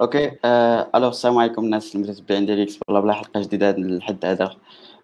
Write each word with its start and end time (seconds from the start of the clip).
Ok. 0.00 0.30
آه 0.44 0.90
ألو 0.94 1.08
السلام 1.08 1.38
عليكم 1.38 1.64
الناس 1.64 1.94
المتتبعين 1.96 2.46
ديال 2.46 2.60
GeeksBlabla 2.60 3.12
حلقة 3.12 3.40
جديدة 3.40 3.70
لحد 3.72 4.24
هذا. 4.24 4.50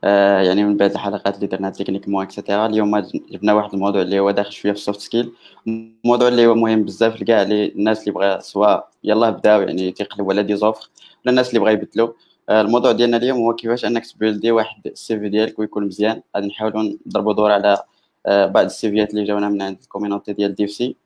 آه 0.05 0.41
يعني 0.41 0.65
من 0.65 0.77
بعد 0.77 0.91
الحلقات 0.91 1.37
اللي 1.37 1.47
درنا 1.47 1.71
techniquement 1.71 2.23
et 2.25 2.35
cetera 2.35 2.67
اليوم 2.67 2.99
جبنا 3.31 3.53
واحد 3.53 3.75
الموضوع 3.75 4.03
اللي 4.03 4.21
هو 4.21 4.31
داخل 4.31 4.53
شوية 4.53 4.73
في 4.73 4.79
ال 4.79 4.83
soft 4.83 5.01
skill 5.01 5.33
الموضوع 5.69 6.29
اللي 6.29 6.47
هو 6.47 6.55
مهم 6.55 6.83
بزاف 6.85 7.21
لكاع 7.23 7.43
الناس 7.43 8.01
اللي 8.01 8.13
بغا 8.13 8.41
سواء 8.41 8.89
يلاه 9.05 9.31
بداو 9.31 9.61
يعني 9.61 9.93
تيقلبوا 9.93 10.33
على 10.33 10.43
des 10.43 10.57
offres 10.57 10.91
ولا 11.25 11.31
الناس 11.31 11.49
اللي 11.49 11.61
بغا 11.61 11.71
يبدلوا 11.71 12.09
آه 12.49 12.61
الموضوع 12.61 12.93
ديالنا 12.93 13.17
اليوم 13.17 13.39
هو 13.39 13.55
كيفاش 13.55 13.85
أنك 13.85 14.07
ت 14.07 14.13
build 14.13 14.45
ي 14.45 14.51
واحد 14.51 14.87
ال 14.87 15.21
CV 15.21 15.29
ديالك 15.29 15.59
ويكون 15.59 15.87
مزيان. 15.87 16.23
غادي 16.37 16.47
نحاولوا 16.47 16.97
نضربوا 17.07 17.33
دور 17.33 17.53
على 17.53 17.83
آه 18.27 18.47
بعض 18.47 18.65
ال 18.65 18.76
CV 18.76 18.99
ات 18.99 19.11
اللي 19.11 19.25
جاونا 19.25 19.49
من 19.49 19.63
عند 19.63 19.79
ال 19.83 19.88
community 19.88 20.33
ديال 20.33 20.55
DevC. 20.55 20.97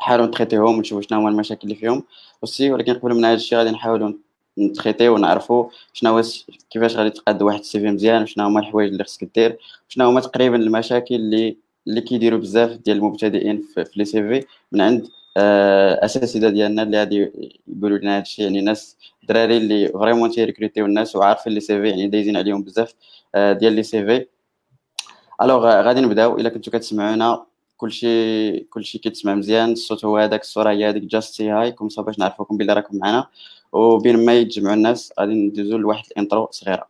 نحاولوا 0.00 0.26
ن 0.26 0.32
traité 0.32 0.66
هم 0.66 0.78
ونشوفوا 0.78 1.02
شنو 1.02 1.18
هما 1.18 1.28
المشاكل 1.28 1.60
اللي 1.64 1.74
فيهم. 1.74 2.02
aussi 2.42 2.72
ولكن 2.72 2.94
قبل 2.94 3.14
من 3.14 3.24
هذا 3.24 3.34
الشيء 3.34 3.58
غادي 3.58 3.70
نحاولوا 3.70 4.12
ن 4.58 4.65
traité 4.65 5.07
و 5.07 5.14
ونعرفوا 5.14 5.68
شنو 5.92 6.22
كيفاش 6.70 6.96
غادي 6.96 7.10
تقاد 7.10 7.42
واحد 7.42 7.58
ال 7.58 7.80
CV 7.80 7.86
مزيان 7.90 8.22
وشنو 8.22 8.44
هما 8.46 8.60
الحوايج 8.60 8.90
اللي 8.92 9.04
خصك 9.04 9.30
دير 9.34 9.58
شنو 9.88 10.08
هما 10.08 10.20
تقريبا 10.20 10.56
المشاكل 10.56 11.14
اللي 11.14 11.56
اللي 11.88 12.00
كيديروا 12.00 12.38
بزاف 12.38 12.70
ديال 12.70 12.96
المبتدئين 12.96 13.62
في, 13.74 13.84
les 13.96 14.22
CV. 14.22 14.46
من 14.72 14.80
عند 14.80 15.08
آه 15.36 16.04
اساتذه 16.04 16.48
ديالنا 16.48 16.82
اللي 16.82 16.98
غادي 16.98 17.30
يقولوا 17.68 17.98
لنا 17.98 18.16
هذا 18.16 18.22
الشيء 18.22 18.44
يعني 18.44 18.60
ناس 18.60 18.96
دراري 19.28 19.56
اللي 19.56 19.88
vraiment 19.88 20.30
تي 20.30 20.41
recruté 20.41 20.80
و 20.80 20.86
الناس 20.86 21.16
وعارفين 21.16 21.52
les 21.52 21.80
CV 21.82 21.88
يعني 21.88 22.08
دايزين 22.08 22.36
عليهم 22.36 22.62
بزاف 22.62 22.94
آه 23.34 23.52
ديال 23.52 23.72
les 23.72 24.06
CV. 24.06 24.26
Alors 25.42 25.66
غادي 25.82 26.00
نبداو. 26.00 26.38
إلا 26.38 26.48
كنتو 26.48 26.70
كتسمعونا 26.70 27.44
كلشي 27.80 28.60
كلشي 28.60 28.98
كيتسمع 28.98 29.34
مزيان. 29.34 29.72
الصوت 29.72 30.04
هو 30.04 30.16
هذاك 30.16 30.40
الصورة 30.40 30.70
هي 30.70 30.88
هذيك 30.88 31.02
juste 31.02 31.34
si 31.34 31.50
هاي 31.50 31.72
كوم 31.72 31.88
باش 31.98 32.18
نعرفوكم 32.18 32.56
بلي 32.56 32.72
راكم 32.72 32.98
معنا. 32.98 33.28
وبين 33.72 34.24
ما 34.24 34.34
يتجمعوا 34.34 34.74
الناس 34.74 35.12
غادي 35.20 35.34
ندوزو 35.34 35.76
لواحد 35.78 36.04
ال 36.10 36.16
intro 36.16 36.48
صغيرة. 36.50 36.86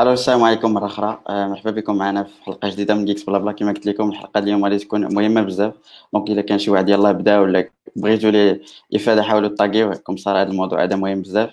ألو 0.00 0.12
السلام 0.12 0.42
عليكم 0.42 0.74
مرة 0.74 0.86
أخرى. 0.86 1.22
آه، 1.28 1.48
مرحبا 1.48 1.70
بكم 1.70 1.96
معنا 1.96 2.24
في 2.24 2.42
حلقة 2.44 2.68
جديدة 2.68 2.94
من 2.94 3.04
Geeksblabla 3.04 3.52
كما 3.52 3.72
قلت 3.72 3.86
لكم 3.86 4.08
الحلقة 4.08 4.38
اليوم 4.38 4.64
غادي 4.64 4.78
تكون 4.78 5.14
مهمة 5.14 5.42
بزاف. 5.42 5.74
donc 6.14 6.30
إلا 6.30 6.42
كان 6.42 6.58
شي 6.58 6.70
واحد 6.70 6.88
يلاه 6.88 7.12
بدا 7.12 7.38
ولا 7.38 7.70
بغيتو 7.96 8.28
لي 8.28 8.60
إفادة 8.94 9.22
حاولوا 9.22 9.48
طاقيو 9.48 9.90
كم 9.90 10.16
صار 10.16 10.42
هذا 10.42 10.50
الموضوع 10.50 10.82
هذا 10.82 10.96
مهم 10.96 11.22
بزاف. 11.22 11.50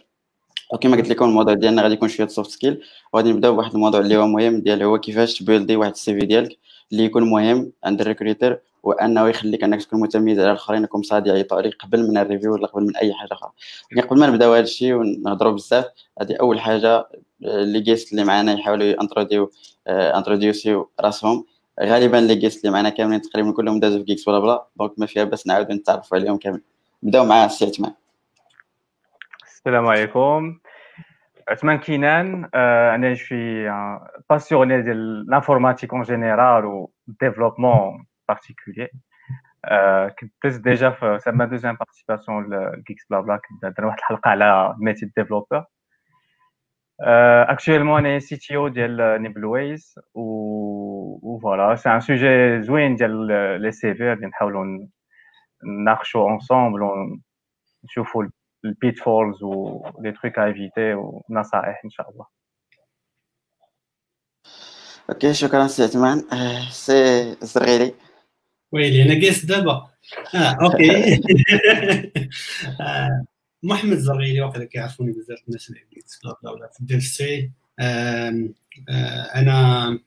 وكما 0.74 0.98
قلت 0.98 1.10
لكم 1.10 1.26
الموضوع 1.26 1.54
ديالنا 1.54 1.82
غادي 1.82 1.94
يكون 1.94 2.10
شوية 2.10 2.28
soft 2.28 2.50
skill 2.50 2.82
وغادي 3.14 3.32
نبداو 3.34 3.54
بواحد 3.54 3.74
الموضوع 3.74 4.00
اللي 4.00 4.18
هو 4.18 4.28
مهم 4.28 4.62
ديال 4.62 4.84
هو 4.84 5.00
كيفاش 5.00 5.40
ت 5.40 5.45
build 5.45 5.71
ي 5.71 5.76
واحد 5.76 5.92
ال 5.92 6.20
CV 6.20 6.26
ديالك 6.26 6.58
اللي 6.92 7.04
يكون 7.04 7.24
مهم 7.30 7.72
عند 7.84 8.02
ال 8.02 8.08
recruteur 8.08 8.60
وأنه 8.84 9.28
يخليك 9.28 9.64
أنك 9.64 9.84
تكون 9.84 10.00
متميز 10.00 10.40
على 10.40 10.52
الآخرين. 10.52 10.82
انكم 10.82 11.02
صاد 11.04 11.28
يعيطوا 11.28 11.58
عليك 11.58 11.74
قبل 11.84 12.10
من 12.10 12.18
ال 12.18 12.23
review 12.23 12.54
ولا 12.54 12.68
قبل 12.68 12.84
من 12.84 12.96
أي 12.98 13.14
حاجة 13.14 13.34
أخرى. 13.34 13.52
لكن 13.92 14.08
قبل 14.08 14.20
ما 14.20 14.28
نبداو 14.28 14.54
هذا 14.54 14.64
الشيء 14.64 14.94
ونهضروا 14.94 15.52
بزاف 15.52 15.86
هذه 16.22 16.36
أول 16.42 16.60
حاجة 16.60 17.08
les 17.42 17.80
guests 17.80 18.12
اللي 18.12 18.24
معنا 18.24 18.54
يحاولوا 18.54 19.02
introdui 19.02 19.52
introduisiw 19.88 20.92
راسهم. 21.00 21.46
غالبا 21.82 22.18
les 22.18 22.36
guests 22.36 22.66
اللي 22.66 22.74
معنا 22.74 22.90
كاملين 22.90 23.22
تقريبا 23.22 23.52
كلهم 23.52 23.80
دازوا 23.80 24.00
في 24.00 24.06
Geeksblabla 24.06 24.68
donc 24.76 25.00
ما 25.00 25.06
فيها 25.06 25.24
بس 25.24 25.48
نعاودوا 25.48 25.76
نتعرفوا 25.76 26.18
عليهم 26.18 26.38
كامل 26.38 26.62
نبداو 27.04 27.26
مع 27.26 27.46
السي 27.46 27.66
عثمان 27.66 27.94
السلام 29.44 29.88
عليكم. 29.88 30.60
عثمان 31.50 31.78
كينان 31.78 32.50
أنا 32.96 33.16
شي 33.16 33.70
passionné 34.30 34.82
ديال 34.82 35.26
l'informatique 35.30 35.94
en 35.94 36.02
général 36.02 36.66
و 36.66 36.92
développement 37.08 38.06
particulier 38.28 38.90
كنت 40.20 40.32
دزت 40.46 40.62
déjà 40.62 40.90
في 40.90 41.20
c'est 41.22 41.46
ma 41.46 41.76
deuxième 41.76 42.50
participation 42.50 43.06
ل 43.10 43.22
Geeksblabla 43.22 43.40
كنت 43.50 43.78
درنا 43.78 43.88
واحد 43.88 43.98
الحلقة 44.00 44.30
على 44.30 44.76
métier 44.80 45.12
développeur 45.18 45.66
actuellement 47.02 47.98
أنا 47.98 48.20
CTO 48.20 48.68
ديال 48.68 49.22
نيبلويز 49.22 50.00
و 50.14 51.40
voilà 51.44 51.76
c'est 51.76 51.90
un 51.90 52.00
sujet 52.00 52.62
زوين 52.62 52.96
ديال 52.96 53.28
les 53.62 53.94
CV 53.94 54.10
غادي 54.10 54.26
نحاولوا 54.26 54.88
نناقشوا 55.64 56.30
ensemble 56.30 56.82
ونشوفوا 56.82 58.24
ال 58.66 59.00
pitfalls 59.00 59.44
و 59.44 59.84
les 60.02 60.12
trucs 60.12 60.40
à 60.40 60.46
éviter 60.46 60.94
ونصائح 60.94 61.82
ان 61.86 61.90
شاء 61.90 62.10
الله 62.10 62.26
OK 65.10 65.34
شكرا 65.34 65.68
سي 65.68 65.84
عثمان 65.84 66.24
سي 66.70 67.22
الزرغيري 67.42 67.96
ويلي 68.72 69.04
أنا 69.04 69.14
قيس 69.14 69.46
دابا 69.46 69.88
آه 70.36 70.58
OK 70.62 71.22
محمد 73.68 73.94
الزرغيلي 73.94 74.42
واقيلا 74.42 74.66
كيعرفوني 74.66 75.12
بزاف 75.12 75.40
الناس 75.48 75.70
اللي 75.70 75.82
بلا 76.24 76.54
بلا 76.54 76.70
في 76.74 76.80
ال 76.80 76.86
dev 76.86 77.04
سي 77.04 77.52
أنا 79.36 80.00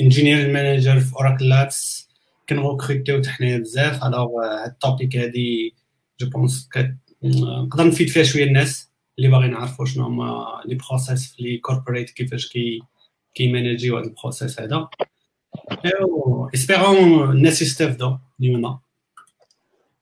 engineering 0.00 0.52
manager 0.52 1.00
في 1.00 1.14
Oracle 1.14 1.48
là-bas 1.48 2.08
كن 2.48 2.61
recruti 2.61 3.08
يو 3.08 3.22
حنايا 3.26 3.58
بزاف. 3.58 4.04
Alors 4.04 4.28
هاد 4.44 4.70
ال 4.70 4.78
topic 4.78 5.16
هادي 5.16 5.74
je 6.20 6.30
pense 6.30 6.68
نقدر 7.22 7.86
نفيد 7.86 8.08
فيها 8.08 8.22
شوية 8.22 8.44
الناس 8.44 8.90
اللي 9.18 9.28
باغيين 9.28 9.52
يعرفوا 9.52 9.86
شنو 9.86 10.04
هما 10.04 10.60
les 10.66 10.74
process 10.74 11.34
في 11.34 11.42
les 11.42 11.58
corporate 11.58 12.10
كيفاش 12.10 12.48
كي 12.48 12.80
كي 13.34 13.46
manage 13.46 13.84
يو 13.84 13.96
هاد 13.96 14.04
ال 14.04 14.11
process 14.11 14.60
هذا. 14.60 14.88
Espérons 16.54 17.30
الناس 17.30 17.62
يستافدوا 17.62 18.16
اليوم. 18.40 18.78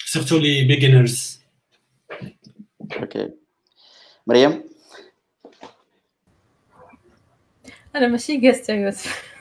Surtout 0.05 0.39
les 0.39 0.65
beginners 0.65 1.41
OK 3.01 3.31
مريم 4.27 4.65
أنا 7.97 8.09
ماشي 8.09 8.37
juste 8.37 8.69
يوسف 8.69 9.35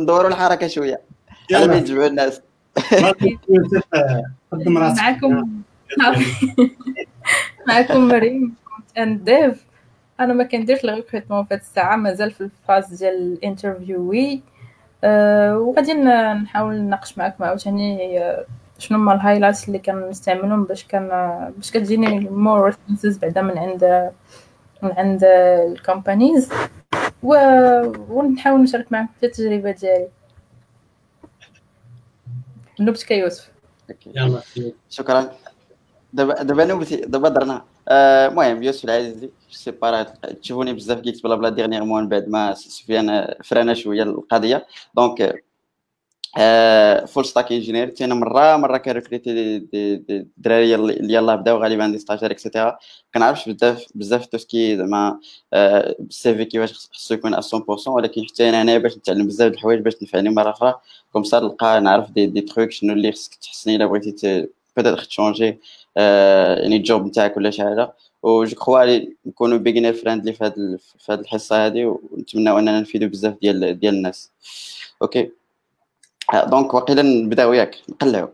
ندوروا 0.00 0.28
الحركة 0.28 0.66
شوية. 0.66 1.00
على 1.52 1.66
ما 1.66 1.76
يتجمعوا 1.76 2.06
الناس. 2.06 2.40
معكم. 4.52 5.62
معكم 7.68 8.08
مريم. 8.08 8.54
and 8.98 9.24
dev 9.24 9.64
أنا 10.20 10.32
ما 10.32 10.44
كنديرش 10.44 10.84
ال 10.84 10.89
recrutement 10.89 11.44
في 11.44 11.54
هاد 11.54 11.60
الساعة 11.60 11.96
مازال 11.96 12.30
في 12.30 12.40
ال 12.40 12.49
phase 12.49 12.94
ديال 12.94 13.14
ال 13.14 13.26
interview. 13.26 14.42
وغادي 15.04 15.94
نحاول 15.94 16.74
نناقش 16.74 17.18
معكم 17.18 17.44
عاوتاني 17.44 18.20
شنو 18.78 18.98
هما 18.98 19.14
ال 19.14 19.19
highlights 19.19 19.68
اللي 19.68 19.78
كنستعملهم 19.78 20.64
باش 20.64 20.84
كان 20.84 21.08
باش 21.56 21.70
كتجيني 21.70 22.20
more 22.20 22.64
responses 22.64 23.18
بعدا 23.18 23.42
من 23.42 23.58
عند 23.58 24.10
من 24.82 24.92
عند 24.92 25.24
ال 25.24 25.37
companies 25.37 26.50
و... 27.22 27.34
ونحاول 28.08 28.62
نشارك 28.62 28.92
معكم 28.92 29.08
في 29.20 29.26
التجربة 29.26 29.70
ديالي. 29.70 30.08
نوبتك 32.80 33.10
يوسف. 33.10 33.52
يلا. 34.06 34.40
شكرا. 34.90 35.30
دابا 36.12 36.42
دابا 36.42 36.64
نوبتي 36.64 36.96
دابا 36.96 37.28
درنا. 37.28 37.64
المهم 37.88 38.56
آه 38.56 38.64
يوسف 38.64 38.84
العزيزي 38.84 39.30
سي 39.52 39.70
با 39.70 40.02
تشوفوني 40.42 40.72
بزاف 40.72 41.00
Geeksblabla 41.00 41.48
dernièrement 41.48 42.08
بعد 42.08 42.28
ما 42.28 42.54
سفيان 42.54 43.34
فرانا 43.44 43.74
شوية 43.74 44.02
القضية. 44.02 44.66
donc 44.94 45.44
full 47.08 47.24
stack 47.24 47.52
engineer 47.52 47.88
تينا 47.88 48.14
مرة 48.14 48.56
مرة 48.56 48.78
كن 48.78 48.90
recruti 48.90 49.30
الدراري 50.10 50.74
اللي 50.74 51.14
يلاه 51.14 51.34
بداو 51.34 51.58
غالبا 51.58 51.86
des 51.88 51.98
stagiaires 51.98 52.30
et 52.30 52.42
cetera 52.42 52.78
كنعرفش 53.14 53.48
بزاف 53.48 53.86
بزاف 53.94 54.26
tout 54.26 54.48
ce 54.48 54.59
qui 54.59 54.76
زعما 54.76 55.20
ال 55.54 56.34
CV 56.34 56.44
كيفاش 56.44 56.88
خصو 56.92 57.14
يكون 57.14 57.34
100% 57.40 57.88
ولكن 57.88 58.22
حتى 58.24 58.48
أنا 58.48 58.62
هنايا 58.62 58.78
باش 58.78 58.96
نتعلم 58.96 59.26
بزاف 59.26 59.50
د 59.50 59.54
الحوايج 59.54 59.80
باش 59.80 59.94
تنفعني 59.94 60.30
مرة 60.30 60.50
أخرى. 60.50 60.74
comme 61.12 61.24
ça 61.24 61.40
نلقى 61.40 61.80
نعرف 61.80 62.10
دي, 62.10 62.26
دي 62.26 62.46
شنو 62.70 62.92
اللي 62.92 63.12
خصك 63.12 63.34
تحسني 63.34 63.76
إلا 63.76 63.86
بغيتي 63.86 64.48
peut-être 64.76 64.98
changer 65.04 65.58
يعني 65.96 66.76
ال 66.76 66.83
job 66.83 67.06
نتاعك 67.06 67.36
ولا 67.36 67.50
شي 67.50 67.62
حاجة. 67.62 67.92
و 68.22 68.44
je 68.44 68.56
crois 68.56 69.00
نكونوا 69.26 69.58
beginner 69.58 69.94
friendly 69.94 70.32
في 70.32 70.44
هذه 70.44 70.78
في 70.98 71.14
الحصة 71.14 71.66
هذه 71.66 71.84
ونتمناو 71.84 72.58
أننا 72.58 72.80
نفيدوا 72.80 73.08
بزاف 73.08 73.34
ديال 73.42 73.80
ديال 73.80 73.94
الناس. 73.94 74.30
OK. 75.02 75.30
donc 76.34 76.74
واقيلا 76.74 77.02
نبداو 77.02 77.52
ياك. 77.52 77.78
نقلعو. 77.88 78.28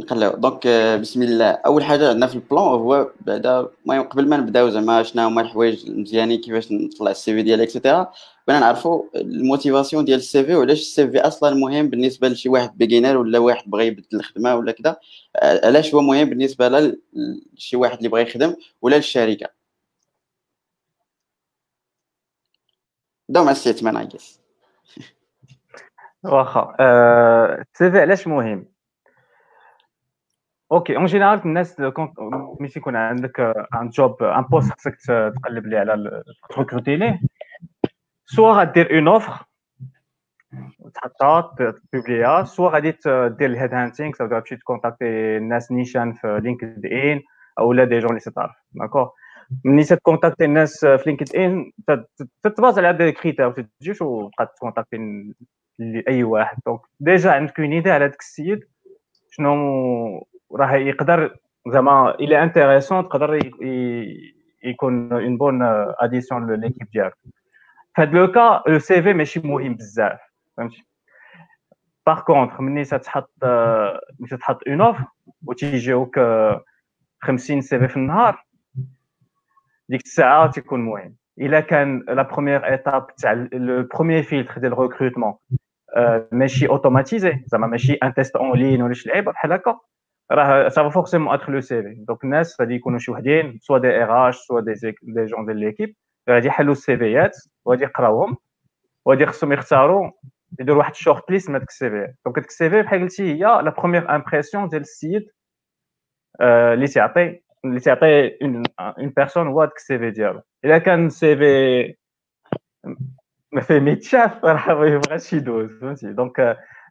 نقلعو. 0.00 0.36
donc 0.36 0.66
بسم 1.00 1.22
الله. 1.22 1.50
أول 1.50 1.84
حاجة 1.84 2.08
عندنا 2.08 2.26
في 2.26 2.34
ال 2.34 2.40
plan 2.40 2.62
هو 2.64 3.10
بعدا 3.20 3.68
المهم 3.82 4.02
قبل 4.02 4.28
ما 4.28 4.36
نبداو 4.36 4.70
زعما 4.70 5.02
شنو 5.02 5.26
هما 5.26 5.40
الحوايج 5.40 5.86
المزيانين 5.86 6.40
كيفاش 6.40 6.72
نطلع 6.72 7.10
ال 7.10 7.34
CV 7.34 7.42
ديالي 7.42 7.62
et 7.62 7.75
cetera 7.75 8.12
بغينا 8.48 8.60
نعرفوا 8.60 9.02
ال 9.14 9.22
motivation 9.22 10.04
ديال 10.04 10.18
ال 10.18 10.44
CV 10.44 10.54
وعلاش 10.54 10.80
ال 10.80 11.10
CV 11.10 11.20
أصلا 11.20 11.54
مهم 11.54 11.88
بالنسبة 11.88 12.28
لشي 12.28 12.48
واحد 12.48 12.78
beginner 12.78 13.16
ولا 13.16 13.38
واحد 13.38 13.70
بغى 13.70 13.86
يبدل 13.86 14.06
الخدمة 14.14 14.54
ولا 14.56 14.72
كذا 14.72 14.96
علاش 15.42 15.94
هو 15.94 16.00
مهم 16.00 16.28
بالنسبة 16.28 16.68
لشي 17.56 17.76
واحد 17.76 17.96
اللي 17.96 18.08
بغى 18.08 18.22
يخدم 18.22 18.56
ولا 18.82 18.96
للشركة. 18.96 19.48
بداو 23.28 23.44
مع 23.44 23.50
السي 23.50 23.72
عثمان 23.72 23.96
ايكس 23.96 24.40
واخا 26.24 26.76
السي 27.74 27.90
في 27.90 27.98
علاش 28.00 28.26
مهم؟ 28.26 28.77
أوكي 30.72 30.96
اون 30.96 31.04
جينيرال 31.06 31.40
الناس 31.44 31.80
ملي 32.60 32.68
تيكون 32.68 32.96
عندك 32.96 33.40
un 33.74 33.88
job 33.88 34.22
un 34.22 34.42
poste 34.42 34.72
خصك 34.72 34.96
تقلب 35.42 35.66
ليه 35.66 35.78
على 35.78 36.22
t 36.50 36.55
recruter 36.55 36.96
ليه 36.96 37.20
soit 38.26 38.52
غدير 38.52 38.98
une 38.98 39.08
offre 39.08 39.44
تحطها 40.94 41.54
ت 41.92 42.01
publi 42.01 42.44
يها 42.44 42.53
soit 42.53 42.70
غادي 42.70 42.90
دير 43.38 43.50
ال 43.50 43.55
head 43.55 43.74
hunting 43.74 44.12
soit 44.12 44.32
غادي 44.34 44.56
ت 44.56 44.64
contacter 44.64 45.36
الناس 45.36 45.72
نيشان 45.72 46.12
في 46.12 46.40
LinkedIn 46.42 47.20
اولا 47.58 47.84
des 47.84 47.98
gens 47.98 48.10
اللي 48.10 48.20
تعرف 48.20 48.56
d'accord 48.72 49.10
ملي 49.64 49.84
ت 49.84 49.90
contacter 49.90 50.44
الناس 50.44 50.84
في 50.86 51.02
LinkedIn 51.06 51.36
تت 51.36 51.72
base 52.42 52.78
على 52.78 52.92
des 52.92 53.12
critères 53.12 53.50
تجيش 53.80 54.02
وتبقى 54.02 54.54
ت 54.56 54.60
contacter 54.60 54.96
اي 56.08 56.24
واحد 56.24 56.58
donc 56.66 56.80
déjà 57.00 57.30
عندك 57.32 57.60
une 57.60 57.72
idée 57.72 57.90
على 57.90 58.08
داك 58.08 58.20
السيد 58.20 58.60
شنو 59.30 59.54
راه 60.56 60.74
يقدر 60.76 61.36
زعما 61.68 62.14
إلى 62.14 62.42
intéressant 62.42 63.08
تقدر 63.08 63.38
يكون 64.64 65.12
une 65.12 65.36
bonne 65.38 65.62
addition 66.00 66.50
ل 66.50 66.54
l'équipe 66.54 66.86
ديالك. 66.92 67.14
في 67.94 68.02
هذا 68.02 68.10
le 68.10 68.32
cas 68.32 68.62
le 68.66 68.78
CV 68.78 69.12
ماشي 69.12 69.40
مهم 69.40 69.74
بزاف 69.74 70.20
فهمتي؟ 70.56 70.84
Par 72.06 72.20
contre 72.20 72.60
ملي 72.60 72.84
تتحط 72.84 73.30
ملي 74.20 74.28
تتحط 74.30 74.68
une 74.68 74.80
offre 74.80 74.96
وتيجيوك 75.46 76.20
50 77.22 77.60
CV 77.60 77.78
في 77.78 77.96
النهار 77.96 78.44
ديك 79.88 80.00
الساعة 80.00 80.50
تيكون 80.50 80.80
مهم. 80.80 81.16
إلا 81.38 81.60
كان 81.60 82.04
la 82.08 82.22
première 82.22 82.66
étape 82.66 83.06
تاع 83.16 83.32
le 83.52 83.88
premier 83.94 84.22
filtre 84.22 84.58
ديال 84.58 84.72
ال 84.72 84.77
recrutement 84.77 85.34
ماشي 86.32 86.68
automatisé 86.68 87.42
زعما 87.46 87.66
ماشي 87.66 87.92
un 87.94 88.14
test 88.14 88.36
en 88.36 88.58
ligne 88.58 88.82
ولا 88.82 88.94
شي 88.94 89.08
لعيبه 89.08 89.32
بحال 89.32 89.52
هكا. 89.52 89.78
راه 90.32 90.68
ça 90.68 90.88
forcément 90.88 91.34
être 91.34 91.52
le 91.52 91.60
CV 91.60 91.94
donc 92.08 92.24
الناس 92.24 92.60
غادي 92.60 92.74
يكونوا 92.74 92.98
شي 92.98 93.10
وحدين 93.10 93.58
soit 93.62 93.78
des 93.78 94.02
RH 94.02 94.28
soit 94.28 94.72
des 95.02 95.24
des 95.24 95.33
gens 95.33 95.46
ديال 95.46 95.56
l'équipe 95.56 95.96
غادي 96.30 96.46
يحلوا 96.46 96.72
ال 96.72 96.96
CV 96.96 97.23
ات 97.23 97.36
وغادي 97.64 97.84
يقراوهم 97.84 98.36
وغادي 99.04 99.26
خصهم 99.26 99.52
يختاروا 99.52 100.10
يديروا 100.60 100.78
واحد 100.78 100.90
ال 100.90 100.97
short 100.97 101.30
list 101.30 101.48
من 101.48 101.54
هذاك 101.56 101.68
ال 101.68 101.90
CV 101.90 102.14
donc 102.24 102.38
هذاك 102.38 102.48
ال 102.48 102.70
CV 102.70 102.82
بحال 102.82 103.00
قلتي 103.00 103.34
هي 103.34 103.38
la 103.38 103.74
première 103.78 104.14
impression 104.14 104.68
ديال 104.68 104.80
السيد 104.80 105.30
اللي 106.40 106.86
تعطي 106.86 107.40
اللي 107.64 107.80
تعطي 107.80 108.38
une 108.42 109.10
personne 109.16 109.46
هو 109.46 109.60
هذاك 109.62 109.76
ال 109.76 109.98
CV 109.98 110.10
ديالو 110.10 110.42
الا 110.64 110.78
كان 110.78 111.08
CV 111.10 111.94
ما 113.52 113.60
فيه 113.60 113.78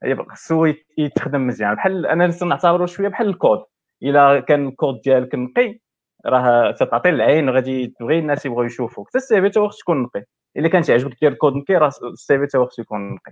donc 0.04 0.32
خصو 0.32 0.74
يتخدم 0.98 1.48
مزيان. 1.48 1.76
بحال 1.76 2.06
أنا 2.06 2.34
نعتبرو 2.44 2.86
شوية 2.86 3.08
بحال 3.08 3.28
الكود. 3.28 3.64
إلا 4.04 4.40
كان 4.40 4.68
الكود 4.68 5.02
ديالك 5.02 5.36
نقي 5.36 5.80
راه 6.26 6.72
تعطي 6.72 7.10
العين 7.10 7.50
وغادي 7.50 7.88
تبغي 7.88 8.20
الناس 8.20 8.46
يبغيو 8.46 8.66
يشوفوك. 8.66 9.08
حتى 9.10 9.18
ال 9.18 9.42
CV 9.42 9.50
تا 9.50 9.68
خص 9.68 9.78
تكون 9.78 10.04
نقي. 10.04 10.24
إلا 10.58 10.68
كان 10.68 10.82
تعجبك 10.82 11.18
دير 11.22 11.32
الكود 11.32 11.56
نقي 11.56 11.76
راه 11.76 11.88
ال 11.88 12.40
CV 12.40 12.48
تا 12.48 12.66
خصو 12.66 12.82
يكون 12.82 13.14
نقي. 13.14 13.32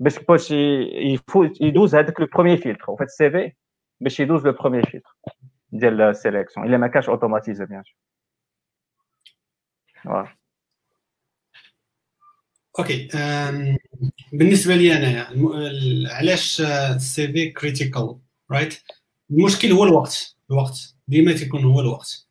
باش 0.00 0.18
باش 0.18 0.50
يدوز 1.60 1.94
هذاك 1.94 2.20
le 2.20 2.26
premier 2.34 2.56
filtre. 2.56 2.90
وفات 2.90 3.06
ال 3.06 3.30
CV 3.30 3.52
باش 4.00 4.20
يدوز 4.20 4.46
le 4.46 4.52
premier 4.52 4.82
filtre 4.82 5.16
ديال 5.72 6.00
ال 6.00 6.06
sélection. 6.06 6.66
إلا 6.66 6.76
ما 6.76 6.86
كانش 6.86 7.08
automatisé 7.08 7.66
bien 7.66 7.82
Sure 10.02 10.36
okay 12.78 13.08
بالنسبة 14.32 14.76
لي 14.76 14.96
انايا 14.96 15.28
علاش 16.14 16.60
ال 16.60 17.32
CV 17.32 17.50
critical 17.50 18.16
right 18.50 18.74
المشكل 19.30 19.72
هو 19.72 19.84
الوقت 19.84 20.36
الوقت 20.50 20.94
ديما 21.08 21.32
تيكون 21.32 21.64
هو 21.64 21.80
الوقت. 21.80 22.26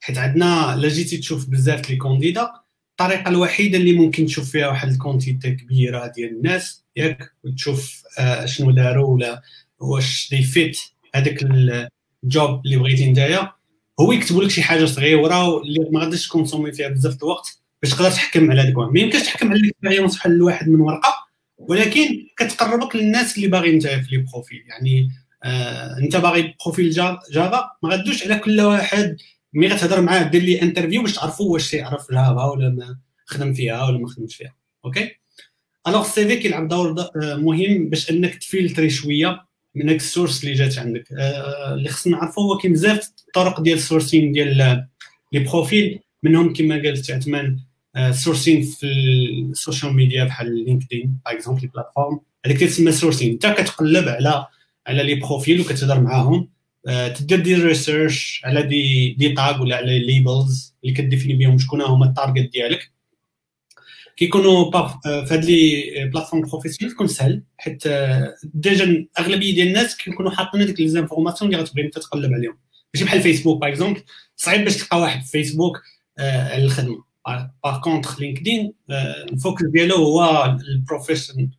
حيت 0.00 0.18
عندنا 0.18 0.76
لا 0.78 0.88
جيتي 0.88 1.18
تشوف 1.18 1.46
بزاف 1.50 1.90
les 1.90 1.96
candidats 1.96 2.50
الطريقة 2.90 3.28
الوحيدة 3.28 3.78
اللي 3.78 3.92
ممكن 3.92 4.26
تشوف 4.26 4.50
فيها 4.50 4.68
واحد 4.68 4.88
ال 4.88 4.95
quantité 4.95 5.50
كبيرة 5.50 6.06
ديال 6.06 6.30
الناس 6.30 6.84
ياك 6.96 7.32
وتشوف 7.44 8.02
آه 8.18 8.46
شنو 8.46 8.70
داروا 8.70 9.14
ولا 9.14 9.42
واش 9.78 10.28
تي 10.30 10.42
fit 10.42 10.78
هذاك 11.14 11.42
ال 12.24 12.35
job 12.35 12.66
اللي 12.66 12.76
بغيتي 12.76 13.10
نتايا 13.12 13.52
هو 14.00 14.12
يكتبوا 14.12 14.44
لك 14.44 14.50
شي 14.50 14.62
حاجة 14.62 14.84
صغيرة 14.84 15.62
اللي 15.62 15.90
ما 15.90 16.00
غاديش 16.00 16.28
ت 16.28 16.32
consommer 16.32 16.72
فيها 16.72 16.88
بزاف 16.88 17.22
الوقت. 17.22 17.61
باش 17.82 17.90
تقدر 17.90 18.10
تحكم 18.10 18.50
على 18.50 18.60
هذاك 18.60 18.76
ما 18.76 19.00
يمكنش 19.00 19.22
تحكم 19.22 19.50
على 19.50 19.60
ال 19.60 19.65
expérience 19.65 20.16
بحال 20.16 20.32
الواحد 20.32 20.68
من 20.68 20.80
ورقة 20.80 21.14
ولكن 21.58 22.26
كتقربك 22.38 22.96
للناس 22.96 23.36
اللي 23.36 23.48
باغي 23.48 23.70
انت 23.70 23.86
في 23.86 24.16
les 24.16 24.18
profils. 24.32 24.64
يعني 24.68 25.10
آه 25.44 25.98
انت 25.98 26.16
باغي 26.16 26.54
profil 26.64 26.90
Java 26.90 27.70
ما 27.82 27.90
غادوش 27.90 28.24
على 28.26 28.38
كل 28.38 28.60
واحد 28.60 29.16
ملي 29.52 29.74
غتهضر 29.74 30.00
معاه 30.00 30.22
دير 30.22 30.42
les 30.42 30.62
interviews 30.62 31.02
باش 31.02 31.14
تعرفوا 31.14 31.52
واش 31.52 31.70
تيعرف 31.70 32.12
Java 32.12 32.44
ولا 32.44 32.68
ما 32.68 32.98
خدم 33.26 33.54
فيها 33.54 33.84
ولا 33.84 33.98
ما 33.98 34.08
خدمش 34.08 34.36
فيها. 34.36 34.54
Okay? 34.84 35.10
Alors 35.88 36.00
ال 36.00 36.28
CV 36.28 36.36
كيلعب 36.36 36.68
دور 36.68 36.94
مهم 37.16 37.88
باش 37.88 38.10
أنك 38.10 38.34
ت 38.34 38.41
filtrer 38.41 38.90
شوية 38.90 39.46
من 39.74 39.88
هاك 39.88 39.96
ال 39.96 40.03
source 40.03 40.44
اللي 40.44 40.54
جات 40.54 40.78
عندك. 40.78 41.04
آه 41.12 41.74
اللي 41.74 41.88
خصنا 41.88 42.16
نعرفوا 42.16 42.42
هو 42.42 42.58
كاين 42.58 42.72
بزاف 42.72 43.10
الطرق 43.26 43.60
ديال 43.60 43.78
ال 43.78 43.84
sourcing 43.84 44.32
ديال 44.32 44.86
les 45.32 45.40
profils 45.40 46.00
منهم 46.22 46.52
كما 46.52 46.74
قالت 46.74 47.10
عثمان 47.10 47.58
sourcing 48.10 48.62
في 48.62 48.86
ال 49.50 49.56
social 49.56 49.94
media 49.94 50.24
بحال 50.24 50.64
LinkedIn 50.64 51.18
par 51.24 51.34
exemple 51.34 51.66
plateforme 51.66 52.20
هذيك 52.46 52.60
تسمى 52.60 52.92
sourcing 52.92 53.32
انت 53.32 53.46
كتقلب 53.46 54.08
على 54.08 54.46
على 54.86 55.02
les 55.02 55.14
profils 55.14 55.60
وكتهضر 55.60 56.00
معاهم. 56.00 56.48
تدير 57.16 57.40
دير 57.40 57.64
ريسيرش 57.66 58.42
على 58.44 58.62
دي 58.62 59.08
دي 59.18 59.28
تاغ 59.28 59.62
ولا 59.62 59.76
على 59.76 59.98
labels 59.98 60.74
اللي 60.84 60.94
ك 60.94 60.99
définir 60.99 61.34
بهم 61.34 61.58
شكون 61.58 61.82
هما 61.82 62.06
ال 62.06 62.13
target 62.13 62.52
ديالك. 62.52 62.92
كيكونوا 64.16 64.70
في 64.70 65.34
هاد 65.34 65.44
les 65.44 65.84
plateformes 66.12 66.42
professionnelles 66.42 66.94
تكون 66.94 67.06
سهل 67.06 67.42
حيت 67.58 67.82
déjà 68.44 69.06
أغلبية 69.18 69.54
ديال 69.54 69.68
الناس 69.68 69.96
كيكونوا 69.96 70.30
حاطين 70.30 70.60
هذيك 70.60 70.80
les 70.80 70.88
informations 70.88 71.50
اللي 71.50 71.62
غتبغي 71.62 71.84
أنت 71.84 71.98
تقلب 71.98 72.32
عليهم. 72.32 72.58
ماشي 72.94 73.04
بحال 73.04 73.20
فيسبوك 73.20 73.60
par 73.60 73.70
exemple 73.70 74.02
صعيب 74.36 74.64
باش 74.64 74.76
تلقى 74.76 75.00
واحد 75.00 75.22
في 75.22 75.30
فيسبوك 75.30 75.82
على 76.18 76.64
الخدمة. 76.64 77.11
par 77.64 77.80
contre 77.80 78.20
LinkedIn 78.20 78.72
ال 79.32 79.37
focus 79.37 79.64
ديالو 79.64 79.96
هو 79.96 80.44
ال 80.68 80.76
profession 80.76 81.50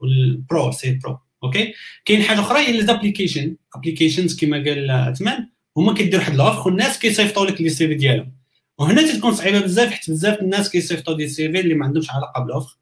وال 0.00 0.29
pro 0.29 0.72
c'est 0.72 0.92
pro 0.92 1.18
okay 1.44 1.74
كاين 2.04 2.22
حاجة 2.22 2.40
أخرى 2.40 2.58
هي 2.58 2.72
les 2.72 2.89
applications 2.89 3.56
applications 3.74 4.40
كما 4.40 4.56
قال 4.56 4.90
عثمان 4.90 5.48
هما 5.76 5.94
كيديروا 5.94 6.24
واحد 6.24 6.34
l'offre 6.34 6.68
والناس 6.68 6.98
كيصيفطوا 6.98 7.46
لك 7.46 7.60
les 7.60 7.88
CV 7.88 7.94
ديالهم 7.94 8.32
وهنا 8.78 9.12
تكون 9.12 9.34
صعيبه 9.34 9.60
بزاف 9.60 9.90
حيت 9.92 10.10
بزاف 10.10 10.40
الناس 10.40 10.70
كيصيفطوا 10.70 11.16
des 11.16 11.52
CV 11.52 11.60
اللي 11.60 11.74
ما 11.74 11.84
عندهمش 11.86 12.10
علاقه 12.10 12.40
ب 12.42 12.47
l'offre 12.47 12.78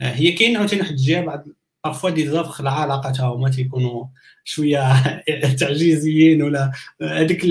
هي 0.00 0.32
كاين 0.32 0.56
عاوتاني 0.56 0.80
واحد 0.82 0.92
الجهه 0.92 1.20
بعد 1.24 1.44
parfois 1.84 2.10
des 2.10 2.26
offres 2.28 2.64
لا 2.64 2.70
علاقه 2.70 3.10
تا 3.12 3.22
هما 3.22 3.48
تيكونوا 3.50 4.06
شوية 4.44 5.12
تعجيزيين 5.58 6.42
ولا 6.42 6.72
هذيك 7.02 7.46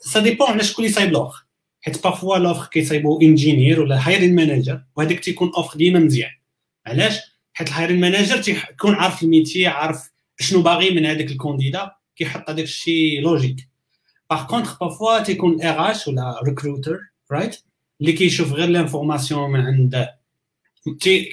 ça 0.00 0.20
dépend 0.20 0.48
على 0.48 0.64
شكون 0.64 0.84
اللي 0.84 0.94
صايب 0.96 1.12
l'offre 1.12 1.46
حيت 1.82 2.04
parfois 2.04 2.36
l'offre 2.36 2.66
كيصايبو 2.66 3.20
ingénieur 3.20 3.80
ولا 3.80 4.08
hiring 4.08 4.34
manager 4.34 4.82
وهذاك 4.96 5.20
تيكون 5.20 5.52
offre 5.56 5.78
ديما 5.78 5.98
مزيان. 5.98 6.30
علاش؟ 6.86 7.18
حيت 7.52 7.68
ال 7.68 7.73
hiring 7.73 8.00
manager 8.00 8.38
تيكون 8.42 8.94
عارف 8.94 9.22
ال 9.22 9.28
métier 9.28 9.66
عارف 9.66 10.10
شنو 10.40 10.62
باغي 10.62 10.90
من 10.90 11.06
هذاك 11.06 11.30
ال 11.30 11.37
candidat 11.37 11.92
كيحط 12.16 12.50
هذاك 12.50 12.64
الشيء 12.64 13.20
logique 13.20 13.68
par 14.30 14.46
contre 14.46 14.80
parfois 14.80 15.22
تيكون 15.22 15.62
RH 15.62 16.08
ولا 16.08 16.40
recruiter 16.44 17.00
right 17.32 17.56
اللي 18.00 18.12
كيشوف 18.12 18.52
غير 18.52 18.68
l'information 18.68 19.50
من 19.50 19.60
عند 19.60 20.08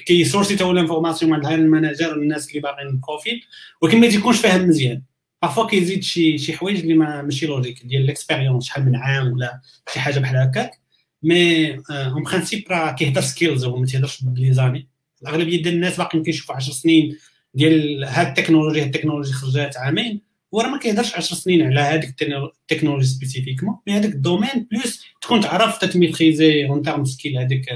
كي 0.06 0.17
sourcer 0.17 0.56
تا 0.56 0.64
هو 0.64 0.72
l'information 0.72 1.32
من 1.32 1.40
ال 1.40 1.44
hiring 1.44 1.66
manager 1.66 2.18
والناس 2.18 2.48
اللي 2.48 2.60
باغيين 2.60 3.00
profil 3.00 3.44
ولكن 3.82 4.00
ما 4.00 4.08
تيكونش 4.08 4.38
فاهم 4.38 4.68
مزيان. 4.68 5.02
parfois 5.42 5.66
كيزيد 5.66 6.02
شي 6.02 6.38
شي 6.38 6.56
حوايج 6.56 6.78
اللي 6.80 6.94
ما 6.94 7.22
ماشي 7.22 7.46
logique 7.46 7.86
ديال 7.86 8.06
l'expérience 8.06 8.64
شحال 8.64 8.84
من 8.86 8.96
عام 8.96 9.32
ولا 9.32 9.60
شي 9.92 10.00
حاجة 10.00 10.18
بحال 10.18 10.36
هكاك 10.36 10.80
mais 11.22 11.74
en 11.90 12.22
principe 12.22 12.64
راه 12.70 12.92
كيهضر 12.92 13.20
skills 13.20 13.64
هو 13.64 13.76
ما 13.76 13.86
بلي 14.22 14.52
زاني 14.52 14.88
الاغلبيه 15.22 15.62
ديال 15.62 15.74
الناس 15.74 15.96
باقيين 15.96 16.24
كيشوفوا 16.24 16.54
10 16.54 16.72
سنين 16.72 17.16
ديال 17.54 18.04
هاد 18.04 18.26
التكنولوجي 18.26 18.80
هاد 18.80 18.86
التكنولوجي 18.86 19.32
خرجت 19.32 19.76
عامين 19.76 20.20
هو 20.54 20.60
راه 20.60 20.68
ما 20.68 20.78
كيهضرش 20.78 21.14
10 21.14 21.36
سنين 21.36 21.62
على 21.62 21.80
هذيك 21.80 22.22
ال 22.22 22.29
technologie 22.29 23.06
spécifiquement 23.06 23.76
mais 23.86 23.92
هذاك 23.92 24.12
ال 24.14 24.20
domaine 24.20 24.66
plus 24.70 25.04
تكون 25.22 25.40
تعرف 25.40 25.78
تت 25.78 25.94
maîtriser 25.94 26.66
en 26.66 26.82
termes 26.82 27.04
skills 27.04 27.38
هذيك 27.38 27.66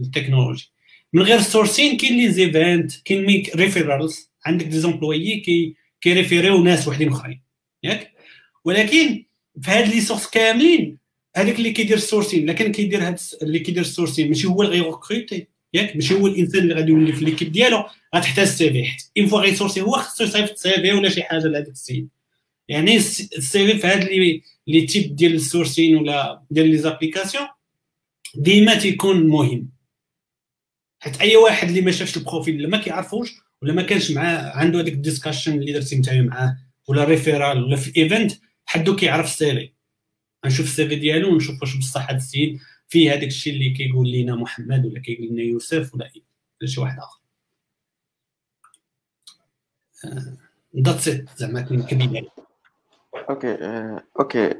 التكنولوجي 0.00 0.70
من 1.12 1.22
غير 1.22 1.38
ال 1.38 1.44
sourcing 1.44 1.96
كاين 1.96 2.16
les 2.16 2.32
events 2.32 2.92
كاين 3.04 3.26
ميك 3.26 3.56
referrals 3.56 4.30
عندك 4.46 4.66
des 4.66 4.78
employés 4.78 5.40
كي 5.40 5.74
كي 6.00 6.12
référer 6.12 6.56
و 6.56 6.62
ناس 6.62 6.88
وحدين 6.88 7.08
اخرين. 7.08 7.42
ياك؟ 7.82 8.12
ولكن 8.64 9.24
في 9.62 9.70
هاد 9.70 9.88
les 9.88 10.00
sources 10.00 10.26
كاملين 10.26 10.98
هذاك 11.36 11.58
اللي 11.58 11.72
كيدير 11.72 11.96
ال 11.96 12.02
sourcing 12.02 12.50
لكن 12.50 12.72
كيدير 12.72 13.06
هاد 13.08 13.18
اللي 13.42 13.58
كيدير 13.58 13.82
ال 13.82 13.87
sourcing 13.87 14.28
ماشي 14.28 14.46
هو 14.46 14.62
اللي 14.62 14.72
غي 14.72 14.87
recruter 14.87 15.46
ياك؟ 15.74 15.96
ماشي 15.96 16.14
هو 16.14 16.26
الإنسان 16.26 16.62
اللي 16.62 16.74
غادي 16.74 16.92
يولي 16.92 17.12
في 17.12 17.24
l'équipe 17.24 17.52
ديالو 17.52 17.84
غتحتاج 18.16 18.46
ال 18.46 18.70
CV. 18.70 18.84
حيت 18.84 19.02
une 19.18 19.26
fois 19.26 19.40
غي 19.40 19.49
sourcer 19.49 19.80
هو 19.80 19.92
خصو 19.92 20.24
يصيفط 20.24 20.50
ال 20.50 20.72
CV 20.72 20.92
ولا 20.92 21.08
شي 21.08 21.22
حاجة 21.22 21.44
لهذاك 21.44 21.68
السيد. 21.68 22.08
يعني 22.68 22.96
ال 22.96 23.28
CV 23.66 23.78
في 23.78 23.86
هاد 23.86 24.04
les 24.04 24.42
les 24.66 24.86
types 24.86 25.16
ديال 25.16 25.34
ال 25.34 25.41
sourcing 25.41 25.96
ولا 25.96 26.42
ديال 26.50 26.68
les 26.68 26.78
applications 26.78 27.46
ديما 28.34 28.74
تيكون 28.74 29.26
مهم. 29.26 29.68
حيت 31.00 31.20
أي 31.20 31.36
واحد 31.36 31.68
اللي 31.68 31.80
ما 31.80 31.90
شافش 31.90 32.16
ال 32.16 32.21
profil 32.21 32.54
اللي 32.54 32.68
ما 32.68 32.78
كيعرفوش 32.78 33.30
ولا 33.62 33.72
ما 33.72 33.82
كانش 33.82 34.10
معاه 34.10 34.56
عنده 34.56 34.80
هذيك 34.80 34.94
ال 34.94 35.00
discussion 35.00 35.58
اللي 35.58 35.72
درتي 35.72 35.96
انت 35.96 36.10
معاه 36.10 36.56
ولا 36.88 37.04
referral 37.04 37.64
ولا 37.64 37.76
في 37.76 37.96
event 37.96 38.32
حدو 38.66 38.96
كيعرف 38.96 39.26
ال 39.26 39.38
CV. 39.38 39.74
غنشوف 40.44 40.66
ال 40.66 40.76
CV 40.76 40.96
ديالو 40.96 41.32
ونشوف 41.32 41.60
واش 41.60 41.76
بصح 41.76 42.08
هذا 42.08 42.16
السيد 42.16 42.60
فيه 42.88 43.12
هذاك 43.12 43.24
الشيء 43.24 43.52
اللي 43.52 43.70
كيقول 43.70 44.10
لنا 44.12 44.34
محمد 44.34 44.86
ولا 44.86 45.00
كيقول 45.00 45.28
لنا 45.28 45.42
يوسف 45.42 45.94
ولا 45.94 46.10
شي 46.64 46.80
واحد 46.80 46.98
آخر. 46.98 47.20
That's 50.76 51.08
it 51.08 51.28
زعما 51.36 51.60
كبير. 51.60 52.30
Okay 53.30 53.58
okay. 54.20 54.54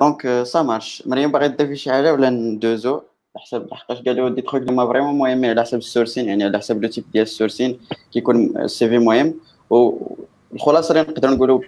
Donc 0.00 0.42
ça 0.42 0.62
marche 0.62 1.02
مريم 1.06 1.32
باغي 1.32 1.48
تضيفي 1.48 1.76
شي 1.76 1.90
حاجة 1.90 2.12
ولا 2.12 2.30
ندوزو؟ 2.30 3.02
حسب 3.36 3.68
لحقاش 3.72 3.98
قالوا 4.02 4.28
دي 4.28 4.42
تخوك 4.42 4.62
اللي 4.62 4.72
ما 4.72 4.86
vraiment 4.86 5.18
مهمين 5.18 5.50
على 5.50 5.62
حسب 5.62 5.78
ال 5.78 5.84
sourcing 5.84 6.28
يعني 6.28 6.44
على 6.44 6.58
حسب 6.58 6.82
le 6.82 6.88
type 6.88 7.04
ديال 7.12 7.22
ال 7.22 7.28
sourcing 7.28 7.78
كيكون 8.12 8.58
ال 8.58 8.88
CV 8.88 8.98
مهم. 8.98 9.34
والخلاصه 9.70 10.92
اللي 10.92 11.02
نقدر 11.12 11.30
نقولوا 11.30 11.60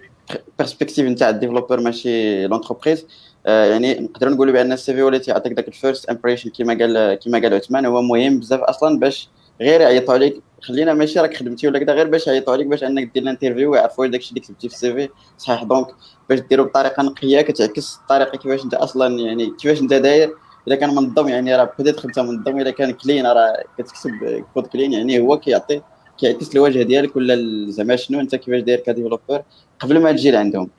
perspective 0.59 1.05
نتاع 1.07 1.29
ال 1.29 1.34
developer 1.34 1.79
ماشي 1.79 2.47
l'entreprise 2.47 3.05
آه، 3.45 3.65
يعني 3.65 3.99
نقدر 3.99 4.29
نقولوا 4.29 4.53
بأن 4.53 4.71
ال 4.71 4.93
CV 4.93 5.01
هو 5.01 5.07
اللي 5.07 5.19
تيعطيك 5.19 5.53
داك 5.53 5.67
ال 5.67 5.74
first 5.74 6.09
impression 6.09 6.49
كما 6.49 6.73
قال 6.73 7.19
كما 7.25 7.39
قال 7.39 7.53
عثمان 7.53 7.85
هو 7.85 8.01
مهم 8.01 8.39
بزاف 8.39 8.59
أصلا 8.59 8.99
باش 8.99 9.29
غير 9.61 9.81
يعيطوا 9.81 10.13
عليك. 10.13 10.41
خلينا 10.61 10.93
ماشي 10.93 11.19
راك 11.19 11.37
خدمتي 11.37 11.67
ولا 11.67 11.79
كذا 11.79 11.93
غير 11.93 12.07
باش 12.07 12.27
يعيطوا 12.27 12.53
عليك 12.53 12.67
باش 12.67 12.83
أنك 12.83 13.13
دير 13.13 13.23
ال 13.23 13.28
interview 13.28 13.71
ويعرفوا 13.71 14.07
داك 14.07 14.19
الشيء 14.21 14.31
اللي 14.31 14.41
كتبتي 14.41 14.69
في 14.69 14.75
ال 14.75 14.93
CV. 14.93 15.09
صحيح 15.37 15.63
donc 15.63 15.87
باش 16.29 16.39
ديرو 16.39 16.63
بطريقة 16.63 17.03
نقية 17.03 17.41
كتعكس 17.41 17.97
الطريقة 18.01 18.37
كيفاش 18.37 18.63
أنت 18.63 18.73
أصلا 18.73 19.19
يعني 19.19 19.53
كيفاش 19.59 19.81
أنت 19.81 19.93
داير. 19.93 20.33
إذا 20.67 20.75
كان 20.75 20.95
منظم 20.95 21.29
يعني 21.29 21.55
راه 21.55 21.71
بديت 21.79 21.99
خدمه 21.99 22.31
منظم 22.31 22.59
اذا 22.59 22.71
كان 22.71 22.91
clean 22.91 23.25
راه 23.25 23.63
كتكتب 23.77 24.45
code 24.53 24.67
clean 24.67 24.93
يعني 24.93 25.19
هو 25.19 25.39
كيعطي 25.39 25.81
كيعكس 26.17 26.55
الوجه 26.55 26.83
ديالك 26.83 27.15
ولا 27.15 27.35
زعما 27.71 27.95
شنو 27.95 28.19
أنت 28.19 28.35
كيفاش 28.35 28.61
داير 28.61 28.79
ك 28.79 28.85
developer 28.85 29.43
قبل 29.79 29.99
ما 29.99 30.11
تجي 30.11 30.31
لعندهم. 30.31 30.69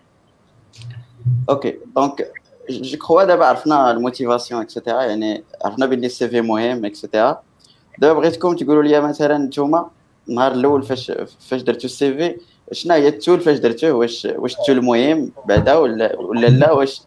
Okay 1.51 1.79
donc 1.97 2.33
je 2.71 2.99
crois 2.99 3.25
دابا 3.25 3.47
عرفنا 3.47 3.91
ال 3.91 3.97
motivation 3.97 4.61
et 4.61 4.71
cetera 4.71 5.03
يعني 5.03 5.45
عرفنا 5.65 5.87
بلي 5.87 6.07
ال 6.07 6.29
CV 6.29 6.41
مهم 6.41 6.85
et 6.85 6.99
cetera 6.99 7.43
دابا 7.99 8.21
بغيتكم 8.21 8.57
تقولوا 8.57 8.83
لي 8.83 9.01
مثلا 9.01 9.39
نتوما 9.39 9.91
النهار 10.29 10.53
الأول 10.53 10.83
فاش 10.83 11.13
فاش 11.41 11.63
درتو 11.63 11.87
ال 11.87 12.15
CV 12.15 12.37
شنو 12.73 12.95
هي 12.95 13.09
ال 13.09 13.15
tool 13.15 13.41
فاش 13.41 13.59
درتوه؟ 13.59 13.93
واش 13.93 14.29
واش 14.37 14.57
ال 14.59 14.64
tool 14.64 14.85
مهم 14.85 15.33
بعدا 15.47 15.75
ولا 15.75 16.17
ولا 16.17 16.47
لا؟ 16.47 16.73
واش 16.73 17.01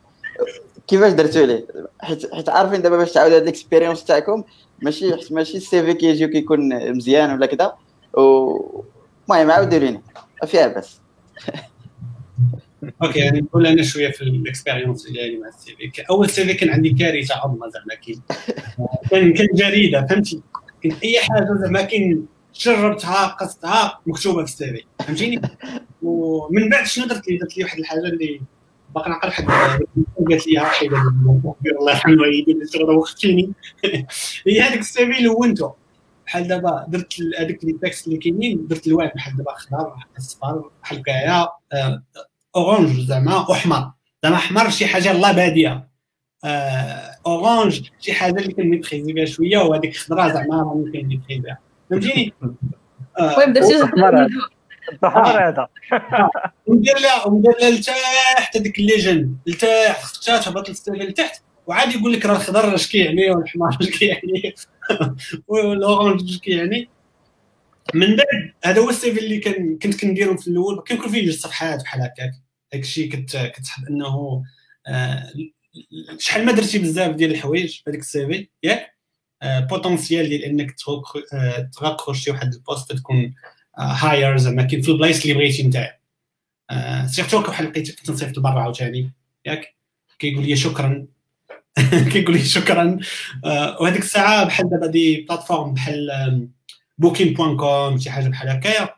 كيفاش 0.88 1.14
درتو 1.14 1.46
ليه 1.46 1.68
حيت 2.00 2.34
حيت 2.36 2.50
عارفين 2.50 2.82
دابا 2.82 2.98
باش 2.98 3.12
تعاود 3.12 3.32
هاد 3.32 3.42
ال 3.42 3.47
expérience 3.47 4.04
تاعكم 4.04 4.44
ماشي 4.82 5.16
حيت 5.16 5.32
ماشي 5.32 5.58
ال 5.58 5.84
CV 5.84 5.94
كيجي 5.94 6.28
كيكون 6.28 6.92
مزيان 6.92 7.32
ولا 7.34 7.46
كذا 7.46 7.74
المهم 8.18 9.52
عاودوا 9.52 9.80
لينا. 9.80 10.02
فيها 10.46 10.68
بس. 10.68 11.00
Okay 13.04 13.20
يعني 13.20 13.42
نقول 13.42 13.68
أنا 13.68 13.84
شوية 13.84 14.12
في 14.12 14.22
ال 14.22 14.30
expérience 14.30 15.10
ديالي 15.10 15.38
مع 15.38 15.48
ال 15.48 15.76
CV 15.76 16.02
أول 16.10 16.30
CV 16.30 16.54
كان 16.54 16.70
عندي 16.70 16.90
كارثة 16.90 17.36
عظمى 17.36 17.72
زعما 17.72 17.96
كاين. 18.06 18.22
كان 19.12 19.34
كان 19.34 19.48
جريدة 19.54 20.08
فهمتي؟ 20.08 20.42
كان 20.84 20.92
أي 21.04 21.20
حاجة 21.20 21.48
زعما 21.62 21.82
كاين 21.82 22.26
جربتها 22.56 23.26
قصتها 23.26 24.00
مكتوبة 24.06 24.46
في 24.46 24.52
ال 24.52 24.66
CV 24.66 24.84
فهمتيني؟ 25.06 25.42
ومن 26.02 26.70
بعد 26.70 26.86
شنو 26.86 27.06
درت 27.06 27.28
لي؟ 27.28 27.38
درت 27.38 27.58
لي 27.58 27.64
واحد 27.64 27.80
الحاجة 27.80 28.00
اللي 28.00 28.42
باقي 28.98 29.10
نعقل 29.10 29.32
حد 29.32 29.46
قالت 30.30 30.48
لي 30.48 30.58
ها 30.58 30.72
الله 31.82 31.92
يرحم 31.92 32.10
والديك 32.10 32.50
اللي 32.76 32.94
وختيني 32.96 33.52
هي 34.48 34.62
هذيك 34.62 34.80
ال 34.80 35.14
CV 35.14 35.24
لونته 35.24 35.74
بحال 36.26 36.48
دابا 36.48 36.86
درت 36.88 37.14
هذوك 37.40 37.64
les 37.64 37.74
textes 37.82 38.08
اللي 38.08 38.18
كاينين 38.18 38.68
درت 38.68 38.88
الوان 38.88 39.12
بحال 39.16 39.38
دابا 39.38 39.52
خضر 39.52 39.94
أصفر 40.18 40.70
بحال 40.84 41.04
كايا 41.04 41.48
orange 42.56 43.00
زعما 43.00 43.52
أحمر. 43.52 43.92
زعما 44.24 44.36
أحمر 44.36 44.70
شي 44.70 44.86
حاجة 44.86 45.12
الله 45.12 45.32
بادية. 45.32 45.88
orange 47.28 47.90
شي 48.00 48.14
حاجة 48.14 48.40
اللي 48.40 48.54
كنميتريزي 48.54 49.14
بها 49.14 49.26
شوية 49.26 49.58
وهذيك 49.58 49.98
خضراء 49.98 50.34
زعما 50.34 50.62
راني 50.62 50.92
كنميتريزيها 50.92 51.60
فهمتيني؟ 51.90 52.34
المهم 53.20 53.54
درتي 53.54 53.78
الظهر 54.94 55.48
هذا. 55.48 55.68
وندير 56.68 57.00
لها 57.00 57.28
وندير 57.28 57.54
لها 57.62 57.70
لتحت 57.70 58.58
هذيك 58.58 58.80
ال 58.80 58.87
légende 58.87 59.36
لتحت 59.46 60.04
خصها 60.04 60.38
تهبط 60.38 60.70
لتحت 60.90 61.42
وعاد 61.68 61.96
يقول 61.96 62.14
لك 62.14 62.26
راه 62.26 62.36
الخضر 62.36 62.76
اش 62.76 62.88
كيعني 62.88 63.32
والحمار 63.32 63.78
اش 63.82 63.90
كيعني. 63.90 64.56
وال 65.48 65.66
orange 65.66 66.22
اش 66.30 66.40
كيعني. 66.40 66.90
من 67.94 68.16
بعد 68.16 68.54
هذا 68.64 68.82
هو 68.82 68.90
ال 68.90 69.00
CV 69.00 69.20
اللي 69.20 69.38
كان 69.38 69.78
كنت 69.78 70.02
كنديرهم 70.02 70.38
في 70.38 70.48
الأول 70.48 70.84
كيكون 70.84 71.12
فيه 71.12 71.26
جوج 71.26 71.36
صفحات 71.36 71.84
بحال 71.84 72.02
هكاك. 72.02 72.32
داك 72.74 72.82
الشيء 72.82 73.12
كنت 73.12 73.38
كتحب 73.38 73.88
أنه 73.90 74.44
آه 74.88 75.30
شحال 76.18 76.46
ما 76.46 76.52
درتي 76.52 76.80
بزاف 76.80 77.16
ديال 77.16 77.32
الحوايج 77.32 77.76
في 77.76 77.84
هذاك 77.90 78.00
ال 78.00 78.16
CV 78.16 78.50
ياك؟ 78.64 78.98
آه 79.42 79.60
potentiel 79.60 80.30
ديال 80.30 80.44
أنك 80.44 80.76
تغاكروش 81.78 82.24
شي 82.24 82.32
واحد 82.32 82.54
ال 82.54 82.61
poste 82.61 82.94
تكون 82.94 83.34
hire 83.78 84.34
آه 84.34 84.38
زعما 84.38 84.64
كاين 84.64 84.82
في 84.82 84.92
البلايص 84.92 85.22
اللي 85.22 85.34
بغيتي 85.34 85.92
آه 86.70 87.06
surtout 87.06 87.42
بحال 87.42 87.66
لقيتك 87.66 88.00
تنصيفط 88.00 88.38
لبرا 88.38 88.62
عاوتاني 88.62 89.12
ياك؟ 89.46 89.76
كيقول 90.20 90.46
لي 90.46 90.56
شكرا. 90.56 91.08
كيقول 92.12 92.36
لي 92.36 92.44
شكرا. 92.44 93.00
آه، 93.46 93.82
وهذيك 93.82 94.02
الساعة 94.02 94.46
بحال 94.46 94.70
دابا 94.70 94.88
des 94.88 95.22
plateformes 95.30 95.74
بحال 95.74 96.50
Booking 96.98 97.34
point 97.34 97.58
com 97.58 98.00
شي 98.00 98.10
حاجة 98.12 98.28
بحال 98.28 98.50
هكايا 98.50 98.90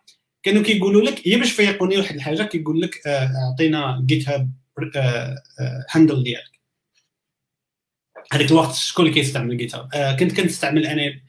كانوا 0.43 0.63
كيقولوا 0.63 1.01
لك 1.01 1.27
هي 1.27 1.35
باش 1.35 1.51
فيقوني 1.51 1.97
واحد 1.97 2.15
الحاجة 2.15 2.43
كيقول 2.43 2.81
لك 2.81 3.07
آه، 3.07 3.29
أعطينا 3.49 4.03
GitHub 4.05 4.51
handle 5.89 6.23
ديالك. 6.23 6.59
هذيك 8.33 8.51
الوقت 8.51 8.73
شكون 8.75 9.05
اللي 9.05 9.15
كيستعمل 9.15 9.57
GitHub 9.57 10.15
كنت 10.19 10.41
كنستعمل 10.41 10.87
أنا 10.87 11.21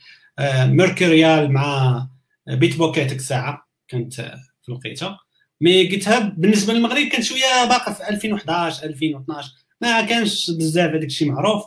Mercurial 0.67 1.53
مع 1.53 2.07
Bitbucket 2.49 3.09
ديك 3.09 3.19
الساعة 3.19 3.69
كانت 3.89 4.15
في 4.63 4.69
الوقيتة. 4.69 5.19
mais 5.61 5.85
GitHub 5.85 6.41
بالنسبة 6.41 6.73
للمغرب 6.73 7.07
كان 7.07 7.23
شوية 7.23 7.65
باقي 7.69 7.95
في 7.95 8.09
2011 8.09 8.85
2012 8.85 9.51
ما 9.81 10.03
كانش 10.03 10.51
بزاف 10.51 10.91
هذاك 10.91 11.05
الشيء 11.05 11.33
معروف. 11.33 11.65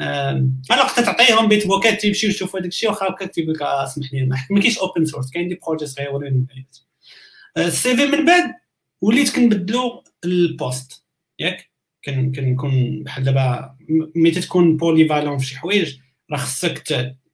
أنا 0.00 0.82
وقت 0.82 1.00
تعطيهم 1.00 1.48
Bitbucket 1.48 2.00
تيمشيو 2.00 2.30
يشوفوا 2.30 2.60
هذاك 2.60 2.68
الشيء 2.68 2.90
واخا 2.90 3.06
هكا 3.06 3.26
تيقول 3.26 3.54
لك 3.54 3.62
اسمح 3.62 4.12
لي 4.12 4.26
ما 4.50 4.60
كاينش 4.60 4.78
open 4.78 5.04
source 5.04 5.30
كاين 5.30 5.48
des 5.48 5.60
projets 5.66 5.86
صغيورين 5.86 6.46
ال 7.56 7.96
CV 7.96 8.06
من 8.06 8.24
بعد 8.24 8.54
وليت 9.00 9.36
كنبدلو 9.36 10.04
ال 10.24 10.37
poste 10.37 11.04
ياك؟ 11.38 11.70
كنكون 12.04 13.02
بحال 13.02 13.24
دابا 13.24 13.76
ملي 14.14 14.40
تكون 14.40 14.76
polyvalent 14.76 15.38
في 15.38 15.46
شي 15.46 15.56
حوايج 15.56 15.98
راه 16.30 16.38
خصك 16.38 16.78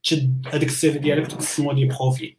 تشد 0.02 0.46
هذاك 0.46 0.66
ال 0.66 0.92
CV 0.92 0.98
ديالك 0.98 1.24
وتقسمو 1.24 1.72
les 1.72 1.84
profils 1.84 2.36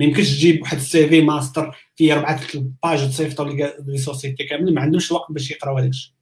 ما 0.00 0.06
يمكنش 0.06 0.30
تجيب 0.30 0.62
واحد 0.62 0.76
ال 0.76 1.08
CV 1.08 1.20
master 1.20 1.76
فيه 1.96 2.12
أربعة 2.12 2.40
pages 2.84 3.04
وتصيفطو 3.04 3.44
les 3.44 3.98
sociétés 3.98 4.44
كامل 4.44 4.74
ما 4.74 4.80
عندهمش 4.80 5.10
الوقت 5.10 5.32
باش 5.32 5.50
يقراو 5.50 5.78
هذاك 5.78 5.88
الشيء 5.88 6.12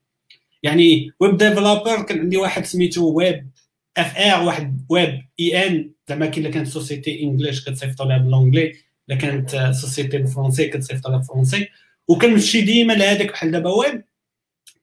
يعني 0.63 1.11
web 1.21 1.37
developer 1.37 2.03
كان 2.03 2.19
عندي 2.19 2.37
واحد 2.37 2.65
سميتو 2.65 3.13
web 3.13 3.51
FR 3.97 4.43
واحد 4.43 4.87
web 4.89 5.23
EN 5.41 5.91
زعما 6.09 6.27
كي 6.27 6.43
كانت 6.43 6.67
société 6.67 7.23
English 7.23 7.65
كتصيفطوا 7.65 8.07
لها 8.07 8.19
ب 8.19 8.24
l'anglais 8.24 8.75
إلا 9.09 9.17
كانت 9.17 9.71
société 9.81 10.19
بال 10.19 10.29
français 10.29 10.69
كتصيفطوا 10.69 11.11
لها 11.11 11.19
بال 11.19 11.29
français 11.29 11.69
وكنمشي 12.09 12.61
ديما 12.61 12.93
لهذاك 12.93 13.33
بحال 13.33 13.51
دابا 13.51 13.71
ويب 13.71 14.05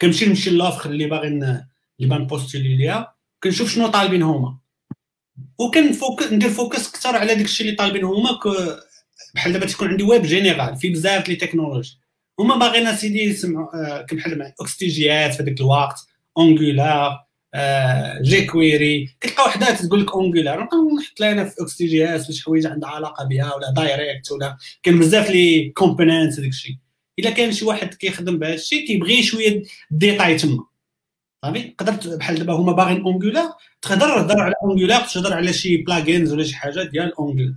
كنمشي 0.02 0.26
نمشي 0.26 0.50
l'offre 0.50 0.88
اللي 0.88 1.06
باغي 1.06 1.28
اللي 1.28 1.66
بان 2.00 2.28
postuler 2.28 2.76
ليها. 2.76 3.16
كنشوف 3.44 3.72
شنو 3.72 3.88
طالبين 3.88 4.24
هما. 4.24 4.58
وكن 5.60 5.87
focus 5.87 6.32
ندير 6.32 6.50
focus 6.50 6.88
أكثر 6.90 7.16
على 7.16 7.36
داك 7.36 7.46
الشيء 7.46 7.66
اللي 7.68 7.78
طالبين. 7.78 8.04
هما 8.04 8.40
بحال 9.36 9.54
دابا 9.54 9.66
تكون 9.66 9.88
عندي 9.88 10.04
web 10.04 10.22
général 10.22 10.76
في 10.76 10.90
بزاف 10.90 11.30
les 11.30 11.36
technologies 11.36 11.98
هما 12.40 12.56
باغيين 12.56 12.88
اسيدي 12.88 13.24
يسمعوا 13.24 13.76
آه 13.76 14.02
كبحال 14.02 14.54
Ext 14.62 15.05
JS 15.05 15.34
في 15.34 15.44
هذاك 15.44 15.60
الوقت 15.60 15.96
Angular 16.38 17.26
آه 17.54 18.22
jQuery 18.22 19.16
كتلقى 19.22 19.44
وحدة 19.44 19.72
تقول 19.76 20.02
لك 20.02 20.12
Angular 20.12 20.64
نبقى 20.64 20.78
نحط 20.78 21.20
لها 21.20 21.44
في 21.44 21.62
Ext 21.62 22.04
JS 22.04 22.32
شي 22.32 22.44
حوايج 22.44 22.66
عندها 22.66 22.90
علاقة 22.90 23.26
بها 23.26 23.56
ولا 23.56 23.72
direct 23.72 24.32
ولا 24.32 24.58
كاين 24.84 25.00
بزاف 25.00 25.30
les 25.30 25.70
components 25.70 26.40
داك 26.40 26.50
الشيء. 26.50 26.76
إلا 27.20 27.30
كان 27.30 27.52
شي 27.52 27.66
واحد 27.66 27.94
كيخدم 27.94 28.40
بهذا 28.40 28.54
الشيء 28.54 28.88
كيبغي 28.88 29.24
شوية 29.24 29.64
ديتاي 29.92 30.36
تما. 30.36 30.66
صافي 31.46 31.76
قدرت 31.78 32.08
بحال 32.08 32.36
دابا 32.36 32.54
هما 32.54 32.72
باغيين 32.72 33.02
Angular 33.02 33.50
تقدر 33.82 34.08
تهضر 34.08 34.42
على 34.42 34.54
Angular 34.64 35.02
تهضر 35.02 35.34
على 35.34 35.54
شي 35.54 35.78
plugins 35.78 36.34
ولا 36.34 36.44
شي 36.44 36.56
حاجة 36.56 36.84
ديال 36.84 37.14
Angular 37.14 37.56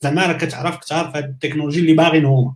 زعما 0.00 0.26
راك 0.26 0.44
كتعرف 0.44 0.74
أكثر 0.74 1.10
في 1.10 1.18
هذه 1.18 1.24
التكنولوجي 1.24 1.80
اللي 1.80 1.92
باغيين 1.92 2.24
هما. 2.24 2.54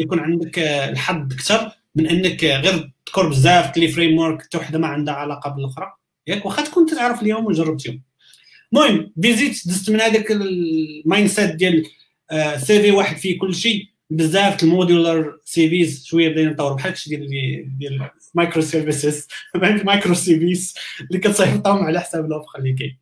يكون 0.00 0.20
عندك 0.20 0.58
الحظ 0.58 1.32
أكثر 1.32 1.70
من 1.94 2.06
إنك 2.06 2.44
غير 2.44 2.90
تذكر 3.06 3.28
بزاف 3.28 3.76
les 3.76 3.88
frameworks 3.88 4.42
حتى 4.42 4.58
وحدة 4.58 4.78
ما 4.78 4.86
عندها 4.86 5.14
علاقة 5.14 5.50
بالأخرى. 5.50 5.92
ياك؟ 6.26 6.46
واخا 6.46 6.64
تكون 6.64 6.86
تعرف 6.86 7.22
اليوم 7.22 7.46
وجربتيهم 7.46 8.02
المهم 8.72 9.12
فيزيت 9.22 9.68
دزت 9.68 9.90
من 9.90 10.00
هذاك 10.00 10.30
ال 10.30 11.28
mindset 11.28 11.54
ديال 11.54 11.86
CV 12.56 12.90
واحد 12.90 13.16
فيه 13.16 13.38
كل 13.38 13.54
شيء 13.54 13.86
بزاف 14.10 14.62
ال 14.64 15.38
modular 15.44 15.68
CVs 15.68 16.04
شوية 16.04 16.28
بدينا 16.28 16.50
نطوروا 16.50 16.76
بحال 16.76 16.90
هادشي 16.90 17.16
ديال 17.16 17.78
ديال 17.78 18.10
microservices 18.34 19.28
micro 19.54 20.14
CVs 20.14 20.74
اللي 21.00 21.18
كتصيفطهم 21.18 21.84
على 21.84 22.00
حساب 22.00 22.24
ال 22.24 22.30
offre 22.30 22.58
اللي 22.58 22.72
كاين 22.72 22.98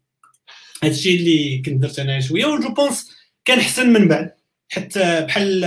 هادشي 0.85 1.17
اللي 1.17 1.63
كنت 1.67 1.83
درت 1.83 1.99
أنا 1.99 2.21
شوية 2.21 2.47
و 2.47 2.56
je 2.56 2.75
pense 2.75 3.17
كان 3.45 3.61
حسن 3.61 3.93
من 3.93 4.09
بعد 4.09 4.35
حتى 4.69 5.21
بحال 5.21 5.65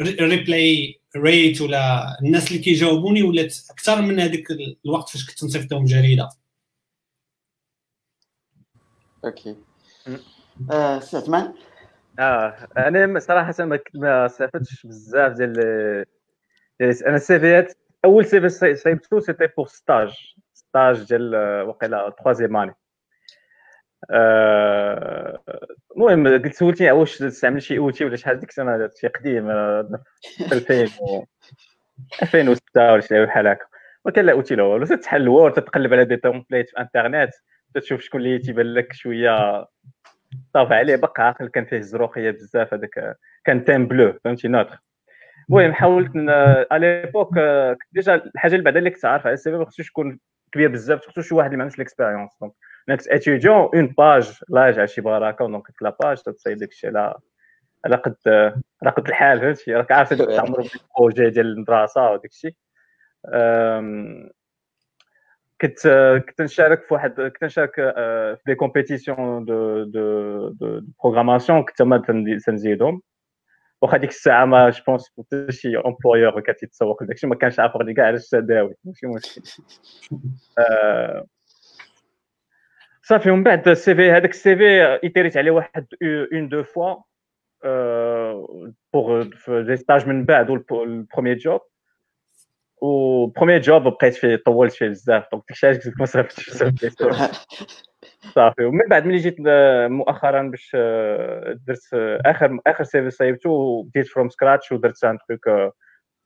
reply 0.00 1.00
rate 1.16 1.60
ولا 1.60 2.16
الناس 2.22 2.48
اللي 2.48 2.62
كيجاوبوني 2.62 3.22
ولات 3.22 3.56
أكثر 3.70 4.02
من 4.02 4.20
هذاك 4.20 4.44
الوقت 4.84 5.08
فاش 5.08 5.26
كنت 5.26 5.44
نصيفطهم 5.44 5.84
جريدة. 5.84 6.28
OK. 9.24 9.56
آه 10.70 11.00
سي 11.00 11.16
عثمان؟ 11.16 11.54
آه 12.18 12.68
أنا 12.78 13.18
صراحة 13.18 13.64
ما 13.94 14.26
استفدتش 14.26 14.86
بزاف 14.86 15.32
ديال 15.32 15.58
أنا 16.80 17.16
السيفيات 17.16 17.78
أول 18.04 18.24
CV 18.24 18.48
صايبتو 18.76 19.20
c'était 19.20 19.46
pour 19.56 19.66
stage 19.66 20.34
stage 20.52 21.04
ديال 21.08 21.34
وقيلا 21.62 22.10
troisième 22.18 22.56
année 22.56 22.74
المهم 25.96 26.28
قلت 26.28 26.54
سولتني 26.54 26.90
واش 26.90 27.18
تستعمل 27.18 27.62
شي 27.62 27.78
outil 27.78 28.04
ولا 28.04 28.16
شحال 28.16 28.40
ديك 28.40 28.48
السنة 28.48 28.90
شي 29.00 29.08
قديم 29.08 29.50
2000 29.50 30.86
2006 32.22 32.92
ولا 32.92 33.00
شي 33.00 33.24
بحال 33.26 33.46
هكا. 33.46 33.66
ما 34.04 34.12
كان 34.12 34.26
لا 34.26 34.32
أوتي 34.32 34.54
لا 34.54 34.62
والو 34.62 34.86
تتحل 34.86 35.22
الوورد 35.22 35.54
تتقلب 35.54 35.92
على 35.92 36.04
دي 36.04 36.16
تومبليت 36.16 36.70
في 36.70 36.78
انترنت 36.78 37.30
تشوف 37.74 38.00
شكون 38.00 38.20
اللي 38.20 38.38
تيبان 38.38 38.74
لك 38.74 38.92
شوية 38.92 39.66
طاف 40.54 40.72
عليه. 40.72 40.96
بقى 40.96 41.12
عاقل 41.18 41.48
كان 41.48 41.64
فيه 41.64 41.76
الزروقيه 41.76 42.30
بزاف 42.30 42.74
هذاك 42.74 43.16
كان 43.44 43.64
تيم 43.64 43.86
بلو 43.88 44.18
فهمتي 44.24 44.48
نوتر 44.48 44.78
المهم 45.50 45.72
حاولت 45.72 46.10
ا 46.72 46.78
ليبوك 46.78 47.34
ديجا 47.92 48.14
الحاجة 48.14 48.52
اللي 48.52 48.64
بعدا 48.64 48.78
اللي 48.78 48.90
كنت 48.90 49.04
عارف 49.04 49.26
على 49.26 49.34
السي 49.34 49.50
في 49.50 49.56
ما 49.56 49.64
خصوش 49.64 49.88
يكون 49.88 50.18
كبير 50.52 50.68
بزاف 50.68 51.06
خصو 51.06 51.20
شي 51.20 51.34
واحد 51.34 51.46
اللي 51.46 51.56
ما 51.56 51.62
عندوش 51.62 51.78
ليكسبيريونس 51.78 52.30
دونك 52.40 52.52
ناكس 52.88 53.08
اتيديون 53.08 53.56
اون 53.74 53.86
باج 53.86 54.40
لاج 54.48 54.78
على 54.78 54.88
شي 54.88 55.00
بركه 55.00 55.46
دونك 55.46 55.82
لا 55.82 55.96
باج 56.00 56.22
تصايب 56.22 56.58
داك 56.58 56.68
الشيء 56.68 56.90
على 56.90 57.14
على 57.84 57.96
قد 57.96 58.16
على 58.82 58.90
قد 58.96 59.08
الحال 59.08 59.40
فهمتي؟ 59.40 59.74
راك 59.74 59.92
عارف 59.92 60.14
تعمر 60.14 60.68
projets 60.98 61.30
ديال 61.30 61.46
المدرسة 61.46 62.10
وداك 62.10 62.30
الشيء 62.30 62.54
كنت 65.60 65.88
كنت 66.28 66.42
نشارك 66.42 66.82
في 66.82 66.94
واحد 66.94 67.20
كنت 67.20 67.44
نشارك 67.44 67.74
في 67.74 68.42
des 68.46 68.54
compétitions 68.54 69.44
de 69.44 69.84
de 69.84 70.48
de 70.48 70.80
programmation 71.04 71.62
كنت 71.62 71.82
ما 71.82 71.98
تنزيدهم. 72.46 73.02
واخا 73.82 73.96
ديك 73.96 74.10
الساعة 74.10 74.44
ما 74.44 74.70
je 74.70 74.82
pense 74.86 75.12
حتى 75.18 75.52
شي 75.52 75.78
employeur 75.78 76.40
كان 76.40 76.56
تيتسوق 76.56 77.02
لداك 77.02 77.16
الشيء 77.16 77.30
ما 77.30 77.36
كانش 77.36 77.60
عارف 77.60 77.76
لي 77.76 77.94
كاع 77.94 78.06
علاش 78.06 78.34
داوي 78.34 78.74
ماشي 78.84 79.06
مشكل. 79.06 79.42
صافي 83.02 83.30
ومن 83.30 83.42
بعد 83.42 83.68
ال 83.68 83.94
CV 83.94 84.10
هذاك 84.10 84.30
ال 84.30 84.56
CV 84.56 84.98
ايتيريت 85.04 85.36
عليه 85.36 85.50
واحد 85.50 85.86
une 86.32 86.48
deux 86.48 86.62
fois 86.62 86.94
pour 88.92 89.22
des 89.48 89.76
stages 89.76 90.06
من 90.06 90.24
بعد 90.24 90.50
ال 90.50 90.61
premier 90.61 91.38
job 91.38 91.60
و 92.82 93.26
premier 93.26 93.60
job 93.60 93.82
بقيت 93.82 94.14
فيه 94.14 94.36
طولت 94.36 94.72
فيه 94.72 94.88
بزاف 94.88 95.24
donc 95.32 95.44
داكشي 95.48 95.66
علاش 95.66 95.76
قلت 95.76 95.86
لك 95.86 96.00
ما 96.00 96.06
صرفتش 96.06 96.62
صافي 98.20 98.64
ومن 98.64 98.80
بعد 98.90 99.06
ملي 99.06 99.16
جيت 99.16 99.36
مؤخرا 99.90 100.42
باش 100.42 100.76
درت 101.66 101.94
آخر 102.26 102.58
آخر 102.66 102.84
CV 102.84 103.10
صايبتو 103.10 103.82
بديت 103.82 104.06
from 104.06 104.28
scratch 104.28 104.72
ودرت 104.72 105.04
un 105.04 105.18
truc 105.28 105.72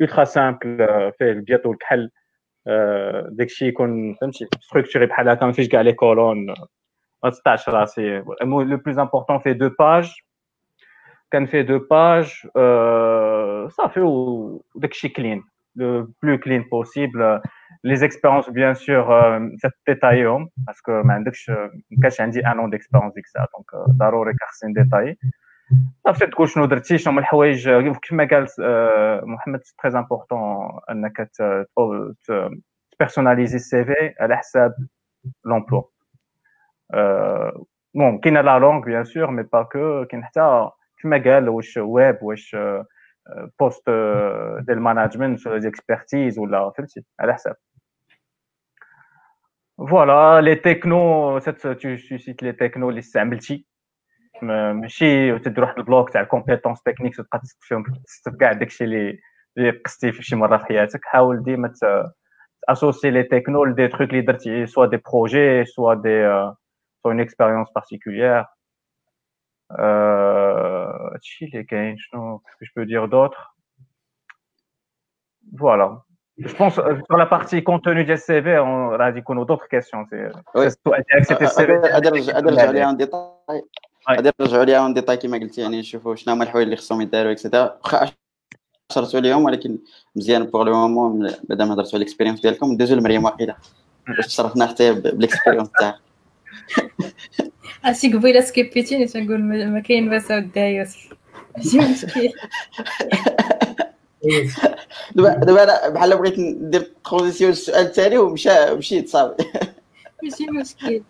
ultra 0.03 0.23
simple 0.23 0.77
فيه 1.19 1.31
البيض 1.31 1.73
والكحل 1.73 2.11
داكشي 3.31 3.67
يكون 3.67 4.15
فهمتي 4.15 4.49
structuré 4.61 5.07
بحال 5.07 5.29
هكا 5.29 5.47
ما 5.47 5.53
فيش 5.53 5.69
كاع 5.69 5.81
les 5.81 5.93
colonnes 5.93 6.47
ما 7.25 7.31
تقطعش 7.31 7.69
راسي 7.69 8.23
le 8.43 8.77
plus 8.77 8.99
important 8.99 9.39
فيه 9.39 9.53
deux 9.53 9.71
pages 9.79 10.13
كان 11.31 11.47
فيه 11.47 11.61
deux 11.61 11.79
pages 11.79 12.27
صافي 13.69 14.01
وداكشي 14.01 15.09
clean 15.09 15.45
le 15.77 16.07
plus 16.21 16.39
clean 16.39 16.65
possible. 16.65 17.41
Les 17.85 18.05
expériences, 18.05 18.49
bien 18.51 18.75
sûr, 18.75 19.11
euh, 19.11 19.41
détaillées, 19.87 20.39
parce 20.67 20.81
que 20.81 21.03
je 21.03 22.23
عندي 22.23 22.41
un 22.45 22.59
an 22.59 22.69
d'expérience 22.69 23.15
ديك 23.15 23.25
الساعة 23.25 23.49
donc 23.57 23.97
ضروري 23.99 24.33
كخصني 24.35 24.73
ديتاي 24.73 25.19
صافي 26.07 26.27
تقول 26.27 26.49
شنو 26.49 26.65
درتي 26.65 26.99
شنو 26.99 27.13
هما 27.13 27.21
الحوايج 27.21 27.71
كما 28.09 28.29
قال 28.31 28.47
محمد 29.27 29.61
تري 29.83 29.99
امبورطون 29.99 30.81
انك 30.91 31.31
تبيرسوناليزي 32.93 33.57
السي 33.57 33.85
في 33.85 34.15
على 34.21 34.37
حساب 34.37 34.75
لومبلوا 35.45 35.83
بون 37.95 38.19
كاينة 38.19 38.41
لا 38.41 38.59
لونغ 38.59 38.85
بيان 38.85 39.05
سور 39.05 39.31
مي 39.31 39.43
با 39.43 39.63
كو 39.63 40.05
كاين 40.05 40.25
حتى 40.25 40.69
كما 41.03 41.23
قال 41.25 41.49
واش 41.49 41.77
ويب 41.77 42.19
واش 42.23 42.57
بوست 43.61 43.91
ديال 43.91 44.71
الماناجمنت 44.71 45.47
ولا 45.47 45.59
ديكسبيرتيز 45.59 46.39
ولا 46.39 46.71
فهمتي 46.71 47.05
على 47.21 47.35
حساب 47.35 47.57
فوالا 49.79 50.41
لي 50.41 50.55
تكنو 50.55 51.39
تو 51.39 51.97
سيت 52.19 52.43
لي 52.43 52.53
تكنو 52.53 52.89
اللي 52.91 52.99
استعملتي 52.99 53.67
ماشي 54.43 55.39
تدير 55.39 55.65
واحد 55.65 55.79
ال 55.79 55.85
bloc 55.85 56.11
تاع 56.11 56.25
compétences 56.25 56.83
techniques 56.83 57.17
تبقى 57.17 57.39
تكتب 57.39 57.57
فيهم 57.61 57.83
تكتب 57.83 58.37
كاع 58.41 58.53
داكشي 58.53 58.85
اللي 58.85 59.19
اللي 59.59 59.71
قستي 59.71 60.13
في 60.13 60.23
شي 60.23 60.37
مره 60.37 60.57
في 60.59 60.65
حياتك 60.65 61.01
حاول 61.05 61.43
ديما 61.43 61.73
تassocier 62.69 63.11
les 63.11 63.23
technos 63.23 63.65
ل 63.65 63.71
des 63.71 63.89
trucs 63.89 64.11
اللي 64.11 64.21
درتي 64.21 64.67
soit 64.67 64.87
des 64.87 64.97
projets 64.97 65.65
soit 65.65 65.95
des 65.95 66.23
soit 67.03 67.13
une 67.13 67.21
expérience 67.21 67.69
particulière 67.75 68.45
هادشي 71.13 71.45
اللي 71.45 71.65
كاين 71.65 71.97
شنو 71.99 72.43
je 72.63 72.71
peux 72.77 72.87
dire 72.87 73.09
d'autre? 73.09 73.55
Voilà. 75.63 75.89
Je 76.39 76.55
pense 76.55 76.75
sur 76.75 77.17
la 77.17 77.27
partie 77.27 77.63
contenu 77.63 78.05
du 78.05 78.17
CV 78.17 78.59
on 78.59 78.97
غادي 79.01 79.19
يكونوا 79.19 79.45
d'autres 79.45 79.69
questions. 79.69 80.07
السؤال 80.57 81.05
ديالك 81.11 81.25
c'était 81.29 81.45
ال 81.45 81.67
CV 81.67 81.73
غادي 81.73 82.11
نرجع 82.11 82.71
ليها 82.71 82.87
اون 82.87 82.97
ديتاي 82.97 83.63
غادي 84.11 84.31
نرجعوا 84.41 84.65
ليها 84.65 84.79
en 84.79 84.95
détail 84.95 85.17
كما 85.17 85.39
قلتي 85.39 85.61
يعني 85.61 85.81
نشوفوا 85.81 86.15
شنو 86.15 86.35
هما 86.35 86.45
الحوايج 86.45 86.65
اللي 86.65 86.77
خصهم 86.77 87.01
يداروا 87.01 87.33
et 87.33 87.44
cetera 87.44 87.79
واخا 87.85 88.11
اشرتوا 88.91 89.21
عليهم 89.21 89.45
ولكن 89.45 89.79
مزيان 90.17 90.45
pour 90.45 90.63
le 90.63 90.89
moment 90.89 91.31
بعد 91.49 91.63
ما 91.63 91.75
هضرتوا 91.75 91.91
على 91.95 92.03
ال 92.03 92.06
expérience 92.06 92.41
ديالكم 92.41 92.73
ندوزو 92.73 92.97
لمريم 92.97 93.25
واحدة 93.25 93.57
باش 94.07 94.27
تصرفنا 94.27 94.67
حتى 94.67 94.93
بال 94.93 95.06
expérience 95.06 95.71
تاعها 95.81 96.01
عرفتي 97.85 98.13
قبيله 98.13 98.41
skipيتيني 98.41 99.07
تنقول 99.07 99.43
ما 99.43 99.81
كاين 99.81 100.11
باس 100.11 100.33
d'ailleurs 100.33 101.09
ماشي 101.57 101.79
مشكل 101.79 102.33
دابا 105.15 105.35
دابا 105.35 105.63
أنا 105.63 105.89
بحال 105.89 106.17
بغيت 106.17 106.39
ندير 106.39 106.93
transition 107.05 107.51
السؤال 107.51 107.87
الثاني 107.87 108.19
ومشى 108.19 108.75
مشيت 108.75 109.09
صافي 109.09 109.45
ماشي 110.23 110.47
مشكل. 110.47 111.03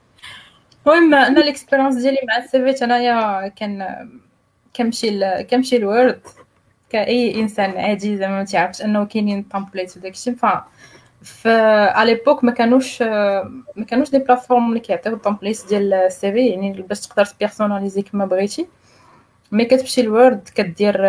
المهم 0.87 1.15
أنا 1.15 1.41
ال 1.41 1.46
expérience 1.46 1.95
ديالي 1.95 2.19
مع 2.29 2.45
les 2.45 2.68
CV 2.68 2.83
انايا 2.83 3.49
كان 3.49 3.87
كنمشي 4.77 5.43
كنمشي 5.45 5.77
ال 5.77 5.86
Word 5.86 6.21
كأي 6.91 7.41
إنسان 7.41 7.71
عادي 7.71 8.17
زعما 8.17 8.39
ما 8.39 8.45
تيعرفش 8.45 8.83
أنه 8.83 9.05
كاينين 9.05 9.49
templates 9.49 9.97
وداكشي 9.97 10.33
ف 10.35 10.47
ف 11.23 11.49
l'époque 12.05 12.45
ما 12.45 12.53
كانوش 12.53 13.03
ما 13.03 13.85
كانوش 13.89 14.11
des 14.11 14.19
plateformes 14.19 14.69
اللي 14.69 14.81
كيعطيو 14.81 15.15
ال 15.15 15.21
template 15.21 15.67
ديال 15.69 15.95
ال 15.95 16.33
CV. 16.33 16.47
يعني 16.47 16.83
باش 16.83 17.01
تقدر 17.01 17.25
تpersonnaliser 17.25 18.03
كما 18.03 18.25
بغيتي. 18.25 18.67
mais 19.53 19.65
كتمشي 19.65 20.03
ل 20.03 20.12
Word 20.12 20.49
كدير 20.55 21.07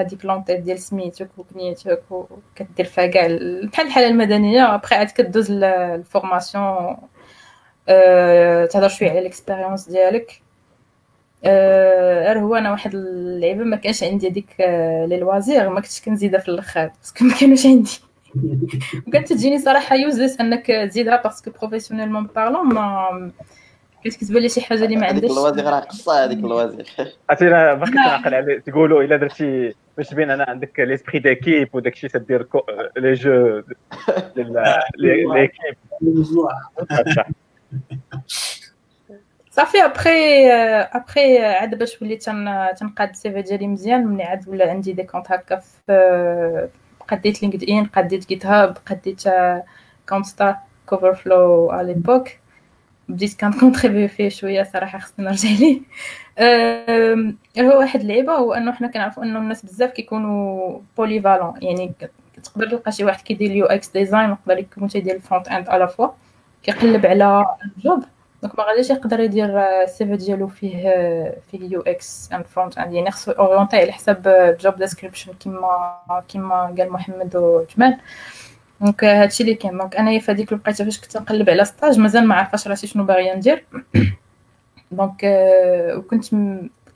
هذيك 0.00 0.24
l'en-tête 0.24 0.60
ديال 0.60 0.78
سميتك 0.78 1.28
وكنيتك 1.38 2.02
وكدير 2.10 2.86
فيها 2.86 3.06
كاع 3.06 3.26
بحال 3.62 3.86
الحالة 3.86 4.08
المدنية. 4.08 4.74
ابخي 4.74 4.94
عاد 4.94 5.10
كدوز 5.10 5.50
ال 5.50 5.65
formation 5.65 6.96
تهضر 8.70 8.88
شوية 8.88 9.10
على 9.10 9.18
ال 9.18 9.24
expérience 9.24 9.88
ديالك. 9.88 10.42
غير 11.44 12.38
هو 12.38 12.54
أنا 12.54 12.70
واحد 12.70 12.94
اللعيبة 12.94 13.64
ما 13.64 13.76
كانش 13.76 14.02
عندي 14.02 14.28
هذيك 14.28 14.56
les 15.08 15.18
loisirs 15.20 15.68
ما 15.68 15.80
كنتش 15.80 16.00
كنزيدها 16.00 16.40
في 16.40 16.48
الأخر 16.48 16.86
parce 16.86 17.10
que 17.10 17.24
ما 17.24 17.34
كانوش 17.40 17.66
عندي. 17.66 18.00
وكانت 19.06 19.32
تجيني 19.32 19.58
صراحة 19.58 19.96
useless 19.96 20.40
أنك 20.40 20.66
تزيدها 20.66 21.22
parce 21.22 21.39
que 21.39 21.50
professionnellement 21.50 22.26
parlant 22.26 22.74
ما 22.74 23.30
كتبان 24.14 24.42
لي 24.42 24.48
شي 24.48 24.60
حاجة 24.60 24.84
اللي 24.84 24.96
ما 24.96 25.06
عندهاش. 25.06 25.32
ال 25.32 25.36
loisirs 25.36 25.64
راه 25.64 25.80
قصه 25.80 26.24
هذيك 26.24 26.38
ال 26.38 26.44
loisirs 26.44 26.86
عرفتي 27.30 27.48
أنا 27.48 27.74
باقي 27.74 27.90
كنعقل 27.92 28.34
على 28.34 28.60
تقولوا 28.60 29.02
إلا 29.02 29.16
درتي 29.16 29.74
باش 29.96 30.08
تبين 30.08 30.30
أنا 30.30 30.44
عندك 30.48 30.80
l'esprit 30.80 31.18
d'équipe 31.18 31.68
وداك 31.72 31.92
الشيء 31.92 32.10
تدير 32.10 32.46
les 32.96 33.14
jeux 33.14 33.62
l'équipe 34.96 35.76
صافي 39.50 39.84
ابخي 39.84 40.50
ابخي 40.82 41.38
عاد 41.38 41.78
باش 41.78 42.02
وليت 42.02 42.22
تنقاد 42.78 43.08
ال 43.08 43.19
CV 43.19 43.42
ديالي 43.42 43.68
مزيان 43.68 44.06
ملي 44.06 44.22
عاد 44.22 44.48
ولا 44.48 44.70
عندي 44.70 44.92
des 44.92 45.02
comptes 45.02 45.32
هكا 45.32 45.56
في 45.56 46.68
قديت 47.08 47.42
LinkedIn 47.42 47.84
قديت 47.84 48.28
GitHub 48.28 48.78
قديت 48.86 49.22
compte 50.08 50.26
Stack 50.26 50.56
Overflow 50.86 51.70
على 51.70 51.86
l'époque 51.86 52.28
بديت 53.08 53.40
contribuer 53.40 54.08
فيه 54.08 54.28
شوية 54.28 54.62
صراحة 54.62 54.98
خصني 54.98 55.24
نرجع 55.24 55.48
ليه. 55.48 55.80
هو 57.58 57.78
واحد 57.78 58.00
اللعيبة 58.00 58.32
هو 58.32 58.52
أنه 58.54 58.72
حنا 58.72 58.88
كنعرفوا 58.88 59.22
أنه 59.22 59.38
الناس 59.38 59.64
بزاف 59.64 59.90
كيكونوا 59.90 60.78
polyvalents 60.96 61.54
يعني 61.62 61.92
تقدر 62.42 62.68
تلقى 62.70 62.92
شي 62.92 63.04
واحد 63.04 63.20
كيدير 63.20 63.50
ال 63.50 63.66
UX 63.66 63.88
design 63.88 64.30
ويقدر 64.30 64.58
يكون 64.58 64.88
تيدير 64.88 65.14
ال 65.14 65.17
front-end 65.17 65.48
à 65.48 65.68
la 65.68 65.88
fois 65.88 66.08
كيقلب 66.62 67.06
على 67.06 67.46
ال 67.76 67.83
job 67.83 68.04
donc 68.42 68.58
ما 68.58 68.64
غاديش 68.64 68.90
يقدر 68.90 69.20
يدير 69.20 69.60
ال 69.82 69.93
CV 69.93 70.16
ديالو 70.16 70.48
فيه 70.48 70.82
فيه 71.50 71.70
UX 71.70 72.32
and 72.32 72.46
front-end 72.46 72.92
يعني 72.92 73.10
خصو 73.10 73.32
orienter 73.32 73.76
على 73.76 73.92
حساب 73.92 74.26
ال 74.26 74.38
job 74.38 74.76
description 74.76 75.32
كيما 75.32 76.22
كيما 76.28 76.74
قال 76.78 76.92
محمد 76.92 77.36
وجمال. 77.36 77.98
donc 78.80 79.04
هادشي 79.04 79.42
اللي 79.42 79.54
كاين. 79.54 79.78
donc 79.78 79.96
أنايا 79.96 80.18
في 80.20 80.32
هذيك 80.32 80.52
الوقيتة 80.52 80.84
فاش 80.84 81.00
كنت 81.00 81.16
نقلب 81.16 81.50
على 81.50 81.64
stage 81.64 81.98
مازال 81.98 82.26
ما 82.26 82.34
عرفاش 82.34 82.68
راسي 82.68 82.86
شنو 82.86 83.04
باغية 83.04 83.34
ندير. 83.34 83.64
donc 84.90 85.24
وكنت 85.96 86.30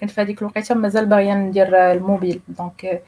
كنت 0.01 0.11
في 0.11 0.21
هذيك 0.21 0.43
الوقيتة 0.43 0.75
مازال 0.75 1.07
باغية 1.07 1.35
ندير 1.35 1.77
الموبيل. 1.93 2.40
donc 2.49 3.03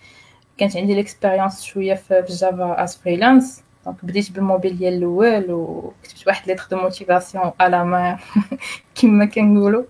كانت 0.58 0.76
عندي 0.76 0.94
l'expérience 0.94 1.62
شوية 1.62 1.94
في 1.94 2.24
Java 2.28 2.84
as 2.84 2.96
freelance 2.96 3.62
donc 3.84 4.04
بديت 4.04 4.32
بالموبيل 4.32 4.78
ديال 4.78 4.94
الأول 4.94 5.50
وكتبت 5.50 6.26
واحد 6.26 6.48
lettre 6.48 6.66
de 6.70 6.76
motivation 6.76 7.52
على 7.60 7.84
ما 7.84 8.18
كما 8.94 9.24
كنقولوا 9.24 9.84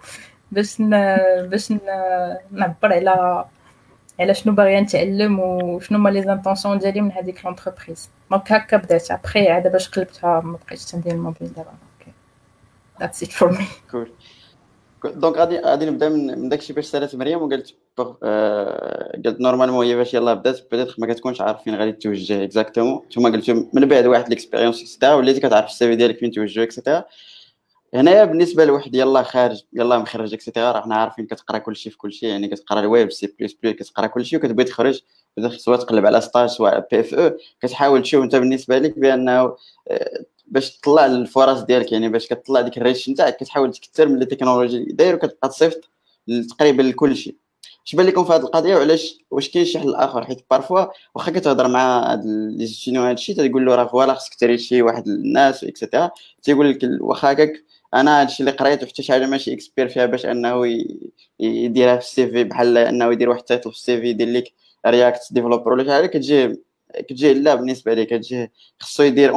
باش 0.53 0.81
ن... 0.81 0.90
باش 1.49 1.73
ن... 1.73 1.81
نعبر 2.53 2.92
على 2.92 3.45
على 4.20 4.35
شنو 4.35 4.55
باغيه 4.55 4.81
نتعلم 4.81 5.40
وشنو 5.40 5.98
هما 5.98 6.11
les 6.11 6.22
intentions 6.22 6.79
ديالي 6.79 7.01
من 7.01 7.12
هذيك 7.12 7.44
l'entreprise. 7.44 8.11
donc 8.31 8.53
هكا 8.53 8.77
بدات 8.77 9.11
ابخي 9.11 9.48
عاد 9.48 9.72
باش 9.72 9.88
قلبتها 9.88 10.40
ما 10.40 10.59
بقيتش 10.66 10.85
تندير 10.85 11.12
الموبيل 11.12 11.48
دابا. 11.48 11.70
donc 11.70 12.14
That's 13.01 13.22
it 13.22 13.33
for 13.33 13.53
me 13.53 13.66
cool 13.90 14.11
donc 15.05 15.37
غادي 15.37 15.59
غادي 15.59 15.87
نبدأ 15.87 16.09
من 16.09 16.48
داكشي 16.48 16.72
باش 16.72 16.85
سالات 16.85 17.16
مريم 17.16 17.42
وقالت 17.42 17.75
آه 18.22 19.20
قالت 19.25 19.40
normalement 19.40 19.87
هي 19.87 19.96
باش 19.96 20.14
يلاه 20.14 20.35
بدات. 20.35 20.61
بدات 20.72 21.01
ما 21.01 21.07
كتكونش 21.07 21.40
عارف 21.40 21.62
فين 21.62 21.75
غادي 21.75 21.92
توجه 21.92 22.44
exactement 22.44 23.03
نتوما 23.07 23.31
قلتو 23.31 23.64
من 23.72 23.88
بعد 23.88 24.07
واحد 24.07 24.29
l'expérience 24.29 24.81
et 24.81 24.89
cetera 24.89 25.14
وليتي 25.14 25.40
كتعرف 25.40 25.66
ال 25.66 25.77
CV 25.77 25.96
ديالك 25.96 26.18
فين 26.18 26.31
توجه 26.31 26.62
et 26.62 26.73
cetera 26.73 27.05
هنايا 27.94 28.24
بالنسبة 28.24 28.64
لواحد 28.64 28.94
يلاه 28.94 29.22
خارج 29.22 29.62
يلاه 29.72 29.98
مخرج 29.98 30.35
et 30.35 30.46
cetera 30.46 30.81
حنا 30.81 30.94
عارفين 30.96 31.26
كتقرا 31.26 31.59
كلشي 31.59 31.90
في 31.90 31.96
كلشي 31.98 32.26
يعني 32.26 32.48
كتقرا 32.48 32.81
الويب 32.81 33.12
سي 33.12 33.35
بلس 33.40 33.52
بلس 33.62 33.72
كتقرا 33.72 34.07
كلشي 34.07 34.37
وكتبغي 34.37 34.64
تخرج 34.64 35.00
سواء 35.57 35.78
تقلب 35.78 36.07
على 36.07 36.20
stage 36.20 36.48
سواء 36.48 36.87
PFE 36.90 37.14
أو 37.14 37.31
كتحاول 37.62 38.02
تشوف 38.02 38.24
أنت 38.24 38.37
بالنسبة 38.37 38.78
لك 38.78 38.98
بأنه 38.98 39.57
باش 40.46 40.78
تطلع 40.78 41.07
الفرص 41.07 41.61
ديالك 41.61 41.92
يعني 41.92 42.09
باش 42.09 42.26
كتطلع 42.26 42.61
ديك 42.61 42.78
ال 42.79 42.84
reach 42.84 43.09
نتاعك 43.11 43.37
كتحاول 43.37 43.72
تكثر 43.72 44.09
من 44.09 44.22
التكنولوجي 44.22 44.85
داير 44.85 45.14
وكتبقى 45.14 45.48
تصيفط 45.48 45.81
تقريبا 46.50 46.83
لكلشي. 46.83 47.37
اش 47.87 47.94
بان 47.96 48.07
لكم 48.07 48.24
في 48.24 48.33
هذه 48.33 48.40
القضية 48.40 48.76
وعلاش 48.76 49.18
واش 49.31 49.48
كاين 49.50 49.64
شي 49.64 49.78
حل 49.78 49.94
اخر 49.94 50.24
حيت 50.24 50.44
parfois 50.51 50.85
واخا 51.14 51.33
كتهضر 51.33 51.68
مع 51.68 52.12
هاد 52.12 52.22
les 52.57 52.66
étudiants 52.66 53.05
هاد 53.07 53.16
الشيء 53.16 53.48
تقول 53.48 53.66
له 53.66 53.74
راه 53.74 53.85
voilà 53.85 54.14
خصك 54.14 54.35
trier 54.35 54.59
شي 54.59 54.83
واحد 54.83 55.09
الناس 55.09 55.64
et 55.64 55.76
cetera 55.76 56.11
تيقول 56.42 56.70
لك 56.70 56.78
واخا 57.00 57.33
هكاك 57.33 57.64
أنا 57.94 58.20
هادشي 58.20 58.40
اللي 58.40 58.50
قريت 58.50 58.83
وحتى 58.83 59.02
شي 59.02 59.12
حاجة 59.12 59.26
ماشي 59.26 59.52
expert 59.55 59.88
فيها 59.88 60.07
باش 60.07 60.26
أنه 60.26 60.66
يديرها 61.40 61.96
في 61.96 62.02
ال 62.03 62.27
CV 62.31 62.44
بحال 62.44 62.78
أنه 62.78 63.12
يدير 63.12 63.28
واحد 63.28 63.40
title 63.40 63.70
في 63.72 63.76
ال 63.77 64.01
CV 64.01 64.07
يدير 64.09 64.28
لك 64.28 64.52
React 64.87 65.20
developer 65.33 65.72
ولا 65.72 65.85
شي 65.85 65.90
حاجة 65.90 66.07
كتجي 66.07 66.62
كتجي 66.98 67.35
لا 67.35 67.55
بالنسبة 67.55 67.94
ليه 67.94 68.05
كتجي 68.05 68.50
خصو 68.81 69.02
يدير 69.02 69.31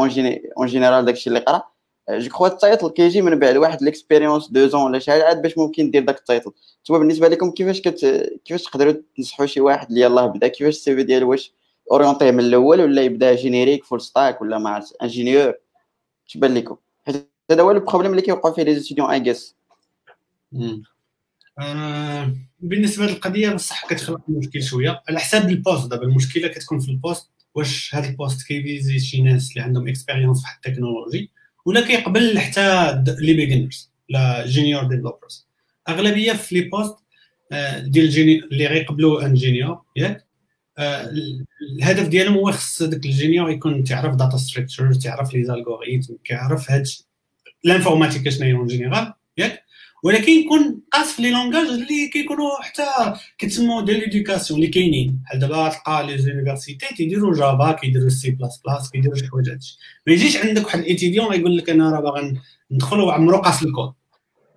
en 0.57 0.67
général 0.67 1.05
داكشي 1.05 1.29
اللي 1.29 1.39
قرأ. 1.39 1.63
je 2.09 2.29
crois 2.29 2.47
ال 2.47 2.54
title 2.54 2.89
كيجي 2.89 3.21
من 3.21 3.39
بعد 3.39 3.57
واحد 3.57 3.81
l'expérience 3.83 4.47
deux 4.51 4.67
ans 4.67 4.81
ولا 4.83 4.99
شي 4.99 5.11
حاجة 5.11 5.23
عاد 5.23 5.41
باش 5.41 5.57
ممكن 5.57 5.91
دير 5.91 6.03
داك 6.03 6.17
title 6.17 6.51
نتوما 6.81 6.99
بالنسبة 6.99 7.27
لكم 7.27 7.51
كيفاش 7.51 7.81
كت 7.81 8.05
كيفاش 8.45 8.63
تقدروا 8.63 8.93
تنصحوا 9.17 9.45
شي 9.45 9.61
واحد 9.61 9.87
اللي 9.89 10.01
يلاه 10.01 10.25
بدا؟ 10.25 10.47
كيفاش 10.47 10.73
ال 10.75 10.95
CV 10.95 11.03
ديالو 11.03 11.29
واش 11.31 11.53
orienté 11.91 12.31
من 12.31 12.39
الأول 12.39 12.81
ولا 12.81 13.01
يبدا 13.01 13.35
générique 13.35 13.83
full 13.85 14.01
stack 14.01 14.41
ولا 14.41 14.57
مع 14.57 14.83
ingénieur 15.03 15.53
اش 16.29 16.37
بان 16.37 16.53
لكم. 16.53 16.77
هذا 17.51 17.61
هو 17.61 17.71
ال 17.71 17.76
problème 17.76 18.11
اللي 18.11 18.21
كيوقع 18.21 18.53
فيه 18.53 18.63
les 18.63 18.79
étudiants 18.79 19.09
I 19.09 19.19
guess 19.19 19.55
بالنسبة 22.59 23.05
للقضية 23.05 23.49
بصح 23.49 23.87
كتخلق 23.87 24.21
مشكل 24.29 24.63
شوية. 24.63 25.03
على 25.09 25.19
حساب 25.19 25.49
ال 25.49 25.56
poste 25.56 25.89
دابا 25.89 26.03
المشكلة 26.03 26.47
كتكون 26.47 26.79
في 26.79 26.91
ال 26.91 26.98
poste 26.98 27.31
واش 27.55 27.95
هذا 27.95 28.09
ال 28.09 28.15
poste 28.15 28.47
كيviser 28.47 28.99
شي 28.99 29.21
ناس 29.21 29.51
اللي 29.51 29.61
عندهم 29.61 29.87
expérience 29.87 30.43
في 30.45 30.47
التكنولوجي 30.55 31.31
ولا 31.65 31.81
كيقبل 31.81 32.39
حتى 32.39 32.95
les 33.19 33.33
beginners 33.33 33.91
لا 34.09 34.45
junior 34.45 34.83
developers 34.83 35.47
أغلبية 35.89 36.33
في 36.33 36.55
les 36.55 36.69
postes 36.69 36.95
ديال 37.79 38.43
اللي 38.51 38.67
غيقبلوا 38.67 39.25
un 39.25 39.39
junior 39.39 39.81
ياك؟ 39.95 40.25
الهدف 40.79 42.07
ديالهم 42.07 42.33
هو 42.37 42.51
خص 42.51 42.83
داك 42.83 43.05
ال 43.05 43.12
junior 43.12 43.49
يكون 43.49 43.83
تعرف 43.83 44.15
data 44.15 44.37
structure 44.37 44.93
تعرف 44.93 45.33
les 45.33 45.43
algorithmes 45.43 46.13
كيعرف 46.23 46.71
هاد 46.71 46.87
ال 47.65 47.70
informatique 47.70 48.29
شنو 48.29 48.45
هي 48.45 48.53
en 48.53 48.67
général 48.67 49.13
ياك 49.37 49.65
ولكن 50.03 50.31
يكون 50.31 50.81
قاص 50.91 51.13
في 51.13 51.21
les 51.21 51.31
langages 51.31 51.67
اللي 51.67 52.07
كيكونوا 52.13 52.61
حتى 52.61 52.83
كيتسموا 53.37 53.81
ديال 53.81 53.99
l'éducation 53.99 54.59
اللي 54.59 54.71
كاينين. 54.71 55.21
بحال 55.23 55.39
دابا 55.39 55.69
تلقى 55.69 56.07
les 56.07 56.17
universités 56.17 56.95
تيديروا 56.95 57.35
Java 57.35 57.71
كيديروا 57.71 58.09
سي 58.09 58.31
بلاس 58.31 58.61
بلاس 58.65 58.91
كيديروا 58.91 59.15
شي 59.15 59.27
حوايج 59.27 59.49
هادشي. 59.49 59.77
ما 60.07 60.13
يجيش 60.13 60.37
عندك 60.37 60.65
واحد 60.65 60.79
ال 60.79 60.85
étudiant 60.85 61.33
يقول 61.33 61.57
لك 61.57 61.69
أنا 61.69 61.91
راه 61.91 61.99
باغي 61.99 62.41
ندخل 62.71 62.99
وعمرو 62.99 63.37
قاص 63.37 63.63
الكود. 63.63 63.93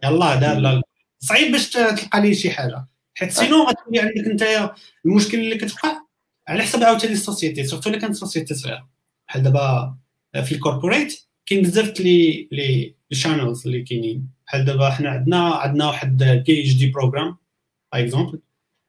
يلاه 0.05 0.35
راه 0.41 0.83
صعيب 1.19 1.53
باش 1.53 1.71
تلقى 1.71 2.21
ليه 2.21 2.35
شي 2.35 2.51
حاجة. 2.51 2.87
حيت 3.15 3.33
sinon 3.33 3.63
غتولي 3.63 4.01
عندك 4.01 4.27
أنت 4.31 4.73
المشكل 5.07 5.39
اللي 5.39 5.57
كتوقع 5.57 6.01
على 6.49 6.63
حسب 6.63 6.83
عاوتاني 6.83 7.13
ال 7.13 7.19
société 7.19 7.65
surtout 7.65 7.91
إلا 7.91 7.99
كانت 7.99 8.15
société 8.15 8.55
صغيرة. 8.55 8.89
بحال 9.29 9.43
دابا 9.43 9.97
في 10.45 10.53
ال 10.53 10.60
corporate 10.60 11.28
كاين 11.49 11.63
بزاف 11.63 12.01
les 12.01 12.49
les 12.53 12.95
channels 13.13 13.67
اللي 13.67 13.83
كاينين. 13.83 14.29
بحال 14.47 14.65
دابا 14.65 14.91
حنا 14.91 15.11
عندنا 15.11 15.39
عندنا 15.39 15.87
واحد 15.87 16.43
PhD 16.47 16.75
program 16.75 17.37
par 17.93 18.03
exemple 18.03 18.41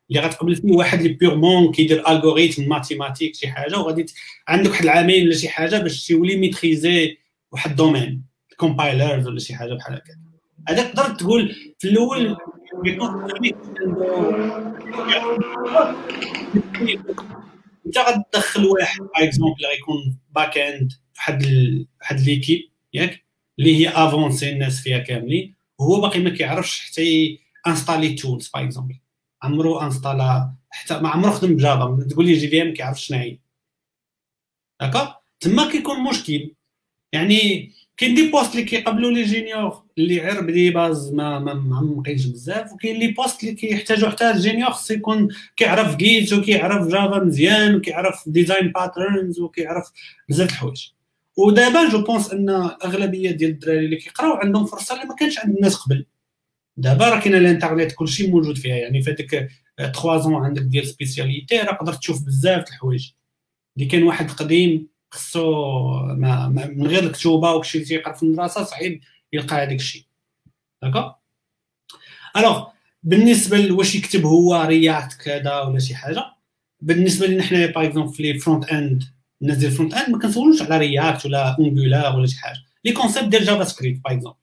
اللي 0.10 0.22
غتقبل 0.22 0.56
فيه 0.56 0.72
واحد 0.72 1.00
اللي 1.00 1.14
purement 1.14 1.72
كيدير 1.72 2.10
algorithmes 2.10 2.70
mathématiques 2.70 3.36
شي 3.36 3.48
حاجة 3.48 3.78
وغادي 3.80 4.06
عندك 4.48 4.70
واحد 4.70 4.84
العامين 4.84 5.28
ولا 5.28 5.36
شي 5.36 5.50
حاجة 5.50 5.78
باش 5.78 6.08
تولي 6.08 6.38
maîtriser 6.38 7.18
واحد 7.52 7.70
ال 7.70 7.77
domaine 7.77 8.24
compilers 8.58 9.28
ولا 9.28 9.40
شي 9.40 9.56
حاجة 9.56 9.74
بحال 9.74 9.94
هكا. 9.94 10.14
هذا 10.70 10.84
تقدر 10.84 11.16
تقول 11.16 11.56
في 11.80 11.88
الأول 11.88 12.38
انت 17.86 17.98
غتدخل 17.98 18.66
واحد 18.66 19.00
par 19.00 19.24
exemple 19.28 19.66
غيكون 19.72 20.18
back-end 20.36 20.94
واحد 21.20 21.46
واحد 22.02 22.20
l'équipe 22.20 22.70
ياك؟ 22.94 23.24
اللي 23.60 23.76
هي 23.78 23.90
avancée 23.90 24.50
الناس 24.50 24.82
فيها 24.82 24.98
كاملين. 25.00 25.56
وهو 25.80 26.02
باقي 26.02 26.20
ما 26.20 26.30
كيعرفش 26.30 26.80
حتى 26.80 27.40
installer 27.68 28.14
tools 28.14 28.50
par 28.54 28.64
exemple. 28.64 29.00
عمرو 29.44 29.80
installa 29.80 30.54
حتى 30.70 31.00
ما 31.00 31.10
عمرو 31.10 31.32
خدم 31.32 31.56
ب 31.56 31.66
Java 31.66 32.08
تقول 32.10 32.26
لي 32.26 32.34
JVM 32.34 32.74
كيعرف 32.74 33.02
شنو 33.02 33.18
هي. 33.18 33.40
داكا 34.82 35.16
تما 35.40 35.72
كيكون 35.72 36.04
مشكل. 36.04 36.56
يعني 37.14 37.72
كاين 37.98 38.16
des 38.16 38.32
postes 38.32 38.52
اللي 38.52 38.64
كيقبلوا 38.64 39.12
les 39.12 39.24
juniors 39.24 39.84
اللي 39.98 40.20
غير 40.20 40.42
ب 40.42 40.49
des 40.49 40.70
bases 40.70 41.14
ما 41.14 41.40
ما 41.40 41.54
معمقينش 41.54 42.26
بزاف 42.26 42.74
وكاين 42.74 43.00
les 43.00 43.08
postes 43.08 43.44
اللي 43.44 43.56
كيحتاجوا 43.56 44.10
حتى 44.10 44.32
ال 44.32 44.38
junior 44.38 44.72
خصو 44.72 44.94
يكون 44.94 45.28
كيعرف 45.58 45.96
Git 45.96 46.34
وكيعرف 46.34 46.88
Java 46.88 47.24
مزيان 47.24 47.76
وكيعرف 47.76 48.30
design 48.30 48.72
patterns 48.72 49.40
وكيعرف 49.40 49.92
بزاف 50.30 50.50
الحوايج. 50.50 50.90
ودابا 51.38 51.90
je 51.90 52.04
pense 52.04 52.32
ان 52.32 52.50
الاغلبيه 52.50 53.32
ديال 53.32 53.52
الدراري 53.52 53.86
اللي 53.86 53.96
كيقراو 53.96 54.34
عندهم 54.34 54.66
فرصه 54.66 54.96
اللي 54.96 55.06
ما 55.06 55.16
كانش 55.16 55.40
عند 55.40 55.56
الناس 55.56 55.76
قبل. 55.76 56.06
دابا 56.78 57.10
راه 57.10 57.20
كاين 57.20 57.36
الانترنيت 57.36 57.92
كلشي 57.92 58.28
موجود 58.28 58.58
فيها 58.58 58.76
يعني 58.76 59.02
في 59.02 59.12
هذيك 59.12 59.50
3 59.78 60.18
زون 60.18 60.34
عندك 60.36 60.62
ديال 60.62 60.88
spécialité 60.88 61.58
راه 61.58 61.74
قدرت 61.74 62.00
تشوف 62.00 62.26
بزاف 62.26 62.68
الحوايج. 62.68 63.12
اللي 63.78 63.88
كان 63.90 64.04
واحد 64.04 64.32
قديم 64.32 64.88
خصو 65.12 65.92
من 66.56 66.88
غير 66.88 67.04
الكتوبة 67.04 67.54
وكشي 67.54 67.80
تيقرا 67.80 68.14
في 68.14 68.24
المدرسة 68.24 68.64
صعيب 68.64 69.02
يلقى 69.34 69.56
هذاك 69.56 69.76
الشيء. 69.80 70.04
d'accord 70.82 71.12
alors 72.38 72.68
بالنسبة 73.04 73.58
لواش 73.58 73.96
يكتب 73.96 74.26
هو 74.26 74.62
React 74.68 75.22
كذا 75.22 75.62
ولا 75.62 75.80
شي 75.80 75.96
حاجة 75.96 76.24
بالنسبة 76.82 77.28
لنا 77.28 77.44
حنايا 77.44 77.68
par 77.68 77.86
exemple 77.86 78.14
في 78.14 78.24
les 78.24 78.40
front-end 78.40 79.04
الناس 79.42 79.58
ديال 79.58 79.72
ال 79.72 79.94
front-end 79.94 80.10
ما 80.10 80.20
كنسولوش 80.20 80.62
على 80.62 80.78
React 80.78 81.26
ولا 81.26 81.56
Angular 81.60 82.16
ولا 82.16 82.28
شي 82.28 82.40
حاجة. 82.40 82.58
les 82.86 82.92
concepts 82.92 83.28
ديال 83.28 83.46
JavaScript 83.46 84.04
par 84.04 84.14
exemple 84.14 84.38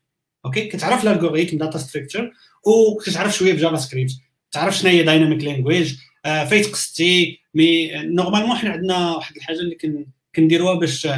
OK 0.45 0.67
كتعرف 0.69 1.05
ال 1.05 1.09
algorithmes 1.09 1.59
data 1.59 1.79
structure 1.79 2.33
وكتعرف 2.67 3.37
شوية 3.37 3.53
في 3.53 3.61
JavaScript 3.61 4.13
تعرف 4.53 4.79
شنو 4.79 4.91
هي 4.91 5.03
dynamic 5.03 5.45
language 5.45 5.95
فايت 6.25 6.67
قصتي 6.67 7.41
mais 7.55 7.93
normalement 7.95 8.57
حنا 8.57 8.71
عندنا 8.71 9.17
واحد 9.17 9.37
الحاجة 9.37 9.59
اللي 9.59 9.75
كن 9.75 10.07
كنديروها 10.37 10.75
باش 10.75 11.09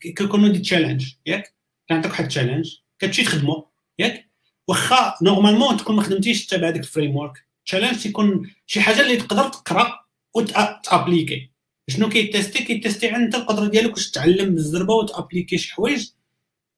كيكونوا 0.00 0.48
des 0.48 0.58
challenges 0.58 1.12
ياك؟ 1.26 1.54
كنعطيك 1.88 2.10
واحد 2.10 2.22
ال 2.24 2.29
challenge 2.29 2.74
كتمشي 2.98 3.22
تخدمو. 3.22 3.68
ياك؟ 3.98 4.30
واخا 4.68 5.14
normalement 5.22 5.76
تكون 5.76 5.96
ما 5.96 6.02
خدمتيش 6.02 6.46
تبع 6.46 6.68
هذاك 6.68 6.80
ال 6.80 7.16
framework 7.16 7.46
challenge 7.66 7.96
تيكون 7.96 8.50
شي 8.66 8.80
حاجة 8.80 9.00
اللي 9.00 9.16
تقدر 9.16 9.48
تقرأ 9.48 10.00
و 10.34 10.44
ت 10.44 10.55
appliquer 10.55 11.50
شنو 11.88 12.08
كي 12.08 12.22
tester 12.22 12.64
كي 12.64 12.75
tester 12.75 13.08
عند 13.08 13.34
القدرة 13.34 13.68
ديالك 13.68 13.92
واش 13.92 14.10
تعلم 14.10 14.54
بالزربه 14.54 14.94
و 14.94 15.00
ت 15.00 15.06
appliquer 15.06 15.58
شي 15.58 15.74
حوايج 15.74 16.08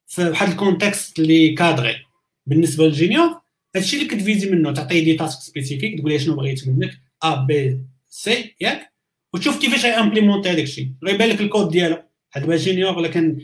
في 0.07 0.25
واحد 0.29 0.49
ال 0.49 0.57
contexte 0.57 1.19
اللي 1.19 1.53
cadré. 1.55 1.97
بالنسبة 2.47 2.85
لل 2.85 2.99
junior 2.99 3.41
هادشي 3.77 3.97
اللي 3.97 4.09
كت 4.09 4.21
viser 4.21 4.51
منه. 4.51 4.73
تعطيه 4.73 5.05
des 5.05 5.15
tasks 5.15 5.41
spécifiques 5.41 5.99
تقول 5.99 6.11
ليه 6.11 6.19
شنو 6.19 6.37
بغيت 6.37 6.69
منك؟ 6.69 6.91
A 7.23 7.35
B 7.35 7.81
C 8.09 8.55
ياك؟ 8.61 8.93
وتشوف 9.35 9.61
كيفاش 9.61 9.85
implémenter 9.85 10.49
هذاك 10.49 10.63
الشيء. 10.63 10.93
غيبان 11.05 11.29
لك 11.29 11.41
الكود 11.41 11.71
ديالو. 11.71 12.03
هاد 12.35 12.49
ما 12.49 12.57
junior 12.57 12.99
ولا 12.99 13.09
كان 13.09 13.39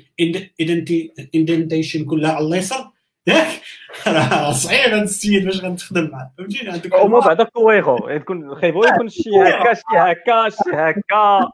indentation 1.34 2.04
كلها 2.04 2.32
على 2.32 2.46
اليسار 2.46 2.92
ياك؟ 3.26 3.60
راه 4.06 4.52
صعيب 4.52 4.92
هذا 4.92 5.02
السيد 5.02 5.44
باش 5.44 5.60
غنتخدم 5.60 6.10
معاه. 6.10 6.32
فهمتيني 6.38 6.70
عندك 6.70 6.94
هما 6.94 7.18
بعدا 7.18 7.44
كويغو 7.44 8.08
يكون 8.08 8.54
خايبو 8.54 8.84
يكون 8.84 9.08
شي 9.08 9.30
هكا 9.30 9.74
شي 9.74 9.82
هكا 9.92 10.48
شي 10.48 10.70
هكا. 10.72 11.52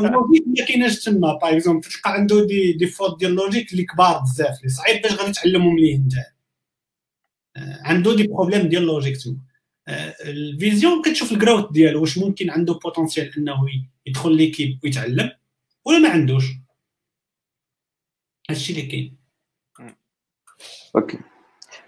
ال 0.00 0.06
logique 0.06 0.44
ما 0.46 0.64
كايناش 0.66 1.04
تما. 1.04 1.34
par 1.34 1.56
exemple 1.56 1.88
تلقى 1.88 2.12
عنده 2.12 2.46
des 2.46 2.72
des 2.72 2.86
fautes 2.86 3.18
ديال 3.18 3.30
ال 3.30 3.35
logique 3.35 3.72
اللي 3.72 3.84
كبار 3.84 4.18
بزاف. 4.18 4.58
اللي 4.58 4.68
صعيب 4.68 5.02
باش 5.02 5.12
غادي 5.12 5.32
تعلمهم 5.32 5.78
ليه 5.78 5.96
انت. 5.96 6.14
عنده 7.82 8.16
des 8.16 8.26
problèmes 8.26 8.68
ديال 8.68 8.82
ال 8.82 8.86
logique 8.86 9.16
تما. 9.16 9.36
ال 10.24 10.35
vision 10.35 11.02
كتشوف 11.02 11.32
ال 11.32 11.38
growth 11.38 11.72
ديالو 11.72 12.00
واش 12.00 12.18
ممكن 12.18 12.50
عنده 12.50 12.74
potentiel 12.74 13.36
انه 13.38 13.54
يدخل 14.06 14.36
l'équipe 14.36 14.78
ويتعلم 14.84 15.30
ولا 15.84 15.98
ما 15.98 16.08
عندوش؟ 16.08 16.44
هادشي 18.50 18.72
اللي 18.72 18.86
كاين. 18.86 19.17
OK. 20.96 21.18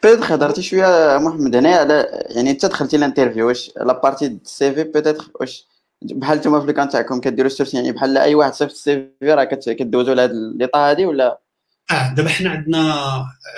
peut-être 0.02 0.34
هضرتي 0.34 0.62
شوية 0.62 1.18
محمد. 1.18 1.56
هنا 1.56 1.76
على 1.76 2.24
يعني 2.28 2.50
أنت 2.50 2.66
دخلتي 2.66 2.96
ال 2.96 3.01
interview 3.01 3.48
واش 3.48 3.70
la 3.76 4.00
partie 4.00 4.38
CV 4.44 4.84
peut-être 4.84 5.30
واش 5.40 5.66
بحال 6.02 6.38
نتوما 6.38 6.60
في 6.60 6.70
ال 6.70 6.75
cas 6.75 6.88
تاعكم 6.88 7.20
كديروا 7.20 7.50
search 7.50 7.74
يعني 7.74 7.92
بحال 7.92 8.18
أي 8.18 8.34
واحد 8.34 8.54
صيفط 8.54 8.72
ال 8.72 9.08
CV 9.20 9.34
راه 9.34 9.44
كدوزوا 9.44 10.14
لهاد 10.14 10.30
l'étape 10.56 10.90
هادي 10.90 11.06
ولا؟ 11.06 11.40
آه 11.90 12.14
دابا 12.14 12.28
حنا 12.28 12.50
عندنا 12.50 12.78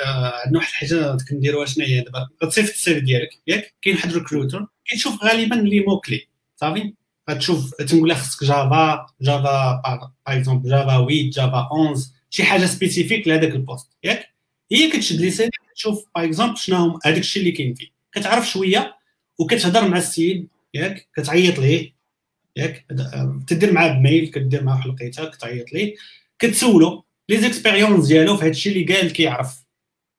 آه 0.06 0.32
عندنا 0.44 0.58
واحد 0.58 0.70
الحاجة 0.70 1.16
كنديروها 1.30 1.66
شنو 1.66 1.84
هي 1.84 2.00
دابا 2.00 2.28
غتصيفط 2.44 2.72
ال 2.72 2.83
CV 2.83 3.04
ديالك 3.04 3.30
ياك؟ 3.46 3.74
كاين 3.82 3.96
واحد 3.96 4.12
recruteur 4.12 4.66
كيشوف 4.84 5.24
غالبا 5.24 5.54
les 5.54 5.80
mots-clés 5.80 6.28
صافي؟ 6.56 6.94
غتشوف 7.30 7.74
تنقول 7.74 8.08
له 8.08 8.14
خصك 8.14 8.44
Java 8.44 9.06
Java 9.20 9.80
par 9.84 10.08
exemple 10.26 10.70
Java 10.70 11.06
8 11.06 11.30
Java 11.30 11.58
11 11.58 12.06
شي 12.30 12.44
حاجة 12.44 12.66
spécifique 12.66 13.28
لهذاك 13.28 13.50
البوست 13.50 13.88
ياك؟ 14.04 14.31
هي 14.72 14.90
كتشد 14.90 15.28
CV 15.28 15.50
تشوف 15.74 16.04
par 16.14 16.24
exemple 16.24 16.56
شنو 16.56 16.76
هما 16.76 16.98
هذاك 17.04 17.18
الشيء 17.18 17.42
اللي 17.42 17.52
كاين 17.52 17.74
فيه. 17.74 17.86
كتعرف 18.12 18.50
شوية 18.50 18.96
وكتهضر 19.38 19.88
مع 19.88 19.98
السيد 19.98 20.48
ياك؟ 20.74 21.08
كتعيط 21.16 21.58
ليه 21.58 21.92
ياك؟ 22.56 22.86
تدير 23.46 23.72
معاه 23.72 23.88
ب 23.88 23.96
mail 23.96 24.26
كدير 24.26 24.64
معاه 24.64 24.82
في 24.82 24.88
لقيتها 24.88 25.24
كتعيط 25.24 25.72
ليه. 25.72 25.94
كتسولو 26.38 27.04
les 27.28 27.36
expériences 27.40 28.06
ديالو 28.06 28.36
في 28.36 28.44
هادشي 28.44 28.68
اللي 28.68 28.94
قال 28.94 29.12
كيعرف. 29.12 29.62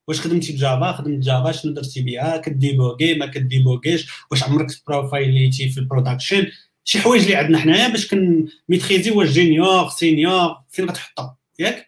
واش 0.08 0.22
خدمتي 0.22 0.54
ب 0.54 0.60
Java؟ 0.60 0.92
خدمت 0.92 1.24
Java 1.24 1.52
شنو 1.52 1.74
درتي 1.74 2.02
بها 2.02 2.38
ك 2.38 2.46
débugger 2.46 3.16
ما 3.16 3.26
ك 3.26 3.32
débugger 3.32 3.87
ش؟ 3.87 4.08
واش 4.32 4.44
عمرك 4.44 4.68
profile 4.88 5.45
يتي 5.45 5.70
في 5.70 5.78
ال 5.78 5.84
production 5.84 6.48
شي 6.84 7.00
حوايج 7.00 7.24
اللي 7.24 7.36
عندنا 7.36 7.60
حنايا 7.60 7.88
باش 7.88 8.08
كن 8.08 8.26
maîtriser 8.26 9.12
واش 9.12 9.30
junior 9.30 9.90
senior 9.90 10.56
فين 10.70 10.90
غتحطها؟ 10.90 11.38
ياك؟ 11.60 11.86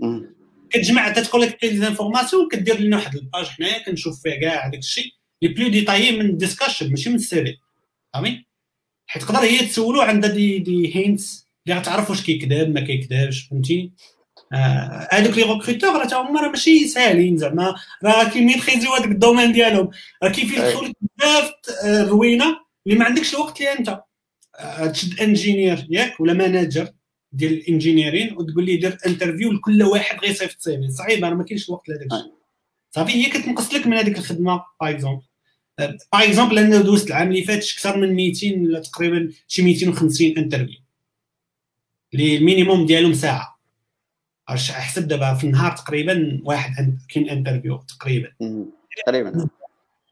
كتجمع 0.75 1.09
تت 1.09 1.20
collecter 1.20 1.69
les 1.69 1.77
informations 1.77 2.49
كدير 2.51 2.79
لنا 2.79 2.97
واحد 2.97 3.15
ال 3.15 3.21
page 3.21 3.45
حنايا 3.45 3.85
كنشوف 3.85 4.21
فيها 4.21 4.39
كاع 4.39 4.67
هذاك 4.67 4.79
الشيء. 4.79 5.11
les 5.41 5.47
plus 5.47 5.67
détaillés 5.67 6.11
من 6.11 6.25
ال 6.25 6.31
discussion 6.31 6.89
ماشي 6.89 7.09
من 7.09 7.15
ال 7.15 7.30
CV 7.30 7.59
فهمتي 8.13 8.45
حيت 9.07 9.23
تقدر 9.23 9.39
هي 9.39 9.65
تسولو 9.65 10.01
عندها 10.01 10.29
des 10.29 10.59
des 10.59 10.95
hints 10.95 11.47
اللي 11.67 11.79
غتعرف 11.79 12.09
واش 12.09 12.21
كيكذب 12.23 12.73
ما 12.73 12.81
كيكذبش 12.81 13.41
فهمتي 13.41 13.91
هذوك 15.11 15.38
les 15.38 15.43
recruteurs 15.43 15.89
راه 15.89 16.21
هما 16.21 16.41
راه 16.41 16.49
ماشي 16.49 16.88
ساهلين 16.88 17.38
زعما. 17.38 17.75
راه 18.03 18.29
كي 18.29 18.40
maîtrise 18.40 18.83
يو 18.83 18.93
هذاك 18.93 19.11
ال 19.11 19.16
domaine 19.16 19.51
ديالهم. 19.51 19.89
راه 20.23 20.29
كي 20.29 20.41
filtrer 20.41 20.80
و 20.80 20.85
لك 20.85 20.95
بزاف 21.01 21.51
الروينه 21.85 22.59
اللي 22.88 22.99
ما 22.99 23.05
عندكش 23.05 23.33
الوقت 23.33 23.61
اللي 23.61 23.71
انت. 23.71 24.01
تشد 24.93 25.19
ingénieur 25.19 25.88
ياك 25.89 26.19
ولا 26.19 26.33
manager 26.33 26.89
ديال 27.35 27.53
ال 27.53 27.60
engineering 27.60 28.38
وتقول 28.37 28.65
لي 28.65 28.77
دير 28.77 28.97
interview 29.07 29.51
لكل 29.51 29.83
واحد 29.83 30.19
غير 30.19 30.33
صيفط 30.33 30.59
CV 30.59 30.91
صعيب 30.91 31.25
أنا 31.25 31.35
ما 31.35 31.43
كاينش 31.43 31.69
الوقت 31.69 31.89
لهذاك 31.89 32.05
الشيء. 32.13 32.31
صافي 32.91 33.13
هي 33.13 33.29
كتنقص 33.29 33.73
لك 33.73 33.87
من 33.87 33.97
هذيك 33.97 34.17
الخدمة 34.17 34.63
par 34.81 34.89
exemple 34.89 35.21
par 35.79 35.93
exemple 36.13 36.59
أنا 36.59 36.81
دوزت 36.81 37.07
العام 37.07 37.27
اللي 37.27 37.43
فات 37.43 37.71
أكثر 37.71 37.97
من 37.97 38.13
200 38.13 38.53
ولا 38.53 38.79
تقريبا 38.79 39.31
شي 39.47 39.61
250 39.61 40.37
interview. 40.38 40.79
اللي 42.13 42.37
ال 42.38 42.43
minimum 42.43 42.85
ديالهم 42.85 43.13
ساعة. 43.13 43.59
احسب 44.49 45.07
دابا 45.07 45.33
في 45.33 45.43
النهار 45.47 45.71
تقريبا 45.71 46.41
واحد 46.43 46.99
كاين 47.09 47.29
interview 47.29 47.77
تقريبا. 47.77 48.31
تقريبا. 49.05 49.47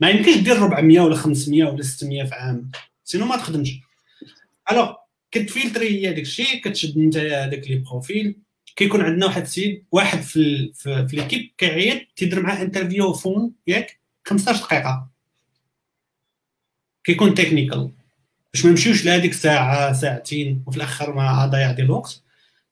ما 0.01 0.09
يمكنش 0.09 0.37
دير 0.37 0.57
400 0.57 0.99
ولا 0.99 1.15
500 1.15 1.63
ولا 1.63 1.83
600 1.83 2.23
في 2.23 2.35
عام. 2.35 2.71
sinon 3.03 3.25
ما 3.25 3.37
تخدمش. 3.37 3.79
alors 4.71 4.93
كت 5.33 5.46
filtrer 5.46 5.89
هي 5.89 6.13
داك 6.13 6.21
الشيء 6.21 6.61
كتشد 6.61 6.97
انت 6.97 7.17
هذاك 7.17 7.67
les 7.69 7.75
profils. 7.75 8.35
كيكون 8.75 9.01
عندنا 9.01 9.25
واحد 9.25 9.41
السيد 9.41 9.85
واحد 9.91 10.21
في 10.21 10.71
في, 10.73 11.07
في 11.07 11.15
l'équipe 11.15 11.51
كيعيط 11.57 12.01
تيدير 12.15 12.41
معاه 12.41 12.61
interview 12.61 13.13
phone 13.13 13.51
ياك 13.67 13.99
15 14.25 14.59
دقيقة. 14.65 15.09
كيكون 17.03 17.33
technical 17.33 17.91
باش 18.53 18.65
ما 18.65 18.71
نمشيوش 18.71 19.05
لهذيك 19.05 19.33
ساعة 19.33 19.93
ساعتين 19.93 20.63
وفي 20.67 20.77
الأخر 20.77 21.13
ما 21.13 21.45
ضيع 21.45 21.71
ديال 21.71 21.85
الوقت. 21.85 22.23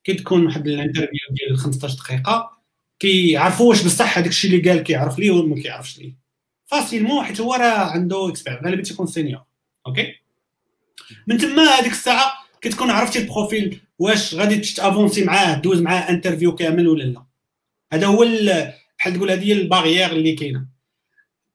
كي 0.04 0.14
تكون 0.14 0.46
واحد 0.46 0.68
ال 0.68 0.73
interview 0.73 1.20
ديال 1.30 1.58
15 1.58 1.94
دقيقة 1.94 2.62
كيعرفوا 2.98 3.68
واش 3.68 3.84
بصح 3.84 4.18
هذاك 4.18 4.30
الشيء 4.30 4.50
اللي 4.50 4.70
قال 4.70 4.82
كيعرف 4.82 5.18
ليه 5.18 5.30
ولا 5.30 5.48
ما 5.48 5.62
كيعرفش 5.62 5.98
ليه 5.98 6.14
facilement 6.66 7.24
حيت 7.24 7.40
هو 7.40 7.54
راه 7.54 7.90
عنده 7.90 8.28
expert 8.28 8.64
غالبا 8.64 8.82
تيكون 8.82 9.06
senior 9.06 9.42
أوكي 9.86 10.14
من 11.26 11.38
تما 11.38 11.62
هذيك 11.62 11.92
الساعة 11.92 12.32
كتكون 12.62 12.90
عرفتي 12.90 13.18
ال 13.18 13.27
profil 13.27 13.80
واش 13.98 14.34
غادي 14.34 14.56
t'avancer 14.56 15.24
معاه 15.24 15.54
دوز 15.54 15.80
معاه 15.80 16.10
interview 16.10 16.54
كامل 16.54 16.88
ولا 16.88 17.04
لا. 17.04 17.24
هذا 17.92 18.06
هو 18.06 18.26
بحال 18.98 19.14
تقول 19.14 19.30
هذه 19.30 19.44
هي 19.44 19.52
ال 19.52 19.59
barrière 19.59 20.12
اللي 20.12 20.32
كاينة. 20.32 20.66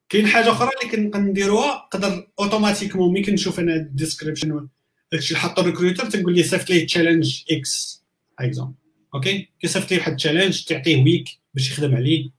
كاين 0.10 0.28
حاجة 0.28 0.52
أخرى 0.52 0.70
اللي 0.84 1.10
كنديروها؟ 1.10 1.90
نقدر 1.94 2.28
automatiquement 2.40 3.14
ملي 3.14 3.24
كنشوف 3.24 3.60
أنا 3.60 3.76
ال 3.76 3.84
description 3.84 4.68
داكشي 5.12 5.36
اللي 5.36 5.40
حطو 5.40 5.62
ال 5.62 5.66
recruiter 5.66 6.06
تنقول 6.06 6.36
لي 6.36 6.44
صيفط 6.44 6.70
ليه 6.70 6.86
challenge 6.86 7.44
x 7.52 8.04
exemple 8.40 8.74
أوكي 9.16 9.50
كيصيفط 9.60 9.92
ليه 9.92 9.98
واحد 9.98 10.12
ال 10.12 10.17
challenge 10.17 10.64
تعطيه 10.64 11.04
week 11.04 11.30
باش 11.54 11.72
يخدم 11.72 11.96
عليه. 11.96 12.30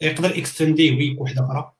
يقدر 0.00 0.38
extend 0.38 0.96
يه 0.96 1.04
week 1.04 1.20
واحدة 1.20 1.44
أخرى. 1.44 1.72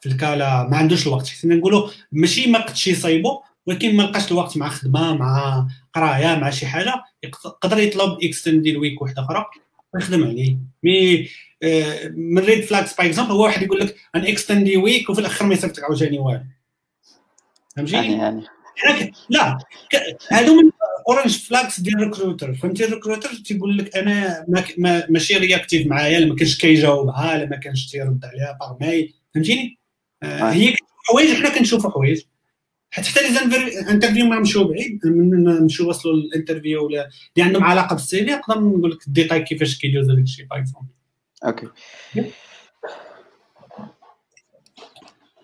في 0.00 0.08
الكالا 0.08 0.68
ما 0.68 0.76
عندوش 0.76 1.06
الوقت. 1.06 1.28
حيت 1.28 1.44
نقولوا 1.44 1.90
ماشي 2.12 2.46
ما 2.46 2.58
قدش 2.58 2.86
يصايبو 2.86 3.40
ولكن 3.66 3.96
ما 3.96 4.02
لقاش 4.02 4.32
الوقت 4.32 4.56
مع 4.56 4.68
خدمة 4.68 5.14
مع 5.14 5.66
قراية 5.94 6.36
مع 6.36 6.50
شي 6.50 6.66
حاجة 6.66 7.04
يقدر 7.22 7.78
يطلب 7.78 8.18
extendي 8.22 8.76
week 8.76 9.02
واحدة 9.02 9.22
أخرى 9.22 9.44
ويخدم 9.94 10.24
عليه. 10.24 10.56
mais 10.82 11.28
آه، 11.62 12.08
من 12.08 12.38
red 12.38 12.64
flags 12.64 12.96
par 12.96 13.06
exemple 13.06 13.32
هو 13.32 13.44
واحد 13.44 13.62
يقول 13.62 13.80
لك 13.80 13.96
ان 14.14 14.26
extendي 14.26 14.76
week 14.76 15.10
وفي 15.10 15.20
الآخر 15.20 15.46
ما 15.46 15.54
يصيفطك 15.54 15.84
عاوتاني 15.84 16.18
والو. 16.18 16.40
فهمتيني؟ 17.76 18.12
يعني 18.12 18.44
يعني. 18.84 19.12
لا 19.30 19.58
هادو 20.30 20.54
من 20.54 20.70
orange 21.08 21.38
flags 21.38 21.80
ديال 21.80 21.94
ال 21.94 22.00
recruiter 22.00 22.54
فهمتي 22.54 22.84
ال 22.84 22.89
recruiter 22.89 23.34
تيقول 23.34 23.78
لك 23.78 23.96
أنا 23.96 24.44
ما 24.48 24.64
ما 24.78 25.06
ماشي 25.10 25.36
réactif 25.36 25.86
معايا 25.86 26.20
لا 26.20 26.26
ما 26.26 26.36
كانش 26.36 26.58
كيجاوبها 26.58 27.38
لا 27.38 27.46
ما 27.46 27.56
كانش 27.56 27.86
تيرد 27.86 28.24
عليها 28.24 28.58
par 28.60 28.76
mail 28.80 29.14
فهمتيني؟ 29.34 29.78
آه 30.22 30.26
آه. 30.26 30.52
هي 30.52 30.74
حوايج 31.08 31.34
حنا 31.34 31.58
كنشوفوا 31.58 31.90
حوايج. 31.90 32.22
حتى 32.92 33.08
حتى 33.08 33.20
les 33.20 33.90
interviews 33.90 34.26
ما 34.26 34.36
نمشيو 34.36 34.64
بعيد 34.64 35.00
نمشيو 35.06 35.88
وصلوا 35.88 36.14
ال 36.14 36.21
interview 36.21 36.86
ولا 36.86 37.08
اللي 37.36 37.46
عندهم 37.46 37.64
علاقة 37.64 37.94
بال 37.94 38.24
CV 38.24 38.30
نقدر 38.30 38.60
نقول 38.60 38.90
لك 38.90 39.06
الديتاي 39.06 39.42
كيفاش 39.42 39.78
كيدوز 39.78 40.10
هذاك 40.10 40.22
الشيء 40.22 40.46
par 40.46 40.60
أوكي. 41.44 41.68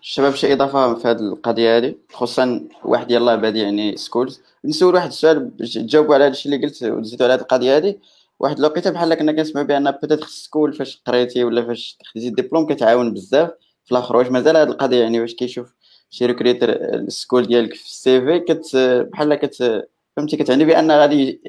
الشباب 0.01 0.35
شي 0.35 0.53
إضافة 0.53 0.93
في 0.93 1.07
هذه 1.07 1.19
القضية 1.19 1.77
هذه 1.77 1.95
خصوصا 2.13 2.67
واحد 2.83 3.11
يلاه 3.11 3.35
بادي 3.35 3.59
يعني 3.59 3.97
school 3.97 4.35
ز 4.35 4.41
نسول 4.65 4.95
واحد 4.95 5.07
السؤال 5.07 5.45
باش 5.45 5.73
تجاوبوا 5.73 6.15
على 6.15 6.23
هذا 6.23 6.31
الشيء 6.31 6.53
اللي 6.53 6.67
قلت 6.67 6.83
وزيدوا 6.83 7.25
على 7.25 7.33
هذه 7.33 7.41
القضية 7.41 7.77
هذه 7.77 7.95
واحد 8.39 8.57
الوقيتة 8.59 8.89
بحال 8.89 9.13
كنا 9.13 9.31
كنسمعوا 9.31 9.67
بأن 9.67 9.91
peut-être 9.91 10.23
ال 10.23 10.30
school 10.30 10.73
فاش 10.73 11.01
قريتي 11.05 11.43
ولا 11.43 11.65
فاش 11.65 11.97
خديتي 12.05 12.27
الدبلوم 12.27 12.67
كتعاون 12.67 13.13
بزاف. 13.13 13.49
في 13.85 13.91
الآخر 13.91 14.17
واش 14.17 14.27
مازال 14.27 14.57
هذه 14.57 14.67
القضية 14.67 15.01
يعني 15.01 15.21
واش 15.21 15.33
كيشوف؟ 15.33 15.73
شي 16.09 16.25
recruiter 16.25 16.69
ال 16.93 17.01
school 17.01 17.47
ديالك 17.47 17.73
في 17.73 17.85
ال 17.85 18.21
CV 18.21 18.39
كت 18.39 18.75
بحال 19.11 19.35
كت 19.35 19.85
فهمتي 20.15 20.37
كتعني 20.37 20.65
بأن 20.65 20.91
غادي 20.91 21.41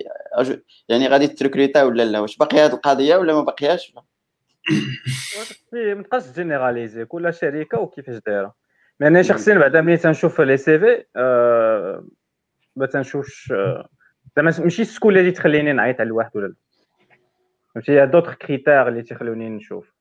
يعني 0.88 1.08
غادي 1.08 1.26
t 1.26 1.32
recruter 1.32 1.82
ولا 1.82 2.02
لا؟ 2.02 2.20
واش 2.20 2.36
باقية 2.36 2.64
هذه 2.64 2.72
القضية 2.72 3.16
ولا 3.16 3.34
ما 3.34 3.40
باقياش 3.40 3.94
ما 5.72 6.02
تبقاش 6.02 6.32
généraliser 6.32 7.04
كل 7.04 7.34
شركة 7.34 7.80
وكيفاش 7.80 8.20
دايرة. 8.26 8.54
mais 9.00 9.06
أنا 9.06 9.22
شخصيا 9.22 9.58
بعدا 9.58 9.80
ملي 9.80 9.96
تنشوف 9.96 10.40
les 10.40 10.78
CV 10.78 11.04
آه، 11.16 12.04
ما 12.76 12.86
تنشوفش 12.86 13.52
آه، 13.52 13.88
زعما 14.36 14.54
ماشي 14.58 14.82
ال 14.82 14.87
school 14.87 15.18
اللي 15.18 15.30
تخليني 15.30 15.72
نعيط 15.72 16.00
على 16.00 16.06
الواحد 16.06 16.30
ولا 16.34 16.46
لا. 16.46 16.54
فهمتي؟ 17.74 18.06
d'autres 18.06 18.34
critères 18.34 18.88
اللي 18.88 19.02
تيخلوني 19.02 19.48
نشوف 19.48 19.92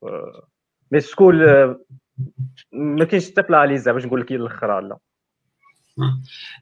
mais 0.92 0.98
ال 0.98 1.05
school 1.05 1.48
آه، 1.48 1.80
ما 2.72 3.04
كاينش 3.04 3.30
حتى 3.30 3.42
بلاليزا 3.42 3.92
باش 3.92 4.04
نقول 4.04 4.20
لك 4.20 4.32
هي 4.32 4.36
الاخرى 4.36 4.88
لا. 4.88 4.98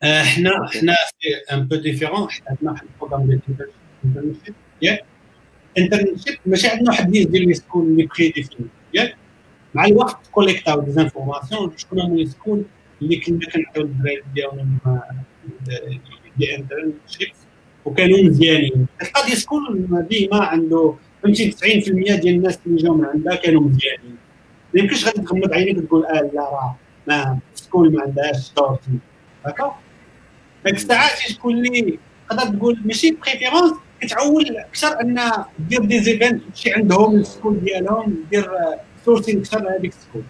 آه، 0.02 0.22
حنا 0.22 0.50
حنا 0.50 0.94
في 1.20 1.54
un 1.54 1.68
peu 1.68 1.76
différent 1.76 2.28
عندنا 2.48 2.70
واحد 2.70 2.86
ال 2.94 2.98
programme 2.98 3.26
ديال 3.26 3.40
internship 4.04 4.54
ياك. 4.82 5.04
internship 5.78 6.38
ماشي 6.46 6.68
عندنا 6.68 6.90
واحد 6.90 7.10
liste 7.10 7.28
ديال 7.30 7.48
les 7.48 7.54
schools 7.54 7.86
اللي 7.86 8.06
prédéfinies 8.06 8.68
ياك. 8.94 9.16
مع 9.74 9.84
الوقت 9.84 10.26
collectاو 10.30 10.80
des 10.80 10.90
informations 10.90 11.72
شكون 11.76 12.00
هما 12.00 12.16
لي 12.16 12.64
اللي 13.02 13.16
كنا 13.20 13.38
كنعطيو 13.52 13.82
للدراري 13.82 14.22
ديالهم 14.34 14.78
دي 16.36 16.56
انترنشيب 16.56 17.28
وكانوا 17.84 18.18
مزيانين. 18.22 18.86
تلقى 19.00 19.26
دي 19.30 19.36
سكول 19.36 19.86
ديما 20.10 20.44
عنده 20.44 20.94
فهمتي 21.22 21.50
90% 21.52 21.56
ديال 22.20 22.28
الناس 22.34 22.58
اللي 22.66 22.82
جاو 22.82 22.94
من 22.94 23.04
عندها 23.04 23.34
كانوا 23.34 23.60
مزيانين. 23.62 24.16
ما 24.74 24.80
يمكنش 24.80 25.04
غادي 25.04 25.20
تغمض 25.22 25.52
عينيك 25.52 25.78
وتقول 25.78 26.06
آه 26.06 26.30
لا 26.34 26.40
راه 26.40 26.76
ما 27.06 27.38
سكول 27.54 27.94
ما 27.94 28.02
عندهاش 28.02 28.52
دورتي 28.56 28.90
هكا 29.46 29.76
ديك 30.64 30.74
الساعات 30.74 31.18
شكون 31.18 31.66
اللي 31.66 31.98
تقدر 32.30 32.56
تقول 32.56 32.80
ماشي 32.84 33.10
بريفيرونس 33.10 33.72
كتعول 34.00 34.56
أكثر 34.56 35.00
أن 35.00 35.20
دير 35.58 35.84
دي 35.84 36.00
زيفنت 36.00 36.42
شي 36.54 36.72
عندهم 36.72 37.16
السكول 37.16 37.60
ديالهم 37.60 38.24
دير 38.30 38.50
سورسين 39.04 39.38
أكثر 39.38 39.62
لهذيك 39.62 39.92
السكول. 39.92 40.22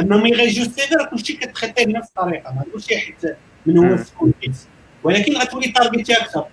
اما 0.00 0.16
ملي 0.16 0.32
غيجيو 0.32 0.64
السيفي 0.64 0.94
راه 0.94 1.04
كلشي 1.04 1.32
كتخيطيه 1.32 1.84
بنفس 1.84 2.08
الطريقة 2.08 2.54
ما 2.54 2.62
تقولش 2.62 2.86
حيت 2.88 3.36
من 3.66 3.78
هو 3.78 3.94
ال 3.94 3.99
school 3.99 4.32
كيس 4.40 4.68
ولكن 5.04 5.36
غتولي 5.36 5.72
targetي 5.72 6.12
أكثر. 6.12 6.44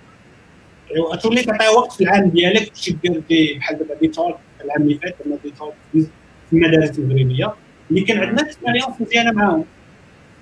غتولي 1.14 1.44
تعطي 1.44 1.68
وقت 1.68 1.92
في 1.92 2.04
العام 2.04 2.30
ديالك 2.30 2.70
باش 2.70 2.90
دير 2.90 3.24
دي 3.30 3.54
بحال 3.54 3.78
دابا 3.78 3.96
دي 3.96 4.08
تولك 4.08 4.38
العام 4.66 4.82
اللي 4.82 5.00
فات 5.00 5.16
دي 5.44 5.52
تولك 5.52 6.08
المدارس 6.54 7.00
المغربيه 7.00 7.54
اللي 7.90 8.02
كان 8.02 8.18
عندنا 8.18 8.42
expérience 8.42 9.02
مزيانه 9.02 9.32
معاهم. 9.32 9.66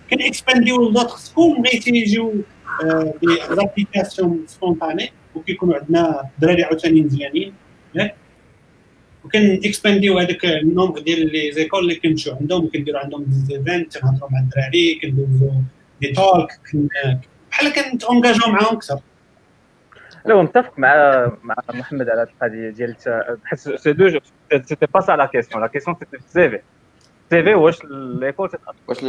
كان 0.10 0.22
expandيو 0.22 0.90
ل 0.90 0.95
d'autres 0.95 1.40
بغيتي 1.40 1.90
يجيو 1.90 2.34
des 3.22 3.56
applications 3.56 4.44
spontanées 4.48 5.12
وكيكونوا 5.36 5.76
عندنا 5.76 6.22
دراري 6.40 6.64
عاوتاني 6.64 7.02
مزيانين. 7.02 7.54
وكان 9.26 9.60
expandيو 9.66 10.20
هذاك 10.20 10.46
ال 10.46 10.53
nombre 10.53 11.00
ديال 11.00 11.32
les 11.32 11.52
écoles 11.52 11.80
اللي 11.80 11.96
كنمشيو 11.96 12.36
عندهم. 12.36 12.66
وكنديروا 12.66 13.00
عندهم 13.00 13.24
des 13.24 13.34
events 13.34 13.98
كنهضروا 13.98 14.30
مع 14.32 14.40
الدراري 14.40 15.00
كندوزو 15.02 15.52
دي 16.02 16.08
تولك 16.08 16.60
بحال 17.52 17.74
كن 17.74 17.87
t'engager 17.87 18.45
و 18.45 18.52
معاهم 18.52 18.76
أكثر. 18.76 19.00
لا 20.26 20.42
متفق 20.42 20.80
مع 20.80 20.96
مع 21.44 21.56
محمد 21.74 22.10
على 22.10 22.22
هذه 22.22 22.28
القضية 22.30 22.70
ديال 22.70 22.96
حيت 23.46 23.60
si 23.60 23.94
تو 23.94 24.20
c'était 24.50 24.86
pas 24.86 25.00
ça 25.00 25.12
la 25.12 25.26
question 25.26 25.62
la 25.62 25.68
question 25.68 25.98
c'était 26.00 26.18
في 26.18 26.26
ال 26.26 26.50
CV 26.50 26.62
ال 27.32 27.44
CV 27.44 27.54
واش 27.54 27.86
l'école 27.86 28.50
واش 28.88 29.04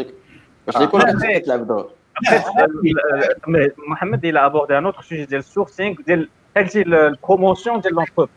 واش 0.67 0.77
l'école 0.77 1.03
كتلعب 1.39 1.67
دور؟ 1.67 1.91
محمد 3.89 4.27
a 4.27 4.45
abordé 4.45 4.75
un 4.75 4.85
autre 4.85 5.03
sujet 5.03 5.29
ديال 5.29 5.39
ال 5.39 5.45
sourcing 5.45 5.97
ديال 6.07 6.29
قلتي 6.57 6.83
ال 6.83 6.93
promotion 6.93 7.81
ديال 7.81 7.95
l'entreprise 7.95 8.29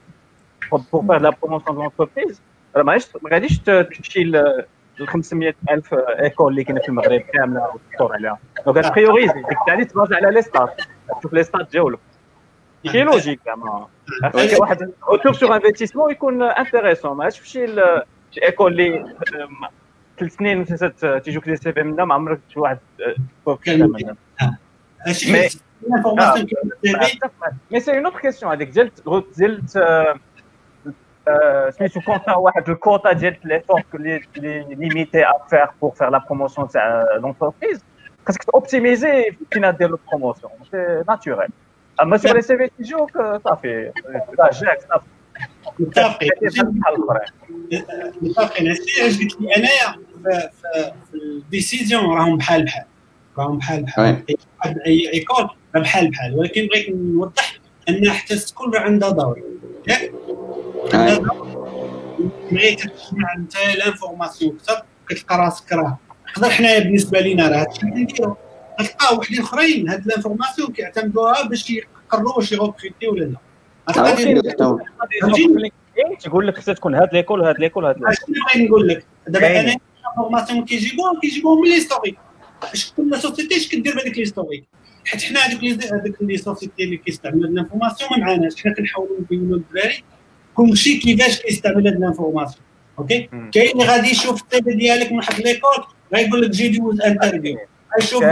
faire 0.71 1.19
de 1.19 1.23
la 1.23 1.31
promotion 1.31 1.73
de 1.73 1.79
l'entreprise 1.79 2.39
راه 2.75 2.83
معليش 2.83 3.07
ما 3.21 3.29
غاديش 3.29 3.59
تمشي 3.59 4.23
ل 4.23 4.65
500 5.07 5.53
الف 5.71 5.93
ايكول 5.93 6.51
اللي 6.51 6.63
كاينة 6.63 6.81
في 6.81 6.89
المغرب 6.89 7.21
كامله 7.21 7.69
وتدور 7.73 8.13
عليها 8.13 8.39
دونك 8.65 8.77
غاتبريوريزي 8.77 9.33
ديك 9.33 9.51
التالي 9.51 9.85
تبازي 9.85 10.15
على 10.15 10.31
لي 10.31 10.41
ستات 10.41 10.81
تشوف 11.19 11.33
لي 11.33 11.43
ستات 11.43 11.71
ديالك 11.71 11.99
شي 12.91 13.03
لوجيك 13.03 13.39
زعما 13.45 13.87
واحد 14.59 14.91
اوتور 15.09 15.33
سور 15.33 15.55
انفستيسمون 15.55 16.11
يكون 16.11 16.41
انتيريسون 16.43 17.17
ما 17.17 17.29
تمشي 17.29 17.67
شي 18.31 18.43
ايكول 18.43 18.71
اللي 18.71 19.15
ثلاث 20.19 20.35
سنين 20.35 20.65
تيجوك 21.21 21.45
دي 21.45 21.55
سي 21.55 21.73
في 21.73 21.83
منها 21.83 22.05
ما 22.05 22.13
عمرك 22.13 22.39
شي 22.49 22.59
واحد 22.59 22.77
مي 27.71 27.79
سي 27.79 27.97
اون 27.97 28.05
اوتر 28.05 28.19
كيسيون 28.19 28.51
هذيك 28.51 28.69
ديال 28.69 28.91
ديال 29.37 29.63
سميتو 31.69 32.01
كونتا 32.01 32.35
واحد 32.35 32.69
الكوتا 32.69 33.11
ديال 33.11 33.37
l'effort 33.43 33.83
اللي 33.95 34.21
limité 34.69 35.25
à 35.25 35.31
faire 35.49 35.67
pour 35.81 35.91
faire 35.91 36.09
la 36.09 36.17
promotion 36.17 36.67
تاع 36.67 37.05
l'entreprise 37.21 37.85
خاصك 38.27 38.43
t'optimiser 38.43 39.31
فين 39.51 39.75
دير 39.75 39.89
la 39.89 39.99
promotion 40.11 40.51
c'est 40.71 41.03
naturel 41.07 41.49
اما 42.01 42.17
sur 42.17 42.35
les 42.35 42.57
CV 42.57 42.69
تيجوك 42.77 43.11
صافي 43.43 43.91
لا 44.39 44.49
جاك 44.53 44.79
صافي 44.89 45.05
متفقين 45.79 46.29
متفقين 48.21 48.67
هادشي 48.67 49.01
علاش 49.01 49.19
قلت 49.19 49.41
لي 49.41 49.55
انايا 49.55 49.95
في 51.11 51.13
ال 51.13 51.23
décision 51.23 52.03
راهم 52.05 52.37
بحال 52.37 52.65
بحال 52.65 52.85
راهم 53.37 53.57
بحال 53.57 53.83
بحال 54.59 54.83
اي 54.85 55.13
école 55.13 55.49
بحال 55.75 56.11
بحال 56.11 56.39
ولكن 56.39 56.67
بغيت 56.67 56.89
نوضح 56.89 57.59
ان 57.89 58.11
حتى 58.11 58.33
ال 58.33 58.39
school 58.39 58.77
عندها 58.77 59.09
دور 59.09 59.41
ياك 59.87 60.11
بغيت 62.51 62.79
تسمع 62.79 63.35
انت 63.37 63.53
l'information 63.77 64.57
أكثر 64.69 64.85
كتلقى 65.09 65.37
راسك 65.37 65.73
راه 65.73 65.97
نقدر 66.29 66.49
حنايا 66.49 66.79
بالنسبة 66.79 67.19
لينا 67.19 67.47
راه 67.47 67.61
هادشي 67.61 67.81
اللي 67.81 68.03
نديرو 68.03 68.37
غتلقاو 68.81 69.17
وحدين 69.17 69.41
أخرين. 69.41 69.89
هاد 69.89 70.07
l'information 70.07 70.71
كيعتمدوها 70.71 71.47
باش 71.47 71.69
يقرروا 71.69 72.33
واش 72.37 72.51
يrecruter 72.51 73.07
ولا 73.07 73.25
لا. 73.25 73.37
تيقول 76.19 76.47
لك 76.47 76.57
خصها 76.57 76.73
تكون 76.73 76.95
هاد 76.95 77.13
l'école 77.13 77.41
وهاد 77.41 77.59
l'école 77.59 77.83
وهاد 77.83 77.95
l'école. 77.95 78.15
شنو 78.15 78.35
بغيت 78.53 78.69
نقول 78.69 78.87
لك. 78.87 79.05
دابا 79.27 79.59
أنا 79.59 79.75
ال 79.99 80.05
information 80.05 80.65
كيجيبوهم 80.65 81.19
كيجيبوهم 81.19 81.61
من 81.61 81.69
l'historique 81.69 82.17
اش 82.63 82.91
كل 82.97 83.19
société 83.19 83.55
اش 83.55 83.67
كدير 83.67 83.95
بهذيك 83.95 84.17
l'historique 84.17 84.63
حيت 85.05 85.23
حنا 85.23 85.39
هذوك 85.39 85.63
هذوك 85.63 86.15
les 86.21 86.37
sociétés 86.37 86.83
اللي 86.83 86.97
كيستعملوا 86.97 87.43
هاد 87.45 87.51
ال 87.51 87.56
information 87.56 88.09
ما 88.11 88.17
معاناش 88.17 88.63
حنا 88.63 88.73
كنحاولوا 88.73 89.19
نبينوا 89.19 89.57
للدراري 89.57 90.03
كلشي 90.55 90.97
كيفاش 90.97 91.41
كيستعمل 91.41 91.87
هاد 91.87 91.95
ال 91.95 92.00
information. 92.00 92.63
أوكي؟ 92.99 93.29
كاين 93.53 93.71
اللي 93.71 93.85
غادي 93.85 94.09
يشوف 94.09 94.43
ال 94.43 94.53
CV 94.53 94.73
ديالك 94.73 95.11
من 95.11 95.17
واحد 95.17 95.41
l'école 95.41 95.85
غايقول 96.13 96.41
لك 96.41 96.49
أجي 96.49 96.67
دوز 96.67 97.01
interview. 97.01 97.57
غيشوف 97.99 98.23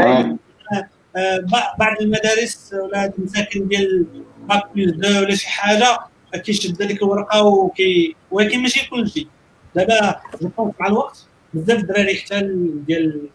بعض 1.80 2.02
المدارس 2.02 2.74
ولا 2.84 3.14
المساكن 3.18 3.68
ديال 3.68 4.06
bac 4.50 4.64
plus 4.76 4.92
deux 4.92 5.20
ولا 5.20 5.36
شي 5.36 5.50
حاجة 5.50 6.00
كيشد 6.34 6.82
هذيك 6.82 7.04
الورقة 7.04 7.46
وكي 7.46 8.16
ولكن 8.32 8.60
ماشي 8.60 8.90
كلشي 8.90 9.28
دابا 9.76 10.16
جو 10.42 10.74
مع 10.80 10.88
الوقت 10.88 11.28
بزاف 11.54 11.80
الدراري 11.80 12.16
حتى 12.16 12.42
ديال 12.88 13.30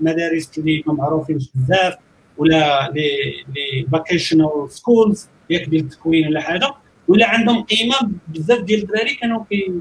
المدارس 0.00 0.58
اللي 0.58 0.82
ما 0.86 0.92
معروفينش 0.94 1.48
بزاف 1.54 1.94
ولا 2.38 2.90
لي 2.94 3.10
لي 3.54 3.86
vocational 3.92 4.66
schools 4.68 5.28
ياك 5.50 5.68
ديال 5.68 5.84
التكوين 5.84 6.26
ولا 6.28 6.40
حاجة 6.40 6.70
ولا 7.08 7.28
عندهم 7.28 7.62
قيمة 7.62 7.96
بزاف 8.28 8.60
ديال 8.60 8.82
الدراري 8.82 9.14
كانوا 9.14 9.44
كي 9.50 9.80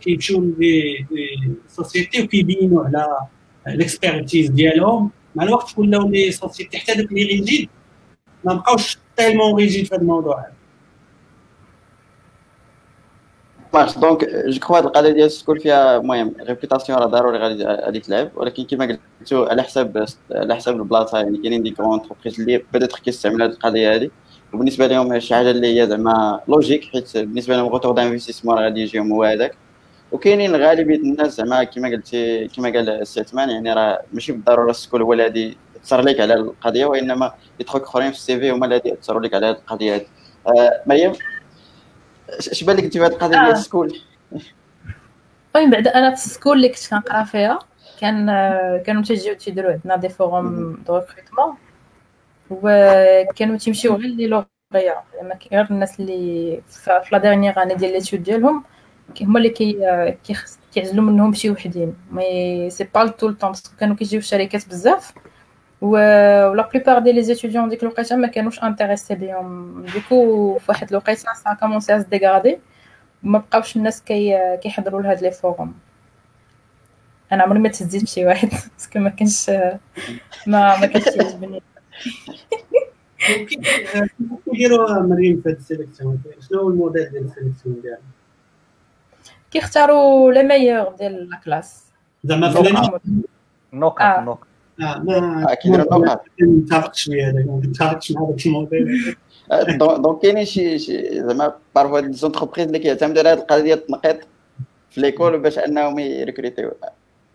كيمشيو 0.00 0.54
les 0.58 1.06
sociétés 1.68 2.22
وكيبينوا 2.22 2.84
على 2.84 3.06
ال 3.66 3.74
expertise 3.74 4.50
ديالهم 4.50 5.10
مع 5.34 5.44
الوقت 5.44 5.78
ولاو 5.78 6.08
les 6.08 6.30
sociétés 6.30 6.78
حتى 6.78 6.94
دوك 6.94 7.12
les 7.12 7.22
rigides 7.22 7.68
ما 8.44 8.54
بقاوش 8.54 8.98
tellement 9.16 9.54
rigides 9.54 9.86
في 9.86 9.94
هذا 9.94 10.02
الموضوع 10.02 10.38
هذا 10.38 10.52
donc 14.00 14.24
je 14.24 14.60
crois 14.60 14.78
هاد 14.78 14.84
القضية 14.84 15.10
ديال 15.10 15.26
ال 15.26 15.31
school 15.31 15.60
فيها 15.60 15.96
المهم 15.96 16.34
réputation 16.40 16.98
راه 16.98 17.06
ضروري 17.06 17.38
غادي 17.38 17.64
غادي 17.64 18.00
تلعب 18.00 18.30
ولكن 18.36 18.64
كما 18.64 18.98
قلتو 19.20 19.44
على 19.44 19.62
حساب 19.62 20.06
على 20.30 20.56
حساب 20.56 20.76
البلاصه 20.76 21.18
يعني 21.18 21.38
كاينين 21.38 21.62
des 21.62 21.70
grandes 21.70 22.00
entreprises 22.00 22.40
اللي 22.40 22.64
بدات 22.72 22.92
كيستعملوا 22.92 23.46
هاد 23.46 23.50
القضية 23.50 23.94
هادي 23.94 24.10
وبالنسبه 24.52 24.86
لهم 24.86 25.20
شي 25.20 25.34
حاجة 25.34 25.50
اللي 25.50 25.80
هي 25.80 25.86
زعما 25.86 26.40
logique 26.48 26.84
حيت 26.84 27.16
بالنسبة 27.16 27.56
لهم 27.56 27.66
retour 27.66 27.92
d'investissement 27.92 28.58
غادي 28.58 28.80
يجيهم 28.80 29.12
هو 29.12 29.24
هذاك 29.24 29.54
وكاينين 30.12 30.56
غالبيه 30.56 30.96
الناس 30.96 31.36
زعما 31.36 31.64
كما 31.64 31.88
قلتي 31.88 32.48
كما 32.48 32.68
قال 32.68 32.88
السي 32.88 33.20
عثمان 33.20 33.50
يعني 33.50 33.72
راه 33.72 34.02
ماشي 34.12 34.32
بالضرورة 34.32 34.70
ال 34.70 34.75
school 34.75 35.02
هو 35.02 35.12
الذي 35.12 35.56
يأثر 35.76 36.00
لك 36.00 36.20
على 36.20 36.34
القضية 36.34 36.86
وإنما 36.86 37.32
لي 37.60 37.82
أخرين 37.82 38.10
في 38.10 38.16
ال 38.16 38.40
CV 38.40 38.50
هما 38.50 38.66
الذي 38.66 38.88
يأثروا 38.88 39.20
لك 39.20 39.34
على 39.34 39.46
هذه 39.46 39.52
القضية 39.52 39.94
هذه. 39.94 40.06
آه 40.46 40.82
مريم؟ 40.86 41.12
اش 42.28 42.64
بان 42.64 42.76
لك 42.76 42.84
أنت 42.84 42.92
في 42.92 43.00
هذه 43.00 43.06
القضية 43.06 43.38
ديال 43.38 43.46
آه. 43.46 43.52
ال 43.52 43.58
school؟ 43.58 43.98
المهم 45.56 45.70
بعد 45.70 45.88
أنا 45.88 46.14
في 46.14 46.26
ال 46.26 46.30
school 46.30 46.56
اللي 46.56 46.68
كنت 46.68 46.90
كنقرا 46.90 47.24
فيها 47.24 47.58
كان 48.00 48.26
كانوا 48.86 49.02
تيجيو 49.02 49.34
تيديروا 49.34 49.72
عندنا 49.72 49.96
des 49.96 50.08
forums 50.08 50.78
de 50.86 50.96
recrutement 50.96 51.56
وكانوا 52.50 53.56
تيمشيو 53.56 53.94
غير 53.94 54.10
لي 54.10 54.26
لوغيا. 54.26 55.02
زعما 55.22 55.38
غير 55.52 55.66
الناس 55.70 56.00
اللي 56.00 56.62
في 56.68 57.00
la 57.12 57.18
dernière 57.18 57.62
année 57.62 57.74
ديال 57.74 57.92
les 57.92 58.02
études 58.02 58.22
ديالهم 58.22 58.64
هما 59.22 59.38
اللي 59.38 59.50
كي 59.50 59.76
كيعزلوا 60.74 61.04
منهم 61.04 61.32
شي 61.34 61.50
وحدين. 61.50 61.94
mais 62.12 62.70
c'est 62.70 62.88
pas 62.94 63.06
tout 63.06 63.30
le 63.30 63.36
temps 63.36 63.50
parce 63.50 63.66
que 63.66 63.76
كانوا 63.80 63.96
كيجيو 63.96 64.18
الشركات 64.18 64.68
بزاف 64.68 65.12
و 65.80 65.96
la 66.54 66.68
plupart 66.72 66.98
ديال 66.98 67.14
les 67.14 67.22
étudiants 67.22 67.68
ديك 67.68 67.82
الوقيتة 67.82 68.16
ما 68.16 68.26
كانوش 68.28 68.62
intéressés 68.64 69.14
بهم. 69.14 69.84
du 69.94 70.15
coup 70.15 70.58
في 70.58 70.64
واحد 70.68 70.90
الوقيتة 70.90 71.32
ça 71.44 71.54
commençait 71.60 71.96
à 71.96 71.98
se 71.98 72.02
dégrader 72.02 72.58
وما 73.24 73.38
بقاوش 73.38 73.76
الناس 73.76 74.02
كي 74.02 74.38
كيحضروا 74.62 75.02
لهاد 75.02 75.22
les 75.22 75.30
forums 75.30 75.74
أنا 77.32 77.42
عمري 77.42 77.58
ما 77.58 77.68
تهزيت 77.68 78.02
بشي 78.02 78.26
واحد 78.26 78.48
parce 78.78 78.90
que 78.90 78.98
ما 78.98 79.10
كانش 79.10 79.50
ما 80.46 80.80
ما 80.80 80.86
كانش 80.86 81.06
يعجبني. 81.06 81.62
كيديروا 84.50 85.02
مريم 85.02 85.40
في 85.42 85.48
هذه 85.48 85.56
ال 85.56 85.63
sélection 85.63 86.22
شنو 86.48 86.60
هو 86.60 86.68
الموديل 86.68 87.10
ديال 87.10 87.24
ال 87.24 87.30
sélection 87.30 87.80
ديالها 87.82 87.98
كيختاروا 89.52 90.32
les 90.32 90.42
meilleurs 90.42 90.92
ديال 90.98 91.30
la 91.30 91.36
classe. 91.44 91.84
زعما 92.24 92.50
فلان 92.50 92.74
نقط 93.72 94.00
آه. 94.02 94.20
نقط 94.20 94.46
آه، 94.80 94.98
ما 94.98 95.46
آه، 95.50 95.54
كيديروا 95.54 95.96
النقط. 95.96 96.22
متفق 96.40 96.94
شوية 96.94 97.24
هذاك 97.30 97.46
ما 97.46 97.56
متفقش 97.56 98.12
مع 98.12 98.22
هذاك 98.28 98.46
الموديل 98.46 99.16
آه، 99.52 99.62
donc 99.96 100.22
كاينين 100.22 100.44
شي 100.44 100.78
زعما 100.78 101.52
parfois 101.74 102.00
des 102.00 102.12
entreprises 102.12 102.66
اللي 102.66 102.78
كيعتمدوا 102.78 103.18
على 103.22 103.28
هذه 103.30 103.38
القضية 103.38 103.62
ديال 103.62 103.78
التنقيط 103.78 104.16
في 104.90 105.00
l'école 105.00 105.38
باش 105.38 105.58
أنهم 105.58 105.98
يريكريتيو 105.98 106.70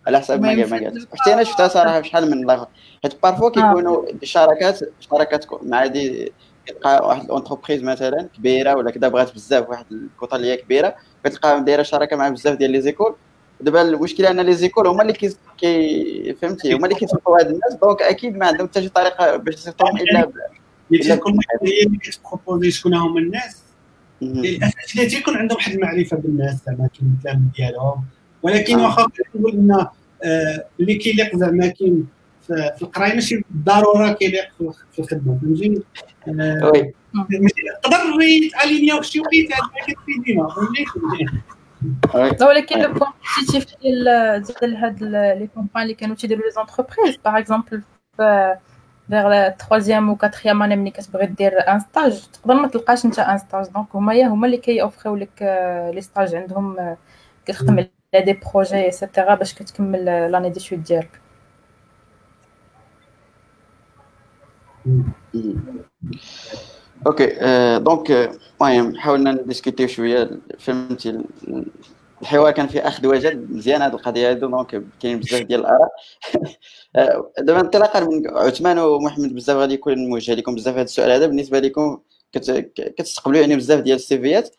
على 0.08 0.20
حسب 0.20 0.42
ما 0.42 0.56
ما 0.56 0.78
قالت 0.78 1.08
حتى 1.20 1.34
أنا 1.34 1.44
شفتها 1.44 1.68
صراحة 1.68 2.02
في 2.02 2.08
شحال 2.08 2.32
من 2.32 2.46
لاغ 2.48 2.66
حيت 3.04 3.24
parfois 3.24 3.50
كيكونوا 3.50 4.06
شراكات 4.24 4.80
شراكات 5.00 5.46
كو- 5.46 5.60
مع 5.64 5.86
des 5.86 6.32
كتلقى 6.66 7.08
واحد 7.08 7.24
ال 7.32 7.36
entreprise 7.36 7.84
مثلا 7.84 8.28
كبيرة 8.38 8.76
ولا 8.76 8.92
كذا 8.92 9.08
بغات 9.08 9.34
بزاف 9.36 9.70
واحد 9.70 9.86
الكوطة 9.92 10.36
اللي 10.36 10.48
هي 10.52 10.58
كبيرة. 10.58 10.96
كتلقاها 11.24 11.60
دايرة 11.60 11.84
شراكة 11.84 12.16
مع 12.16 12.30
بزاف 12.30 12.58
ديال 12.58 12.72
les 12.72 12.82
écoles. 12.82 13.16
دابا 13.62 13.82
المشكلة 13.82 14.32
أن 14.32 14.40
les 14.40 14.54
écoles 14.54 14.88
هما 14.88 15.02
اللي 15.02 15.14
كي 15.14 15.36
كي- 15.58 16.34
فهمتي؟ 16.42 16.74
هما 16.74 16.86
اللي 16.88 16.96
كيسوقوا 17.00 17.40
هاد 17.40 17.46
الناس 17.48 17.74
donc 17.82 18.02
أكيد 18.02 18.38
ما 18.38 18.46
عندهم 18.46 18.68
حتى 18.68 18.82
شي 18.82 18.90
طريقة 18.90 19.36
باش 19.36 19.54
يصيفطوهم 19.54 19.98
الا 19.98 20.30
اللي 20.92 21.04
تيكون 21.04 21.34
هي 21.64 21.84
اللي 21.84 21.98
كت 21.98 22.12
proposer 22.12 22.72
شكون 22.72 22.94
هما 22.94 23.20
الناس. 23.20 23.62
اللي 24.22 25.06
تيكون 25.10 25.38
عندهم 25.38 25.56
واحد 25.58 25.72
المعرفة 25.74 26.18
بالناس 26.18 26.56
زعما 26.66 26.90
كاين 27.00 27.16
الكلام 27.18 27.52
ديالهم. 27.58 28.04
ولكن 28.44 28.80
آه. 28.80 28.84
واخا 28.86 29.08
كنقول 29.34 29.52
أن 29.54 29.72
آه، 30.24 30.66
اللي 30.80 30.96
كيليق 30.96 31.36
زعما 31.36 31.68
كاين 31.68 32.08
في 32.48 32.82
القراية 32.82 33.14
ماشي 33.14 33.42
بالضرورة 33.50 34.12
كيليق 34.14 34.46
في 34.58 34.72
في 34.94 35.00
الخدمة 35.00 35.40
فهمتي؟ 35.42 35.84
آه، 36.28 36.72
oui. 36.74 36.94
ماشي 37.18 37.62
يقدر 37.66 38.22
يتالينيا 38.22 39.02
في 39.02 39.08
شي 39.08 39.20
وقيته 39.20 39.56
هذا 39.56 39.94
كتفيد 39.94 40.38
لا 42.40 42.48
ولكن 42.48 42.80
لو 42.80 42.94
point 42.94 43.12
positif 43.40 43.80
ديال 43.82 44.44
ديال 44.44 44.76
هاد 44.76 45.04
les 45.04 45.50
compagnies 45.56 45.84
اللي 45.84 45.94
كانوا 45.94 46.16
تيديروا 46.16 46.44
les 46.46 46.52
entreprises 46.52 47.18
par 47.26 47.38
exemple 47.38 47.82
في 48.18 48.58
vers 49.10 49.30
la 49.30 49.50
troisième 49.50 50.10
ou 50.10 50.16
quatrième 50.16 50.64
année 50.64 50.76
ملي 50.76 50.92
كتبغي 50.92 51.26
دير 51.26 51.70
un 51.70 51.80
stage 51.80 52.28
تقدر 52.34 52.54
ما 52.54 52.68
تلقاش 52.68 53.06
انت 53.06 53.20
un 53.20 53.38
stage 53.38 53.68
donc 53.68 53.88
هما 53.96 54.14
يا 54.14 54.28
هما 54.28 54.46
اللي 54.46 54.58
كيوفريو 54.58 55.16
لك 55.16 55.42
les 55.94 56.02
stages 56.02 56.36
عندهم 56.36 56.96
كتخدم 57.46 57.88
على 58.14 58.26
des 58.26 58.40
projets 58.54 58.76
et 58.76 58.91
cetera 58.91 59.36
باش 59.36 59.54
كتكمل 59.54 60.06
l'année 60.06 60.50
d'étude 60.50 60.84
ديالك. 60.84 61.22
أوكي 67.08 67.26
donc 67.80 68.12
المهم 68.62 68.96
حاولنا 69.00 69.32
نديسكوتيو 69.32 69.88
شوية. 69.88 70.30
فهمتي؟ 70.60 71.10
ال- 71.10 71.66
الحوار 72.22 72.52
كان 72.52 72.68
فيه 72.68 72.88
أخذ 72.88 73.08
وجد 73.08 73.52
مزيان 73.52 73.82
هذه 73.82 73.94
القضية 73.94 74.32
هذه 74.32 74.38
donc 74.38 74.84
كاين 75.00 75.20
بزاف 75.20 75.42
ديال 75.42 75.60
الآراء. 75.60 75.90
آه، 76.96 77.32
دابا 77.40 77.60
انطلاقا 77.62 78.00
من 78.00 78.28
عثمان 78.38 78.80
ومحمد 78.80 79.36
بزاف 79.36 79.58
غادي 79.58 79.74
يكون 79.74 80.10
موجه 80.10 80.34
لكم 80.34 80.56
بزاف 80.56 80.74
هذا 80.74 80.84
السؤال 80.84 81.12
هذا. 81.12 81.28
بالنسبة 81.28 81.60
لكم 81.60 82.00
كت- 82.34 82.72
كتستقبلوا 82.98 83.40
يعني 83.42 83.56
بزاف 83.56 83.80
ديال 83.80 83.96
السيفيات. 83.96 84.56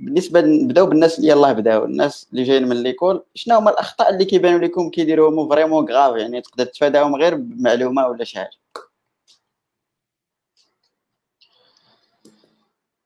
بالنسبة 0.00 0.40
نبداو 0.40 0.86
بالناس 0.86 1.18
اللي 1.18 1.28
يلاه 1.30 1.52
بداو 1.52 1.84
الناس 1.84 2.28
اللي 2.32 2.42
جايين 2.42 2.68
من 2.68 2.82
l'école. 2.82 3.24
شنو 3.34 3.56
هما 3.56 3.70
الأخطاء 3.70 4.10
اللي 4.14 4.24
كيبانوا 4.24 4.58
لكم؟ 4.58 4.90
كيديروهم 4.90 5.48
vraiment 5.48 5.92
graves 5.92 6.16
يعني 6.16 6.40
تقدر 6.40 6.64
تتفاداهم 6.64 7.16
غير 7.16 7.34
بمعلومة 7.34 8.06
ولا 8.08 8.24
شي 8.24 8.38
حاجة. 8.38 8.50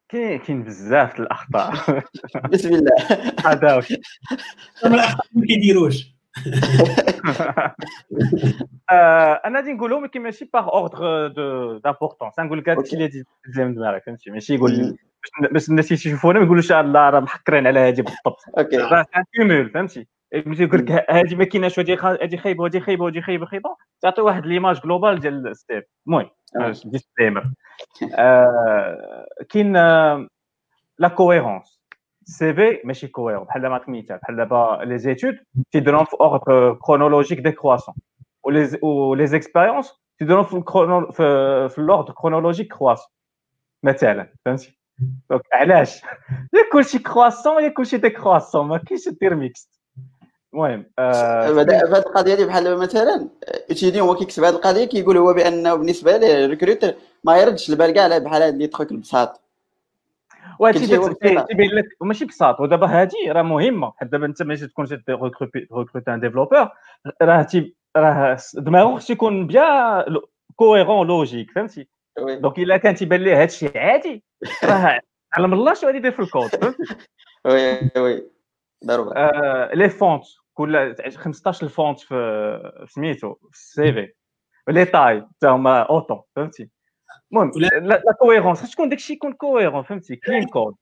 كاين 0.08 0.38
كاين 0.38 0.62
بزاف 0.62 1.20
الأخطاء. 1.20 1.72
بسم 2.52 2.74
الله. 2.74 2.92
هذا 3.46 3.74
واش 3.76 3.92
هما 4.84 4.94
الاخطاء 4.94 5.26
ما 5.32 5.46
كيديروش. 5.46 6.18
آه، 8.90 9.40
أنا 9.44 9.58
غادي 9.58 9.72
نقولهم 9.72 10.02
ولكن 10.02 10.22
ماشي 10.22 10.50
par 10.54 10.68
ordre 10.68 11.26
de 11.28 11.78
d'importance 11.78 12.38
نقول 12.38 12.58
لك 12.58 12.68
هذا 12.68 12.80
الشيء 12.80 12.98
اللي 12.98 13.24
زعما 13.56 13.74
دماغك 13.74 14.02
فهمتي؟ 14.06 14.30
ماشي 14.30 14.54
يقول 14.54 14.96
باش- 15.52 15.68
الناس 15.68 15.92
يشوفونا 15.92 16.38
ما 16.38 16.44
يقولوش 16.44 16.72
"آه، 16.72 16.82
لا 16.82 17.10
راه 17.10 17.20
محكرين 17.20 17.66
على 17.66 17.80
هذه 17.80 18.02
بالضبط. 18.02 18.36
أوكي. 18.58 18.76
راه 18.76 19.06
كيمول 19.36 19.70
فهمتي؟ 19.70 20.06
ملي 20.46 20.64
يقول 20.64 20.80
لك 20.86 21.06
هذه 21.10 21.34
ما 21.34 21.44
كايناش 21.44 21.78
هذه 21.78 21.96
خا- 21.96 22.22
هذه 22.22 22.36
خايبة 22.36 22.62
وهذه 22.62 22.78
خايبة 22.80 23.04
وهذه 23.04 23.20
خايبة 23.20 23.46
خايبة. 23.46 23.76
تعطي 24.02 24.20
واحد 24.22 24.46
l'image 24.46 24.80
globale 24.80 25.20
ديال 25.20 25.56
ستيف 25.56 25.84
المهم. 26.06 26.30
آه. 26.56 26.74
disclaimer 26.84 27.52
آه، 28.14 29.26
كاين 29.48 29.76
آه، 29.76 30.28
la 30.98 31.08
cohérence 31.08 31.80
ال 32.22 32.54
CV 32.54 32.80
ماشي 32.84 33.06
cohérent 33.08 33.44
بحال 33.44 33.62
ما 33.62 33.74
عطيك 33.74 33.88
مثال 33.88 34.18
بحال 34.18 34.36
دابا 34.36 34.80
les 34.84 34.98
études 34.98 35.38
تيديرهم 35.70 36.04
في 36.04 36.16
ordre 36.20 36.74
chronologique 36.74 37.38
décroissant 37.38 37.94
و 38.44 39.26
les 39.26 39.37
و 39.37 39.41
les 39.41 39.52
expériences 39.52 39.92
تيديرهم 40.18 40.44
في 40.44 40.54
ال 40.54 40.62
chrono 40.62 41.10
في, 41.10 41.68
في 41.68 41.78
ال 41.78 41.84
ordre 41.84 42.12
chronologique 42.12 42.74
croissant 42.74 43.10
مثلا 43.82 44.32
فهمتي 44.44 44.78
donc 45.30 45.42
علاش 45.52 46.02
يا 46.54 46.70
كلشي 46.72 46.98
كرواسون 46.98 47.62
يا 47.62 47.68
كلشي 47.68 47.96
décroissant 47.96 48.68
ما 48.68 48.78
كاينش 48.78 49.08
دير 49.08 49.34
mix 49.34 49.77
المهم 50.54 50.84
آه، 50.98 51.52
بعدا 51.52 51.78
في 51.78 51.92
هذه 51.92 51.98
القضية 51.98 52.34
دي 52.34 52.44
بحال 52.44 52.78
مثلا 52.78 53.28
étudiant 53.70 54.08
هو 54.08 54.14
كيكتب 54.14 54.44
هذه 54.44 54.54
القضية 54.54 54.84
كيقول 54.84 55.16
هو 55.16 55.34
بانه 55.34 55.74
بالنسبة 55.74 56.16
ليه 56.16 56.44
ال 56.44 56.49
recruteur 56.49 56.94
ما 57.24 57.38
يردش 57.38 57.70
البال 57.70 57.90
كاع 57.90 58.04
على 58.04 58.20
بحال 58.20 58.42
هاد 58.42 58.56
les 58.56 58.66
trucs 58.66 58.92
البساط 58.92 59.40
وهادشي. 60.58 60.86
تيبين 60.86 61.70
لك 61.70 61.84
ماشي 62.00 62.24
بساط 62.24 62.60
ودابا 62.60 62.86
هادي 62.86 63.16
راه 63.28 63.42
مهمة 63.42 63.92
حيت 63.96 64.08
دابا 64.08 64.26
انت 64.26 64.42
ماشي 64.42 64.66
تكون 64.66 64.86
recruter 64.86 66.08
un 66.08 66.20
développeur 66.20 66.68
راه 67.22 67.42
تي 67.42 67.74
راه 67.96 68.38
دماغو 68.54 68.96
خصو 68.96 69.12
يكون 69.12 69.46
bien 69.46 70.16
cohérent 70.56 71.06
logique 71.06 71.50
فهمتي؟ 71.50 71.88
donc 72.18 72.58
إلا 72.58 72.76
كان 72.76 72.94
تيبان 72.94 73.20
ليه 73.20 73.42
هادشي 73.42 73.78
عادي 73.78 74.24
راه 74.64 75.00
علم 75.34 75.52
الله 75.52 75.74
شنو 75.74 75.86
غادي 75.86 75.98
يدير 75.98 76.12
في 76.12 76.22
الكود 76.22 76.48
فهمتي؟ 76.48 76.82
oui 77.44 77.90
oui. 77.96 78.37
ضربه 78.86 79.12
آه، 79.16 79.74
les 79.74 79.88
fonts 79.88 80.24
كل 80.54 80.96
15 81.16 81.66
ال 81.66 81.73
font 81.73 82.00
في 82.00 82.06
في 82.86 82.92
سميتو 82.92 83.34
في 83.34 83.58
ال 83.58 83.92
CV. 83.92 84.12
les 84.68 84.84
tailles 84.84 85.22
حتى 85.22 85.46
هما 85.46 85.82
autant 85.82 86.20
فهمتي؟ 86.36 86.68
المهم 87.32 87.52
la 87.80 88.12
cohérence 88.20 88.60
خاص 88.60 88.70
تكون 88.70 88.88
داكشي 88.88 89.12
يكون 89.12 89.32
cohérent 89.32 89.82
فهمتي؟ 89.82 90.16
clean 90.16 90.46
code 90.46 90.74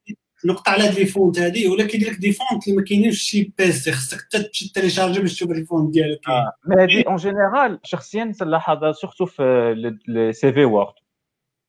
نقطة 0.45 0.71
على 0.71 0.83
هاد 0.83 0.95
les 0.99 1.07
fonts 1.07 1.39
هادي 1.39 1.69
ولا 1.69 1.87
كيدير 1.87 2.11
لك 2.11 2.19
des 2.19 2.33
fonts 2.33 2.69
اللي 2.69 2.79
ما 2.79 2.85
كاينينش 2.85 3.23
شي 3.23 3.53
PC 3.59 3.89
خاصك 3.91 4.19
حتى 4.25 4.51
تيليشارجي 4.75 5.21
باش 5.21 5.35
تشوف 5.35 5.51
ال 5.51 5.60
font 5.60 5.95
ديالك. 5.95 6.29
mais 6.67 6.83
هادي 6.83 7.03
en 7.03 7.17
général 7.17 7.81
شخصيا 7.83 8.33
تلاحظ 8.39 8.85
surtout 8.85 9.27
في 9.27 9.75
les 10.07 10.53
CV 10.53 10.65
Word 10.65 10.95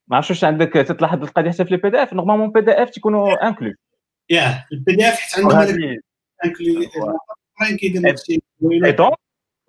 ما 0.07 0.15
عرفتش 0.15 0.29
واش 0.29 0.43
عندك 0.43 0.73
تتلاحظ 0.73 1.23
القضية 1.23 1.51
حتى 1.51 1.65
في 1.65 1.71
لي 1.71 1.77
بي 1.77 1.89
دي 1.89 2.03
اف 2.03 2.13
نورمالمون 2.13 2.51
بي 2.51 2.61
دي 2.61 2.71
اف 2.71 2.89
تيكونوا 2.89 3.47
inclus 3.47 3.73
ياه 4.29 4.65
ال 4.71 4.95
PDF 4.95 5.15
حيت 5.15 5.45
عندهم 5.45 5.97
et 8.85 8.91
donc 8.91 9.17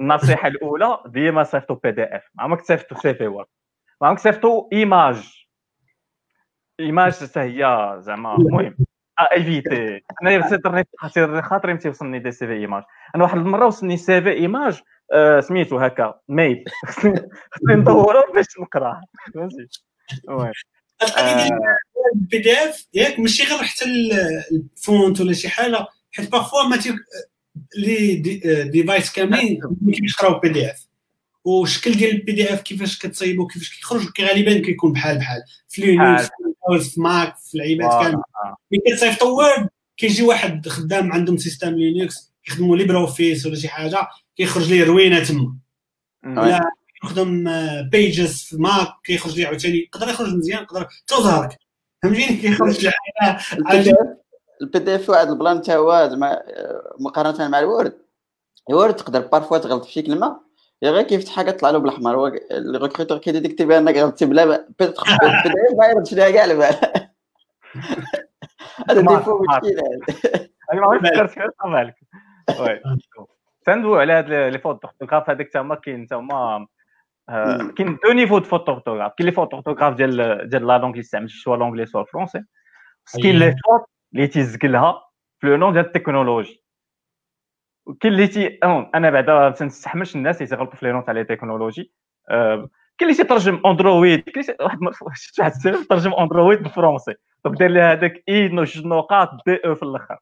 النصيحه 0.01 0.49
الاولى 0.49 0.99
ديما 1.07 1.45
صيفطوا 1.45 1.77
PDF 1.85 2.23
ما 2.35 2.43
عمرك 2.43 2.61
تصيفطوا 2.61 2.99
CV 2.99 3.27
Word 3.27 3.47
ما 4.01 4.07
عمرك 4.07 4.21
تصيفطوا 4.21 4.69
image 4.73 5.47
image 6.81 7.13
حتى 7.13 7.41
هي 7.41 7.95
زعما 7.99 8.37
المهم 8.37 8.77
évitez 9.33 10.03
أنا 10.23 10.37
الانترنت 10.37 10.89
خاطري 11.41 11.75
متي 11.75 11.89
وصلني 11.89 12.19
des 12.19 12.47
CV 12.47 12.53
image 12.53 12.83
أنا 13.15 13.25
واحد 13.25 13.39
المره 13.39 13.67
وصلني 13.67 13.97
CV 13.97 14.33
image 14.33 14.81
سميتو 15.41 15.79
هكا 15.79 16.21
مايل 16.29 16.65
خصني 16.87 17.21
ندورو 17.69 18.33
باش 18.35 18.47
نقراه 18.61 19.01
فهمتي 19.35 19.69
ال 22.15 22.39
PDF 22.39 22.87
ياك 22.95 23.19
ماشي 23.19 23.45
غير 23.45 23.59
حتى 23.59 23.85
ال 24.53 24.66
font 24.66 25.21
ولا 25.21 25.33
شي 25.33 25.49
حاجة 25.49 25.87
حيت 26.13 26.33
parfois 26.33 26.63
ما 26.63 26.79
les 27.77 28.15
devices 28.65 29.13
كاملين 29.13 29.61
كيفاش 29.95 30.13
يقراو 30.15 30.41
PDF 30.41 30.87
والشكل 31.45 31.93
ديال 31.93 32.11
ال 32.11 32.33
PDF 32.33 32.63
كيفاش 32.63 32.99
كتصايبو 32.99 33.47
كيفاش 33.47 33.77
كيخرج 33.77 34.07
غالبا 34.21 34.59
كيكون 34.59 34.93
بحال 34.93 35.19
بحال. 35.19 35.43
في 35.69 35.83
Linux 35.83 36.29
في 36.95 37.01
Mac 37.01 37.37
في 37.37 37.55
اللعيبات 37.55 37.91
كامل 38.03 38.23
ملي 38.73 38.81
كتصيفط 38.87 39.23
Word 39.23 39.69
كيجي 39.97 40.23
واحد 40.23 40.69
خدام 40.69 41.13
عندهم 41.13 41.37
système 41.37 41.75
Linux 41.75 42.33
كيخدموا 42.45 42.77
LibreOffice 42.77 43.47
ولا 43.47 43.55
شي 43.57 43.69
حاجة 43.69 44.09
كيخرج 44.37 44.73
ليه 44.73 44.85
روينة 44.85 45.25
تما. 45.25 45.57
ولا 46.25 46.61
يخدم 47.05 47.45
Pages 47.91 48.43
في 48.43 48.57
Mac 48.57 48.89
كيخرج 49.05 49.37
ليه 49.37 49.47
عاوتاني. 49.47 49.79
يقدر 49.79 50.09
يخرج 50.09 50.35
مزيان 50.35 50.63
يقدر 50.63 50.89
تظهرك 51.07 51.59
فهمتيني؟ 52.03 52.37
كيخرج 52.37 52.79
لي 52.85 52.93
حاجة 53.65 54.19
ال 54.63 54.79
PDF 54.79 55.11
واحد 55.11 55.29
ال 55.29 55.35
plan 55.35 55.59
حتى 55.59 55.77
هو 55.77 56.09
زعما 56.11 56.43
مقارنة 57.01 57.49
مع 57.49 57.59
ال 57.59 57.65
Word. 57.65 57.99
ال 58.71 58.76
Word 58.76 58.97
تقدر 58.97 59.21
parfois 59.21 59.59
تغلط 59.59 59.85
في 59.85 59.93
شي 59.93 60.03
كلمة 60.03 60.41
يا 60.83 60.91
غير 60.91 61.03
كيفتح 61.03 61.37
حاجة 61.37 61.51
طلع 61.51 61.71
له 61.71 61.79
بالأحمر. 61.79 62.17
هو 62.17 62.27
ال 62.51 62.57
recruteur 62.57 63.19
كيديتيكتي 63.19 63.65
بانك 63.65 63.97
غلطتي 63.97 64.27
بلا 64.27 64.45
PDF 64.45 65.79
ما 65.79 65.87
يردش 65.87 66.15
ليها 66.15 66.31
كاع 66.31 66.45
البال 66.45 66.75
هذا 68.91 69.01
des 69.01 69.19
fois 69.19 69.43
مشكل 69.43 69.81
أنا 70.73 70.81
ما 70.81 70.99
فكرت 70.99 71.31
فيها 71.31 71.51
بالك. 71.65 71.95
oui. 72.61 72.81
تندوي 73.65 74.01
على 74.01 74.13
هاد 74.13 74.31
les 74.31 74.59
fautes 74.59 74.85
orthographe 74.85 75.31
هذاك 75.31 75.49
تما 75.49 75.75
كاين 75.75 76.07
تما 76.07 76.67
كاين 77.77 77.99
deux 78.05 78.13
niveaux 78.13 78.39
de 78.39 78.45
fautes 78.45 78.69
orthographe 78.69 79.13
كاين 79.19 79.29
les 79.29 79.33
fautes 79.33 79.55
ديال 79.97 80.49
ديال 80.49 80.67
la 80.67 80.79
langue 80.79 80.91
اللي 80.91 80.99
يستعمل 80.99 81.31
soit 81.31 81.57
l'anglais 81.57 81.87
soit 81.87 82.01
ال 82.01 82.06
français 82.06 82.45
كاين 83.23 83.39
les 83.39 83.51
fautes 83.51 83.98
اللي 84.15 84.27
تيزقلها 84.27 85.11
في 85.41 85.47
les 85.47 85.57
noms 85.57 85.73
ديال 85.73 85.87
التكنولوجي. 85.87 86.65
كاين 88.01 88.15
اللي 88.15 88.29
تي 88.29 88.47
أنا 88.95 89.11
بعدا 89.11 89.35
ما 89.35 89.51
تنستحملش 89.51 90.17
الناس 90.17 90.37
اللي 90.37 90.47
تيغلطوا 90.47 90.75
في 90.75 90.87
les 90.87 90.93
noms 90.93 91.03
de 91.03 91.09
la 91.09 91.25
technologie. 91.25 91.93
كاين 92.99 93.11
اللي 93.11 93.15
تيترجم 93.15 93.63
Android 93.67 94.21
كاين 94.21 94.45
واحد 94.61 94.79
شفت 95.15 95.39
واحد 95.41 95.51
ال 95.51 95.63
CV 95.63 95.87
ترجم 95.89 96.13
Android 96.15 96.63
بال 96.63 96.73
français 96.73 97.15
طب 97.43 97.55
دير 97.55 97.71
لي 97.71 97.81
هذاك 97.81 98.25
i 98.29 98.49
جوج 98.49 98.87
نقاط 98.87 99.31
d 99.47 99.55
e 99.55 99.75
في 99.75 99.83
الأخر. 99.83 100.19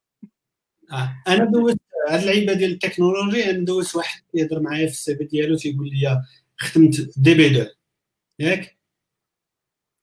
آه. 0.93 1.23
أنا 1.29 1.45
دوزت 1.45 1.81
هاد 2.09 2.21
اللعيبة 2.21 2.53
ديال 2.53 2.71
التكنولوجي 2.71 3.51
أنا 3.51 3.65
دوزت 3.65 3.97
واحد 3.97 4.21
يهضر 4.35 4.61
معايا 4.61 4.87
في 4.87 4.93
ال 4.93 5.17
CV 5.17 5.25
ديالو 5.25 5.57
تيقول 5.57 5.89
لي 5.89 6.23
خدمت 6.57 7.19
DB2. 7.19 7.67
ياك؟ 8.39 8.76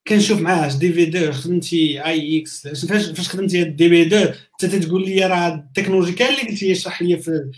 كنشوف 0.08 0.40
معاه 0.40 0.66
اش 0.66 0.76
DB2 0.76 1.32
خدمتي 1.32 2.04
AIX 2.04 2.68
فاش 2.68 3.04
فاش 3.10 3.28
خدمتي 3.28 3.64
DB2 3.64 4.34
حتى 4.54 4.68
تتقول 4.68 5.04
لي 5.04 5.26
راه 5.26 5.54
التكنولوجي 5.54 6.12
كاع 6.12 6.28
اللي 6.28 6.40
قلتي 6.42 6.72
اشرح 6.72 7.02
لي 7.02 7.16
في 7.18 7.50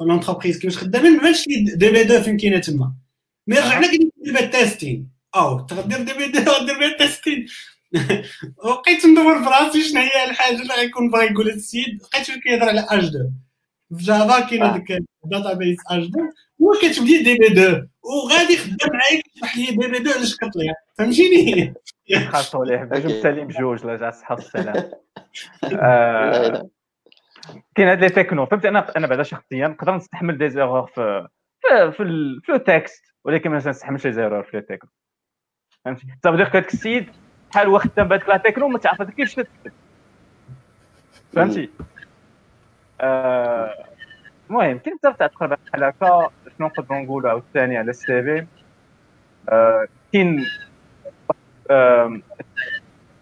l'entreprise 0.00 0.58
كيفاش 0.58 0.78
خدامين 0.78 1.16
ما 1.16 1.22
عرفتش 1.26 1.44
DB2 1.76 2.22
فين 2.22 2.36
كاينة 2.36 2.58
تما. 2.58 2.94
mais 3.46 3.56
رجعنا 3.58 3.86
كندير 3.86 4.46
testing 4.52 5.10
أو 5.34 5.60
تغدير 5.60 6.02
DB2 6.02 6.48
غدير 6.62 6.78
بها 6.78 6.96
testing 6.98 7.46
وبقيت 8.64 9.06
ندور 9.06 9.44
في 9.44 9.50
راسي 9.50 9.82
شنو 9.82 10.00
هي 10.00 10.30
الحاجة 10.30 10.62
اللي 10.62 10.74
غيكون 10.74 11.10
باغي 11.10 11.26
يقولها 11.26 11.54
السيد 11.54 12.02
لقيت 12.02 12.26
كيهضر 12.42 12.68
على 12.68 12.86
H2 12.90 13.32
في 13.96 14.04
Java 14.04 14.40
كاين 14.40 14.62
هذاك 14.62 14.86
database 15.24 16.04
H2 16.04 16.32
وكتبدي 16.58 17.22
DB2 17.22 17.88
وغادي 18.02 18.56
خدام 18.56 18.90
معايا 18.92 19.22
كتشرح 19.22 19.56
لي 19.56 19.66
DB2 19.66 20.08
علاش 20.16 20.36
كطلع 20.36 20.74
فهمتيني؟ 20.98 21.74
خاصو 22.28 22.62
ليه؟ 22.64 22.76
باش 22.90 23.04
مسالي 23.04 23.44
بجوج 23.44 23.86
لا 23.86 23.96
جا 23.96 24.08
الصحه 24.08 24.34
والسلامه 24.34 24.90
آه، 25.82 26.68
كاين 27.74 27.88
هاد 27.88 28.00
les 28.00 28.08
technos. 28.08 28.46
فهمت 28.46 28.66
أنا 28.66 28.96
أنا 28.96 29.06
بعدا 29.06 29.22
شخصيا 29.22 29.68
نقدر 29.68 29.94
نستحمل 29.94 30.38
des 30.38 30.50
erreurs 30.50 30.86
في 30.86 31.28
في 31.70 32.40
في 32.44 32.52
ال 32.54 32.62
texte 32.62 33.02
ولكن 33.24 33.50
ما 33.50 33.56
نستحملش 33.56 34.06
les 34.06 34.12
erreurs 34.12 34.42
في 34.42 34.58
التكنو 34.58 34.90
فهمتي؟ 35.84 36.06
صافي 36.24 36.36
دير 36.36 36.46
هذاك 36.46 36.74
السيد 36.74 37.06
بحال 37.50 37.66
هو 37.66 37.78
خدام 37.78 38.08
بهذيك 38.08 38.28
la 38.28 38.36
techno 38.36 38.68
ما 38.68 38.78
تعرف 38.78 39.02
كيفاش 39.02 39.34
تكتب. 39.34 39.72
فهمتي؟ 41.32 41.70
آه، 43.00 43.74
المهم 44.50 44.78
كاين 44.78 44.98
حتى 45.04 45.28
تقرا 45.28 45.46
بحال 45.66 45.84
هكا. 45.84 46.30
شنو 46.58 46.66
نقدروا 46.66 47.00
نقولوا 47.00 47.30
عاوتاني 47.30 47.76
على 47.76 47.90
ال 47.90 48.22
CV 48.22 48.46
كاين 50.12 50.46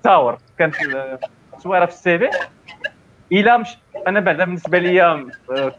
تاور. 0.02 0.38
كانت 0.58 0.74
صويره 1.58 1.86
في 1.86 1.92
ال 1.92 2.18
CV 2.18 2.30
إلا 3.32 3.56
مش 3.56 3.68
أنا 4.06 4.20
بعدا 4.20 4.44
بالنسبة 4.44 4.78
ليا 4.78 5.26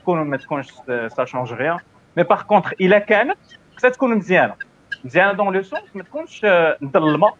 تكون 0.01 0.21
ما 0.21 0.37
تكونش 0.37 0.71
ça 1.07 1.25
change 1.25 1.53
rien 1.53 1.79
mais 2.17 2.23
par 2.23 2.41
contre 2.41 2.73
إلا 2.81 2.99
كانت 2.99 3.37
خصها 3.77 3.89
تكون 3.89 4.15
مزيانة. 4.15 4.55
مزيانة 5.03 5.31
dans 5.31 5.53
le 5.55 5.61
sens 5.61 5.95
ما 5.95 6.03
تكونش 6.03 6.45
مظلمة. 6.81 7.33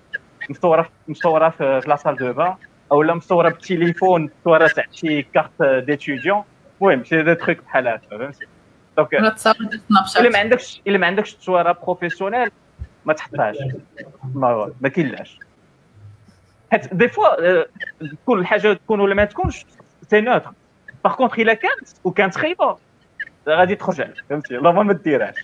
مصورة 0.50 0.90
مصورة 1.08 1.50
في 1.50 1.82
la 1.88 1.96
salle 1.96 2.16
de 2.16 2.34
bain 2.34 2.56
أو 2.92 3.04
لا 3.04 3.14
مصورة 3.14 3.50
بالتليفون 3.50 4.30
مصورة 4.40 4.68
تاع 4.68 4.84
شي 4.92 5.22
carte 5.24 5.62
d'étudiant 5.62 6.44
المهم 6.82 7.04
شي 7.04 7.24
دي 7.24 7.36
تخيك 7.36 7.64
بحال 7.64 7.88
هكا 7.88 8.18
فهمتي 8.18 8.46
donc 8.98 9.14
إلا 10.18 10.30
ما 10.30 10.40
عندكش 10.40 10.82
إلا 10.88 10.98
ما 10.98 11.08
عندكش 11.08 11.34
تصويره 11.34 11.72
professionnelle 11.72 12.52
ما 13.06 13.14
تحطهاش. 13.14 13.56
ما, 14.34 14.72
ما 14.82 14.90
كاينلاش. 14.90 15.40
حيت 16.72 16.94
des 16.94 17.08
fois 17.08 17.64
تكون 18.00 18.40
الحاجة 18.40 18.74
تكون 18.74 19.00
ولا 19.00 19.16
ما 19.16 19.26
تكونش 19.26 19.66
سي 20.10 20.22
نوتر 20.22 20.52
باغ 21.04 21.16
كونتخ 21.16 21.40
الا 21.40 21.54
كانت 21.54 21.90
وكانت 22.04 22.36
خايبه 22.36 22.78
غادي 23.50 23.76
تخرج 23.76 24.02
عليك 24.02 24.24
فهمتي؟ 24.30 24.58
الله 24.58 24.72
ما 24.72 24.94
ديرهاش 24.94 25.36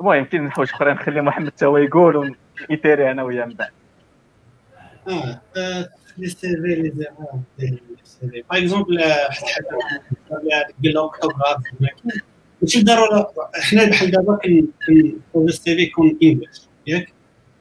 المهم 0.00 0.24
كاين 0.24 0.52
حوايج 0.52 0.70
اخرين 0.70 0.94
نخلي 0.94 1.22
محمد 1.22 1.50
تا 1.50 1.66
هو 1.66 1.76
يقول 1.76 2.36
ونيتيري 2.70 3.10
أنا 3.10 3.22
وياه 3.22 3.44
من 3.44 3.54
بعد. 3.54 3.70
آه 5.08 5.40
لي 6.18 6.28
سي 6.28 6.56
في 6.56 6.74
لي 6.74 6.90
في. 6.90 7.80
باغ 8.50 8.58
اكزومبل 8.58 9.02
حتى 9.30 9.46
حاجة. 9.46 10.02
قال 10.30 10.94
لهم 10.94 11.10
اوغراف 11.22 11.62
ماشي 12.62 12.82
ضروري 12.82 13.26
حنا 13.54 13.84
بحال 13.84 14.10
دابا 14.10 14.38
كنقولوا 14.44 15.48
السي 15.48 15.76
في 15.76 15.82
يكون 15.82 16.18
انجلش 16.22 16.60
ياك 16.86 17.12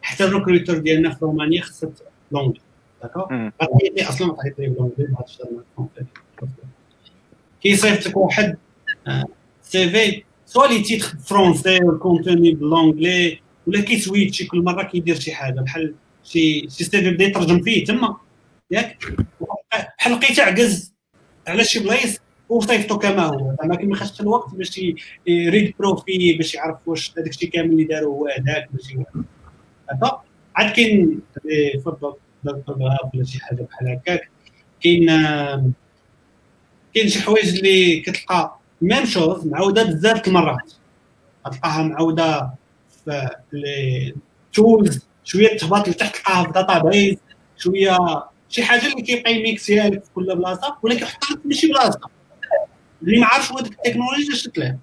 حتى 0.01 0.23
ال 0.23 0.29
recruteur 0.29 0.77
ديالنا 0.77 1.09
في 1.09 1.25
رومانيا 1.25 1.61
خصها 1.61 1.89
l'anglais 2.31 2.61
d'accord 3.03 3.51
أصلا 3.99 4.27
ما 4.27 4.33
تعيط 4.33 4.59
لي 4.59 4.67
ب 4.67 4.71
l'anglais 4.71 5.07
ما 5.07 5.17
عرفتش 5.17 5.41
كيصيفط 7.61 8.07
لك 8.07 8.17
واحد 8.17 8.57
CV 9.61 10.23
soit 10.45 10.67
les 10.67 10.81
titres 10.81 11.07
français 11.25 11.79
وال 11.83 11.98
contenu 11.98 12.51
ب 12.51 12.60
l'anglais 12.60 13.39
ولا 13.67 13.81
كيسويتشي 13.81 14.45
كل 14.45 14.63
مره 14.63 14.83
كيدير 14.83 15.19
شي 15.19 15.31
حاجة 15.31 15.61
بحال 15.61 15.95
شي 16.23 16.69
شي 16.69 16.83
CV 16.83 17.11
بدا 17.11 17.23
يترجم 17.23 17.61
فيه 17.61 17.85
تما 17.85 18.17
ياك 18.71 19.05
بحال 19.71 20.13
لقيته 20.13 20.43
عجز 20.43 20.93
على 21.47 21.63
شي 21.63 21.79
بلايص 21.79 22.17
وصيفطو 22.49 22.97
كما 22.97 23.25
هو. 23.25 23.55
زعما 23.61 23.75
كي 23.75 23.85
ما 23.85 23.95
خدش 23.95 24.21
الوقت 24.21 24.55
باش 24.55 24.81
يريد 25.27 25.73
بروفي 25.79 26.33
باش 26.37 26.55
يعرف 26.55 26.77
واش 26.85 27.13
هذاك 27.17 27.27
الشيء 27.29 27.49
كامل 27.49 27.71
اللي 27.71 27.83
دارو 27.83 28.11
هو 28.11 28.27
هذاك 28.27 28.69
ماشي 28.73 28.97
هكا 29.89 30.21
عاد 30.55 30.71
كاين 30.75 31.21
فضل 31.85 32.13
ولا 33.13 33.23
شي 33.23 33.39
حاجة 33.39 33.67
بحال 33.71 33.87
هكاك. 33.89 34.29
كاين 34.83 35.05
كاين 36.95 37.07
شي 37.09 37.21
حوايج 37.21 37.57
اللي 37.57 37.99
كتلقى 37.99 38.59
ميم 38.81 39.05
شوز 39.05 39.47
معاودة 39.47 39.83
بزاف 39.83 40.27
المرات. 40.27 40.73
غتلقاها 41.47 41.83
معوده 41.83 42.49
في 43.05 43.29
لي 43.53 44.15
تولز 44.53 45.07
شوية 45.23 45.57
تهبط 45.57 45.89
لتحت 45.89 46.15
تلقاها 46.15 46.43
في 46.43 46.51
داتا 46.51 46.79
بيز 46.79 47.17
شوية 47.57 47.97
شي 48.49 48.63
حاجة 48.63 48.85
اللي 48.91 49.01
كيبقى 49.01 49.33
يميكسيها 49.35 49.89
لك 49.89 50.03
في 50.03 50.09
كل 50.15 50.35
بلاصة 50.35 50.77
ولكن 50.83 51.01
يحطها 51.03 51.35
لك 51.35 51.41
في 51.47 51.53
شي 51.53 51.67
بلاصة. 51.67 51.99
اللي 53.03 53.19
ما 53.19 53.25
عارفش 53.25 53.51
هو 53.51 53.59
ديك 53.59 53.73
التكنولوجيا 53.73 54.35
شت 54.35 54.57
له 54.57 54.77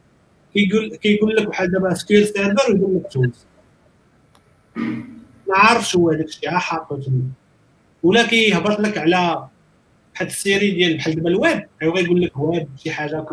كيقول 0.54 0.96
كيقول 0.96 1.36
لك 1.36 1.46
بحال 1.46 1.70
دابا 1.70 1.94
سكيل 1.94 2.26
سيرفر 2.26 2.72
ويقول 2.72 2.96
لك 2.96 3.12
تولز 3.12 3.46
ما 5.48 5.56
عارفش 5.56 5.96
هو 5.96 6.12
داك 6.12 6.26
الشيء 6.26 6.50
حاطه 6.50 6.96
تما 6.96 7.22
ولا 8.02 8.26
كيهبط 8.26 8.80
لك 8.80 8.98
على 8.98 9.48
واحد 10.14 10.26
السيري 10.26 10.70
ديال 10.70 10.96
بحال 10.96 11.14
دابا 11.14 11.28
الويب. 11.28 11.62
هو 11.82 11.98
يقول 11.98 12.22
لك 12.22 12.36
ويب 12.36 12.68
شي 12.82 12.90
حاجة 12.90 13.26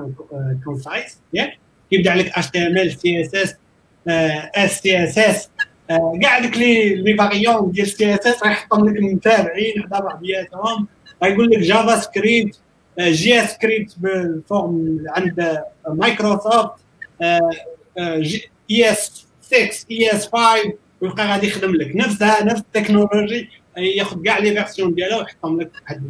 كونسايز 0.64 1.18
ياك؟ 1.34 1.58
كيبدا 1.90 2.12
عليك 2.12 2.28
اتش 2.38 2.50
تي 2.50 2.68
ام 2.68 2.78
ال 2.78 3.00
سي 3.00 3.22
اس 3.22 3.36
اس 3.36 3.56
اس 4.08 4.80
سي 4.80 5.04
اس 5.04 5.18
اس 5.18 5.50
كاع 6.22 6.40
ديك 6.40 6.58
لي 6.58 6.96
لي 6.96 7.18
فاريون 7.18 7.72
ديال 7.72 7.88
سي 7.88 8.16
اس 8.16 8.28
اس 8.28 8.44
غيحطهم 8.44 8.90
لك 8.90 9.02
متابعين 9.02 9.84
حدا 9.84 10.00
بعضياتهم. 10.00 10.88
غيقول 11.24 11.50
لك 11.50 11.60
جافا 11.60 12.00
سكريبت. 12.00 12.60
جي 13.00 13.44
اس 13.44 13.52
سكريبت 13.54 13.96
بالفورم 14.00 15.04
عند 15.10 15.62
مايكروسوفت 15.88 16.72
اي 18.72 18.92
اس 18.92 19.28
6 19.42 19.58
اي 19.92 20.12
اس 20.14 20.28
5 20.28 20.74
ويبقى 21.02 21.28
غادي 21.28 21.48
يخدم 21.48 21.76
لك. 21.76 21.96
نفسها 21.96 22.44
نفس 22.44 22.60
التكنولوجي 22.62 23.50
ياخذ 23.78 24.24
كاع 24.24 24.38
لي 24.38 24.54
فيرسيون 24.54 24.94
ديالها 24.94 25.18
ويحطهم 25.18 25.62
لك 25.62 25.72
واحد 25.84 26.04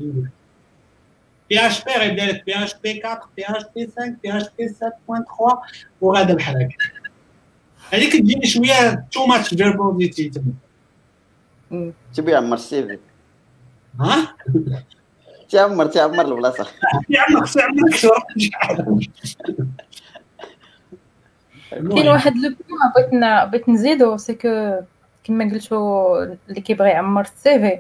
بي 1.50 1.60
اش 1.68 1.84
بي 1.84 1.92
غيبدا 1.92 2.26
لك 2.26 2.46
بي 2.46 2.64
اش 2.64 2.76
بي 2.84 3.02
4 3.06 3.30
بي 3.38 3.44
اش 3.46 3.64
بي 3.76 3.88
5 3.98 4.16
بي 4.24 4.38
اش 4.38 4.44
بي 4.60 4.68
7.3 4.70 5.58
وغادا 6.02 6.34
بحال 6.34 6.56
هكا. 6.64 6.76
هذيك 7.94 8.14
تجيني 8.14 8.46
شوية 8.48 9.06
تو 9.12 9.26
ماتش 9.26 9.50
فيربوزيتي 9.50 10.30
تما 10.30 10.54
تبي 12.16 12.32
يعمر 12.32 12.56
ال 12.56 12.71
CV 12.71 13.00
ها؟ 14.00 14.36
تعمر 15.50 15.86
تعمر 15.86 16.26
البلاصه 16.26 16.68
يعمل 17.10 17.36
لك 17.36 17.90
كاين 21.72 22.08
واحد 22.08 22.38
le 22.38 22.50
point 22.50 23.12
بغيت 23.12 23.50
بغيت 23.50 23.70
نزيدو 23.70 24.18
c'est 24.18 24.34
que 24.34 24.80
كما 25.24 25.52
قلتو 25.52 26.16
اللي 26.50 26.62
كيبغي 26.62 26.90
يعمر 26.90 27.22
ال 27.22 27.41
CV 27.41 27.80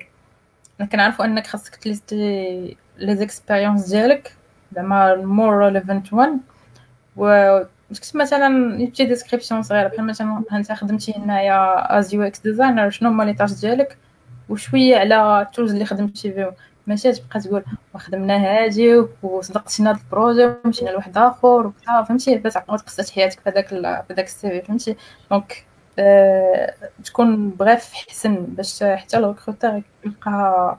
أنا 0.80 0.88
كنعرفو 0.88 1.24
أنك 1.24 1.47
خاصك 1.47 1.76
تليستي 1.76 2.78
les 2.97 3.16
expériences 3.16 3.89
ديالك 3.89 4.36
زعما 4.76 5.13
ال 5.14 5.22
more 5.22 5.58
relevant 5.58 6.14
one 6.14 6.39
و 7.15 7.59
تكتب 7.93 8.17
مثلا 8.17 8.82
يجي 8.82 9.05
description 9.06 9.64
صغيرة 9.63 9.88
بحال 9.88 10.07
مثلا 10.07 10.43
انت 10.51 10.72
خدمتي 10.72 11.13
هنايا 11.17 11.99
as 12.00 12.14
UX 12.14 12.39
designer 12.39 12.89
شنو 12.89 13.09
هما 13.09 13.24
les 13.24 13.34
tâches 13.34 13.54
ديالك؟ 13.53 13.97
وشوية 14.49 14.97
على 14.97 15.41
التولز 15.41 15.72
اللي 15.72 15.86
خدمتي 15.86 16.34
فيهم 16.34 16.51
ماشي 16.90 17.12
تبقى 17.12 17.40
تقول 17.40 17.64
وخدمنا 17.96 18.38
هادي 18.38 19.04
وصدقتينا 19.24 19.90
هاد 19.90 19.98
البروجي 19.98 20.46
ومشينا 20.66 20.90
لواحد 20.90 21.18
آخر 21.18 21.68
وكذا 21.68 22.04
فهمتي؟ 22.04 22.38
باش 22.38 22.54
تقصات 22.54 23.10
حياتك 23.10 23.40
في 23.40 23.50
هذاك 23.50 23.68
في 23.68 24.14
هذاك 24.14 24.26
السيفي 24.26 24.62
فهمتي؟ 24.62 24.96
دونك 25.32 25.66
أه 26.00 26.74
تكون 27.04 27.50
بغيف 27.50 27.94
حسن 27.94 28.36
باش 28.36 28.84
حتى 28.84 29.18
الريكروتور 29.18 29.82
يلقى 30.06 30.78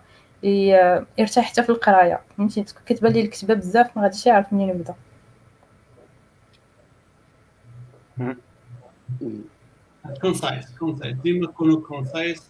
يرتاح 1.18 1.44
حتى 1.44 1.62
في 1.62 1.70
القراية 1.70 2.20
فهمتي؟ 2.38 2.64
كتبان 2.86 3.12
ليه 3.12 3.24
الكتابه 3.24 3.54
بزاف 3.54 3.96
ما 3.96 4.02
غاديش 4.02 4.26
يعرف 4.26 4.52
منين 4.52 4.68
يبدأ. 4.68 4.94
concise 10.22 10.74
concise 10.78 11.16
ديما 11.16 11.46
تكونوا 11.46 11.80
concise 11.80 12.42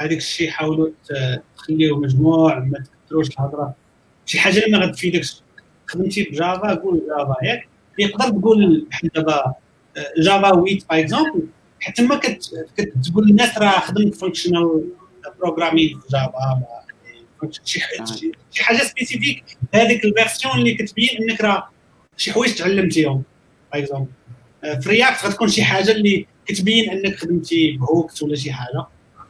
هذاك 0.00 0.16
الشيء 0.16 0.50
حاولوا 0.50 0.88
تخليوه 1.56 1.98
مجموع 1.98 2.58
ما 2.58 2.78
تكثروش 2.78 3.30
الهضرة. 3.30 3.74
شي 4.26 4.40
حاجة 4.40 4.58
اللي 4.58 4.78
ما 4.78 4.84
غتفيدكش 4.84 5.42
خدمتي 5.86 6.22
ب 6.22 6.32
Java 6.32 6.74
قول 6.74 7.02
Java. 7.08 7.34
ياك 7.42 7.68
يقدر 7.98 8.40
تقول 8.40 8.86
بحال 8.90 9.10
دابا 9.14 9.54
Java 10.18 10.50
8 10.50 10.78
par 10.90 11.00
exemple 11.00 11.46
حتى 11.80 12.02
ما 12.02 12.20
كتقول 12.76 13.26
للناس 13.26 13.58
راه 13.58 13.80
خدمت 13.80 14.14
functional 14.14 14.84
programming 15.38 16.00
في 16.00 16.06
Java 16.12 16.62
شي 18.50 18.64
حاجة 18.64 18.78
spécifique 18.78 19.44
هذيك 19.74 20.04
ال 20.04 20.11
version 20.11 20.58
اللي 20.58 20.74
كتبين 20.74 21.08
إنك 21.20 21.40
راه 21.40 21.68
شي 22.16 22.32
حوايج 22.32 22.54
تعلمتيهم 22.54 23.22
par 23.72 23.82
exemple 23.82 24.10
في 24.80 24.88
React 24.88 25.24
غتكون 25.24 25.48
شي 25.48 25.64
حاجة 25.64 25.90
اللي 25.90 26.26
كتبين 26.46 26.90
إنك 26.90 27.16
خدمتي 27.16 27.72
ب 27.72 27.80
hooks 27.80 28.22
ولا 28.22 28.36
شي 28.36 28.52
حاجة. 28.52 28.86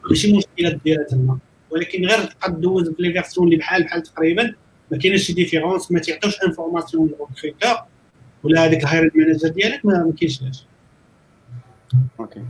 ماشي 0.09 0.37
مشكلة 0.37 0.79
ديرها 0.85 1.03
تما. 1.03 1.37
ولكن 1.71 2.05
غير 2.05 2.25
تبقى 2.25 2.51
دوز 2.51 2.89
في 2.89 3.03
les 3.03 3.13
versions 3.13 3.47
اللي 3.47 3.57
بحال 3.57 3.83
بحال 3.83 4.03
تقريبا 4.03 4.55
ما 4.91 4.97
كاينش 4.97 5.21
شي 5.21 5.33
différence 5.33 5.91
ما 5.91 5.99
تيعطوش 5.99 6.43
information 6.47 7.07
لل 7.07 7.21
recruteur 7.21 7.83
ولا 8.43 8.65
هذيك 8.65 8.83
ال 8.83 8.87
hiring 8.87 9.11
manager 9.15 9.47
ديالك 9.49 9.85
ما 9.85 10.13
كاينش 10.19 10.41
لاش 10.41 10.63
OK 12.19 12.43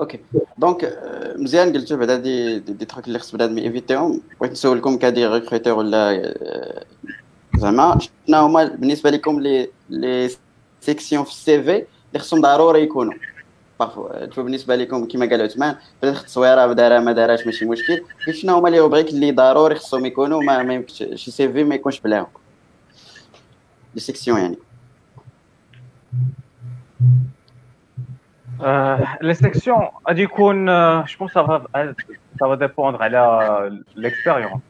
OK 0.00 0.18
donc 0.58 0.98
مزيان 1.36 1.72
قلتو 1.72 1.96
بعدا 1.96 2.16
des 2.16 2.58
des 2.58 2.84
trucs 2.84 3.06
اللي 3.06 3.18
خص 3.18 3.34
بنادم 3.34 3.58
évitيهم 3.58 4.20
بغيت 4.40 4.52
نسولكم 4.52 4.98
كا 4.98 5.05
des 5.05 5.26
recruteurs 5.26 5.72
ولا 5.72 6.34
زعما 7.56 7.98
شنو 7.98 8.38
هما 8.38 8.64
بالنسبة 8.64 9.10
لكم 9.10 9.40
les 9.40 9.68
les 9.90 10.30
sections 10.80 11.24
في 11.24 11.30
ال 11.30 11.62
CV 11.62 11.70
اللي 11.70 12.18
خصهم 12.18 12.40
ضروري 12.40 12.82
يكونوا 12.82 13.12
parfaits 13.80 14.42
بالنسبة 14.42 14.76
لكم 14.76 15.08
كما 15.08 15.26
قال 15.26 15.42
عثمان 15.42 15.76
بدات 16.02 16.16
التصويره 16.16 16.72
دارها 16.72 17.00
ما 17.00 17.12
دارهاش 17.12 17.46
ماشي 17.46 17.64
مشكل. 17.64 18.04
شنو 18.30 18.54
هما 18.54 18.68
les 18.68 18.78
rubriques 18.80 19.08
اللي 19.08 19.32
ضروري 19.32 19.74
خصهم 19.74 20.06
يكونوا 20.06 20.42
ما, 20.42 20.62
ما 20.62 20.74
يمكنش 20.74 21.04
شي 21.14 21.30
CV 21.30 21.64
ما 21.64 21.74
يكونش 21.74 22.00
بلاهم. 22.00 22.26
les 23.94 24.00
sections 24.00 24.38
يعني. 24.40 24.56
les 29.22 29.34
sections 29.34 29.88
غادي 30.08 30.22
يكون 30.22 30.66
جو 31.04 31.18
بونس 31.18 31.32
ça 31.32 31.60
va 32.40 32.54
dépendre 32.54 33.02
على 33.02 33.82
l'expérience 33.96 34.60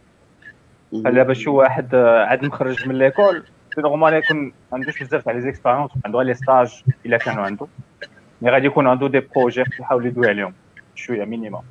بحال 0.92 1.24
باش 1.24 1.46
واحد 1.46 1.94
عاد 1.94 2.44
مخرج 2.44 2.88
من 2.88 2.98
l'école 2.98 3.44
c'est 3.74 3.80
normal 3.80 4.14
يكون 4.14 4.44
ما 4.44 4.52
عندوش 4.72 5.02
بزاف 5.02 5.24
تاع 5.24 5.32
les 5.32 5.40
expériences 5.40 5.90
عنده 6.04 6.22
les 6.22 6.34
stages 6.34 6.82
الا 7.06 7.18
كانوا 7.18 7.44
عنده 7.44 7.66
mais 8.42 8.50
غادي 8.50 8.66
يكون 8.66 8.86
عنده 8.86 9.08
des 9.08 9.20
projets 9.20 9.64
يحاول 9.80 10.06
يدوي 10.06 10.28
عليهم 10.28 10.54
شوية 10.94 11.24
minimum 11.24 11.62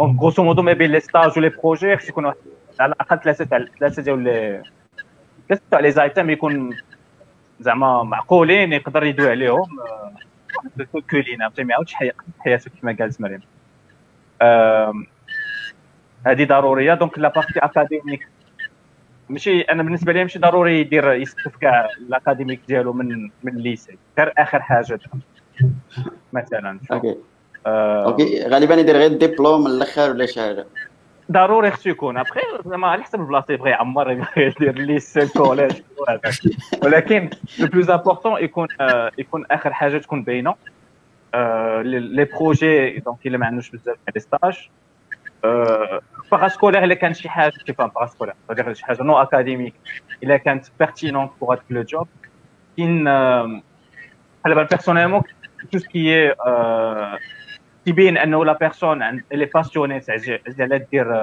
donc 0.00 0.20
grosso 0.20 0.42
modo 0.42 0.62
ما 0.62 0.72
بين 0.72 0.90
les 0.90 1.00
stages 1.00 1.38
و 1.38 1.40
les 1.40 1.48
projets 1.48 1.96
خص 1.96 2.08
يكون 2.08 2.26
على 2.80 2.92
الاقل 2.92 3.18
ثلاثة 3.20 3.44
تاع 3.44 3.64
ثلاثة 3.78 4.02
ديال 4.02 4.18
les 4.18 4.62
ثلاثة 5.48 5.62
تاع 5.70 5.80
les 5.80 5.90
items 5.90 6.30
يكون 6.30 6.76
زعما 7.60 8.02
معقولين 8.02 8.72
يقدر 8.72 9.04
يدوي 9.04 9.30
عليهم 9.30 9.66
كولينا 11.10 11.48
فهمتي 11.48 11.64
ما 11.64 11.70
يعاودش 11.70 11.94
حياته 12.38 12.70
كما 12.82 12.96
قالت 13.00 13.20
مريم 13.20 13.40
هذه 16.26 16.44
ضروريه 16.44 16.94
donc 16.94 17.18
la 17.18 17.28
partie 17.28 17.58
académique 17.58 18.28
ماشي 19.28 19.60
أنا 19.60 19.82
بالنسبة 19.82 20.12
لي 20.12 20.22
ماشي 20.22 20.38
ضروري 20.38 20.80
يدير 20.80 21.12
يستف 21.12 21.56
كاع 21.56 21.88
ال 21.98 22.04
académique 22.04 22.60
ديالو 22.68 22.92
من 22.92 23.30
من 23.42 23.56
ال 23.56 23.63
lycée 23.63 23.98
غير 24.18 24.32
اخر 24.38 24.62
حاجة 24.62 25.00
مثلا 26.32 26.80
OK. 26.92 27.16
OK. 27.66 28.44
غالبا 28.44 28.74
يدير 28.74 28.96
غير 28.96 29.10
الدبلوم 29.10 29.60
من 29.60 29.70
الأخر 29.70 30.10
ولا 30.10 30.26
شي 30.26 30.40
حاجة. 30.40 30.66
ضروري 31.32 31.70
خصو 31.70 31.90
يكون. 31.90 32.18
أبخي 32.18 32.40
زعما 32.66 32.88
على 32.88 33.02
حسب 33.02 33.20
البلاصه 33.20 33.54
يبغي 33.54 33.70
يعمر 33.70 34.10
يبغي 34.10 34.28
يدير 34.36 34.78
lycée 34.78 35.26
collège 35.26 35.72
ولكن 36.84 37.30
le 37.58 37.66
plus 37.66 37.90
important 37.90 38.44
يكون 38.44 38.68
يكون 39.18 39.44
آخر 39.50 39.72
حاجة 39.72 39.98
تكون 39.98 40.22
باينة. 40.22 40.54
لي 41.82 42.24
بروجي 42.24 42.98
دونك 42.98 43.26
إلا 43.26 43.38
ما 43.38 43.46
عندوش 43.46 43.70
بزاف 43.70 43.96
تاع 44.06 44.12
لي 44.14 44.20
ستاج 44.20 44.68
باراسكولير 46.30 46.84
إلا 46.84 46.94
كان 46.94 47.14
شي 47.14 47.28
حاجة 47.28 47.52
كيف 47.66 47.82
باراسكولير 47.82 48.34
صدير 48.48 48.74
شي 48.74 48.84
حاجة 48.84 49.02
نو 49.02 49.16
اكاديميك 49.16 49.74
إلا 50.22 50.36
كانت 50.36 50.66
بيرتينونت 50.78 51.30
بوغ 51.40 51.52
هذاك 51.52 51.64
لو 51.70 51.82
جوب 51.82 52.08
كاين 52.76 53.04
بحال 53.04 53.62
دابا 54.46 54.62
بيرسونيلمون 54.62 55.22
تو 55.72 55.78
سكي 55.78 56.34
تيبين 57.84 58.18
انه 58.18 58.44
لا 58.44 58.52
بيرسون 58.52 59.02
اللي 59.32 59.44
باسيوني 59.46 60.00
تاع 60.00 60.16
على 60.60 60.86
دير 60.92 61.14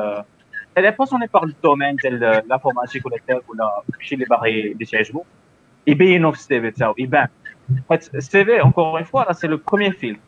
اللي 0.77 0.91
باسيوني 0.91 1.27
باغ 1.33 1.43
الدومين 1.43 1.95
ديال 1.95 2.19
لافورماتيك 2.19 3.05
ولا 3.05 3.15
التاك 3.15 3.49
ولا 3.49 3.81
شي 4.01 4.15
اللي 4.15 4.25
باغي 4.25 4.71
اللي 4.71 4.85
تعجبو 4.85 5.23
يبينو 5.87 6.31
في 6.31 6.37
ال 6.37 6.61
CV 6.61 6.71
تاعو 6.71 6.95
يبان 6.97 7.27
حيت 7.89 8.15
ال 8.15 8.45
CV 8.45 8.61
encore 8.61 8.85
une 8.85 9.03
fois 9.03 9.23
راه 9.23 9.31
c'est 9.31 9.47
le 9.47 9.59
premier 9.67 9.91
film 9.91 10.19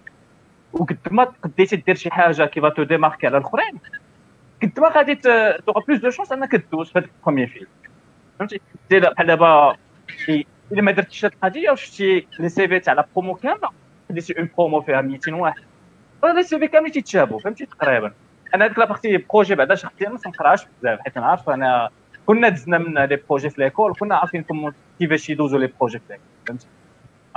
وقد 0.73 0.97
ما 1.11 1.23
قديتي 1.23 1.75
دير 1.75 1.95
شي 1.95 2.09
حاجة 2.11 2.45
qui 2.45 2.61
va 2.61 2.72
te 2.72 2.83
démarquer 2.83 3.27
على 3.27 3.37
الاخرين 3.37 3.79
قد 4.63 4.79
ما 4.79 4.89
غادي 4.89 5.15
تبقى 5.15 5.83
plus 5.87 5.99
de 5.99 6.09
chances 6.09 6.31
انك 6.31 6.51
تدوز 6.51 6.91
في 6.91 6.99
هذاك 6.99 7.09
ال 7.19 7.23
premier 7.23 7.47
film 7.47 7.67
فهمتي 8.39 8.61
بحال 8.91 9.27
دابا 9.27 9.75
الا 10.71 10.81
ما 10.81 10.91
درتيش 10.91 11.25
هاد 11.25 11.31
القضية 11.33 11.71
وشفتي 11.71 12.27
les 12.39 12.67
CV 12.67 12.79
تاع 12.79 12.93
la 12.93 13.07
promo 13.15 13.35
كامله 13.35 13.69
خديتي 14.09 14.39
une 14.39 14.49
promo 14.57 14.81
فيها 14.81 15.01
200 15.01 15.33
واحد. 15.33 15.61
les 16.23 16.59
CV 16.59 16.67
كاملين 16.67 16.91
تيتشابهوا 16.91 17.39
فهمتي؟ 17.39 17.65
تقريبا. 17.65 18.13
أنا 18.55 18.65
هذيك 18.65 18.79
la 18.79 18.89
partie 18.89 19.17
projets 19.17 19.55
بعدا 19.55 19.75
شخصيا 19.75 20.09
ما 20.09 20.19
نقراش 20.27 20.65
بزاف 20.65 20.99
حيت 20.99 21.17
نعرف 21.17 21.49
أنا 21.49 21.89
كنا 22.25 22.49
دزنا 22.49 22.77
من 22.77 22.99
لي 22.99 23.19
بروجي 23.29 23.49
في 23.49 23.61
ليكول 23.61 23.93
كنا 23.99 24.15
عارفين 24.15 24.45
كيفاش 24.99 25.29
يدوزوا 25.29 25.59
لي 25.59 25.69
بروجي 25.79 25.99
في 25.99 26.03
ليكول 26.09 26.25
فهمتي؟ 26.47 26.67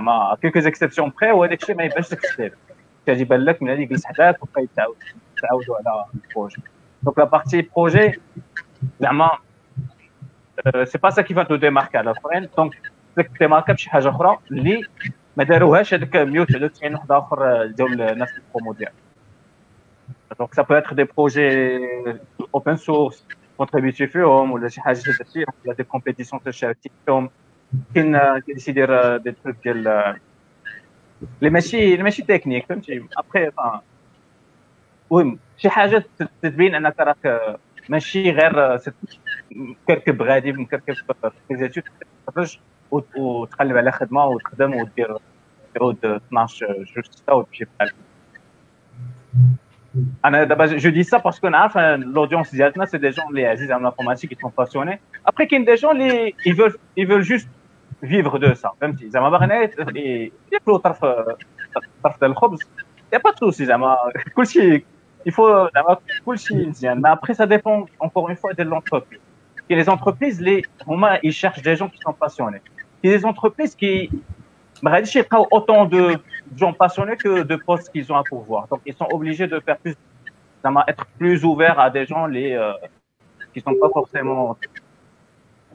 أما 0.00 0.36
كيلكو 0.42 0.60
زيكسيبسيون 0.60 1.12
بري 1.20 1.32
وهذاك 1.32 1.62
الشيء 1.62 1.76
ما 1.76 1.84
يبانش 1.84 2.12
لك 2.12 2.24
السيف 2.24 2.52
كيجي 3.06 3.20
يبان 3.22 3.40
لك 3.40 3.62
من 3.62 3.70
اللي 3.70 3.82
يجلس 3.82 4.06
حداك 4.06 4.42
وبقى 4.42 4.62
يتعاود 4.62 4.96
تعاودوا 5.42 5.76
على 5.76 6.04
البروجي 6.14 6.56
دونك 7.02 7.18
لا 7.18 7.24
بارتي 7.24 7.68
بروجي 7.76 8.20
زعما 9.00 9.30
سي 10.84 10.98
با 10.98 11.10
سا 11.10 11.22
كي 11.22 11.34
فا 11.34 11.42
تو 11.42 11.56
ديماركي 11.56 11.98
على 11.98 12.10
الاخرين 12.10 12.48
دونك 12.56 12.74
تقدر 13.16 13.28
تيماركا 13.38 13.72
بشي 13.72 13.90
حاجة 13.90 14.08
أخرى 14.08 14.38
اللي 14.50 14.82
ما 15.36 15.44
داروهاش 15.44 15.94
هذاك 15.94 16.16
199 16.16 16.94
واحد 16.94 17.12
آخر 17.12 17.66
ديال 17.66 18.02
الناس 18.02 18.28
البرومو 18.38 18.72
ديالهم 18.72 18.94
دونك 20.38 20.54
ça 20.54 20.62
peut 20.62 20.74
être 20.74 20.92
des 20.92 21.04
projets 21.04 21.40
open 22.54 22.76
source 22.76 23.26
contribué 23.56 24.06
فيهم 24.06 24.52
ولا 24.52 24.68
شي 24.68 24.80
حاجة 24.80 24.98
درتي 25.06 25.44
ولا 25.64 25.74
des 25.74 25.84
compétitions 25.84 26.42
تشاركتي 26.42 26.90
فيهم 27.06 27.30
كاين 27.94 28.18
كاين 28.18 28.58
يدير 28.68 29.16
des 29.16 29.32
trucs 29.32 29.56
ديال 29.64 29.88
اللي 31.38 31.50
ماشي 31.50 31.92
اللي 31.92 32.02
ماشي 32.02 32.22
تكنيك 32.22 32.66
فهمتي 32.66 33.06
ابخي 33.16 33.50
المهم 35.12 35.38
شي 35.56 35.70
حاجة 35.70 36.04
تبين 36.42 36.74
انك 36.74 37.00
راك 37.00 37.58
ماشي 37.88 38.30
غير 38.30 38.78
مكركب 39.52 40.22
غادي 40.22 40.52
مكركب 40.52 40.94
في 41.48 41.82
تخرج 42.26 42.58
وتقلب 42.92 43.76
على 43.76 43.92
خدمة 43.92 44.26
وتخدم 44.26 44.74
ودير 44.74 45.16
تعود 45.74 46.04
12 46.04 46.66
جوج 46.94 47.04
6 47.04 47.34
وتمشي 47.34 47.64
بحال 47.64 47.92
أنا 50.24 50.44
دابا 50.44 50.66
je 50.66 50.90
dis 50.90 51.18
ça 51.18 51.24
parce 51.24 51.39
que 51.39 51.48
نعرف 51.48 51.78
l'audience 51.78 52.54
ديالنا 52.54 52.84
c'est 52.84 52.98
des 52.98 53.10
gens 53.10 53.26
اللي 53.28 53.46
عزيز 53.46 53.72
على 53.72 53.82
l'informatique 53.82 54.40
sont 54.40 54.52
passionnés 54.58 55.00
après 55.26 55.46
كاين 55.46 55.64
des 55.64 55.74
gens 55.74 56.02
اللي 56.02 56.34
ils 56.46 56.55
veulent 56.55 56.74
ils 56.96 57.04
veulent 57.04 57.22
juste 57.22 57.48
vivre 58.00 58.36
de 58.36 58.54
ça 58.54 58.70
فهمتي 58.80 59.10
زعما 59.10 59.30
باغي 59.30 60.30
ياكلوا 60.52 60.78
طرف 60.78 61.04
طرف 62.04 62.20
ديال 62.20 62.30
الخبز 62.30 62.60
y 63.12 63.18
a 63.18 63.22
pas 63.22 63.32
de 63.40 63.47
souci 63.47 63.64
زعما 63.64 63.96
كلشي 64.36 64.84
يفو 65.26 65.68
زعما 65.74 65.96
كلشي 66.26 66.54
مزيان 66.66 67.02
mais 67.02 67.12
après 67.12 67.34
ça 67.34 67.44
dépend 67.44 67.86
encore 68.02 68.28
une 68.28 68.34
fois 68.34 68.52
ديال 68.52 68.66
l'entreprise 68.66 69.20
كاين 69.68 69.78
les 69.78 69.84
entreprises 69.84 70.38
اللي 70.38 70.62
هما 70.86 71.20
ils 71.24 71.33
cherchent 71.33 71.60
des 71.60 71.74
gens 71.74 71.88
qui 71.88 71.98
sont 72.04 72.14
passionnés 72.20 72.62
Il 73.02 73.10
y 73.10 73.18
des 73.18 73.24
entreprises 73.24 73.74
qui, 73.74 74.10
je 74.82 75.22
pas 75.22 75.44
autant 75.50 75.86
de 75.86 76.16
gens 76.56 76.72
passionnés 76.72 77.16
que 77.16 77.42
de 77.42 77.56
postes 77.56 77.90
qu'ils 77.90 78.10
ont 78.12 78.16
à 78.16 78.22
pourvoir. 78.22 78.68
Donc, 78.68 78.80
ils 78.86 78.94
sont 78.94 79.08
obligés 79.10 79.46
de 79.46 79.60
faire 79.60 79.78
plus, 79.78 79.96
être 80.86 81.06
plus 81.18 81.44
ouverts 81.44 81.78
à 81.78 81.90
des 81.90 82.06
gens 82.06 82.26
les, 82.26 82.52
euh, 82.52 82.72
qui 83.52 83.60
sont 83.60 83.74
pas 83.74 83.88
forcément 83.92 84.56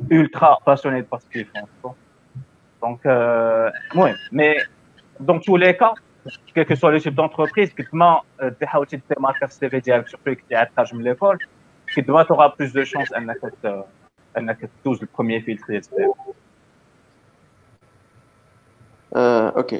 ultra 0.09 0.59
passionnés 0.63 1.01
de 1.01 1.07
ce 1.19 1.29
qu'ils 1.29 1.45
font. 1.45 1.95
Donc, 2.81 3.05
euh, 3.05 3.69
oui, 3.95 4.11
mais 4.31 4.57
dans 5.19 5.39
tous 5.39 5.57
les 5.57 5.75
cas, 5.75 5.93
quel 6.53 6.65
que 6.65 6.75
soit 6.75 6.91
le 6.91 6.99
type 6.99 7.15
d'entreprise, 7.15 7.73
que 7.73 7.83
demain, 7.91 8.19
tu 8.39 8.45
euh, 8.45 8.51
as 8.71 8.79
aussi 8.79 8.97
des 8.97 9.15
marqueurs 9.19 9.51
CV 9.51 9.81
direct, 9.81 10.09
surtout 10.09 10.35
que 10.35 10.41
tu 10.47 10.55
à 10.55 10.67
l'école, 10.93 11.37
que 11.87 12.01
demain, 12.01 12.25
tu 12.25 12.33
plus 12.55 12.73
de 12.73 12.83
chances 12.83 13.11
à 13.13 13.19
12 13.19 13.37
euh, 13.65 13.83
le 15.01 15.07
premier 15.07 15.41
filtre, 15.41 15.69
etc. 15.71 16.07
OK 19.15 19.79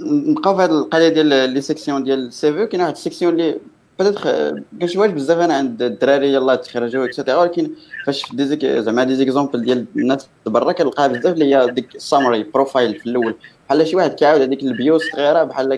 نبقاو 0.00 0.56
في 0.56 0.62
هذه 0.62 0.70
القضية 0.70 1.08
ديال 1.08 1.26
les 1.26 1.60
sections 1.60 2.04
ديال 2.04 2.26
ال 2.26 2.52
CV 2.52 2.66
كاين 2.66 2.82
واحد 2.82 2.92
ال 2.92 2.97
section 2.97 3.32
اللي 3.32 3.58
peut-être 3.98 4.62
كنشوفهاش 4.80 5.10
بزاف 5.10 5.38
أنا 5.38 5.54
عند 5.54 5.82
الدراري 5.82 6.32
يلاه 6.32 6.54
تخرجوا 6.54 7.04
اكسيتيرا 7.04 7.36
ولكن 7.36 7.70
فاش 8.06 8.32
ديزيك 8.32 8.66
زعما 8.66 9.04
des 9.04 9.14
exemples 9.14 9.64
ديال 9.64 9.86
الناس 9.96 10.28
برا 10.46 10.72
كنلقاها 10.72 11.06
بزاف 11.06 11.34
اللي 11.34 11.54
هي 11.54 11.70
ديك 11.70 11.94
ال 11.94 12.00
summary 12.00 12.42
profile 12.42 12.98
في 12.98 13.06
الأول 13.06 13.34
بحال 13.68 13.86
شي 13.86 13.96
واحد 13.96 14.14
كيعاود 14.14 14.40
هذيك 14.40 14.62
ال 14.62 14.71
bio 14.71 14.98
صغيره 14.98 15.44
بحال 15.44 15.74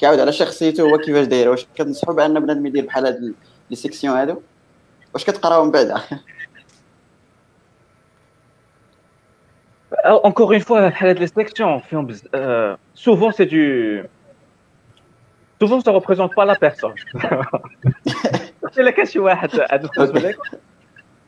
كيعاود 0.00 0.20
على 0.20 0.32
شخصيته 0.32 0.82
هو 0.82 0.98
كيفاش 0.98 1.26
داير 1.26 1.48
واش 1.48 1.66
كتنصحوا 1.74 2.14
بان 2.14 2.40
بنادم 2.40 2.66
يدير 2.66 2.86
بحال 2.86 3.06
هاد 3.06 3.34
les 3.70 3.76
sections 3.76 4.16
هادو 4.16 4.36
واش 5.14 5.24
كتقراو 5.24 5.64
من 5.64 5.70
بعد 5.70 5.94
encore 10.04 10.52
une 10.52 10.60
fois, 10.60 10.90
les 11.00 11.26
sections, 11.26 11.82
euh, 12.34 12.76
souvent 12.94 13.30
c'est 13.32 13.46
du. 13.46 14.02
Souvent 15.60 15.80
ça 15.80 15.90
ne 15.90 15.96
représente 15.96 16.34
pas 16.34 16.44
la 16.44 16.56
personne. 16.56 16.94
C'est 18.72 18.82
le 18.82 18.90
cas 18.90 19.16
واحد 19.16 19.50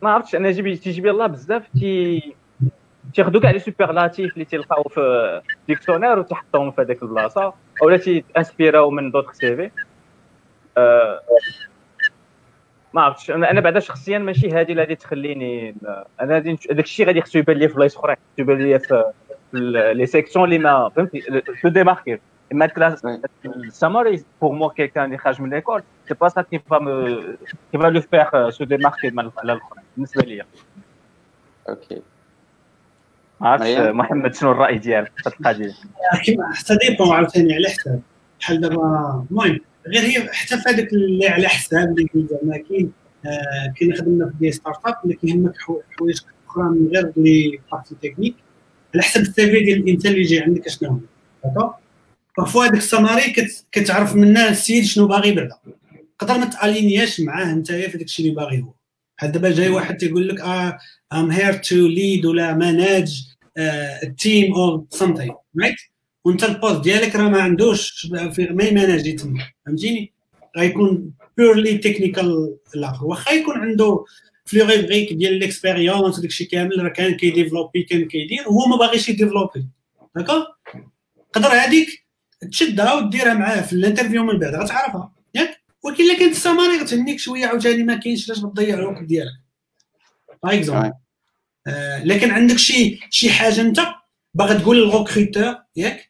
ما 0.01 0.09
عرفتش 0.09 0.35
أنا 0.35 0.51
جيبي 0.51 0.75
تيجيب 0.75 1.07
الله 1.07 1.27
بزاف 1.27 1.67
تي 1.79 2.35
تياخذوا 3.13 3.41
كاع 3.41 3.51
les 3.51 3.59
superlatifs 3.59 4.33
اللي 4.33 4.45
تيلقاو 4.45 4.83
في 4.83 5.41
dictionnaire 5.67 6.19
وتحطهم 6.19 6.71
في 6.71 6.81
هذيك 6.81 7.03
البلاصه 7.03 7.53
اولا 7.81 7.97
تيانسبيراو 7.97 8.89
من 8.89 9.11
دوطخ 9.11 9.33
سي 9.33 9.55
في 9.55 9.71
ما 12.93 13.01
عرفتش. 13.01 13.31
أنا 13.31 13.61
بعدا 13.61 13.79
شخصيا 13.79 14.17
ماشي 14.17 14.49
هذه 14.49 14.71
اللي 14.71 14.81
غادي 14.81 14.95
تخليني 14.95 15.75
أنا 16.21 16.37
هذاك 16.37 16.57
الشيء 16.71 17.07
غادي 17.07 17.21
خصو 17.21 17.39
يبان 17.39 17.57
لي 17.57 17.67
في 17.67 17.75
بلايص 17.75 17.97
أخرين. 17.97 18.15
يبان 18.37 18.57
لي 18.57 18.79
في 18.79 19.03
لي 19.93 20.05
سيكسيون 20.05 20.45
اللي 20.45 20.57
ما 20.57 20.89
فهمتي؟ 20.89 21.41
تو 21.61 21.69
ديماركي 21.69 22.19
اما 22.51 22.65
كلاس 22.65 23.05
السامري 23.45 24.23
بور 24.41 24.51
مو 24.51 24.69
كيلكان 24.69 25.05
اللي 25.05 25.17
خارج 25.17 25.41
من 25.41 25.49
ليكول 25.49 25.83
سي 26.07 26.13
با 26.13 26.29
سا 26.29 26.41
كي 26.41 26.59
فا 26.59 26.77
كي 27.71 27.77
فا 27.77 27.87
لو 27.87 28.01
فيغ 28.01 28.49
سو 28.49 28.63
ديماركي 28.63 29.07
على 29.07 29.31
الاخرين 29.43 29.83
بالنسبة 29.95 30.21
ليا 30.21 30.45
أوكي 31.69 32.01
ما 33.39 33.49
عرفتش 33.49 33.77
محمد 33.77 34.35
شنو 34.35 34.51
الراي 34.51 34.77
ديالك 34.77 35.11
في 35.17 35.27
القضية 35.27 35.73
حتى 36.53 36.77
dépend 36.81 37.11
عاوتاني 37.11 37.55
على 37.55 37.69
حساب 37.69 38.01
بحال 38.39 38.61
دابا 38.61 39.25
المهم 39.31 39.59
غير 39.93 40.03
هي 40.03 40.29
حتى 40.33 40.57
في 40.57 40.69
هذاك 40.69 40.93
اللي 40.93 41.27
على 41.27 41.47
حساب 41.47 41.99
اللي 41.99 42.27
زعما 42.29 42.57
كاين 42.57 42.91
آه 43.25 43.73
كاين 43.79 43.95
خدمنا 43.95 44.25
في 44.29 44.33
des 44.39 44.51
startups 44.51 44.95
اللي 45.03 45.15
كيهمك 45.15 45.53
حوايج 45.57 46.17
أخرى 46.47 46.63
من 46.63 46.87
غير 46.87 47.13
les 47.17 47.59
parties 47.71 47.95
techniques. 48.01 48.35
على 48.93 49.03
حسب 49.03 49.21
ال 49.21 49.51
CV 49.51 49.59
ديال 49.59 49.77
الانسان 49.79 50.11
اللي 50.11 50.23
جاي 50.23 50.39
عندك 50.39 50.69
شنو 50.69 50.89
هو 50.89 50.99
d'accord 51.45 51.71
parfois 52.37 52.63
هذاك 52.65 52.77
السماري 52.77 53.35
كتعرف 53.71 54.15
منه 54.15 54.49
السيد 54.49 54.83
شنو 54.83 55.07
باغي 55.07 55.31
بعدا 55.31 55.55
تقدر 56.19 56.37
ما 56.37 56.45
t'aligner 56.45 57.06
اش 57.06 57.19
معاه 57.21 57.51
انت 57.53 57.71
في 57.71 57.97
داك 57.97 58.01
الشيء 58.01 58.25
اللي 58.25 58.35
باغي 58.35 58.61
هو. 58.61 58.73
بحال 59.17 59.31
دابا 59.31 59.51
جاي 59.51 59.69
واحد 59.69 59.97
تيقول 59.97 60.27
لك 60.27 60.41
I'm 61.13 61.31
here 61.31 61.53
to 61.53 61.75
lead 61.75 62.25
ولا 62.25 62.53
manage 62.53 63.23
team 64.17 64.53
or 64.53 64.85
something 64.89 65.35
right 65.61 65.75
وانت 66.27 66.43
ال 66.43 66.49
poste 66.49 66.81
ديالك 66.81 67.15
راه 67.15 67.29
ما 67.29 67.41
عندوش 67.41 68.07
ما 68.39 68.63
ي 68.63 68.69
manager 68.69 69.11
تما 69.11 69.47
فهمتيني؟ 69.65 70.13
غيكون 70.57 71.11
purely 71.37 71.77
technical 71.77 72.57
الآخر. 72.75 73.05
واخا 73.05 73.31
يكون 73.31 73.57
عنده 73.57 74.05
فلوغيبريك 74.45 75.13
ديال 75.13 75.33
l'expérience 75.33 76.17
وداك 76.17 76.29
الشيء 76.29 76.47
كامل 76.47 76.83
راه 76.83 76.89
كان 76.89 77.13
كي 77.13 77.25
développer 77.25 77.83
كان 77.83 78.07
كيدير 78.07 78.49
وهو 78.49 78.67
ما 78.67 78.75
باغيش 78.75 79.09
ي 79.09 79.14
développer 79.14 79.65
d'accord 80.15 80.45
تقدر 81.33 81.47
هذيك 81.47 82.05
تشدها 82.51 82.93
وديرها 82.93 83.33
معاه 83.33 83.61
في 83.61 83.73
ال 83.73 83.78
interview 83.78 84.23
من 84.23 84.39
بعد 84.39 84.55
غتعرفها. 84.55 85.11
ياك؟ 85.35 85.61
ولكن 85.83 86.03
إلا 86.03 86.19
كانت 86.19 86.31
السماري 86.31 86.77
غتهنيك 86.77 87.19
شوية 87.19 87.45
عاوتاني 87.45 87.83
ما 87.83 87.95
كاينش 87.95 88.31
علاش 88.31 88.43
بتضيع 88.43 88.79
الوقت 88.79 89.03
ديالك. 89.03 89.31
par 90.43 90.53
exemple 90.53 90.91
آه 91.67 92.03
لكن 92.03 92.31
عندك 92.31 92.57
شي 92.57 92.99
شي 93.09 93.29
حاجة 93.29 93.61
أنت 93.61 93.79
باغي 94.33 94.59
تقول 94.59 94.77
لل 94.77 94.91
recruteur 94.91 95.55
ياك؟ 95.75 96.06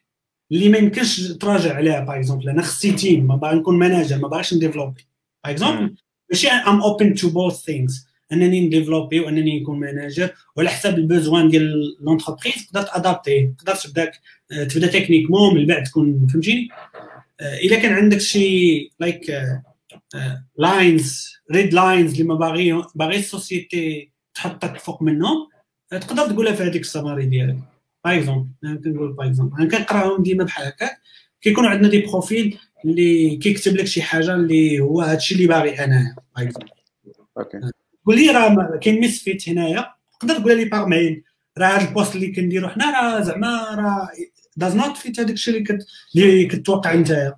اللي 0.52 0.68
ما 0.68 0.78
يمكنش 0.78 1.20
تراجع 1.20 1.74
عليها 1.74 2.00
par 2.00 2.16
exemple 2.16 2.48
أنا 2.48 2.62
خصي 2.62 2.92
team 2.92 3.26
ما 3.26 3.36
باغي 3.36 3.56
نكون 3.56 3.78
manager 3.78 4.18
ما 4.18 4.28
باغيش 4.28 4.54
ن 4.54 4.59
développer 4.59 5.06
par 5.44 5.52
exemple 5.52 5.94
ماشي 6.30 6.48
I'm 6.48 6.80
open 6.80 7.14
to 7.14 7.30
both 7.30 7.64
things 7.64 8.08
أنني 8.32 8.66
ن 8.66 8.71
développer 8.71 9.20
وأنني 9.20 9.60
نكون 9.60 9.80
manager 9.80 10.30
وعلى 10.56 10.68
حساب 10.70 10.98
ال 10.98 11.05
besoin 11.05 11.48
ديال 11.48 11.96
l'entreprise 12.00 12.66
تقدر 12.66 12.82
t'adapter 12.82 13.54
تقدر 13.58 13.74
تبدا 13.74 14.10
تبدا 14.64 14.86
techniquement 14.86 15.54
من 15.54 15.66
بعد 15.66 15.82
تكون 15.82 16.26
فهمتيني؟ 16.26 16.68
إلا 17.40 17.76
كان 17.76 17.92
عندك 17.92 18.18
شي 18.18 18.90
like 19.00 19.42
lines 20.56 21.32
red 21.52 21.74
lines 21.74 22.12
اللي 22.12 22.24
ما 22.24 22.34
باغي 22.34 22.82
باغي 22.94 23.16
ال 23.18 23.30
société 23.30 24.10
تحطك 24.34 24.78
فوق 24.78 25.02
منهم 25.02 25.48
تقدر 25.90 26.26
تقولها 26.26 26.52
في 26.52 26.62
هذيك 26.62 26.82
السماري 26.82 27.26
ديالك. 27.26 27.58
par 28.04 28.18
exemple 28.18 28.80
كنقول 28.84 29.12
par 29.12 29.26
exemple 29.26 29.60
أنا 29.60 29.70
كنقراهم 29.70 30.22
ديما 30.22 30.44
بحال 30.44 30.66
هكاك 30.66 31.00
كيكونوا 31.40 31.70
عندنا 31.70 31.88
des 31.88 32.06
profils 32.06 32.58
اللي 32.84 33.36
كيكتب 33.36 33.76
لك 33.76 33.84
شي 33.84 34.02
حاجة 34.02 34.34
اللي 34.34 34.80
هو 34.80 35.00
هادشي 35.00 35.34
اللي 35.34 35.46
باغي 35.46 35.84
أنا 35.84 36.16
par 36.36 36.46
exemple 36.46 36.70
OK 37.38 37.60
قول 38.06 38.16
لي 38.16 38.30
راه 38.30 38.78
كاين 38.82 39.00
misfit 39.00 39.48
هنايا 39.48 39.94
تقدر 40.20 40.34
تقول 40.38 40.56
لي 40.56 40.64
par 40.64 40.86
mail 40.86 41.22
راه 41.58 41.66
هذا 41.66 41.88
ال 41.88 41.92
poste 41.92 42.14
اللي 42.14 42.32
كنديرو 42.32 42.68
حنا 42.68 42.90
راه 42.90 43.20
زعما 43.20 43.74
راه 43.74 44.08
does 44.56 44.76
not 44.76 44.96
fit 44.96 45.20
هذاك 45.20 45.32
الشيء 45.32 45.54
اللي 45.54 45.64
كت 45.64 45.86
اللي 46.16 46.46
كتوقع 46.46 46.94
نتايا 46.94 47.34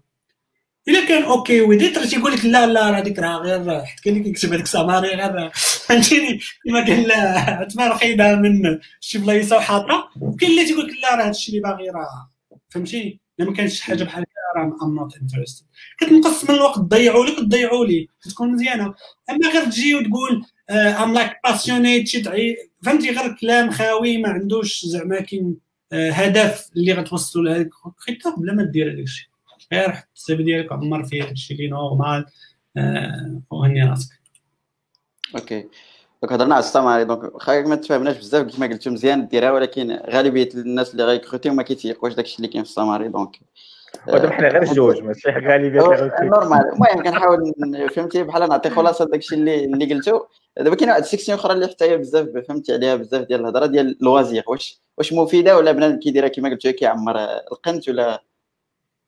إلا 0.88 1.08
كان 1.08 1.22
OK 1.22 1.60
ويديت 1.60 1.98
راه 1.98 2.06
تيقول 2.06 2.32
لك 2.32 2.44
لا 2.44 2.66
لا 2.66 2.90
راه 2.90 3.00
ديك 3.00 3.18
راه 3.18 3.36
غير 3.36 3.84
حيت 3.84 4.00
كاين 4.00 4.16
اللي 4.16 4.30
كيكتب 4.32 4.52
هذيك 4.52 4.66
summary 4.66 5.08
غير 5.08 5.50
فهمتيني؟ 5.54 6.40
كما 6.64 6.84
قال 6.84 7.08
لا 7.08 7.68
تما 7.70 7.88
رقيده 7.88 8.36
من 8.36 8.78
شي 9.00 9.18
بلايصة 9.18 9.56
وحاطة 9.56 10.10
وكاين 10.20 10.50
اللي 10.50 10.64
تيقول 10.64 10.86
لك 10.86 10.94
لا 11.02 11.14
راه 11.14 11.26
هادشي 11.28 11.50
اللي 11.50 11.62
باغي 11.62 11.90
راه 11.90 12.30
فهمتيني؟ 12.68 13.20
الا 13.40 13.50
ما 13.50 13.56
كانش 13.56 13.80
حاجة 13.80 14.04
بحال 14.04 14.22
هكا 14.22 14.60
راه 14.60 14.86
I'm 14.86 14.94
not 14.94 15.16
interested 15.22 15.66
كتنقص 15.98 16.50
من 16.50 16.56
الوقت 16.56 16.78
تضيعوا 16.78 17.26
لك 17.26 17.36
تضيعوا 17.38 17.86
لي 17.86 18.08
تكون 18.30 18.52
مزيانة. 18.52 18.94
أما 19.30 19.48
غير 19.52 19.64
تجي 19.64 19.94
وتقول 19.94 20.44
I'm 20.70 21.14
like 21.14 21.32
passionate 21.44 22.08
شي 22.08 22.22
فهمتي 22.82 23.10
غير 23.10 23.36
كلام 23.40 23.70
خاوي 23.70 24.18
ما 24.18 24.28
عندوش 24.28 24.86
زعما 24.86 25.20
كاين 25.20 25.56
آه، 25.92 26.10
هدف 26.10 26.70
اللي 26.76 26.92
غتوصلوا 26.92 27.44
لهذيك 27.44 27.68
الخطة 27.68 28.36
بلا 28.40 28.54
ما 28.54 28.64
دير 28.64 28.92
هذاك 28.92 28.98
الشيء 28.98 29.29
غير 29.72 29.90
حط 29.90 30.08
ال 30.16 30.22
CV 30.22 30.34
ديالك 30.34 30.72
عمر 30.72 31.04
فيه 31.04 31.22
هادشي 31.24 31.54
اللي 31.54 31.68
normal 31.68 32.26
آه، 32.76 33.40
وهني 33.50 33.84
راسك. 33.84 34.20
OK. 35.36 35.68
donc 36.22 36.32
هضرنا 36.32 36.54
على 36.54 36.64
ال 36.64 36.69
summary 36.69 37.04
donc 37.04 37.42
خايك 37.42 37.66
ما 37.66 37.76
تفاهمناش 37.76 38.16
بزاف 38.16 38.56
كما 38.56 38.66
قلتو 38.66 38.90
مزيان 38.90 39.28
ديرها 39.28 39.50
ولكن 39.50 40.00
غالبية 40.10 40.48
الناس 40.54 40.92
اللي 40.92 41.04
غي 41.04 41.13
recruter 41.13 41.46
يو 41.46 41.54
ما 41.54 41.62
كيتيقوش 41.62 42.14
داكشي 42.14 42.36
اللي 42.36 42.48
كاين 42.48 42.64
في 42.64 42.70
ال 42.70 42.75
summary 42.75 43.08
donc. 43.08 43.36
ودابا 44.08 44.30
حنا 44.30 44.48
غير 44.48 44.64
جوج 44.64 45.02
ماشي 45.02 45.30
غالبية 45.30 45.80
normal. 46.22 46.72
المهم 46.72 47.02
كنحاول 47.02 47.52
فهمتي 47.94 48.22
بحال 48.22 48.48
نعطي 48.48 48.70
خلاصة 48.70 49.04
داكشي 49.04 49.34
اللي 49.34 49.64
اللي 49.64 49.94
قلتو. 49.94 50.20
دابا 50.56 50.76
كاين 50.76 50.90
واحد 50.90 51.02
ال 51.02 51.07
section 51.07 51.38
أخرى 51.38 51.52
اللي 51.52 51.66
حتى 51.66 51.84
هي 51.84 51.96
بزاف 51.96 52.28
فهمتي 52.48 52.72
عليها 52.72 52.96
بزاف 52.96 53.26
ديال 53.26 53.40
الهضرة 53.40 53.66
ديال 53.66 53.98
ال 54.02 54.08
loisirs 54.08 54.44
واش 54.46 54.80
واش 54.98 55.12
مفيدة 55.12 55.56
ولا 55.56 55.72
بنادم 55.72 55.98
كيديرها؟ 55.98 56.28
كما 56.28 56.48
قلت 56.48 56.68
كيعمر 56.68 57.16
القنت 57.52 57.88
ولا 57.88 58.22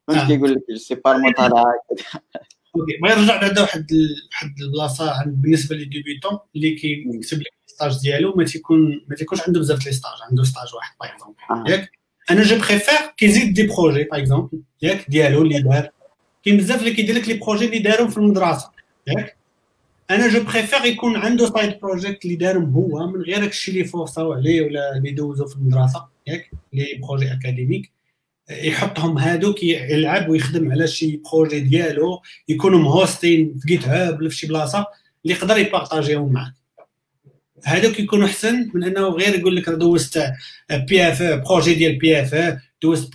فهمت 0.08 0.18
آه. 0.18 0.26
كيقول 0.26 0.52
لك 0.52 0.76
c'est 0.76 0.94
pas 0.94 1.16
المطالعه 1.16 1.74
OK 2.76 2.96
بغيت 3.02 3.18
نرجع 3.18 3.40
بعدا 3.40 3.60
واحد 3.60 3.86
واحد 4.32 4.60
البلاصة 4.60 5.24
بالنسبة 5.26 5.76
لي 5.76 5.84
débutants 5.84 6.38
اللي 6.56 6.70
كيكتب 6.70 7.38
لك 7.38 7.52
stage 7.66 8.00
ديالو 8.02 8.34
ما 8.34 8.44
تيكون 8.44 9.04
ما 9.08 9.16
تيكونش 9.16 9.40
عنده 9.46 9.60
بزاف 9.60 9.86
les 9.86 9.92
stages 9.92 10.12
عنده 10.30 10.44
stage 10.44 10.74
واحد 10.74 10.94
par 11.00 11.10
exemple 11.10 11.36
آه. 11.50 11.70
ياك؟ 11.70 11.90
أنا 12.30 12.42
je 12.42 12.56
préfère 12.56 12.94
كيزيد 13.16 13.54
des 13.54 13.66
projets 13.66 14.04
par 14.04 14.20
exemple 14.20 14.60
ياك؟ 14.82 15.10
ديالو 15.10 15.42
اللي 15.42 15.60
دار. 15.60 15.88
كاين 16.44 16.56
بزاف 16.56 16.80
اللي 16.80 16.92
كيدير 16.92 17.14
لك 17.16 17.28
les 17.28 17.34
projets 17.34 17.64
اللي 17.64 17.78
دارهم 17.78 18.08
في 18.08 18.16
المدرسة. 18.16 18.70
ياك؟ 19.06 19.36
أنا 20.10 20.28
je 20.28 20.44
préfère 20.44 20.84
يكون 20.84 21.16
عنده 21.16 21.46
side 21.46 21.80
project 21.80 22.24
اللي 22.24 22.36
دارهم 22.36 22.72
هو 22.72 23.06
من 23.06 23.22
غير 23.22 23.40
داكشي 23.40 23.70
اللي 23.70 23.84
forcer 23.84 24.25
او 24.25 24.32
عليه 24.32 24.62
ولا 24.62 24.96
اللي 24.96 25.10
دوزو 25.10 25.46
في 25.46 25.56
المدرسة. 25.56 26.08
ياك؟ 26.26 26.50
les 26.72 27.00
projets 27.02 27.32
académiques 27.32 27.92
يحطهم 28.62 29.18
هادوك 29.18 29.62
يلعب 29.62 30.28
ويخدم 30.28 30.72
على 30.72 30.86
شي 30.86 31.16
projet 31.16 31.60
ديالو 31.60 32.22
يكونوا 32.48 32.78
مهوستين 32.78 33.58
في 33.58 33.68
GitHub 33.68 34.18
ولا 34.20 34.28
في 34.28 34.36
شي 34.36 34.46
بلاصة 34.46 34.86
اللي 35.24 35.34
يقدر 35.36 35.58
يبارطاجيهم 35.58 36.32
معاك. 36.32 36.52
هادوك 37.64 38.00
يكونوا 38.00 38.26
احسن 38.26 38.70
من 38.74 38.84
أنه 38.84 39.08
غير 39.08 39.38
يقول 39.38 39.56
لك 39.56 39.70
دوزت 39.70 40.32
PFE 40.70 41.08
projet 41.08 41.74
ديال 41.74 41.98
PFE 41.98 42.58
دوزت 42.82 43.10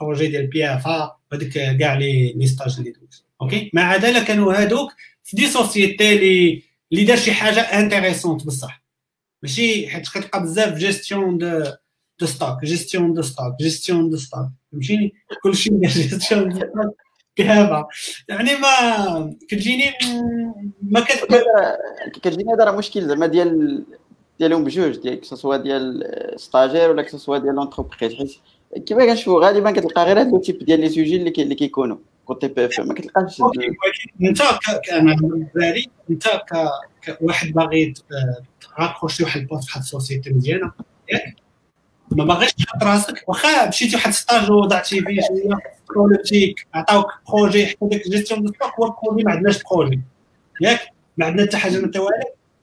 projet 0.00 0.26
ديال 0.26 0.46
PFE 0.46 0.86
وهذيك 1.32 1.52
كاع 1.52 1.94
les 1.94 2.32
les 2.32 2.46
stages 2.46 2.76
اللي 2.78 2.90
دوز 2.90 3.24
OK؟ 3.42 3.70
مع 3.74 3.96
ذلك 3.96 4.24
كانوا 4.24 4.54
هادوك 4.54 4.92
في 5.24 5.36
des 5.36 5.46
sociétés 5.46 6.14
اللي 6.14 6.62
اللي 6.92 7.04
دار 7.04 7.16
شي 7.16 7.32
حاجة 7.32 7.60
intéressante 7.60 8.46
بصح. 8.46 8.82
ماشي 9.42 9.88
حيت 9.88 10.08
كتلقى 10.08 10.42
بزاف 10.42 10.78
جيستيون 10.78 11.38
دو 11.38 11.64
de 12.20 12.26
stock 12.26 12.64
gestion 12.64 13.14
de 13.14 13.22
stock 13.22 13.56
gestion 13.60 14.10
de 14.10 14.16
stock 14.16 14.48
فهمتيني؟ 14.72 15.12
كلشي 15.42 15.70
stock 15.88 16.48
كهابة. 17.36 17.86
يعني 18.28 18.50
ما 18.56 19.36
كتجيني 19.48 19.92
ما 20.82 21.00
كت 21.00 21.26
كتجيني 22.12 22.52
هذا 22.54 22.64
راه 22.64 22.76
مشكل 22.76 23.08
زعما 23.08 23.26
ديال 23.26 23.84
ديالهم 24.38 24.64
بجوج 24.64 24.96
ديال 24.96 25.20
soit 25.20 25.56
ديال 25.56 26.04
stagiaire 26.36 26.90
ولا 26.90 27.02
soit 27.02 27.38
ديال 27.38 27.54
l'entreprise 27.54 28.14
حيت 28.14 28.38
كيما 28.86 29.06
كنشوفوا 29.06 29.46
غالبا 29.46 29.70
كتلقى 29.70 30.04
غير 30.04 30.20
هاد 30.20 30.40
type 30.40 30.58
ديال 30.58 30.80
les 30.80 30.88
sujets 30.88 31.16
اللي, 31.16 31.32
اللي 31.38 31.54
كيكونوا 31.54 31.96
côté 32.24 32.48
PFE 32.48 32.80
ما 32.80 32.94
كتلقاش 32.94 33.42
أنت 34.22 34.40
أنا 34.92 35.16
بالنسبة 35.16 35.84
أنت 36.10 36.28
كواحد 37.18 37.52
باغي 37.52 37.94
تراكروشي 38.60 39.24
واحد 39.24 39.40
ال 39.40 39.45
poste 39.45 39.68
واحد 39.68 39.80
ال 39.80 39.86
société 39.86 40.30
مزيانة. 40.30 40.72
ياك 41.12 41.47
ما 42.10 42.24
باغيش 42.24 42.52
تحط 42.52 42.82
راسك؟ 42.84 43.24
واخا 43.28 43.68
مشيتي 43.68 43.96
واحد 43.96 44.10
stage 44.12 44.50
وضعتي 44.50 45.00
فيه 45.00 45.20
شوية 45.28 45.58
كوليتيك 45.94 46.66
عطاوك 46.74 47.06
projet 47.28 47.66
حتى 47.66 47.78
داك 47.82 48.02
gestion 48.08 48.42
de 48.42 48.52
stock 48.52 48.72
هو 48.80 48.96
projet 49.02 49.24
ما 49.24 49.30
عندناش 49.32 49.62
projet. 49.62 50.00
ياك؟ 50.60 50.80
ما 51.16 51.26
عندنا 51.26 51.46
حتى 51.46 51.56
حاجة 51.56 51.76
من 51.78 51.84
والو 51.96 52.10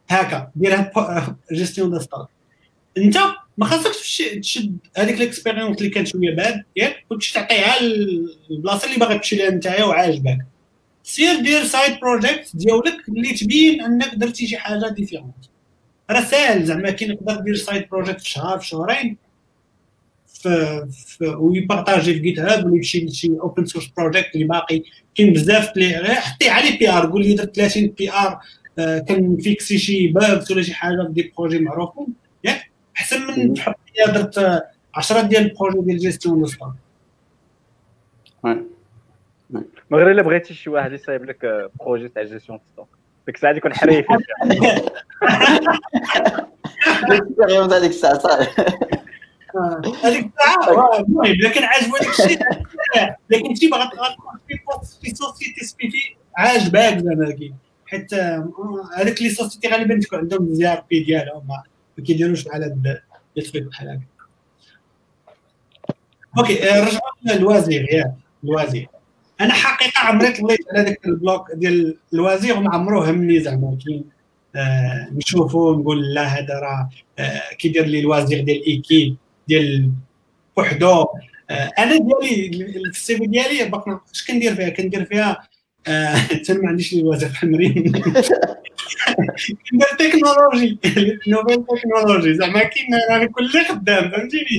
هكا 0.09 0.51
دير 0.55 0.91
gestion 1.51 1.89
de 1.91 1.99
stock 1.99 2.29
انت 2.97 3.17
ما 3.57 3.65
خاصكش 3.65 4.17
تشد 4.41 4.77
هذيك 4.97 5.17
l'expérience 5.19 5.77
اللي 5.77 5.89
كانت 5.89 6.07
شوية 6.07 6.35
bad 6.35 6.63
ياك؟ 6.75 6.95
وتمشي 7.09 7.33
تعطيها 7.33 7.79
للبلاصة 8.49 8.87
اللي 8.87 8.97
باغي 8.99 9.17
تمشي 9.17 9.35
لها 9.35 9.49
نتايا 9.49 9.83
وعاجبك 9.83 10.37
سير 11.03 11.39
دير 11.39 11.63
side 11.63 11.99
project 11.99 12.55
ديالك 12.55 13.09
اللي 13.09 13.33
تبين 13.33 13.81
أنك 13.83 14.15
درتي 14.15 14.47
شي 14.47 14.57
حاجة 14.57 14.87
différente 14.87 15.35
راه 16.09 16.23
ساهل 16.23 16.65
زعما 16.65 16.91
كاين 16.91 17.17
تقدر 17.17 17.35
دير 17.35 17.55
side 17.55 17.89
project 17.89 18.21
في 18.21 18.29
شهر 18.29 18.59
في 18.59 18.67
شهرين 18.67 19.17
ويبارطاجي 21.21 22.13
في 22.13 22.19
GitHub 22.19 22.65
ولا 22.65 22.75
يمشي 22.75 23.05
لشي 23.05 23.31
open 23.41 23.65
source 23.65 23.87
project 23.97 24.35
اللي 24.35 24.45
باقي. 24.45 24.83
كاين 25.15 25.33
بزاف 25.33 25.71
اللي 25.77 26.15
حطي 26.15 26.49
عليه 26.49 26.79
PR 26.79 27.11
قول 27.11 27.23
لي 27.23 27.33
درت 27.33 27.55
30 27.55 27.87
PR 27.87 28.39
كنفيكسي 29.07 29.77
شي 29.77 30.07
bugs 30.07 30.51
ولا 30.51 30.61
شي 30.61 30.73
حاجة 30.73 31.03
في 31.07 31.13
des 31.13 31.33
projets 31.37 31.59
معروفين؟ 31.59 32.07
ياك 32.43 32.71
أحسن 32.97 33.27
من 33.27 33.53
تحط 33.53 33.75
لي 34.07 34.13
درت 34.13 34.63
10 34.95 35.21
ديال 35.21 35.43
ال 35.43 35.48
projets 35.48 35.81
ديال 35.81 35.97
gestion 35.97 36.45
stock 36.45 36.73
من 39.89 39.97
غير 39.97 40.11
الا 40.11 40.21
بغيتي 40.21 40.53
شي 40.53 40.69
واحد 40.69 40.93
يصايب 40.93 41.25
لك 41.25 41.69
projet 41.79 42.07
تاع 42.07 42.23
gestion 42.23 42.59
stock 42.73 42.87
ديك 43.25 43.35
الساعة 43.35 43.51
يكون 43.51 43.73
حريف 43.73 44.05
هذيك 47.71 47.89
الساعة 47.91 48.19
صافي 48.19 48.65
هذيك 50.03 50.25
الساعة 50.25 50.99
المهم 50.99 51.25
لكن 51.25 51.63
عاجبو 51.63 51.97
داك 51.97 52.09
الشيء 52.09 52.39
لكن 53.29 53.45
انت 53.45 53.65
باغا 53.65 53.89
poste 54.67 55.01
في 55.01 55.15
société 55.15 55.65
spécifique 55.65 56.15
عاجباك 56.37 56.97
زعما 56.97 57.31
كاين 57.31 57.55
حيت 57.85 58.13
هذيك 58.97 59.21
les 59.21 59.29
sociétés 59.29 59.67
غالبا 59.67 59.99
تكون 59.99 60.19
عندهم 60.19 60.53
des 60.53 60.67
ERP 60.67 60.99
ديالهم 60.99 61.47
ما 61.47 62.03
كيديروش 62.03 62.43
بحال 62.43 62.63
هاد 62.63 63.01
التخيط 63.37 63.67
بحال 63.67 63.89
هكا. 63.89 64.01
OK 66.37 66.53
رجعوا 66.53 67.35
لل 67.37 67.49
loisirs 67.49 67.93
ياك 67.93 68.13
ال 68.43 68.48
loisirs. 68.48 68.87
أنا 69.41 69.53
حقيقة 69.53 69.99
عمري 69.99 70.31
طليت 70.31 70.59
على 70.73 70.83
ذاك 70.83 71.05
ال 71.05 71.14
bloc 71.14 71.51
ديال 71.51 71.97
ال 72.13 72.19
loisirs 72.19 72.57
وما 72.57 72.73
عمرو 72.73 73.03
همني 73.03 73.39
زعما 73.39 73.77
كاين 73.85 74.03
آه 74.55 75.09
نشوفو 75.11 75.73
نقول 75.73 76.13
لا 76.13 76.23
هذا 76.23 76.59
راه 76.59 76.89
آه 77.19 77.53
كيدير 77.59 77.85
les 77.85 77.99
loisirs 77.99 78.41
ديال 78.43 78.65
équipe. 78.65 79.15
ديال 79.47 79.91
وحدو. 80.55 81.05
آه 81.49 81.71
أنا 81.79 81.97
ديالي 81.97 82.51
في 82.73 82.77
ال 82.89 83.17
CV 83.17 83.25
ديالي 83.25 83.69
باقي 83.69 83.99
اش 84.13 84.27
كندير 84.27 84.55
فيها؟ 84.55 84.69
كندير 84.69 85.05
فيها 85.05 85.47
حتى 86.15 86.53
ما 86.53 86.69
عنديش 86.69 86.93
loisirs 86.93 87.29
حمرين 87.29 87.91
كندير 89.71 89.87
technologie 89.99 90.79
nouvelle 91.27 91.65
technologie 91.65 92.33
زعما 92.33 92.63
كاين 92.63 92.87
راني 93.11 93.27
كل 93.27 93.49
خدام 93.69 94.11
فهمتيني؟ 94.11 94.57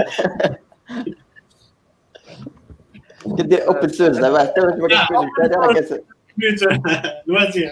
كدير 3.38 3.66
open 3.68 3.88
source 3.88 4.16
زعما 4.16 4.38
حتى 4.38 4.60
ما 4.60 4.70
كتكونش 4.70 6.02
ال 7.28 7.33
loisirs. 7.33 7.70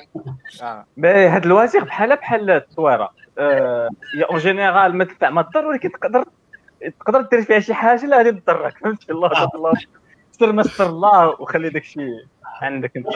mais 0.96 1.08
هاد 1.08 1.44
ال 1.44 1.49
loisirs 1.49 1.84
بحال 1.84 2.16
بحال 2.16 2.50
التصويرة. 2.50 3.10
en 3.38 4.38
général 4.38 4.96
ما 4.96 5.04
تدفع 5.04 5.30
ما 5.30 5.42
تضر 5.42 5.66
ولكن 5.66 5.92
تقدر 5.92 6.24
تقدر 7.00 7.20
دير 7.20 7.42
فيها 7.42 7.60
شي 7.60 7.74
حاجة 7.74 8.06
لا 8.06 8.16
غادي 8.16 8.40
تضرك 8.40 8.78
فهمتي؟ 8.78 9.12
الله 9.12 9.48
الله. 9.54 9.72
ستر 10.32 10.52
ما 10.52 10.62
ستر 10.62 10.86
الله 10.86 11.28
وخلي 11.40 11.70
داك 11.70 11.82
الشيء 11.82 12.26
عندك 12.62 12.96
انت. 12.96 13.06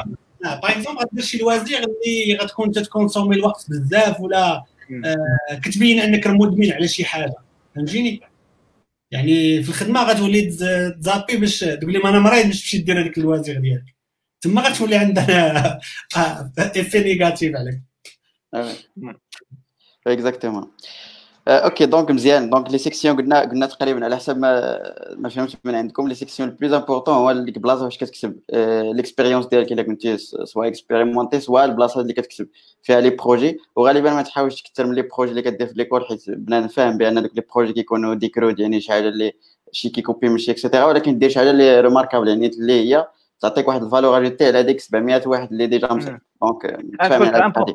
par 0.41 0.59
exemple 0.65 1.03
غدير 1.03 1.25
شي 1.25 1.37
ال 1.37 1.42
loisirs 1.42 1.79
اللي 1.79 2.39
غتكون 2.41 2.71
تتكونسومي 2.73 3.37
الوقت 3.37 3.67
بزاف 3.71 4.21
ولا 4.21 4.65
آه 5.05 5.55
كتبين 5.65 6.01
انك 6.01 6.27
مدمن 6.27 6.73
على 6.73 6.89
شي 6.89 7.05
حاجة. 7.05 7.35
فهمتيني؟ 7.75 8.21
يعني 9.11 9.63
في 9.63 9.69
الخدمة 9.69 10.03
غتولي 10.03 10.43
تزابي 10.43 11.37
باش 11.37 11.61
تقول 11.61 11.93
لي 11.93 11.99
ما 11.99 12.09
أنا 12.09 12.19
مريض 12.19 12.47
باش 12.47 12.61
تمشي 12.61 12.79
دير 12.79 13.01
هذيك 13.01 13.19
ال 13.19 13.24
loisirs 13.24 13.61
ديالك. 13.61 13.95
تما 14.41 14.61
غتولي 14.61 14.97
عندنا 14.97 15.81
avis 16.59 17.01
négatif 17.01 17.57
عليك. 17.57 17.81
exactement 20.07 20.71
OK 21.49 21.87
donc 21.87 22.11
مزيان 22.11 22.51
donc 22.51 22.71
les 22.71 22.79
sections 22.79 23.17
قلنا 23.17 23.41
قلنا 23.41 23.67
تقريبا 23.67 24.05
على 24.05 24.17
حسب 24.17 24.39
ما 24.39 24.81
ما 25.17 25.29
فهمت 25.29 25.57
من 25.65 25.75
عندكم 25.75 26.09
la 26.09 26.15
section 26.15 26.49
ال 26.49 26.53
plus 26.53 26.73
important 26.73 27.15
هو 27.15 27.33
ديك 27.33 27.57
البلاصه 27.57 27.85
فاش 27.85 27.99
كتكتب 27.99 28.39
l'expérience 28.95 29.47
ديالك 29.47 29.73
الا 29.73 29.83
كنتي 29.83 30.17
soit 30.19 30.67
expérimenté 30.67 31.41
soit 31.41 31.65
البلاصه 31.65 32.01
اللي 32.01 32.13
كتكتب 32.13 32.49
فيها 32.83 33.01
les 33.01 33.11
projets 33.11 33.59
وغالبا 33.77 34.15
ما 34.15 34.23
تحاولش 34.23 34.63
تكثر 34.63 34.87
من 34.87 34.95
les 34.95 35.03
projets 35.03 35.31
اللي 35.31 35.43
كدير 35.43 35.67
في 35.67 35.75
l'école 35.77 36.07
حيت 36.07 36.31
بنادم 36.31 36.69
فاهم 36.69 36.99
بان 36.99 37.23
دوك 37.23 37.37
les 37.37 37.43
projets 37.55 37.73
كيكونوا 37.73 38.15
ديكرود 38.15 38.61
يعني 38.61 38.81
شي 38.81 38.93
حاجة 38.93 39.09
اللي 39.09 39.33
شي 39.73 39.89
كيكوبي 39.89 40.29
من 40.29 40.39
شي 40.39 40.51
et 40.51 40.59
cetera 40.59 40.85
ولكن 40.85 41.19
دير 41.19 41.29
شي 41.29 41.39
حاجة 41.39 41.51
اللي 41.51 41.81
remarquable 41.81 42.29
يعني 42.29 42.47
اللي 42.47 42.73
هي 42.73 43.07
تعطيك 43.41 43.69
واحد 43.69 43.83
ال 43.83 43.88
valeur 43.88 44.19
ajoutée 44.19 44.47
على 44.47 44.63
ديك 44.63 44.81
700 44.81 45.23
واحد 45.27 45.53
اللي 45.53 45.67
déjà 45.67 45.93
مسك 45.93 46.21
donc 46.43 46.79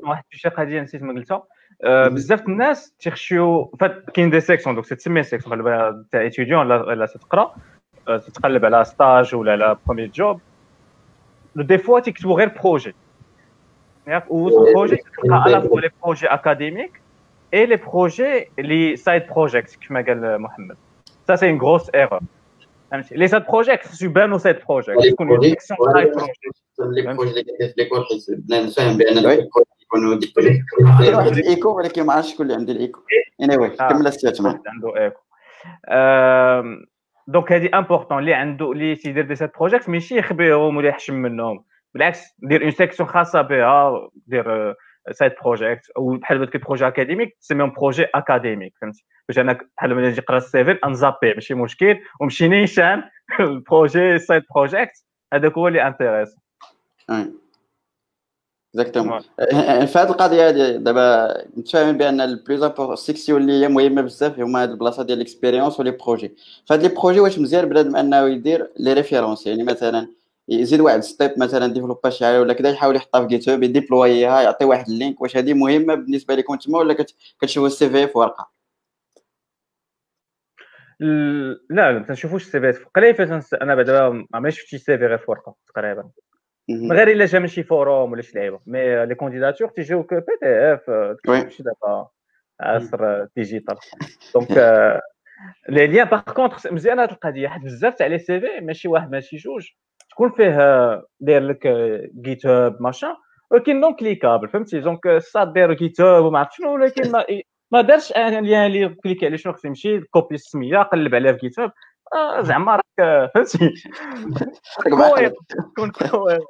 واحد 0.04 0.24
شي 0.32 0.50
قضيه 0.50 0.82
نسيت 0.82 1.02
ما 1.02 1.14
قلتها 1.14 1.44
بزاف 1.86 2.48
الناس 2.48 2.94
تيخشيو 3.00 3.66
كاين 4.14 4.30
des 4.30 4.40
sections 4.40 4.76
donc 4.76 4.88
تسمي 4.88 5.24
section 5.24 6.06
تاع 6.12 6.22
étudiant 6.22 6.72
ولا 6.72 7.06
تقرا 7.06 7.56
تتقلب 8.08 8.66
على 8.66 8.84
stage 8.84 9.36
ولا 9.36 9.52
على 9.52 9.78
premier 9.86 10.08
job 10.08 10.42
des 11.56 11.78
fois 11.78 12.00
تيكتبوا 12.00 12.38
غير 12.38 12.52
projet 12.64 12.96
ياك 14.08 14.30
projet 14.30 14.96
تلقى 14.96 15.42
à 15.42 15.48
la 15.48 15.62
fois 15.62 15.82
les 15.82 15.90
projets 16.04 16.28
académiques 16.28 17.02
et 17.54 17.66
les 17.66 17.76
projets 17.76 18.48
les 18.60 18.96
side 18.96 19.28
projects 19.28 19.78
كما 19.88 20.02
قال 20.02 20.42
محمد 20.42 20.78
ça 21.28 21.36
c'est 21.36 21.50
une 21.50 21.62
grosse 21.62 21.90
erreur 21.90 22.20
فهمتي 22.94 23.16
les 23.16 23.28
side 23.28 23.44
projects 23.46 23.88
خصو 23.88 24.06
يبانو 24.06 24.38
side 24.38 24.58
projects 24.70 25.14
تكون 25.14 25.28
side 25.60 26.12
projects 26.12 26.42
les 26.80 27.14
projets 27.14 27.30
اللي 27.30 27.44
كدير 27.44 27.68
في 27.68 27.74
l'école 27.78 28.06
حيت 28.06 28.40
بنادم 28.40 28.70
فاهم 28.70 28.98
بان 28.98 29.18
يكونوا 29.82 30.18
واحد 31.16 31.38
الايكو 31.38 31.78
ولكن 31.78 32.04
ما 32.06 32.14
عرفتش 32.14 32.34
شكون 32.34 32.46
اللي 32.46 32.58
عنده 32.58 32.74
الايكو 32.74 33.02
anyway 33.42 33.70
كمل 33.70 34.08
السيات 34.08 34.42
معاه 34.42 34.62
عنده 34.68 34.98
ايكو 34.98 35.20
donc 37.28 37.52
هادي 37.52 37.70
important 37.70 38.20
اللي 38.20 38.34
عنده 38.34 38.72
اللي 38.72 38.96
تيدير 38.96 39.26
des 39.26 39.36
side 39.36 39.58
projects 39.58 39.90
ماشي 39.90 40.18
يخبيهم 40.18 40.78
ولا 40.78 40.90
يحشم 40.90 41.14
منهم 41.14 41.66
بالعكس 41.94 42.22
دير 42.40 42.62
une 42.64 42.72
section 42.72 43.10
خاصه 43.10 43.42
بها 43.42 44.10
دير 44.28 44.76
side 45.12 45.32
project 45.44 45.90
أو 45.98 46.18
بحال 46.18 46.44
هكا 46.44 46.60
projets 46.60 46.88
académiques 46.88 47.38
تسميهم 47.42 47.74
projets 47.74 48.06
académiques 48.16 48.74
فهمتي؟ 48.82 49.06
باش 49.28 49.40
أنا 49.40 49.60
بحال 49.78 49.96
ملي 49.96 50.08
نجي 50.08 50.22
نقرا 50.22 50.38
ال 50.38 50.52
CV 50.52 50.80
انزابي 50.86 51.34
ماشي 51.34 51.54
مشكل 51.54 52.00
ونمشي 52.22 52.48
نيشان 52.48 53.04
ال 53.40 53.51
projet 53.51 54.20
side 54.20 54.44
project 54.56 55.06
هذاك 55.34 55.54
هو 55.54 55.68
اللي 55.68 55.88
intéresse 55.88 56.36
exactement 58.76 59.20
في 59.86 60.00
هذه 60.00 60.10
القضية 60.10 60.50
هذه 60.50 60.76
دابا 60.76 61.34
متفاهمين 61.58 61.98
بأن 61.98 62.22
ال 62.22 62.37
plus 62.37 63.00
section 63.00 63.42
اللي 63.42 63.66
هي 63.66 63.68
مهمة 63.68 64.02
بزاف 64.02 64.40
هما 64.40 64.64
هاد 64.64 64.70
البلاصة 64.70 65.04
ديال 65.04 65.18
ال 65.18 65.23
expérience 65.23 65.80
و 65.80 65.83
les 65.83 65.92
projets 65.92 66.36
فهاد 66.66 66.84
les 66.84 66.90
projets 66.90 67.20
واش 67.20 67.40
مزيان 67.40 67.70
بنادم 67.70 67.96
أنه 67.96 68.28
يدير 68.28 68.70
les 68.80 68.94
références 68.94 69.48
يعني 69.48 69.64
مثلا 69.64 70.08
يزيد 70.50 70.80
واحد 70.82 71.00
step 71.00 71.32
مثلا 71.38 71.68
ديفلوبا 71.74 72.10
شي 72.10 72.38
ولا 72.40 72.54
كذا 72.54 72.70
يحاول 72.70 72.96
يحطها 72.96 73.22
في 73.22 73.28
GitHub 73.28 73.64
يديبلويها 73.64 74.42
يعطي 74.42 74.66
واحد 74.66 74.90
ال 74.90 74.95
link. 74.95 75.22
واش 75.22 75.38
هذه 75.38 75.54
مهمه 75.54 75.96
بالنسبة 75.96 76.36
لكم 76.36 76.56
تما 76.56 76.78
ولا 76.80 77.06
كتشوفوا 77.42 77.68
ال 77.68 77.90
CV 77.90 78.08
في 78.08 78.18
ورقة؟ 78.18 78.52
لا 81.70 81.92
ما 81.92 82.00
تنشوفوش 82.08 82.46
ال 82.46 82.74
CV 82.74 82.86
قليل 82.96 83.42
أنا 83.62 83.76
بعدا 83.76 84.26
ما 84.34 84.50
شفتش 84.50 84.74
ال 84.74 84.98
CV 84.98 85.06
غير 85.06 85.18
في 85.18 85.32
ورقة 85.32 85.56
تقريبا. 85.68 86.10
غير 86.70 87.08
إلا 87.08 87.26
جا 87.26 87.40
من 87.40 87.48
شي 87.48 87.64
forum 87.64 88.12
ولا 88.12 88.22
شي 88.22 88.38
لعيبة. 88.38 88.60
mais 88.66 89.06
les 89.06 89.16
candidatures 89.16 89.68
تيجيوك 89.68 90.14
PDF 90.14 90.90
ماشي 91.28 91.64
دابا 91.64 92.08
عصر 92.62 93.26
digital. 93.36 93.78
Donc 94.34 94.52
les 95.70 95.88
liens 95.88 96.08
par 96.08 96.22
contre 96.22 96.74
مزيان 96.74 97.00
هاد 97.00 97.12
القضية. 97.12 97.48
حيت 97.48 97.64
بزاف 97.64 97.96
تاع 97.96 98.08
les 98.08 98.40
CV 98.40 98.60
ماشي 98.62 98.88
واحد 98.88 99.12
ماشي 99.12 99.38
جوج. 99.38 99.70
تكون 100.14 100.32
فيه 100.32 100.58
داير 101.20 101.42
لك 101.42 101.68
GitHub 102.22 102.82
ماشا. 102.82 103.18
ولكن 103.52 103.80
non 103.80 103.94
cliquable 103.94 104.50
فهمتي؟ 104.50 104.80
donc 104.80 105.18
ça 105.18 105.44
داير 105.44 105.74
GitHub 105.74 106.26
وما 106.26 106.40
عرفت 106.40 106.54
شنو 106.54 106.74
ولكن 106.74 107.12
ما 107.12 107.26
ما 107.72 107.82
دارش 107.82 108.12
un 108.12 108.46
lien 108.46 108.66
اللي 108.66 108.90
كليكي 108.90 109.26
عليه 109.26 109.38
شنو 109.38 109.54
خصو 109.54 109.68
يمشي 109.68 110.00
copie 110.00 110.36
السمية 110.36 110.78
قلب 110.78 111.16
عليها 111.16 111.34
في 111.34 111.40
GitHub 111.40 111.72
زعما 112.40 112.76
راك 112.76 113.32
فهمتي؟ 113.34 113.74
كون 115.76 115.92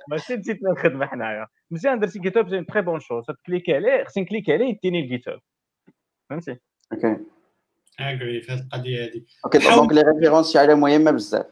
ماشي 0.07 0.35
نسيت 0.35 0.59
الخدمة 0.65 1.05
حنايا. 1.05 1.47
مزيان 1.71 1.99
درتي 1.99 2.19
GitHub 2.19 2.49
c'est 2.49 2.63
très 2.63 2.81
bonne 2.81 2.99
chose 2.99 3.25
تكليكي 3.25 3.75
عليه 3.75 4.03
خصني 4.03 4.23
نكليكي 4.23 4.53
عليه 4.53 4.65
يديني 4.65 4.99
ال 4.99 5.29
GitHub 5.29 5.39
فهمتي؟ 6.29 6.57
أوكي 6.93 7.17
اغري 7.99 8.41
في 8.41 8.51
هذه 8.51 8.59
القضية 8.59 9.03
هذه. 9.05 9.21
OK 9.45 9.57
donc 9.57 9.93
les 9.93 10.01
références 10.01 10.51
شي 10.53 10.59
حاجة 10.59 10.75
مهمه 10.75 11.11
بزاف. 11.11 11.45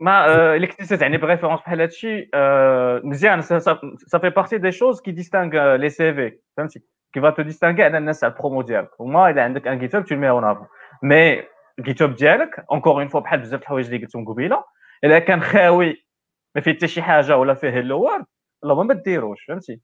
ما 0.00 0.54
الا 0.56 0.66
كنتي 0.66 0.96
تعني 0.96 1.16
ب 1.16 1.20
références 1.20 1.60
بحال 1.60 1.80
هادشي 1.80 2.30
مزيان 3.04 3.40
ça 3.42 4.18
fait 4.20 4.30
partie 4.30 4.58
des 4.58 4.72
choses 4.72 5.00
qui 5.00 5.10
distinguent 5.10 5.76
les 5.76 6.14
CV 6.14 6.38
فهمتي 6.56 6.82
qui 7.12 7.20
va 7.20 7.30
te 7.30 7.42
distinguer 7.42 7.82
على 7.82 7.98
الناس 7.98 8.24
على 8.24 8.32
la 8.32 8.41
promo 8.41 8.62
ديالك 8.62 8.90
هما 9.00 9.30
الا 9.30 9.42
عندك 9.42 9.66
un 9.66 9.78
GitHub 9.78 10.04
تلميها 10.04 10.30
en 10.30 10.44
avant 10.44 10.66
mais 11.02 11.42
GitHub 11.80 12.14
ديالك 12.14 12.64
encore 12.72 12.92
une 12.92 13.08
fois 13.08 13.20
بحال 13.20 13.40
بزاف 13.40 13.60
الحوايج 13.62 13.86
اللي 13.86 13.98
قلتهم 13.98 14.24
قبيله 14.28 14.64
الا 15.04 15.18
كان 15.18 15.40
خاوي 15.42 16.06
ما 16.54 16.60
فيه 16.62 16.72
حتى 16.72 16.88
شي 16.88 17.02
حاجة 17.02 17.36
ولا 17.36 17.54
فيه 17.54 17.92
Word 17.94 18.24
اللهم 18.64 18.86
ما 18.86 18.94
ديروش 18.94 19.44
فهمتي 19.48 19.80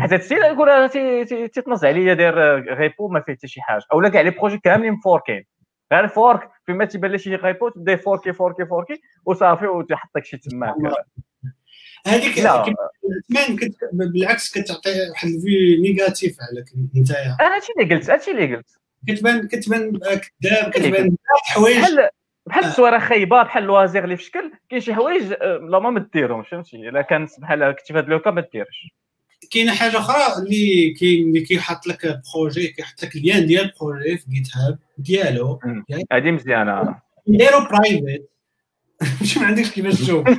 حتى 0.00 0.14
هادشي 0.14 0.34
يقول 0.34 0.88
تيتنص 1.48 1.84
عليا 1.84 2.14
داير 2.14 2.34
repo 2.78 3.08
ما 3.08 3.20
فيه 3.20 3.32
حتى 3.32 3.48
شي 3.48 3.60
حاجة 3.62 3.82
اولا 3.92 4.08
كاع 4.08 4.20
les 4.20 4.30
projets 4.30 4.58
كاملين 4.58 4.96
forkين 5.04 5.44
غير 5.92 6.08
fork 6.08 6.50
فيما 6.66 6.84
تيبان 6.84 7.10
لي 7.10 7.18
شي 7.18 7.34
repo 7.34 7.68
تبدا 7.68 7.96
forki 7.96 8.32
forki 8.32 8.66
forki 8.66 9.02
وصافي 9.24 9.66
وتحطك 9.66 10.24
شي 10.24 10.36
تماك 10.36 10.74
هذيك 12.06 12.40
كمان 12.40 13.56
بالعكس 13.92 14.58
كتعطي 14.58 15.10
واحد 15.10 15.28
l'effet 15.28 15.76
négatif 15.80 16.36
عليك 16.40 16.66
انت 16.96 17.10
هادشي 17.40 17.72
اللي 17.78 17.94
قلت 17.94 18.10
هادشي 18.10 18.30
اللي 18.30 18.56
قلت. 18.56 18.70
كتبان 19.08 19.48
كتبان 19.48 19.98
كذاب 20.42 20.70
كتبان 20.70 21.16
حوايج. 21.26 21.78
بحال 21.78 22.08
بحال 22.46 22.64
التصويره 22.64 22.98
خايبة 22.98 23.42
بحال 23.42 23.62
الوازير 23.62 24.04
اللي 24.04 24.16
في 24.16 24.22
شكل 24.22 24.52
كاين 24.68 24.80
شي 24.80 24.94
حوايج 24.94 25.22
لا 25.42 25.78
ما 25.78 26.08
ديرهمش 26.12 26.48
فهمتي؟ 26.48 26.88
إلا 26.88 27.02
كانت 27.02 27.40
بحال 27.40 27.72
كنتي 27.72 27.92
في 27.92 27.98
هذا 27.98 28.06
le 28.06 28.16
cas 28.16 28.30
ما 28.30 28.44
ديرش. 28.52 28.90
كاينة 29.50 29.74
حاجة 29.74 29.98
أخرى 29.98 30.42
اللي 30.42 30.94
كاين 31.00 31.28
اللي 31.28 31.40
كيحط 31.40 31.86
لك 31.86 32.20
projet 32.34 32.68
كيحط 32.68 33.02
لك 33.02 33.16
le 33.16 33.26
lien 33.26 33.46
ديال 33.46 33.64
le 33.64 33.77
projet 33.77 34.18
في 34.18 34.30
GitHub 34.30 34.78
ديالو 34.98 35.60
هذه 36.12 36.30
مزيانة. 36.30 37.00
ديرو 37.26 37.68
private 37.70 38.28
ماشي 39.20 39.40
ما 39.40 39.46
عندكش 39.46 39.70
كيفاش 39.70 39.94
تشوف. 39.94 40.28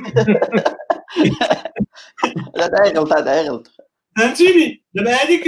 لا 2.56 2.64
هذا 2.64 3.00
غلط 3.00 3.12
هذا 3.12 3.42
غلط 3.42 3.70
فهمتيني؟ 4.16 4.82
دابا 4.94 5.14
هذيك 5.14 5.44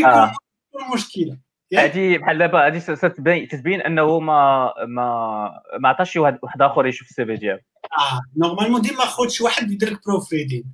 المشكلة 0.81 1.39
هذه 1.75 2.19
بحال 2.19 2.39
دابا 2.39 2.67
هذه 2.67 2.79
تتبين 2.79 3.49
تتبين 3.49 3.81
أنه 3.81 4.21
ما 4.21 4.73
ما 4.87 5.63
ما 5.81 5.89
عطاش 5.89 6.13
شي 6.13 6.19
واحد 6.19 6.39
آخر 6.61 6.87
يشوف 6.87 7.09
ال 7.09 7.27
CV 7.27 7.37
ديالو 7.37 7.59
آه 7.99 8.21
normalement 8.37 8.81
ديما 8.81 9.05
خذ 9.05 9.29
شي 9.29 9.45
واحد 9.45 9.71
يدير 9.71 9.91
لك 9.91 10.07
proofreading 10.07 10.65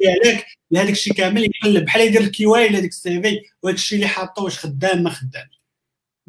ديالك 0.00 0.46
لهذاك 0.70 0.90
الشيء 0.90 1.12
كامل 1.14 1.44
يقلب 1.44 1.84
بحال 1.84 2.02
يدير 2.02 2.20
ال 2.20 2.36
QA 2.36 2.68
لهذاك 2.68 2.88
ال 2.88 3.22
CV 3.22 3.42
وهذاك 3.62 3.78
الشيء 3.78 3.96
اللي 3.98 4.08
حاطه 4.08 4.42
واش 4.42 4.58
خدام 4.58 5.02
ما 5.02 5.10
خدام. 5.10 5.48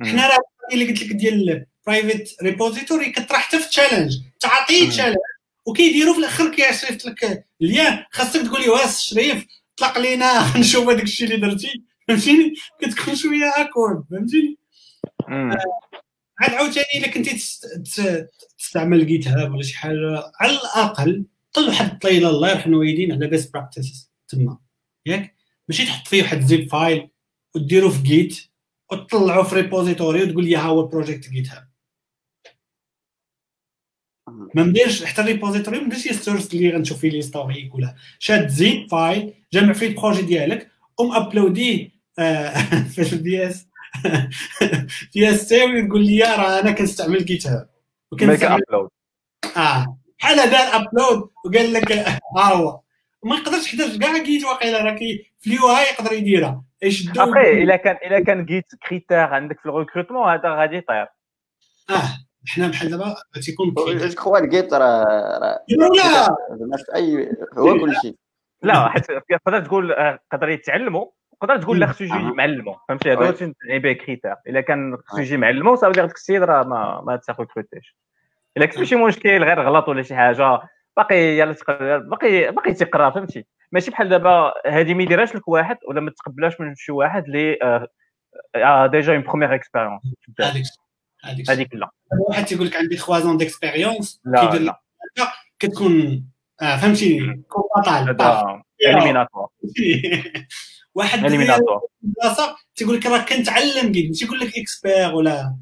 حنا 0.02 0.28
راه 0.28 0.39
اللي 0.74 0.86
قلت 0.86 1.03
لك 1.03 1.11
ديال 1.11 1.66
private 1.88 2.43
repository 2.43 3.12
كطرح 3.11 3.47
حتى 3.47 3.59
في 3.59 3.66
ال 3.66 3.70
challenge 3.70 4.14
تعطيه 4.39 4.89
challenge 4.89 5.18
وكيديروا 5.66 6.13
في 6.13 6.20
الأخر 6.20 6.55
كيصيفط 6.55 7.05
لك 7.05 7.45
le 7.62 7.76
lien 7.76 8.03
خاصك 8.11 8.41
تقول 8.41 8.61
لي 8.61 8.70
واس 8.70 9.01
شريف 9.01 9.45
طلق 9.78 9.97
لينا. 9.97 10.43
نشوف 10.59 10.89
هذاك 10.89 11.03
الشيء 11.03 11.28
اللي 11.28 11.47
درتي. 11.47 11.84
فهمتيني؟ 12.07 12.53
كتكون 12.82 13.16
شوية 13.16 13.53
awkward 13.58 14.03
فهمتيني؟ 14.11 14.57
عاد 16.39 16.53
عاوتاني 16.53 16.86
إلا 16.97 17.07
كنتي 17.07 17.38
تستعمل 18.57 19.07
GitHub 19.08 19.53
ولا 19.53 19.63
شي 19.63 19.78
حاجة 19.78 20.32
على 20.39 20.51
الأقل 20.51 21.26
طل 21.53 21.68
واحد 21.68 21.91
الطيله 21.91 22.30
الله 22.30 22.49
يرحم 22.49 22.70
الوالدين. 22.70 23.11
على 23.11 23.28
best 23.28 23.53
practices 23.53 24.12
تما. 24.28 24.57
ياك؟ 25.05 25.36
ماشي 25.70 25.86
تحط 25.86 26.07
فيه 26.07 26.22
واحد 26.24 26.41
zip 26.41 26.70
file 26.72 27.10
وديرو 27.55 27.89
في 27.89 28.01
Git 28.01 28.55
وتطلعو 28.92 29.44
في 29.44 29.56
repository 29.56 30.24
وتقول 30.24 30.46
لي 30.46 30.56
ها 30.56 30.62
هو 30.62 30.88
project 30.88 31.30
GitHub 31.30 31.68
ما 34.28 34.64
نديرش 34.64 35.04
حتى 35.04 35.22
ال 35.22 35.27
repository 35.27 35.80
ما 35.80 35.86
نديرش 35.86 36.08
ال 36.08 36.14
source 36.14 36.53
اللي 36.54 36.70
غنشوف 36.70 37.00
فيه 37.00 37.10
l'historique 37.10 37.76
ولا 37.76 37.96
شاد 38.20 38.48
zip 38.47 38.89
file 38.91 39.34
جمع 39.54 39.74
فيه 39.74 39.88
le 39.88 39.96
projet 39.96 40.22
ديالك 40.22 40.72
قوم 40.98 41.16
uploadيه 41.16 41.95
في 42.94 43.14
ال 43.14 43.47
PSPST 43.47 45.64
ويقول 45.64 46.06
لي 46.06 46.22
راه 46.22 46.60
أنا 46.60 46.72
كنستعمل 46.72 47.26
GitHub 47.26 47.70
وكنستعمل 48.12 48.62
ابلود 48.70 48.90
آه. 49.58 50.00
بحال 50.20 50.36
دار 50.38 50.76
ابلود 50.76 51.30
وقال 51.46 51.74
لك 51.74 51.92
ها 51.92 52.20
هو. 52.38 52.82
ما 53.24 53.36
نقدرش 53.36 53.68
حيت 53.68 54.00
كاع 54.02 54.24
جيت 54.24 54.44
واقيلا 54.44 54.82
راه 54.82 54.98
في 55.46 55.52
اليو 55.52 55.70
اي 55.70 55.84
يقدر 55.84 56.14
يديرها. 56.14 56.64
يشدو 56.84 57.24
ابخي 57.24 57.64
إلا 57.64 57.76
كان 57.76 57.96
إلا 57.96 58.20
كان 58.20 58.46
جيت 58.46 58.66
كريتير 58.88 59.18
عندك 59.18 59.60
في 59.60 59.66
الريكروتمون 59.66 60.30
هذا 60.30 60.50
غادي 60.50 60.76
يطير. 60.76 61.08
آه 61.89 62.10
حنا 62.48 62.68
بحال 62.68 62.89
دابا 62.89 63.16
تيكون 63.41 63.74
جو 63.74 64.10
كخوا 64.10 64.38
الكيت 64.38 64.74
راه 64.74 65.60
لا 65.70 66.78
في 66.78 66.96
اي 66.96 67.30
هو 67.58 67.80
كل 67.80 67.96
شيء. 68.02 68.16
لا 68.64 68.89
حيت 68.89 69.06
تقدر 69.46 69.66
تقول 69.66 69.91
آه، 69.91 70.20
يقدر 70.34 70.50
يتعلموا 70.50 71.06
تقدر 71.41 71.62
تقول 71.62 71.80
لا 71.80 71.88
خصو 71.88 72.04
يجي. 72.04 72.14
معلمو. 72.14 72.78
فهمتي؟ 72.89 73.12
هذا 73.12 73.28
هو 73.28 73.32
تعني 73.32 73.80
به 73.80 73.93
كريتير. 73.93 74.36
إلا 74.48 74.62
كان 74.62 74.98
خصو. 75.06 75.22
يجي 75.22 75.38
معلمو 75.38 75.76
صافي 75.76 76.02
ديك 76.02 76.16
السيد 76.16 76.43
راه 76.43 76.64
ما 76.64 77.02
ما 77.02 77.16
تاخذش 77.16 77.96
إلا 78.58 78.66
كنت 78.66 78.84
شي 78.84 78.96
مشكل 78.96 79.43
غير 79.43 79.62
غلط 79.62 79.88
ولا 79.88 80.02
شي 80.02 80.16
حاجة. 80.16 80.62
باقي 80.98 81.16
يلا 81.16 81.54
تقرا 81.54 81.98
باقي 81.98 82.52
باقي 82.52 82.74
تيقرا 82.74 83.10
فهمتي؟ 83.10 83.46
ماشي 83.76 83.91
بحال 83.91 84.09
دابا 84.09 84.53
هذه 84.67 84.93
ما 84.93 85.03
يديرهاش 85.03 85.36
لك 85.36 85.47
واحد 85.47 85.78
ولا 85.88 86.01
ما 86.01 86.11
تقبلهاش 86.11 86.53
من 86.59 86.76
شي 86.76 86.91
واحد 86.91 87.23
اللي 87.26 87.57
آه، 87.63 87.88
آه 88.55 88.88
déjà 88.88 89.14
une 89.14 89.22
première 89.22 89.56
expérience 89.56 90.01
هذيك 91.23 91.49
هذيك 91.49 91.76
لا. 91.76 91.89
واحد 92.30 92.45
تيقول 92.45 92.67
لك 92.67 92.76
عندي 92.76 92.97
3 92.97 93.19
ans 93.20 93.38
d'expérience 93.38 94.22
لا 94.26 94.45
كيدير 94.45 94.61
لا. 94.61 94.82
لك 95.19 95.28
كتكون 95.59 96.26
آه 96.61 96.78
فهمتي 96.78 97.19
كون. 97.49 97.63
هذا 97.88 98.61
éliminatoire 98.88 99.47
واحد 100.95 101.26
éliminatoire 101.26 101.82
بلاصه 102.01 102.55
تيقول 102.76 102.95
لك 102.95 103.05
راه 103.05 103.26
كنتعلم 103.26 103.91
كي 103.91 104.09
تيقول 104.09 104.39
لك 104.39 104.57
expert 104.58 105.16
ولا 105.15 105.55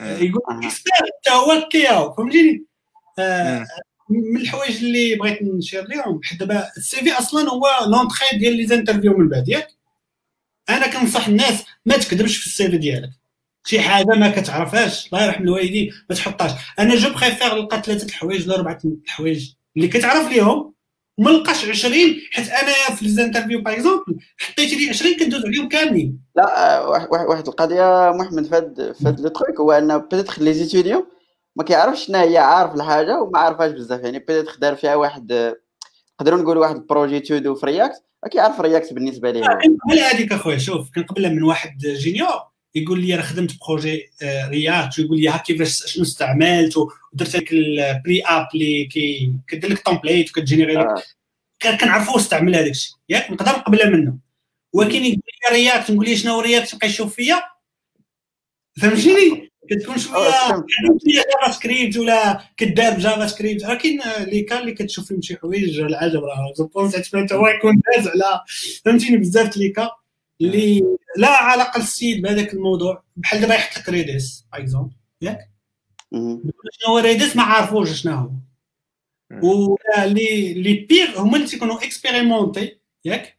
يقول 0.00 0.42
أها. 0.50 0.56
لك 0.58 0.64
اكسبير 0.64 0.92
حتى 0.94 1.30
هو 1.34 1.68
كياو. 1.68 2.14
فهمتيني؟ 2.14 2.64
آه،. 3.18 3.64
من 4.10 4.36
الحوايج 4.40 4.84
اللي 4.84 5.14
بغيت 5.14 5.38
نشير 5.42 5.84
لهم 5.88 6.20
حيت 6.22 6.40
دابا 6.40 6.68
السي 6.76 6.96
في 6.96 7.12
أصلا 7.12 7.50
هو 7.50 7.66
لونتري 7.86 8.38
ديال 8.38 8.56
لي 8.56 8.66
زانترفيو 8.66 9.16
من 9.16 9.28
بعد 9.28 9.48
ياك. 9.48 9.68
أنا 10.70 10.86
كنصح 10.86 11.28
الناس 11.28 11.64
ما 11.86 11.96
تكذبش 11.96 12.36
في 12.36 12.46
السي 12.46 12.68
في 12.70 12.78
ديالك. 12.78 13.10
شي 13.66 13.80
حاجة 13.80 14.06
ما 14.06 14.30
كتعرفهاش. 14.30 15.06
الله 15.06 15.24
يرحم 15.24 15.42
الوالدين 15.42 15.92
ما 16.10 16.16
تحطهاش. 16.16 16.50
أنا 16.78 16.94
جو 16.96 17.08
بريفير 17.14 17.54
نلقى 17.54 17.82
ثلاثة 17.82 18.06
الحوايج 18.06 18.46
ولا 18.48 18.56
أربعة 18.56 18.78
الحوايج 19.04 19.50
اللي 19.76 19.88
كتعرف 19.88 20.28
ليهم 20.32 20.74
وما 21.18 21.30
نلقاش 21.30 21.64
20 21.68 21.94
حيت 22.32 22.48
أنا 22.48 22.96
في 22.96 23.04
ليزانترفيو 23.04 23.60
باغ 23.62 23.74
اكزومبل 23.74 24.16
حطيت 24.38 24.72
لي 24.74 24.88
20 24.88 25.16
كندوز 25.18 25.44
عليهم 25.44 25.68
كاملين. 25.68 26.18
لا 26.36 26.76
آه، 26.76 26.88
واحد 26.88 27.08
واحد- 27.10 27.48
القضية 27.48 28.10
محمد 28.12 28.46
في 28.46 28.54
هاد 28.56 28.94
في 28.98 29.08
هاد 29.08 29.20
لو 29.20 29.28
تروك 29.28 29.60
هو 29.60 29.72
أن 29.72 29.98
بيتيتر 29.98 30.42
لي 30.42 30.54
زيتيديون 30.54 31.06
ما 31.56 31.64
كيعرفش 31.64 32.06
شنو 32.06 32.18
هي 32.18 32.38
عارف 32.38 32.74
الحاجة 32.74 33.20
وما 33.22 33.38
عارفهاش 33.38 33.72
بزاف. 33.72 34.00
يعني 34.00 34.18
peut-être 34.18 34.56
دار 34.58 34.76
فيها 34.76 34.94
واحد 34.94 35.32
آه، 35.32 35.56
نقدروا 36.20 36.38
نقولوا 36.42 36.62
واحد 36.62 36.76
le 36.76 36.87
projet 36.87 37.20
todo 37.20 37.54
في 37.54 37.66
React 37.66 38.02
ما 38.22 38.28
كيعرف 38.28 38.60
React 38.60 38.92
بالنسبة 38.92 39.30
ليه 39.30 39.40
هو. 39.40 39.58
على 39.90 40.00
هذيك 40.00 40.32
أخويا 40.32 40.58
شوف 40.58 40.90
كان 40.90 41.04
قبل 41.04 41.30
من 41.34 41.42
واحد 41.42 41.78
junior 41.78 42.42
يقول 42.74 43.00
لي 43.00 43.14
راه 43.14 43.22
خدمت 43.22 43.50
projet 43.68 44.10
آه، 44.22 44.48
React 44.48 44.98
ويقول 44.98 45.20
لي 45.20 45.28
ها 45.28 45.36
كيفاش 45.36 45.86
شنو 45.86 46.04
استعملت 46.04 46.76
ودرت 46.76 47.36
لك 47.36 47.52
ال 47.52 47.62
create 47.62 48.22
app 48.22 48.48
اللي 48.54 48.84
كي 48.84 49.32
كدير 49.48 49.70
لك 49.72 49.78
template 49.78 50.30
وكتجينيري 50.30 50.74
لك. 50.74 50.86
آه. 50.86 51.02
كان 51.60 51.76
كنعرفو 51.78 52.16
استعمل 52.16 52.54
هذاك 52.56 52.70
الشيء. 52.70 52.96
ياك 53.08 53.30
نقدر 53.30 53.50
نقبلها 53.52 53.90
منه. 53.90 54.18
ولكن 54.72 55.04
يقول 55.04 55.22
لي 55.52 55.56
React 55.56 55.90
نقول 55.90 56.06
لي 56.06 56.16
شنو 56.16 56.40
React 56.40 56.74
يبقى 56.74 56.86
يشوف 56.86 57.14
فيا. 57.14 57.42
فهمتيني؟ 58.80 59.52
كتكون 59.70 59.98
شوية 59.98 60.28
آه، 60.28 60.64
JavaScript 61.06 61.96
ولا 61.96 62.40
كدار 62.56 62.94
ب 62.94 63.26
JavaScript 63.26 63.64
ولكن 63.64 64.00
اللي 64.02 64.42
كان 64.42 64.58
اللي 64.60 64.72
كتشوف 64.72 65.08
فيهم 65.08 65.22
شي 65.22 65.36
حوايج 65.36 65.80
العجب 65.80 66.24
راه. 66.24 66.52
je 66.58 66.66
pense 66.66 66.96
حتى 66.96 67.34
هو 67.34 67.48
يكون 67.48 67.80
داز 67.96 68.08
على. 68.08 68.40
فهمتيني 68.84 69.16
بزاف 69.16 69.56
les 69.56 69.73
cas 69.73 69.90
اللي 70.40 70.82
لا 71.16 71.28
علاقة 71.28 71.78
للسيد 71.78 72.22
بهذاك 72.22 72.54
الموضوع. 72.54 73.02
بحال 73.16 73.40
دابا 73.40 73.54
يحط 73.54 73.78
لك 73.78 73.88
Redis 73.88 74.46
exemple 74.54 74.94
مهم. 76.12 76.42
شنو 76.72 76.92
هو 76.92 76.98
Redis 76.98 77.36
ما 77.36 77.42
عارفوش 77.42 77.90
شنو 78.02 78.14
هو. 78.14 78.30
ولا 79.42 80.06
لي 80.06 80.54
لي 80.54 80.74
بيغ 80.74 81.20
هما 81.20 81.36
اللي 81.36 81.48
تيكونوا 81.48 81.84
expérimentés 81.84 82.78
ياك؟ 83.04 83.33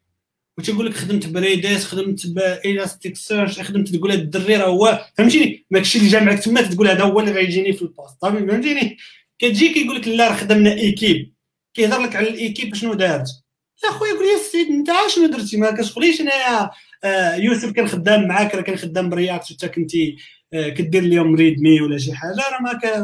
وتيقول 0.58 0.86
لك 0.86 0.94
خدمت 0.94 1.28
ب 1.28 1.37
Redis 1.37 1.86
خدمت 1.86 2.28
ب 2.28 3.16
Elasticsearch 3.16 3.62
خدمت 3.62 3.96
تقول 3.96 4.12
هذا 4.12 4.22
الدري 4.22 4.56
راه 4.56 4.68
هو 4.68 5.06
فهمتيني؟ 5.18 5.66
ماكشي 5.72 5.98
اللي 6.00 6.10
جامعك 6.10 6.40
تما 6.40 6.62
تقول 6.62 6.88
هذا 6.88 7.04
هو 7.04 7.20
اللي 7.20 7.32
غيجيني 7.32 7.74
في 7.74 7.82
le 7.82 7.93
poste 7.93 8.22
طيب 8.22 8.52
فهمتيني؟ 8.52 8.98
كتجي 9.40 9.74
كيقول 9.74 9.96
لك 9.96 10.08
لا 10.08 10.28
راه 10.28 10.36
خدمنا 10.36 10.74
équipe 10.74 11.34
كيهضر 11.74 12.02
لك 12.02 12.16
على 12.16 12.30
l'équipe 12.30 12.76
شنو 12.76 12.94
دارت؟ 12.94 13.28
لا 13.84 13.92
خويا 13.92 14.14
قول 14.14 14.26
لي 14.26 14.36
السيد 14.36 14.68
انت 14.68 14.90
شنو 15.16 15.28
درتي؟ 15.28 15.58
ما 15.58 15.72
كتقوليش 15.72 16.22
انايا 16.22 16.70
آه، 17.04 17.36
يوسف 17.36 17.72
كان 17.72 17.88
خدام 17.88 18.28
معاك 18.28 18.56
راه 18.56 18.62
كان 18.62 18.76
خدام 18.78 19.10
ب 19.10 19.17
React 19.17 19.52
وانت 19.52 19.66
كنتي 19.66 20.18
آه، 20.54 20.70
كدير 20.70 21.04
اليوم 21.04 21.36
README 21.36 21.82
ولا 21.82 21.98
شي 21.98 22.14
حاجة 22.14 22.32
راه 22.52 22.62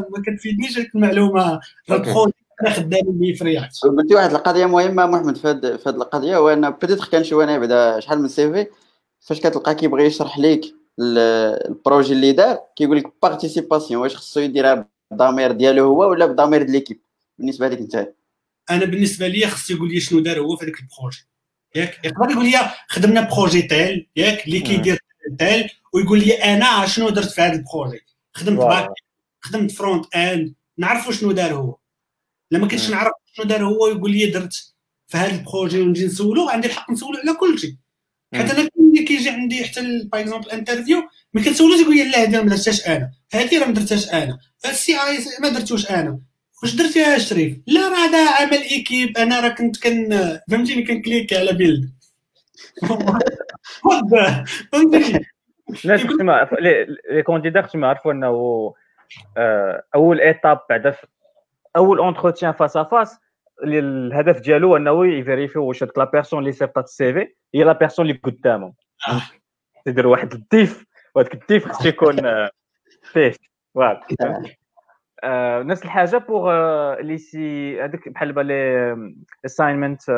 ما 0.09 0.23
كتفيدنيش 0.25 0.77
هذيك 0.77 0.95
المعلومة. 0.95 1.59
راه 1.89 2.30
أنا 2.61 2.69
خدام 2.69 3.01
به 3.05 3.33
في 3.33 3.43
React 3.43 3.79
قلتي 3.83 4.15
واحد 4.15 4.31
القضية 4.31 4.65
مهمة 4.65 5.05
محمد 5.05 5.37
في 5.37 5.47
هاد 5.47 5.65
القضية 5.87 6.37
هو 6.37 6.49
ان 6.49 6.69
peut-être 6.69 7.05
كنشوف 7.11 7.41
أنا 7.43 7.57
بعدا 7.57 7.99
شحال 7.99 8.21
من 8.21 8.27
CV 8.27 8.67
فاش 9.19 9.39
كتلقى 9.39 9.75
كيبغي 9.75 10.05
يشرح 10.05 10.39
ليك 10.39 10.65
ال- 10.99 11.17
ال 11.69 11.76
projet 11.76 12.13
اللي 12.13 12.31
دار 12.31 12.59
كيقول 12.75 12.97
لك 12.97 13.13
participation 13.21 14.01
واش 14.01 14.15
خصو 14.15 14.39
يديرها 14.39 14.87
بالضمير 15.11 15.51
ديالو 15.51 15.85
هو 15.85 16.09
ولا 16.09 16.25
بالضمير 16.25 16.61
ديال 16.61 16.71
l'équipe 16.71 17.01
بالنسبة 17.37 17.67
لك 17.67 17.77
أنت. 17.77 18.13
أنا 18.69 18.85
بالنسبة 18.85 19.27
لي 19.27 19.47
خصو 19.47 19.73
يقول 19.73 19.89
لي 19.89 19.99
شنو 19.99 20.19
دار 20.19 20.39
هو 20.39 20.55
في 20.55 20.65
هذاك 20.65 20.75
ال 20.79 20.85
projet. 20.85 21.27
ياك؟ 21.75 22.05
يقدر 22.05 22.31
يقول 22.31 22.45
لي 22.45 22.57
خدمنا 22.87 23.21
projet 23.35 23.61
tel 23.61 24.07
ياك؟ 24.15 24.45
اللي 24.47 24.59
كيدير 24.59 24.99
tel 25.39 25.69
ويقول 25.93 26.19
لي 26.19 26.33
أنا 26.33 26.85
شنو 26.85 27.09
درت 27.09 27.29
في 27.29 27.41
هذا 27.41 27.53
ال 27.53 27.60
projet. 27.60 28.05
خدمت. 28.33 28.59
back 28.59 28.89
خدمت 29.41 29.71
front-end 29.71 30.53
نعرفوا 30.77 31.11
شنو 31.11 31.31
دار 31.31 31.53
هو. 31.53 31.75
لما 32.51 32.67
كنتش 32.67 32.85
مم. 32.89 32.91
نعرف 32.95 33.11
شنو 33.33 33.45
دار 33.45 33.63
هو 33.63 33.87
يقول 33.87 34.11
لي 34.11 34.25
درت 34.25 34.53
في 35.07 35.17
هذا 35.17 35.35
ال 35.35 35.42
projet 35.42 35.81
ونجي 35.81 36.05
نسولو 36.05 36.49
عندي 36.49 36.67
الحق 36.67 36.91
نسولو 36.91 37.19
على 37.19 37.33
كل 37.37 37.59
شيء 37.59 37.75
حيت 38.33 38.51
أنا 38.51 38.69
ملي 38.77 39.03
كيجي 39.03 39.29
عندي 39.29 39.63
حتى 39.65 39.81
par 40.11 40.21
exemple 40.21 40.49
interview 40.51 41.03
ما 41.33 41.43
كنسولوش 41.43 41.79
يقول 41.81 41.95
لي 41.95 42.03
لا 42.03 42.23
هذه 42.23 42.43
ما 42.43 42.49
درتهاش 42.49 42.87
أنا 42.87 43.11
هذه 43.33 43.59
راه 43.59 43.65
ما 43.67 43.73
درتهاش 43.73 44.09
أنا 44.13 44.39
ال 44.65 44.93
CI 44.95 45.17
ما 45.41 45.49
درتوش 45.49 45.91
أنا 45.91 46.19
واش 46.63 46.75
درتي 46.75 46.99
يا 46.99 47.17
شريف 47.17 47.57
لا 47.67 47.81
راه 47.87 47.95
هذا 47.97 48.29
عمل 48.31 48.61
équipe 48.61 49.17
أنا 49.17 49.39
راه 49.39 49.49
كنت 49.49 49.83
كن 49.83 50.09
فهمتيني 50.51 50.83
كن 50.83 50.96
clique 50.96 51.33
على 51.33 51.53
build 51.53 51.89
فهمتيني 54.73 55.25
لا 55.85 55.95
les 56.59 57.23
candidats 57.23 57.61
خصهم 57.61 57.83
يعرفوا 57.83 58.11
انه 58.13 58.27
آه، 59.37 59.83
اول 59.95 60.21
étape 60.21 60.59
بعد 60.69 60.89
ف- 60.89 61.05
أول 61.75 61.99
entretien 61.99 62.51
face 62.51 62.77
à 62.77 62.83
face 62.83 63.19
الهدف 63.63 64.39
ديالو 64.39 64.77
أنه 64.77 65.07
ي 65.07 65.13
vérifier 65.13 65.59
واش 65.59 65.83
هذيك 65.83 65.97
la 65.97 66.03
personne 66.03 66.39
اللي 66.39 66.51
صيفطات 66.51 66.83
ال 66.83 67.13
CV 67.13 67.27
هي 67.55 67.63
la 67.63 67.71
personne 67.73 68.05
اللي 68.05 68.19
قدامهم 68.23 68.73
آه. 69.07 69.21
تدير 69.85 70.07
واحد 70.07 70.33
الديف 70.33 70.85
وهذاك 71.15 71.33
الديف 71.33 71.67
خصو 71.67 71.89
يكون 71.89 72.25
آه، 72.25 72.49
فيه 73.03 73.33
voilà 73.75 74.01
آه، 75.23 75.63
نفس 75.63 75.83
الحاجة 75.83 76.17
pour 76.17 76.51
les 76.99 77.17
CV 77.17 77.81
هذاك 77.81 78.09
بحال 78.09 78.27
دابا 78.27 78.41
les 78.41 78.95
assignments 79.45 80.09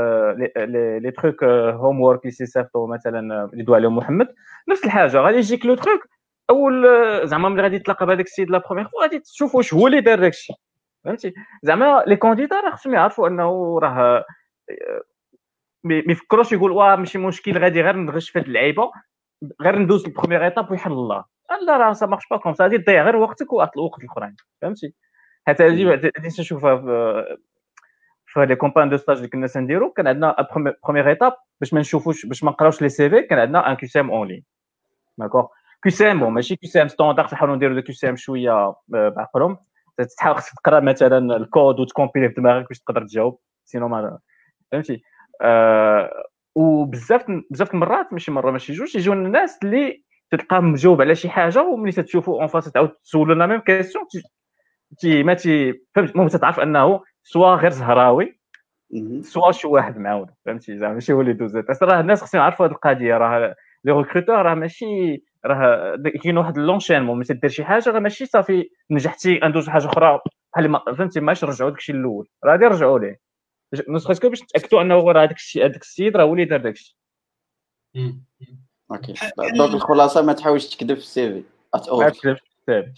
les 1.02 1.12
trucs 1.12 1.44
homework 1.44 2.22
اللي 2.22 2.32
سيصيفطوا 2.32 2.88
مثلا 2.88 3.50
اللي 3.54 3.64
دوا 3.64 3.76
عليهم 3.76 3.98
محمد. 3.98 4.28
نفس 4.70 4.86
الحاجة 4.86 5.18
غادي 5.18 5.38
يجيك 5.38 5.66
le 5.66 5.76
truc 5.76 6.08
أول 6.50 6.88
زعما 7.28 7.50
ملي 7.50 7.62
غادي 7.62 7.80
تلاقى 7.80 8.06
بهذاك 8.06 8.26
السيد 8.26 8.50
la 8.50 8.58
première 8.58 8.88
fois 8.88 9.02
غادي 9.02 9.20
تشوف 9.20 9.56
واش 9.56 9.74
هو 9.74 9.88
اللي 9.88 10.02
دار 10.02 10.20
داك 10.20 10.34
الشيء 10.34 10.56
فهمتي؟ 11.04 11.34
زعما 11.64 12.04
les 12.08 12.16
candidats 12.16 12.60
راه 12.60 12.72
خصهم 12.72 12.94
يعرفوا 12.94 13.28
انه 13.28 13.80
راه 13.80 14.26
آه، 14.70 15.04
ما 15.84 15.96
يفكروش 15.96 16.52
يقول 16.52 16.72
واه 16.72 16.96
ماشي 16.96 17.18
مشكل 17.18 17.58
غادي 17.58 17.82
غير 17.82 17.96
نغش 17.96 18.30
في 18.30 18.40
هاد 18.40 18.46
اللعيبة 18.46 18.92
غير 19.62 19.80
ندوز 19.80 20.06
ال 20.06 20.10
première 20.10 20.46
étape 20.46 20.72
ويحل 20.72 20.92
الله. 20.92 21.26
لا 21.68 21.78
راه 21.78 21.94
ça 21.94 22.06
marche 22.06 22.24
pas 22.32 22.38
comme 22.38 22.54
ça 22.54 22.64
غادي 22.64 22.78
تضيع 22.78 23.04
غير 23.04 23.16
وقتك 23.16 23.54
ووقت 23.54 23.78
الأخرين 23.78 24.36
فهمتي؟ 24.62 24.94
حتى 25.48 25.64
هذه 25.64 25.86
غادي 25.86 26.12
نشوفها 26.40 26.76
في 26.78 27.38
في 28.26 28.46
les 28.46 28.56
campagnes 28.56 28.90
de 28.90 28.98
stage 28.98 29.18
اللي 29.18 29.28
كنا 29.28 29.48
تنديرو 29.48 29.92
كان 29.92 30.08
عندنا 30.08 30.36
première 30.84 31.10
étape 31.10 31.34
باش 31.62 31.74
ما 31.74 31.80
نشوفوش 31.80 32.26
باش 32.26 32.44
ما 32.44 32.52
نقراوش 32.52 32.82
les 32.82 33.10
CV 33.10 33.22
كان 33.22 33.40
عندنا 33.40 33.72
ان 33.72 33.76
كيو 33.76 33.90
سي 33.90 34.00
ام 34.00 34.12
اون 34.12 34.28
لين 34.28 34.44
داكور 35.18 35.48
كيو 35.84 35.92
سي 35.92 36.12
ام 36.12 36.20
بون 36.20 36.34
ماشي 36.34 36.56
QCM 36.56 36.88
standard 36.88 37.28
تحاولوا 37.28 37.56
نديروا 37.56 37.82
QCM 37.82 38.16
شوية 38.16 38.52
آه، 38.52 38.76
بعقلهم. 38.94 39.58
تحاول 40.18 40.38
خصك 40.38 40.54
تقرا 40.64 40.80
مثلا 40.80 41.38
الكود 41.38 41.80
وت 41.80 41.90
compiler 41.90 42.30
في 42.30 42.36
دماغك 42.36 42.68
باش 42.70 42.80
تقدر 42.80 43.08
تجاوب. 43.08 43.40
sinon 43.66 43.88
ما 43.88 44.20
فهمتي؟ 44.72 45.04
آه 45.42 46.24
وبزاف 46.56 47.26
بزاف 47.52 47.74
المرات 47.74 48.14
ماشي 48.14 48.32
مرة 48.32 48.52
ماشي 48.52 48.74
جوج 48.74 48.96
يجيو 48.96 49.14
الناس 49.14 49.60
اللي 49.64 50.04
تلقاه 50.32 50.60
مجاوب 50.60 51.02
على 51.02 51.16
شي 51.16 51.30
حاجة 51.30 51.62
وملي 51.62 51.92
تتشوفوا 51.92 52.40
en 52.40 52.48
face 52.48 52.72
تعاود 52.72 52.90
تسولو 52.90 53.34
la 53.34 53.46
même 53.46 53.60
question 53.60 54.06
تي 55.00 55.24
ما 55.24 55.34
تي 55.34 55.74
فهمت 55.96 56.12
المهم 56.12 56.28
تتعرف 56.28 56.60
أنه 56.60 57.02
سوا 57.24 57.56
غير 57.56 57.70
زهراوي 57.72 58.40
سوا 59.22 59.52
شي 59.52 59.68
واحد 59.68 59.98
معاون 59.98 60.28
فهمتي؟ 60.46 60.78
زعما 60.78 60.94
ماشي 60.94 61.14
هو 61.14 61.22
اللي 61.22 61.34
دوز 61.34 61.58
راه 61.82 62.00
الناس 62.00 62.22
خصهم 62.24 62.42
يعرفوا 62.42 62.66
هذه 62.66 62.72
القضية 62.72 63.18
راه 63.18 63.56
les 63.84 63.92
recruteurs 63.92 64.36
راه 64.36 64.54
ماشي 64.54 65.24
راه 65.46 65.98
كاين 66.24 66.38
واحد 66.38 66.58
l'enchaînement 66.58 67.18
ملي 67.18 67.26
تدير 67.26 67.50
شي 67.50 67.64
حاجة 67.64 67.90
راه 67.90 68.00
ماشي 68.00 68.26
صافي 68.26 68.70
نجحتي 68.92 69.40
ندوز 69.44 69.70
حاجة 69.70 69.86
أخرى. 69.86 70.20
بحال 70.54 70.68
ما 70.68 70.80
فهمتي 70.98 71.20
ماش 71.20 71.44
رجعوا 71.44 71.70
داكشي 71.70 71.92
الأول. 71.92 72.28
راه 72.44 72.52
غادي 72.52 72.66
يرجعوا 72.66 73.00
ليه. 73.00 73.20
نسخه 73.90 74.30
باش 74.30 74.40
تاكدوا 74.40 74.82
أنه 74.82 74.96
راه 74.96 75.24
هذاك 75.24 75.36
الشيء 75.36 75.66
هذاك 75.66 75.82
السيد 75.82 76.18
راه 76.18 76.24
هو 76.24 76.34
اللي 76.34 76.46
دار 76.46 76.62
داك 76.62 76.74
الشيء 76.74 76.96
OK 78.92 79.14
donc 79.58 79.74
الخلاصة 79.74 80.22
ما 80.22 80.34
تحاولش 80.34 80.76
تكذب 80.76 80.94
في 80.94 81.02
ال 81.02 81.30
CV. 81.30 81.44
ما 81.74 82.10
تكذبش 82.10 82.40
في 82.66 82.72
السي 82.72 82.94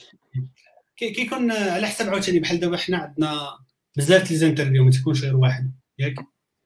في. 0.98 1.14
كيكون 1.14 1.52
على 1.52 1.88
حسب 1.88 2.10
عاوتاني 2.10 2.40
بحال 2.40 2.60
دابا 2.60 2.78
حنا 2.78 2.98
عندنا 2.98 3.34
بزاف 3.98 4.32
les 4.32 4.38
interviews 4.38 4.84
ما 4.84 4.92
تكونش 4.92 5.24
غير 5.24 5.36
واحد. 5.36 5.72
ياك؟ 6.00 6.16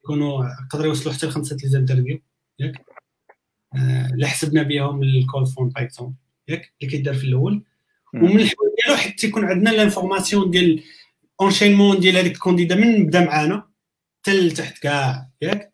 يكونوا 0.04 0.46
يقدروا 0.66 0.88
يوصلوا 0.88 1.16
حتى 1.16 1.28
لخمسة 1.28 1.58
les 1.64 1.70
interviews 1.70 2.20
ياك؟ 2.60 2.86
اللي 3.76 4.26
آه 4.26 4.30
حسبنا 4.30 4.64
بهم 4.64 5.04
ال 5.04 5.12
call 5.12 5.48
phone 5.48 5.70
Python. 5.70 6.16
ياك؟ 6.48 6.74
اللي 6.82 6.92
كيدار 6.92 7.14
في 7.14 7.24
الأول. 7.24 7.64
ومن 8.14 8.40
الحوايج 8.40 8.74
ديالو 8.86 8.98
حتى 8.98 9.28
يكون 9.28 9.46
عندنا 9.46 9.70
l'information 9.70 10.52
ديال 10.52 10.84
enchaînement 11.42 12.00
ديال 12.00 12.18
هذيك 12.18 12.34
ال 12.34 12.38
candidat 12.38 12.76
من 12.76 13.06
بدا 13.06 13.26
معانا 13.26 13.70
حتى 14.22 14.32
لتحت 14.40 14.78
كاع 14.78 15.30
ياك؟ 15.42 15.74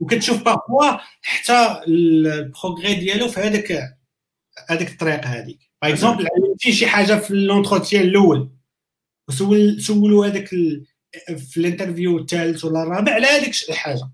وكتشوف 0.00 0.42
parfois 0.42 0.96
حتى 1.22 1.80
ال 1.88 2.01
progrès 2.01 2.94
ديالو 2.94 3.28
في 3.28 3.40
هذاك 3.40 3.96
هذيك 4.68 4.90
الطريق 4.90 5.24
هذيك 5.26 5.58
par 5.82 5.92
exemple 5.92 6.28
علمتي 6.36 6.72
شي 6.72 6.86
حاجة 6.86 7.18
في 7.18 7.34
l'entretien 7.34 8.02
الأول. 8.02 8.50
وسول 9.28 9.80
سولوا 9.80 10.26
هذاك 10.26 10.48
في 11.38 11.56
ال 11.56 11.62
interview 11.62 12.18
الثالث 12.18 12.64
ولا 12.64 12.82
الرابع 12.82 13.12
على 13.12 13.26
هذيك 13.26 13.54
الحاجة 13.68 14.08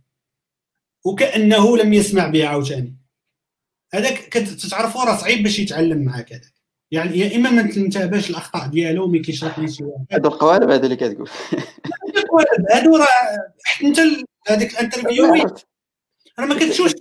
وكأنه 1.05 1.77
لم 1.77 1.93
يسمع 1.93 2.27
بها 2.27 2.47
عاوتاني 2.47 2.97
هذاك 3.95 4.29
كتعرفوا 4.29 5.05
راه 5.05 5.17
صعيب 5.17 5.43
باش 5.43 5.59
يتعلم 5.59 6.05
معاك 6.05 6.33
هذاك. 6.33 6.53
يعني 6.91 7.19
يا 7.19 7.37
إما 7.37 7.51
ما 7.51 7.63
تنتبهش 7.63 8.31
الاخطاء 8.31 8.67
ديالو 8.67 9.09
ملي 9.09 9.19
كيشرح 9.19 9.59
لي 9.59 9.69
شي 9.73 9.85
واحد. 9.85 10.07
هادو 10.13 10.29
القوالب 10.29 10.71
هذا 10.71 10.85
اللي 10.85 10.97
كتقول. 10.97 11.29
هادو 12.75 12.97
راه 12.97 13.07
حتى 13.65 13.87
انت 13.87 13.99
هذيك 14.49 14.73
ال 14.73 14.78
interview 14.78 15.25
راه 16.39 16.47
ما 16.47 16.55
كتشوفش 16.55 16.95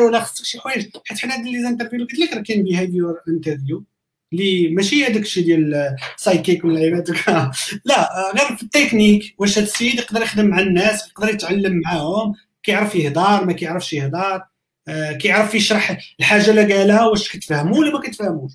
ولا 0.00 0.20
خصك 0.20 0.44
شي 0.44 0.60
حوايج. 0.60 0.88
حيت 1.06 1.18
حنا 1.18 1.34
les 1.34 1.62
interviews 1.62 2.00
قلت 2.00 2.18
لك 2.18 2.32
راه 2.34 2.42
كاين 2.42 2.62
behavior 2.62 3.20
interview 3.28 3.84
اللي 4.32 4.68
ماشي 4.68 5.04
هذاك 5.04 5.22
الشيء 5.22 5.44
ديال 5.44 5.96
psychic 6.16 6.64
ولا 6.64 6.80
عيبات 6.80 7.10
لا 7.84 8.32
غير 8.36 8.56
في 8.56 8.62
التكنيك 8.62 9.34
واش 9.38 9.58
هذا 9.58 9.66
السيد 9.66 9.94
يقدر 9.94 10.22
يخدم 10.22 10.46
مع 10.46 10.60
الناس 10.60 11.08
يقدر 11.08 11.28
يتعلم 11.28 11.80
معاهم. 11.84 12.34
كيعرف 12.68 12.94
يهضر 12.94 13.44
ما 13.44 13.52
كيعرفش 13.52 13.92
يهضر 13.92 14.42
آه 14.88 15.12
كيعرف 15.12 15.54
يشرح 15.54 15.98
الحاجة 16.20 16.50
اللي 16.50 16.74
قالها 16.74 17.06
واش 17.06 17.36
كتفهموا 17.36 17.78
ولا 17.78 17.92
ما 17.92 18.00
كتفهموش. 18.00 18.52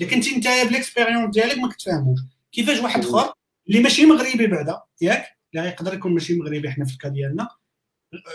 كنتي 0.00 0.36
انت 0.36 0.48
بال 0.68 0.79
expérience 0.79 1.34
ديالك 1.34 1.58
ما 1.58 1.68
كتفهموش. 1.68 2.20
كيفاش 2.52 2.80
واحد 2.80 3.04
آخر 3.04 3.32
اللي 3.68 3.80
ماشي 3.80 4.06
مغربي 4.06 4.46
بعدا 4.46 4.80
ياك؟ 5.00 5.24
لا 5.52 5.64
يقدر 5.64 5.94
يكون 5.94 6.12
ماشي 6.12 6.34
مغربي 6.34 6.70
حنا 6.70 6.84
في 6.84 6.92
ال 6.92 6.96
cas 6.96 7.08
ديالنا 7.08 7.48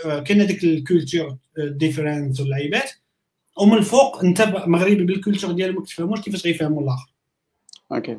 آه 0.04 0.18
كاين 0.20 0.40
هذيك 0.40 0.64
ال 0.64 0.73
culture 0.73 1.36
différence 1.58 2.40
واللعيبات. 2.40 2.90
ومن 3.58 3.78
الفوق 3.78 4.24
أنت 4.24 4.42
مغربي 4.42 5.04
بال 5.04 5.15
culture 5.15 5.52
ديالو 5.52 5.72
ما 5.72 5.84
كتفهموش 5.84 6.20
كيفاش 6.20 6.46
غيفهموا 6.46 6.82
الآخر. 6.82 7.14
OK. 7.92 8.18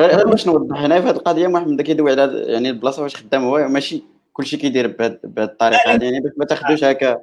غير 0.00 0.28
باش 0.28 0.46
نوضح 0.46 0.78
هنا 0.78 1.00
في 1.00 1.06
هذه 1.08 1.16
القضية 1.16 1.46
محمد 1.46 1.82
كيدوي 1.82 2.10
على 2.10 2.44
يعني 2.46 2.70
البلاصة 2.70 3.02
واش 3.02 3.16
خدام 3.16 3.44
هو 3.44 3.68
ماشي 3.68 4.13
كلشي 4.34 4.56
كيدير 4.56 4.86
بهذه 4.86 5.18
الطريقة 5.38 5.94
هذه 5.94 6.04
يعني 6.04 6.20
باش 6.20 6.32
ما 6.36 6.44
تاخذوش 6.44 6.84
هكا. 6.84 7.20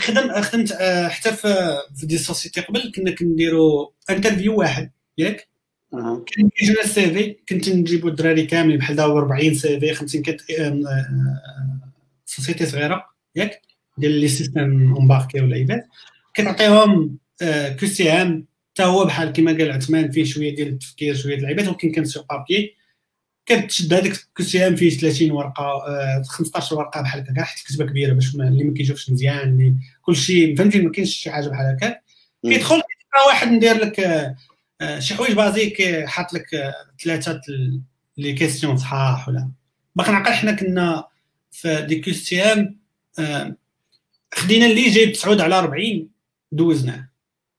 خدم 0.00 0.42
خدمت 0.42 0.72
حتى 1.08 1.32
في 1.32 2.06
des 2.06 2.18
sociétés 2.18 2.60
قبل 2.60 2.92
كنا 2.94 3.10
كنديروا 3.10 3.88
interview 4.10 4.58
واحد 4.58 4.90
ياك؟ 5.18 5.48
كان 5.92 6.50
ال 6.84 7.10
CV 7.10 7.36
كنت 7.48 7.68
نجيبوا 7.68 8.10
الدراري 8.10 8.46
كاملين 8.46 8.78
بحال 8.78 8.96
دابا 8.96 9.18
40 9.18 9.54
CV 9.54 9.94
50 9.94 10.22
كت 10.22 10.40
société 12.26 12.66
صغيرة 12.66 13.04
ياك؟ 13.36 13.62
ديال 13.98 14.12
les 14.12 14.28
systèmes 14.28 14.94
embarqués 14.96 15.40
ولا 15.40 15.56
embedded 15.56 15.82
كنعطيهم 16.36 17.18
QCM 17.80 18.46
حتى 18.74 18.84
هو 18.84 19.04
بحال 19.04 19.32
كما 19.32 19.52
قال 19.52 19.72
عثمان 19.72 20.10
فيه 20.10 20.24
شوية 20.24 20.54
ديال 20.54 20.68
التفكير 20.68 21.14
شوية 21.14 21.34
ديال 21.34 21.38
اللعيبات 21.38 21.68
ولكن 21.68 21.92
كان 21.92 22.04
sur 22.04 22.22
papier 22.22 22.76
كتشد 23.46 23.94
هذاك 23.94 24.12
ام 24.56 24.76
فيه 24.76 24.98
30 24.98 25.30
ورقة 25.30 25.82
15 26.22 26.76
ورقة 26.76 27.02
بحال 27.02 27.20
هكا. 27.20 27.32
كاع 27.32 27.44
حتى 27.44 27.62
كتبه 27.64 27.86
كبيرة 27.86 28.12
باش 28.12 28.34
اللي 28.34 28.64
ما 28.64 28.74
كيشوفش 28.74 29.10
مزيان 29.10 29.38
اللي 29.38 29.74
كلشي 30.02 30.56
فهمتي 30.56 30.78
ما 30.78 30.92
كاينش 30.92 31.16
شي 31.16 31.30
حاجة 31.30 31.48
بحال 31.48 31.66
هكا. 31.66 32.00
كيدخل 32.42 32.82
واحد 33.26 33.48
ندير 33.48 33.76
لك 33.76 33.96
شي 34.98 35.14
حوايج 35.14 35.32
basiques 35.32 36.04
حاط 36.06 36.32
لك 36.32 36.74
ثلاثة 37.04 37.40
les 38.16 38.32
questions 38.32 38.76
صحاح 38.76 39.28
ولا. 39.28 39.50
باقي 39.96 40.12
نعقل 40.12 40.32
حنا 40.32 40.52
كنا 40.52 41.04
في 41.50 41.82
des 41.82 42.00
QCM 42.00 42.78
خدينا 44.34 44.66
اللي 44.66 44.90
جايب 44.90 45.12
9 45.12 45.42
على 45.42 45.58
40 45.58 46.08
دوزناه. 46.52 47.08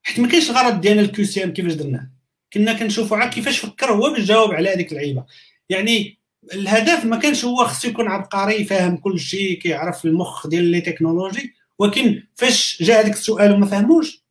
حيت 0.03 0.19
ما 0.19 0.27
كاينش 0.27 0.49
الغرض 0.49 0.81
ديالنا 0.81 1.01
ال 1.01 1.25
QCM 1.25 1.53
كيفاش 1.53 1.73
درناه. 1.73 2.09
كنا 2.53 2.73
كنشوفوا 2.73 3.17
عاد 3.17 3.29
كيفاش 3.29 3.57
فكر 3.57 3.91
هو 3.91 4.13
باش 4.13 4.23
جاوب 4.23 4.51
على 4.51 4.73
هذيك 4.73 4.91
اللعيبة. 4.91 5.25
يعني 5.69 6.19
الهدف 6.53 7.05
ما 7.05 7.17
كانش 7.17 7.45
هو 7.45 7.65
خصو 7.65 7.87
يكون 7.87 8.07
عبقري 8.07 8.65
فاهم 8.65 8.97
كل 8.97 9.19
شيء 9.19 9.59
كيعرف 9.59 10.05
المخ 10.05 10.47
ديال 10.47 10.63
les 10.63 10.81
technologies 10.81 11.53
ولكن 11.79 12.23
فاش 12.35 12.83
جا 12.83 12.99
هذاك 12.99 13.13
السؤال 13.13 13.51
وما 13.51 13.65
فهموش 13.65 14.25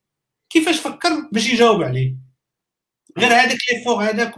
كيفاش 0.49 0.79
فكر 0.79 1.09
باش 1.31 1.49
يجاوب 1.49 1.83
عليه؟ 1.83 2.15
غير 3.17 3.33
هذاك 3.33 3.57
le 3.71 3.83
fort 3.85 4.03
هذاك 4.03 4.33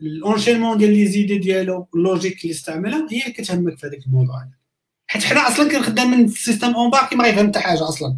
ال 0.00 0.06
enchaînement 0.06 0.78
ديال 0.78 0.90
les 0.90 1.06
idées 1.06 1.38
ديالو 1.38 1.88
la 1.94 2.05
logique 2.05 2.42
اللي 2.42 2.54
استعملها 2.54 3.06
هي 3.10 3.22
اللي 3.22 3.32
كتهمك 3.32 3.78
في 3.78 3.86
هذاك 3.86 4.06
الموضوع 4.06 4.42
هذا. 4.42 4.58
حيت 5.06 5.24
حنا 5.24 5.48
أصلا 5.48 5.70
كنخدم 5.70 6.26
في 6.26 6.38
السيستم 6.38 6.74
embarqué 6.74 7.16
ما 7.16 7.24
غيفهم 7.24 7.48
حتى 7.48 7.60
حاجة 7.60 7.88
أصلا. 7.88 8.16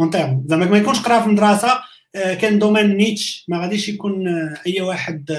un 0.00 0.10
terme 0.10 0.44
زعما 0.46 0.66
ما 0.66 0.78
يكونش 0.78 0.98
قرا 0.98 1.20
في 1.20 1.26
المدرسة 1.26 1.80
quand 2.14 2.58
domaine 2.58 2.86
niche 2.86 3.44
ما 3.48 3.58
غاديش 3.58 3.88
يكون 3.88 4.28
أي 4.66 4.80
واحد 4.80 5.30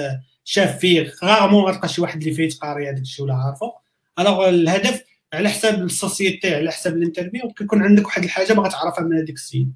شاف 0.50 0.78
فيه 0.78 1.12
rarement 1.24 1.64
غتلقى 1.64 1.88
شي 1.88 2.00
واحد 2.00 2.22
اللي 2.22 2.34
فيه 2.34 2.58
قاري 2.62 2.90
هذاك 2.90 3.00
الشيء 3.00 3.24
ولا 3.24 3.34
عارفه 3.34 3.72
alors 4.18 4.48
الهدف 4.48 5.04
على 5.32 5.48
حساب 5.48 5.82
la 5.82 5.98
société 5.98 6.54
على 6.54 6.70
حساب 6.70 6.96
ال 6.96 7.02
interview 7.02 7.52
كيكون 7.52 7.82
عندك 7.82 8.06
واحد 8.06 8.24
الحاجة 8.24 8.52
باغا 8.52 8.68
تعرفها 8.68 9.04
من 9.04 9.16
هذيك 9.16 9.34
السيد. 9.34 9.72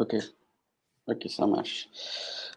okay. 0.00 0.20
okay 1.08 1.28
ça 1.28 1.46
marche 1.46 1.88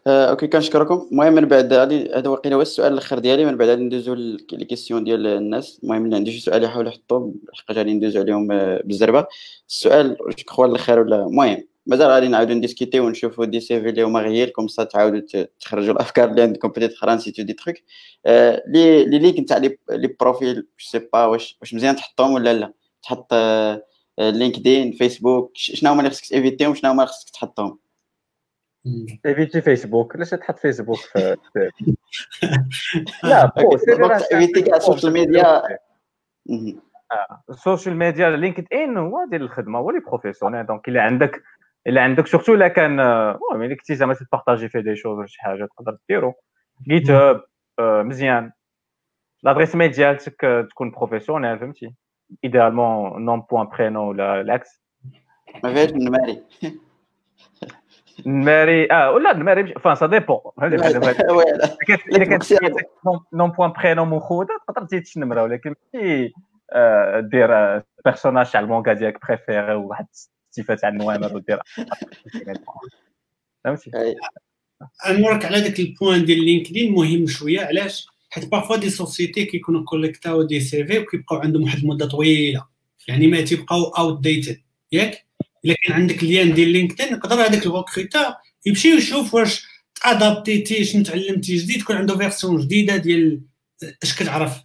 okay 0.06 0.46
كنشكركم. 0.46 1.08
المهم 1.12 1.32
من 1.32 1.44
بعد 1.44 1.72
هذا 1.72 2.28
واقيلا 2.28 2.56
هو 2.56 2.62
السؤال 2.62 2.92
الآخر 2.92 3.18
ديالي. 3.18 3.44
من 3.44 3.56
بعد 3.56 3.68
غادي 3.68 3.82
ندوزو 3.82 4.14
les 4.14 4.64
questions 4.64 5.04
ديال 5.04 5.26
الناس. 5.26 5.80
المهم 5.82 6.04
اللي 6.04 6.16
عندي 6.16 6.32
شي 6.32 6.40
سؤال 6.40 6.64
يحاول 6.64 6.86
يحطهم 6.86 7.34
حقا 7.54 7.74
غادي 7.74 7.92
ندوزو 7.94 8.20
عليهم 8.20 8.48
بالزربة. 8.84 9.26
السؤال 9.68 10.16
جو 10.48 10.64
الآخر 10.64 10.98
ولا 10.98 11.16
المهم 11.16 11.69
مازال 11.86 12.10
غادي 12.10 12.28
نعاودو 12.28 12.54
ن 12.54 12.59
discuter 12.59 13.00
ونشوفو 13.00 13.44
des 13.44 13.80
CV 13.80 13.88
اللي 13.88 14.02
هما 14.02 14.20
غير 14.20 14.48
comme 14.48 14.68
ça 14.68 14.84
تعاودو 14.84 15.46
تخرجوا 15.60 15.94
الأفكار 15.94 16.30
اللي 16.30 16.42
عندكم 16.42 16.68
peut-être 16.68 16.92
أخرى 16.92 17.14
نسيتو 17.14 17.42
des 17.42 17.52
trucs 17.52 17.76
les 18.66 19.04
les 19.04 19.18
links 19.18 19.48
تاع 19.48 19.56
les 19.90 20.16
profils 20.20 20.68
c'est 20.78 20.98
pas 21.12 21.24
واش 21.24 21.58
واش 21.60 21.74
مزيان 21.74 21.96
تحطهم 21.96 22.32
ولا 22.32 22.54
لا. 22.54 22.72
تحط 23.02 23.34
لينكدين 24.18 24.92
فيسبوك 24.92 25.52
شنو 25.54 25.90
هما 25.90 26.00
اللي 26.00 26.10
خصك 26.10 26.32
éviter 26.32 26.64
هم 26.64 26.74
شنو 26.74 26.90
هما 26.90 27.02
اللي 27.02 27.12
خصك 27.12 27.30
تحطهم؟ 27.30 27.78
éviter 29.26 29.60
فيسبوك 29.60 30.16
علاش 30.16 30.30
تحط 30.30 30.58
فيسبوك 30.58 30.98
في 30.98 31.36
لا 33.24 33.46
بو 33.46 33.76
éviter 34.32 34.62
كاع 34.62 34.76
ال 34.76 34.81
social 34.81 35.12
media 35.12 35.62
ال 37.50 37.57
social 37.57 37.96
media 37.96 38.30
لينكد 38.30 38.72
ان 38.72 38.96
هو 38.96 39.26
ديال 39.30 39.42
الخدمة 39.42 39.78
هو 39.78 39.90
les 39.90 40.00
professionnels 40.00 40.66
donc 40.66 40.88
الا 40.88 41.02
عندك 41.02 41.42
إلا 41.86 42.02
عندك 42.02 42.26
surtout 42.26 42.54
إلا 42.54 42.68
كان 42.68 43.00
المهم 43.00 43.62
الا 43.62 43.76
كنتي 43.76 43.94
زعما 43.94 44.14
ت 44.14 44.20
partager 44.20 44.68
فيه 44.68 44.80
des 44.80 44.96
choses 44.96 45.18
ولا 45.18 45.26
شي 45.26 45.40
حاجة 45.40 45.68
تقدر 45.76 45.96
ديرو. 46.08 46.34
جيت 46.88 47.10
هاب 47.10 47.44
مزيان. 47.80 48.52
لادريس 49.42 49.74
ميل 49.74 49.90
ديالتك 49.90 50.66
تكون 50.70 50.90
بروفيسيونيل 50.90 51.58
فهمتي؟ 51.58 51.94
ايديالمون 52.44 53.24
نون 53.24 53.40
بوان 53.40 53.66
برينو 53.66 54.08
ولا 54.08 54.40
العكس. 54.40 54.82
ما 55.64 55.74
فيهاش 55.74 55.90
النماري. 55.90 56.42
الماري 58.26 58.92
آه 58.92 59.10
ولا 59.10 59.30
الماري 59.30 59.74
فان 59.74 59.94
سا 59.94 60.06
ديبون 60.06 60.40
الا 60.62 62.24
كانت 62.24 62.52
نون 63.32 63.50
بوان 63.50 63.72
برينوم 63.72 64.10
موخوده 64.10 64.58
تقدر 64.68 64.86
تزيد 64.86 65.06
شي 65.06 65.20
نمرة 65.20 65.42
ولكن 65.42 65.74
ماشي 65.94 66.32
دير 67.28 67.82
بيرسوناج 68.04 68.50
تاع 68.50 68.60
المونكا 68.60 68.92
ديالك 68.92 69.26
بريفيري 69.26 69.74
وواحد 69.74 70.06
الصفه 70.50 70.74
تاع 70.74 70.88
النوامر 70.88 71.36
ودير 71.36 71.58
فهمتي 73.64 73.90
نورك 75.08 75.44
على 75.44 75.58
ذاك 75.58 75.80
ال 75.80 75.87
point 75.87 76.24
ديال 76.24 76.44
لينكدين 76.44 76.92
مهم 76.92 77.26
شوية 77.26 77.60
علاش؟ 77.60 78.06
حيت 78.30 78.48
parfois 78.48 78.76
des 78.76 78.90
sociétés 78.90 79.44
كيكونوا 79.44 79.84
collectaو 79.84 80.42
des 80.42 80.86
CV 80.86 80.98
وكيبقاو 80.98 81.38
عندهم 81.38 81.62
واحد 81.62 81.78
المدة 81.78 82.06
طويلة. 82.06 82.66
يعني 83.08 83.26
ما 83.26 83.40
تيبقاو 83.40 83.84
outdated 83.84 84.60
ياك؟ 84.92 85.26
إلا 85.64 85.74
كان 85.82 85.92
عندك 85.92 86.24
lien 86.24 86.54
ديال 86.54 86.68
لينكدين 86.68 87.08
يقدر 87.08 87.34
هذاك 87.34 87.66
ال 87.66 87.73
recruteur 87.73 88.34
يمشي 88.66 88.88
يشوف 88.88 89.34
واش 89.34 89.66
adapter 90.04 90.66
تي 90.66 90.84
شنو 90.84 91.02
تعلمتي 91.02 91.56
جديد 91.56 91.80
تكون 91.80 91.96
عنده 91.96 92.18
version 92.18 92.60
جديدة 92.60 92.96
ديال 92.96 93.40
أش 94.02 94.14
كتعرف؟ 94.14 94.60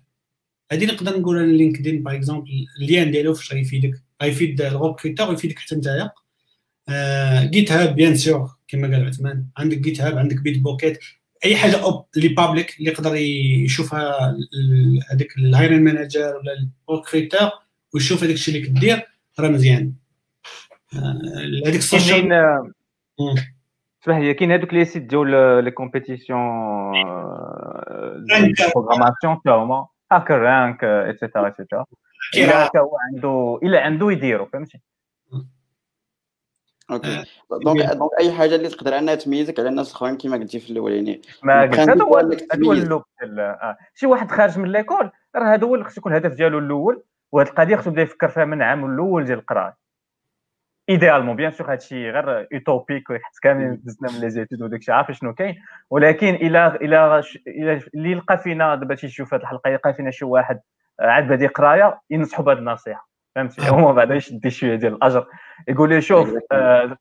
هذه 0.71 0.85
نقدر 0.85 1.19
نقول 1.19 1.37
أنا 1.37 1.51
لينكدين 1.51 2.03
par 2.03 2.15
exemple 2.15 2.67
ال 2.81 2.87
lien 2.87 3.11
ديالو 3.11 3.33
فاش 3.33 3.53
غيفيدك 3.53 4.04
غيفيد 4.23 4.61
ال 4.61 4.68
recruteur 4.68 5.29
ويفيدك 5.29 5.59
حتى 5.59 5.75
نتايا 5.75 6.11
جيت 7.49 7.71
هاب 7.71 7.95
bien 7.95 8.15
sûr 8.15 8.49
كما 8.67 8.87
قال 8.87 9.07
عثمان. 9.07 9.45
عندك 9.57 9.77
جيت 9.77 10.01
هاب 10.01 10.17
عندك 10.17 10.41
بيتبوكيت 10.41 10.99
أي 11.45 11.55
حاجة 11.55 11.83
open 11.83 12.05
اللي 12.17 12.27
public 12.27 12.79
اللي 12.79 12.91
يقدر 12.91 13.15
يشوفها 13.15 14.37
هذاك 15.11 15.37
ال 15.37 15.44
hiring 15.44 15.83
manager 15.83 16.35
ولا 16.35 16.69
ال 16.89 16.95
recruteur 16.95 17.49
ويشوف 17.93 18.23
هذاك 18.23 18.33
الشيء 18.33 18.55
اللي 18.55 18.67
كدير 18.67 19.07
راه 19.39 19.49
مزيان. 19.49 19.93
هذيك 21.65 21.75
ال 21.75 21.84
social 21.84 22.33
اسمح 24.03 24.17
لي 24.17 24.33
كاين 24.33 24.51
هذوك 24.51 24.73
les 24.73 24.85
sites 24.85 25.03
ديال 25.03 25.63
les 25.63 25.71
compétitions 25.71 26.39
programmation 28.75 29.41
تا 29.45 29.51
هما 29.51 29.87
هاكر 30.11 30.39
رانك 30.39 30.83
et 30.83 30.99
cetera 30.99 31.45
et 31.45 31.55
cetera 31.55 31.85
الا 32.33 32.71
هو 32.77 32.97
عنده 33.11 33.59
الا 33.63 33.81
عنده 33.81 34.11
يديرو 34.11 34.45
فهمتي 34.45 34.81
okay 36.91 37.23
donc 37.63 37.83
donc 37.83 38.11
اي 38.19 38.31
حاجة 38.31 38.55
اللي 38.55 38.69
تقدر 38.69 38.97
انها 38.97 39.15
تميزك 39.15 39.59
على 39.59 39.69
الناس 39.69 39.89
الاخرين 39.89 40.17
كما 40.17 40.37
قلتي 40.37 40.59
في 40.59 40.69
الأول 40.69 40.91
يعني 40.91 41.21
ما 41.43 41.61
قلت 41.61 41.79
هذا 41.79 42.03
هو 42.03 42.17
هذا 42.17 42.65
هو 42.65 42.71
اللوب 42.71 43.03
شي 43.93 44.05
واحد 44.05 44.31
خارج 44.31 44.59
من 44.59 44.71
l'école 44.71 45.11
راه 45.35 45.53
هذا 45.53 45.67
هو 45.67 45.75
اللي 45.75 45.85
خصو 45.85 45.99
يكون 45.99 46.11
الهدف 46.11 46.35
ديالو 46.35 46.59
الأول 46.59 47.03
وهذه 47.31 47.47
القضية 47.47 47.75
خصو 47.75 47.89
يبدا 47.89 48.01
يفكر 48.01 48.27
فيها 48.27 48.45
من 48.45 48.57
العام 48.57 48.93
الأول 48.93 49.25
ديال 49.25 49.39
القرايه 49.39 49.77
idéalement 50.89 51.35
bien 51.35 51.51
sûr 51.51 51.71
هادشي 51.71 52.09
غير 52.09 52.47
utopique 52.53 53.07
حيت 53.07 53.39
كاملين 53.41 53.81
دزنا 53.83 54.11
من 54.11 54.19
les 54.19 54.29
études 54.29 54.61
وداك 54.61 54.79
الشيء 54.79 54.93
عارف 54.93 55.11
شنو 55.11 55.33
كاين 55.33 55.55
ولكن 55.89 56.35
إلى 56.35 56.67
إلى 56.67 57.23
اللي 57.95 58.15
لقى 58.15 58.37
فينا 58.37 58.75
دابا 58.75 58.95
تيشوف 58.95 59.33
هذه 59.33 59.41
الحلقة 59.41 59.69
يلقى 59.69 59.93
فينا 59.93 60.11
شي 60.11 60.25
واحد 60.25 60.59
عاد 60.99 61.27
بادي 61.27 61.47
قرايه 61.47 62.01
ينصحوا 62.09 62.45
بهذه 62.45 62.57
النصيحة. 62.57 63.09
فهمتي؟ 63.35 63.61
هو 63.71 63.93
بعدا 63.93 64.15
يشد 64.15 64.47
شوية 64.47 64.75
ديال 64.75 64.93
الأجر. 64.93 65.27
يقول 65.67 65.89
لي 65.89 66.01
شوف 66.01 66.33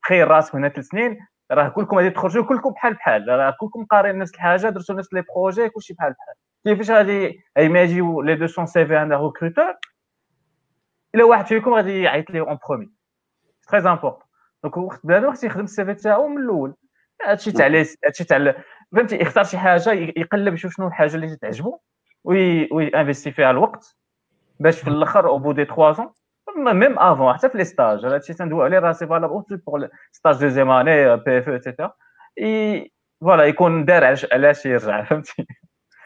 تخيل 0.03 0.27
راسك 0.27 0.55
هنا 0.55 0.69
ثلاث 0.69 0.85
سنين 0.85 1.17
راه 1.51 1.69
كلكم 1.69 1.97
غادي 1.97 2.09
تخرجوا 2.09 2.43
كلكم 2.43 2.71
بحال 2.71 2.93
بحال 2.93 3.27
راه 3.27 3.55
كلكم 3.59 3.85
قارين 3.85 4.17
نفس 4.17 4.33
الحاجة 4.33 4.69
درتوا 4.69 4.95
نفس 4.95 5.13
les 5.13 5.23
projets 5.35 5.69
كلشي 5.69 5.93
بحال 5.93 6.13
بحال. 6.13 6.35
كيفاش 6.65 6.91
غادي 6.91 7.43
ما 7.57 7.81
يجيو 7.81 8.21
لي 8.21 8.35
200 8.35 8.65
CV 8.65 8.95
عند 8.95 9.13
recruteur 9.13 9.73
إلا 11.15 11.23
واحد 11.23 11.45
فيكم 11.45 11.73
غادي 11.73 12.01
يعيط 12.01 12.31
ليه 12.31 12.41
en 12.41 12.57
premier 12.69 12.89
très 13.67 13.79
important 13.79 14.19
donc 14.63 14.77
وقت 14.77 15.05
بنادم 15.05 15.31
خصو 15.31 15.47
يخدم 15.47 15.63
ال 15.63 15.85
CV 15.85 15.93
تاعو 15.93 16.27
من 16.27 16.43
الأول. 16.43 16.75
هادشي 17.25 17.51
تاع 17.51 17.67
هادشي 18.05 18.23
تاع 18.23 18.55
فهمتي؟ 18.95 19.15
يختار 19.15 19.43
شي 19.43 19.57
حاجة 19.57 19.91
يقلب 19.91 20.53
يشوف 20.53 20.73
شنو 20.73 20.87
الحاجة 20.87 21.15
اللي 21.15 21.35
تعجبو 21.35 21.79
وي 22.25 22.87
انفيستي 22.87 23.31
فيها 23.31 23.51
الوقت 23.51 23.95
باش 24.59 24.79
في 24.79 24.87
الآخر 24.87 25.27
أو 25.27 25.39
بو 25.39 25.51
دي 25.51 25.65
3 25.65 25.93
ans 25.93 26.09
ميم 26.57 26.99
افون 26.99 27.33
حتى 27.33 27.49
في 27.49 27.57
لي 27.57 27.63
ستاج 27.63 28.05
هادشي 28.05 28.33
تندوي 28.33 28.63
عليه 28.63 28.79
راه 28.79 28.91
سي 28.91 29.07
فالابل 29.07 29.33
اوتو 29.33 29.57
بوغ 29.67 29.87
ستاج 30.11 30.35
دوزيام 30.35 30.69
اني 30.69 31.17
بي 31.17 31.37
اف 31.37 31.49
ايتترا. 31.49 31.93
فوالا 33.21 33.43
يكون 33.43 33.85
دار 33.85 34.17
علاش 34.31 34.65
يرجع 34.65 35.03
فهمتي؟ 35.03 35.47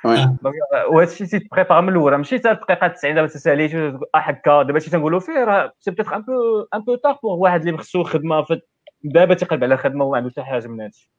وهذا 0.05 1.03
الشيء 1.11 1.27
تيتبريبار 1.27 1.81
من 1.81 1.89
الأول 1.89 2.15
ماشي 2.15 2.37
حتى 2.37 2.51
الدقيقة 2.51 2.87
90 2.87 3.15
دابا 3.15 3.27
تساليت 3.27 3.71
هكا 4.15 4.63
دابا 4.63 4.79
شي 4.79 4.89
تنقولوا 4.89 5.19
فيه 5.19 5.43
راه 5.43 5.73
سي 5.79 5.91
بيتيتر 5.91 6.15
ان 6.15 6.21
بو 6.21 6.67
ان 6.73 6.79
بو 6.79 6.95
تار 6.95 7.19
بوغ 7.23 7.37
واحد 7.37 7.67
اللي 7.67 7.77
خصو 7.77 8.03
خدمة 8.03 8.45
دابا 9.03 9.33
تيقلب 9.33 9.63
على 9.63 9.77
خدمة 9.77 10.05
وما 10.05 10.17
عنده 10.17 10.29
حتى 10.29 10.43
حاجة 10.43 10.67
من 10.67 10.81
هادشي. 10.81 11.11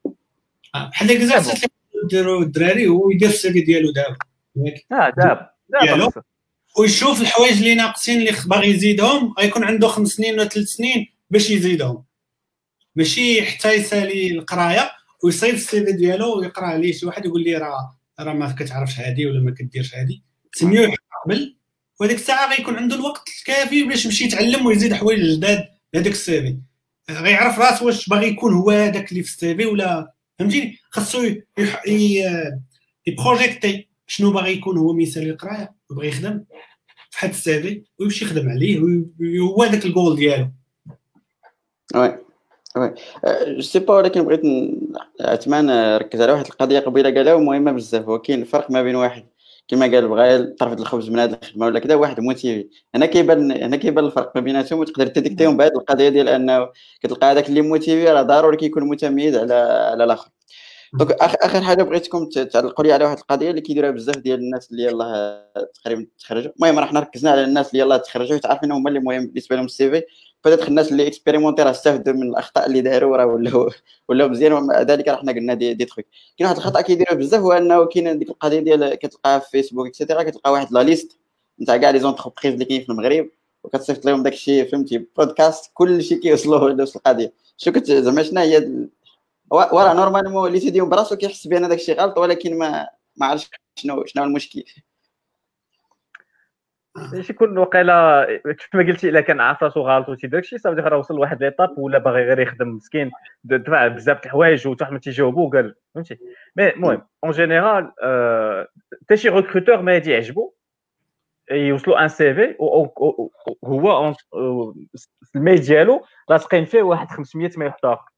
بحال 0.74 1.09
ديك 1.09 1.20
ديروا 2.10 2.43
الدراري 2.43 2.89
هو 2.89 3.10
يدير 3.10 3.28
السيفي 3.28 3.60
ديالو 3.60 3.93
دابا. 3.93 4.16
آه 4.93 5.12
دابا 5.16 5.51
دابا 5.68 6.22
ويشوف 6.78 7.20
الحوايج 7.20 7.56
اللي 7.56 7.74
ناقصين 7.74 8.18
اللي 8.20 8.32
باغي 8.47 8.70
يزيدهم 8.70 9.35
غيكون 9.39 9.64
عنده 9.64 9.89
خمس 9.89 10.09
سنين 10.09 10.35
ولا 10.35 10.48
ثلاث 10.48 10.66
سنين 10.66 11.06
باش 11.31 11.51
يزيدهم. 11.51 12.05
ماشي 12.97 13.43
حتى 13.43 13.72
يسالي 13.72 14.31
القراية 14.31 14.90
ويصيب 15.24 15.55
السيفي 15.55 15.93
ديالو 15.93 16.39
ويقرأ 16.39 16.66
عليه 16.66 16.93
شي 16.93 17.06
واحد 17.06 17.24
يقول 17.24 17.44
لي 17.44 17.56
راه 17.56 17.98
راه 18.20 18.32
ما 18.32 18.52
كتعرفش 18.52 18.98
هادي 18.98 19.27
ولا 19.27 19.40
ما 19.40 19.51
كديرش 19.51 19.94
هادي. 19.94 20.22
سميوه 20.52 20.94
قبل 21.24 21.56
وهذيك 22.01 22.16
الساعة 22.16 22.56
غيكون 22.56 22.77
عنده 22.77 22.97
الوقت 22.97 23.28
الكافي 23.28 23.82
باش 23.82 24.05
يمشي 24.05 24.24
يتعلم 24.24 24.66
ويزيد 24.66 24.94
حوايج 24.94 25.36
جداد 25.36 25.68
لهذاك 25.94 26.12
ال 26.12 26.28
CV 26.28 26.59
غيعرف 27.10 27.59
راسو 27.59 27.86
واش 27.86 28.09
باغي 28.09 28.27
يكون 28.27 28.55
هو 28.55 28.70
هذاك 28.70 29.12
اللي 29.12 29.22
في 29.22 29.28
ال 29.28 29.41
CV 29.41 29.66
ولا 29.66 30.12
فهمتيني؟ 30.39 30.78
خاصو 30.90 31.35
ي 33.06 33.15
projeter. 33.15 33.89
شنو 34.10 34.30
باغي 34.30 34.52
يكون 34.52 34.78
هو 34.78 34.92
مثال 34.92 35.30
القرايه 35.30 35.74
وبغى 35.90 36.08
يخدم 36.08 36.44
في 37.10 37.18
حد 37.18 37.28
ال 37.28 37.47
CV 37.47 37.82
ويمشي 37.98 38.24
يخدم 38.24 38.48
عليه 38.48 38.80
هو 39.40 39.62
هذاك 39.62 39.84
الجول 39.86 40.16
ديالو. 40.16 40.48
oui 41.94 42.18
oui. 42.76 42.94
je 43.55 43.60
sais 43.60 43.78
pas 43.78 43.94
ولكن 43.94 44.22
بغيت 44.22 44.40
عثمان 45.20 45.96
ركز 45.96 46.20
على 46.20 46.32
واحد 46.32 46.46
القضية 46.46 46.78
قبيلة 46.78 47.10
قالها 47.10 47.36
مهمه 47.36 47.72
بزاف 47.72 48.08
هو 48.08 48.18
كاين 48.18 48.40
الفرق 48.40 48.70
ما 48.70 48.82
بين 48.82 48.94
واحد 48.94 49.24
كما 49.68 49.86
قال 49.86 50.08
بغى 50.08 50.42
طرف 50.42 50.72
الخبز 50.72 51.10
من 51.10 51.18
هذه 51.18 51.38
الخدمة 51.42 51.66
ولا 51.66 51.78
كذا 51.78 51.94
واحد 51.94 52.20
motivé. 52.20 52.68
هنا 52.94 53.06
كيبان 53.06 53.52
هنا 53.52 53.76
كيبان 53.76 54.04
الفرق 54.04 54.32
ما 54.34 54.40
بيناتهم 54.40 54.78
وتقدر 54.78 55.06
ت 55.06 55.11
détecter 55.11 55.47
هم 55.47 55.56
بهذه 55.56 55.72
القضية 55.72 56.08
ديال 56.08 56.28
أنه 56.28 56.68
كتلقى 57.02 57.26
هذاك 57.26 57.48
اللي 57.48 57.62
motivé 57.62 58.05
راه 58.04 58.22
ضروري 58.22 58.56
كيكون 58.56 58.88
متميز 58.88 59.36
على 59.36 59.54
على 59.92 60.04
الآخر. 60.04 60.30
donc 60.92 61.12
آخر 61.12 61.60
حاجة 61.60 61.82
بغيتكم 61.82 62.28
تعلقوا 62.28 62.84
لي 62.84 62.92
على 62.92 63.04
واحد 63.04 63.18
القضية 63.18 63.50
اللي 63.50 63.60
كيديروها 63.60 63.90
بزاف 63.90 64.16
ديال 64.16 64.38
الناس 64.38 64.70
اللي 64.70 64.82
يلاه 64.82 65.46
تقريبا 65.74 66.06
تخرجوا 66.18 66.52
المهم 66.56 66.78
راه 66.78 66.86
حنا 66.86 67.00
ركزنا 67.00 67.30
على 67.30 67.44
الناس 67.44 67.70
اللي 67.70 67.78
يلاه 67.82 67.96
تخرجوا. 67.96 68.38
تعرفين 68.38 68.72
هما 68.72 68.88
اللي 68.88 69.00
مهم 69.00 69.26
بالنسبة 69.26 69.56
لهم 69.56 69.64
ال 69.64 69.90
CV. 69.90 70.02
بدات 70.44 70.68
الناس 70.68 70.92
اللي 70.92 71.06
expérimentés 71.06 71.62
راه 71.62 71.70
استافدوا 71.70 72.14
من 72.14 72.22
الأخطاء 72.22 72.66
اللي 72.66 72.80
داروا 72.80 73.16
راه 73.16 73.26
ولاو 73.26 73.70
ولاو 74.08 74.28
مزيان 74.28 74.52
ومع 74.52 74.82
ذلك 74.82 75.08
راه 75.08 75.16
حنا 75.16 75.32
قلنا 75.32 75.54
دي, 75.54 75.74
دي 75.74 75.84
تخيك 75.84 76.06
كاين 76.38 76.48
واحد 76.48 76.56
الخطأ 76.56 76.80
كيديروه 76.80 77.14
بزاف 77.14 77.40
هو 77.40 77.52
إنه 77.52 77.84
كاين 77.86 78.18
ديك 78.18 78.30
القضية 78.30 78.60
ديال 78.60 78.94
كتلقاها 78.94 79.38
في 79.38 79.50
فيسبوك 79.50 79.86
et 79.86 79.95
cetera 79.95 80.22
كتلقى 80.22 80.52
واحد 80.52 80.72
la 80.72 80.82
liste 80.82 81.18
نتاع 81.60 81.76
كاع 81.76 81.90
les 81.90 81.98
entreprises 82.01 82.52
اللي 82.52 82.64
كاين 82.64 82.82
في 82.82 82.88
المغرب 82.88 83.28
وكتصيفط 83.64 84.04
لهم 84.06 84.22
داك 84.22 84.32
الشيء 84.32 84.68
فهمتي 84.70 85.06
بودكاست 85.16 85.70
كل 85.74 86.02
شيء 86.02 86.18
كيوصلوا 86.20 86.70
لنفس 86.70 86.96
القضية. 86.96 87.32
شو 87.56 87.72
كنت 87.72 87.92
زعما 87.92 88.22
شنو 88.22 88.40
هي 88.40 88.68
وراه 89.51 89.94
normalement 89.94 90.48
اللي 90.48 90.60
تيديهم 90.60 90.89
براسو 90.89 91.16
كيحس 91.16 91.47
بأن 91.47 91.68
داك 91.68 91.78
الشيء 91.78 92.01
غلط 92.01 92.18
ولكن 92.18 92.59
ما 92.59 92.89
ما 93.16 93.27
عرفش 93.27 93.51
شنو 93.77 94.05
شنو 94.06 94.24
المشكل. 94.24 94.64
شي 97.20 97.32
يكون 97.32 97.59
وقيلا 97.59 98.27
كما 98.72 98.82
قلتي 98.82 99.09
إلا 99.09 99.20
كان 99.20 99.40
عارف 99.40 99.62
راسو 99.62 99.81
غلط 99.81 100.09
وشي 100.09 100.27
داك 100.27 100.43
الشيء 100.43 100.59
صافي 100.59 100.81
راه 100.81 100.98
وصل 100.98 101.14
لواحد 101.14 101.43
l'étape 101.42 101.78
ولا 101.78 101.98
باغي 101.98 102.22
غير 102.24 102.40
يخدم 102.40 102.68
مسكين. 102.68 103.10
دفع 103.44 103.86
بزاف 103.86 104.20
د 104.20 104.24
الحوايج 104.24 104.68
وحتى 104.68 104.85
ما 104.85 104.98
تيجاوبو 104.98 105.51
قال 105.51 105.74
فهمتي؟ 105.94 106.18
mais 106.56 106.68
المهم 106.68 107.02
en 107.24 107.32
général 107.32 107.92
حتى 109.02 109.16
شي 109.16 109.28
recruteur 109.28 109.82
ما 109.82 109.97
يعجبو 109.97 110.52
يوصلوا 111.51 112.02
un 112.02 112.09
CV 112.09 112.55
هو 113.64 114.14
ال 115.36 115.41
mail 115.41 115.60
ديالو 115.60 116.05
لاصقين 116.28 116.64
فيه 116.64 116.82
واحد 116.82 117.09
500 117.09 117.51
mail 117.56 117.72
اخر 117.85 118.10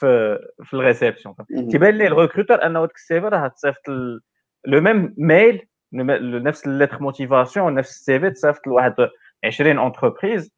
في 0.00 0.38
في 0.64 0.74
ال 0.74 0.80
réception 0.80 1.34
تيبان 1.70 1.94
لي 1.94 2.06
ال 2.06 2.12
recruteur 2.12 2.66
أنه 2.66 2.80
داك 2.80 2.94
ال 2.94 3.20
CV 3.20 3.28
راه 3.28 3.48
تصيفط 3.48 3.88
le 4.64 4.80
même 4.80 5.14
mail 5.18 5.66
نفس 5.92 6.66
ال 6.66 6.71
lettre 6.71 7.02
motivation 7.02 7.74
نفس 7.74 7.90
ال 7.90 8.20
CV 8.20 8.30
تصيفط 8.30 8.66
لواحد 8.66 8.94
20 9.44 9.78
entreprises 9.78 10.54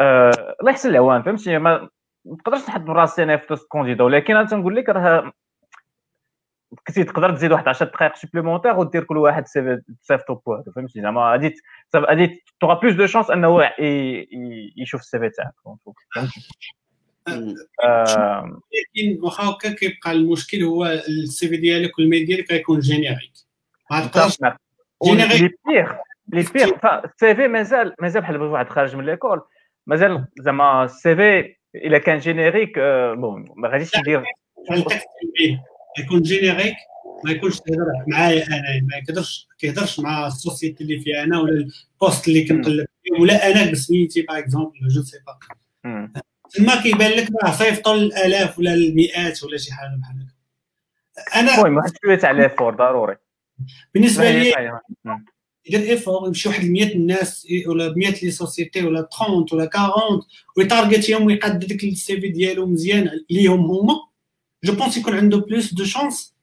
الله 0.00 0.70
يحسن 0.70 0.90
العوان 0.90 1.22
فهمتي؟ 1.22 1.58
ما 1.58 1.88
نقدرش 2.26 2.68
نحط 2.68 2.90
راسي 2.90 3.22
أنا 3.22 3.36
في 3.36 3.52
وسط 3.52 3.66
candidat 3.68 4.04
ولكن 4.04 4.36
أنا 4.36 4.48
تنقول 4.48 4.76
لك 4.76 4.88
راه 4.88 5.32
كنتي 6.86 7.04
تقدر 7.04 7.32
تزيد 7.36 7.52
واحد 7.52 7.68
10 7.68 7.86
دقائق 7.86 8.14
supplémentaires 8.16 8.78
ودير 8.78 9.04
كل 9.04 9.16
واحد 9.16 9.44
تصيفطو 9.44 10.34
بوحدو 10.34 10.72
فهمتي؟ 10.72 11.00
زعما 11.00 11.30
غادي 11.30 11.54
غادي 11.96 12.44
tu 12.60 12.64
auras 12.64 12.74
plus 12.74 12.94
de 12.94 13.06
chances 13.06 13.30
أنه 13.30 13.70
يشوف 14.76 15.00
ال 15.00 15.18
CV 15.18 15.30
تاعك. 15.30 15.52
لكن 17.28 19.18
واخا 19.22 19.42
هكا 19.50 19.70
كيبقى 19.72 20.12
المشكل 20.12 20.62
هو 20.62 20.86
ال 20.86 21.48
CV 21.48 21.56
ديالك 21.56 21.98
وال 21.98 22.07
mail 22.07 22.26
ديالك 22.26 22.52
غيكون 22.52 22.80
générique 22.80 23.32
ما 23.90 24.06
تقدرش 24.06 24.38
le 25.04 25.50
pire 25.68 25.92
le 26.32 26.44
pire 26.54 26.70
ال 27.04 27.34
CV 27.34 27.48
مازال 27.48 27.94
مازال 28.00 28.22
بحال 28.22 28.42
واحد 28.42 28.68
خارج 28.68 28.96
من 28.96 29.06
l'école 29.06 29.42
مازال 29.86 30.24
زعما 30.38 30.84
ال 30.84 31.16
CV 31.16 31.54
إلا 31.74 31.98
كان 31.98 32.18
générique 32.18 32.78
bon 33.18 33.48
ما 33.56 33.68
غاديش 33.68 33.90
يدير 33.94 34.24
يكون 35.98 36.22
générique 36.22 36.74
ما 37.24 37.30
يكونش 37.30 37.60
تهضر 37.60 38.04
معايا 38.08 38.46
أنا 38.46 38.80
ما 38.82 38.96
يقدرش 38.96 39.48
كيهضرش 39.58 40.00
مع 40.00 40.26
ال 40.26 40.33
société 40.33 40.84
اللي 40.84 41.00
فيها 41.00 41.24
أنا 41.24 41.40
ولا 41.40 41.52
ال 41.52 41.65
poste 41.65 42.28
اللي 42.28 42.44
كنقلب 42.44 42.86
فيه 43.02 43.20
ولا 43.20 43.50
أنا 43.50 43.70
بسميتي 43.72 44.22
par 44.22 44.38
exemple 44.38 44.88
je 44.88 45.02
sais 45.02 45.18
pas 45.26 45.38
تما 46.54 46.82
كيبان 46.82 47.10
لك 47.10 47.28
راه 47.44 47.50
صيفطوا 47.50 47.94
الالاف 47.94 48.58
ولا 48.58 48.74
المئات 48.74 49.44
ولا 49.44 49.58
شي 49.58 49.72
حاجة 49.72 49.96
بحال 50.00 50.16
هكا. 50.16 51.40
أنا 51.40 51.54
المهم 51.54 51.76
واحد 51.76 51.92
شوية 52.04 52.16
تاع 52.16 52.30
l'effort 52.30 52.74
ضروري. 52.74 53.16
بالنسبة 53.94 54.30
لي 54.30 54.78
يدير 55.66 55.90
effort 55.90 56.26
يمشي 56.26 56.48
واحد 56.48 56.64
100 56.64 56.94
الناس 56.94 57.46
ولا 57.66 57.94
100 57.96 58.10
les 58.22 58.30
sociétés 58.30 58.82
ولا 58.82 59.08
30 59.18 59.46
ولا 59.52 59.70
40 59.74 60.22
ويتارجيتيهم 60.56 61.26
ويقاد 61.26 61.58
ديك 61.58 61.84
ال 61.84 62.20
CV 62.20 62.28
ديالو 62.28 62.66
مزيان 62.66 63.10
ليهم 63.30 63.60
هما 63.60 63.94
je 64.64 64.74
pense 64.74 64.96
يكون 64.96 65.14
عنده 65.14 65.38
plus 65.38 65.74
de 65.74 65.84
chances 65.84 66.34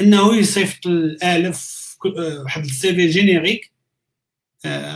إنه 0.00 0.36
يصيفط 0.36 0.86
الالاف 0.86 1.96
واحد 2.44 2.64
ال 2.64 2.94
CV 2.94 3.06
générique. 3.06 3.72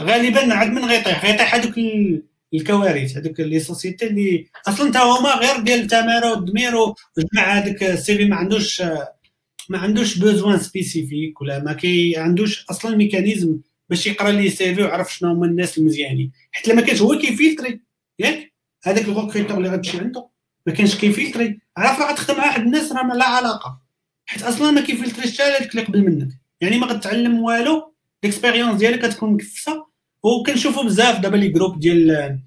غالبا 0.01 0.55
عاد 0.55 0.69
من 0.69 0.85
غيطيح 0.85 1.24
غيطيح 1.24 1.55
هذوك 1.55 1.74
الكوارث 2.55 3.16
هذوك 3.16 3.41
les 3.40 3.60
sociétés 3.60 4.06
اللي 4.07 4.47
أصلا 4.69 4.93
تا 4.93 5.03
هما 5.03 5.35
غير 5.35 5.61
ديال 5.61 5.81
التمارة 5.81 6.31
والدمير 6.31 6.77
وجمع 6.77 7.43
هذاك 7.43 7.83
ال 7.82 8.16
CV 8.16 8.24
ما 8.25 8.37
عندوش 8.37 8.83
ما 9.69 9.79
عندوش 9.79 10.19
besoin 10.19 10.59
spécifique 10.59 11.40
ولا 11.41 11.59
ما 11.65 11.73
كي 11.73 12.16
عندوش 12.16 12.65
أصلا 12.70 12.97
mécanisme 12.97 13.59
باش 13.89 14.07
يقرأ 14.07 14.31
les 14.31 14.74
CV 14.74 14.82
ويعرف 14.83 15.15
شنو 15.15 15.31
هما 15.31 15.47
الناس 15.47 15.79
المزيانين. 15.79 16.33
حيت 16.53 16.69
لما 16.69 16.83
كانش 16.83 17.03
هو 17.03 17.19
كيفيلتري 17.19 17.81
ياك؟ 18.19 18.53
هذاك 18.85 19.05
ال 19.05 19.10
recruteur 19.10 19.56
اللي 19.57 19.69
غتمشي 19.69 19.99
عنده 19.99 20.29
ما 20.66 20.73
كانش 20.73 20.97
كيفيلتري. 20.97 21.61
عارف 21.77 22.01
راه 22.01 22.12
غتخدم 22.12 22.39
مع 22.39 22.47
واحد 22.47 22.62
الناس 22.62 22.93
راه 22.93 23.15
لا 23.15 23.25
علاقة؟ 23.25 23.81
حيت 24.27 24.43
أصلا 24.43 24.70
ما 24.70 24.81
كيفيلتريش 24.81 25.35
حتى 25.35 25.43
هذاك 25.43 25.70
اللي 25.70 25.83
قبل 25.83 26.03
منك. 26.03 26.29
يعني 26.61 26.79
ما 26.79 26.87
غتعلم 26.87 27.41
والو 27.41 27.95
l'expérience 28.24 28.78
ديالك 28.79 29.05
غتكون 29.05 29.33
مكفسة. 29.33 29.88
وكنشوفوا 30.23 30.85
بزاف 30.85 31.20
دابا 31.20 31.36
les 31.36 31.48
groupes 31.48 31.81
ديال 31.81 32.39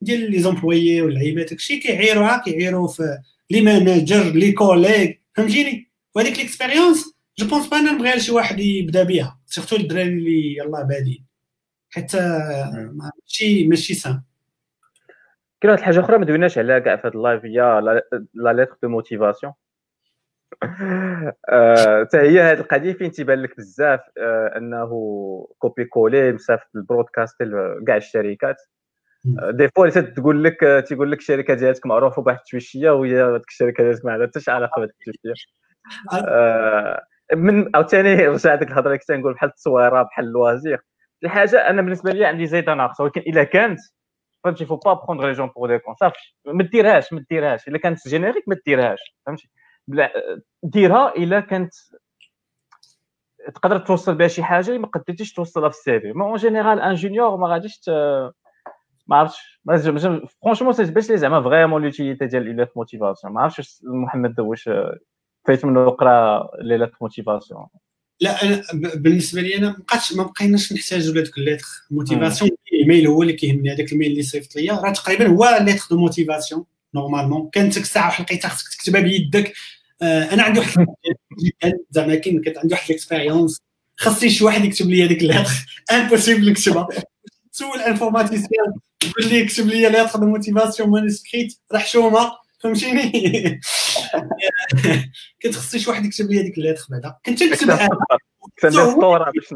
ديال 0.00 0.30
les 0.30 0.40
employés 0.40 1.02
واللعيبات 1.02 1.50
داكشي 1.50 1.78
كيعيروا 1.78 2.36
كيعيروا 2.36 2.88
في 2.88 3.18
les 3.50 3.60
managers 3.60 4.22
les 4.22 4.52
collègues 4.52 5.12
فهمتيني؟ 5.36 5.90
وهذيك 6.14 6.38
l'expérience 6.38 7.14
je 7.38 7.46
pense 7.46 7.68
pas 7.68 7.76
أنا 7.76 7.92
نبغيها 7.92 8.18
شي 8.18 8.32
واحد 8.32 8.60
يبدا 8.60 9.02
بها 9.02 9.40
surtout 9.46 9.76
الدراري 9.76 10.08
اللي 10.08 10.56
يلاه 10.56 10.82
بادين. 10.82 11.26
حتى 11.90 12.18
ماشي 12.92 13.68
ماشي 13.68 13.94
سان 13.94 14.22
كاين 15.60 15.70
واحد 15.70 15.78
الحاجة 15.78 16.00
أخرى 16.00 16.18
ما 16.18 16.24
دويناش 16.24 16.58
عليها 16.58 16.78
كاع 16.78 16.96
في 16.96 17.08
هذا 17.08 17.14
ال 17.14 17.20
live 17.20 17.44
هي 17.44 17.80
la 18.34 18.52
lettre 18.52 18.76
de 18.82 18.88
motivation 18.88 19.52
حتى 22.02 22.18
هي 22.18 22.40
هذه 22.40 22.60
القضية 22.60 22.92
فين 22.92 23.10
تيبان 23.10 23.42
لك 23.42 23.56
بزاف 23.56 24.00
آه، 24.18 24.56
أنه 24.56 24.88
copier 25.58 25.84
coller 25.84 26.32
مسافه 26.32 26.66
ال 26.74 26.80
broadcast 26.80 27.36
كاع 27.86 27.96
الشركات. 27.96 28.56
des 29.50 29.68
fois 29.68 29.88
تقول 29.88 30.44
لك 30.44 30.84
تيقول 30.88 31.12
لك 31.12 31.18
الشركة 31.18 31.54
ديالك 31.54 31.86
معروفة 31.86 32.22
بواحد 32.22 32.38
التويشية 32.38 32.90
وهي 32.90 33.22
هذيك 33.22 33.48
الشركة 33.48 33.84
ديالك 33.84 34.04
ما 34.04 34.12
عندها 34.12 34.26
حتى 34.26 34.40
شي 34.40 34.50
علاقة 34.50 34.80
بهذيك 34.80 34.94
التويشية. 35.08 35.60
آه، 36.12 37.02
من 37.34 37.70
عاوتاني 37.76 38.14
رجع 38.28 38.54
ديك 38.54 38.68
الهضرة 38.68 38.86
اللي 38.86 38.98
كنت 38.98 39.12
نقول 39.12 39.34
بحال 39.34 39.48
التصويرة 39.50 40.02
بحال 40.02 40.24
الوازير 40.24 40.80
شي 41.22 41.28
حاجة 41.28 41.70
أنا 41.70 41.82
بالنسبة 41.82 42.12
لي 42.12 42.24
عندي 42.24 42.46
زايده 42.46 42.74
ناقصه 42.74 43.04
ولكن 43.04 43.20
إلا 43.20 43.44
كانت 43.44 43.80
فهمتي 44.44 44.66
فو 44.66 44.76
با 44.76 44.94
بروندر 44.94 45.26
لي 45.26 45.32
جون 45.32 45.48
بور 45.48 45.68
دي 45.68 45.78
كون 45.78 45.94
صافي 45.94 46.18
ما 46.46 46.64
ديرهاش 46.64 47.12
ما 47.12 47.24
ديرهاش 47.30 47.68
إلا 47.68 47.78
كانت 47.78 48.08
جينيريك 48.08 48.44
ما 48.48 48.56
ديرهاش 48.66 48.98
فهمتي. 49.26 49.50
ديرها 50.62 51.16
إلا 51.16 51.40
كانت 51.40 51.74
تقدر 53.54 53.78
توصل 53.78 54.14
بها 54.14 54.28
شي 54.28 54.42
حاجة 54.42 54.68
اللي 54.68 54.78
ما 54.78 54.86
قدرتيش 54.86 55.32
توصلها 55.32 55.68
في 55.68 55.76
السي 55.76 56.00
في. 56.00 56.12
ما 56.12 56.24
اون 56.24 56.36
جينيرال 56.36 56.80
ان 56.80 56.94
جونيور 56.94 57.36
ما 57.36 57.48
غاديش 57.48 57.80
ما 59.06 59.16
عرفتش. 59.16 59.60
فرونشمون 60.42 60.72
سي 60.72 60.84
باش 60.84 61.10
لي 61.10 61.16
زعما 61.16 61.42
فريمون 61.42 61.82
لوتيليتي 61.82 62.26
ديال 62.26 62.56
لي 62.56 62.68
موتيفاسيون 62.76 63.32
ما 63.32 63.40
عرفتش 63.40 63.80
محمد 63.82 64.40
واش 64.40 64.70
فايت 65.46 65.64
منه 65.64 65.90
قرا 65.90 66.48
les 66.62 66.71
lettres 66.71 66.92
motivation 67.00 67.66
لا 68.20 68.42
أنا 68.42 68.62
بالنسبة 68.94 69.40
لي 69.40 69.58
أنا 69.58 69.68
ما 69.68 69.76
بقاتش 69.78 70.12
ما 70.12 70.22
بقيناش 70.22 70.72
نحتاجوا 70.72 71.14
لهذوك 71.14 71.38
ال 71.38 71.41
lettres 71.41 71.66
motivation 71.90 72.50
ال 72.72 72.78
email 72.78 73.06
هو 73.06 73.22
اللي 73.22 73.32
كيهمني. 73.32 73.72
هذاك 73.74 73.92
ال 73.92 73.96
mail 73.96 74.10
اللي 74.10 74.22
صيفط 74.22 74.56
ليا 74.56 74.72
راه 74.72 74.92
تقريبا 74.92 75.26
هو 75.26 75.58
lettre 75.60 75.86
de 75.90 75.98
motivation 75.98 76.64
normalement 76.94 77.50
كانت 77.52 77.74
ديك 77.74 77.82
الساعة 77.82 78.06
واحد 78.06 78.24
لقيتها 78.24 78.48
خصك 78.48 78.74
تكتبها 78.74 79.00
بيدك. 79.00 79.52
آه 80.02 80.34
أنا 80.34 80.42
عندي 80.42 80.58
واحد 80.60 80.86
زعما 81.90 82.14
كاين 82.14 82.40
كانت 82.42 82.58
عندي 82.58 82.74
واحد 82.74 82.90
ال 82.90 82.96
expérience. 82.96 83.60
خاصني 83.96 84.30
شي 84.30 84.44
واحد 84.44 84.64
يكتب 84.64 84.90
لي 84.90 85.04
هذيك 85.04 85.22
ال 85.22 85.26
lettre 85.26 85.50
impossible 85.92 86.50
نكتبها. 86.50 86.88
تسول 87.52 87.80
informaticien 87.80 88.72
يقول 89.04 89.32
لي 89.32 89.44
كتب 89.44 89.66
لي 89.66 89.88
lettre 89.88 90.18
de 90.18 90.26
motivation 90.26 90.90
manuscrite 90.90 91.58
راه 91.72 91.78
حشومه 91.78 92.32
فهمتيني؟ 92.60 93.60
كنت 95.42 95.54
خصني 95.54 95.80
شي 95.80 95.90
واحد 95.90 96.04
يكتب 96.04 96.30
لي 96.30 96.40
هذيك 96.40 96.58
الليتر 96.58 96.86
بعدا. 96.90 97.14
كنت 97.26 97.42
نكتب 97.42 97.70
كنت 98.40 98.64
الصورة 98.64 99.30
باش 99.34 99.52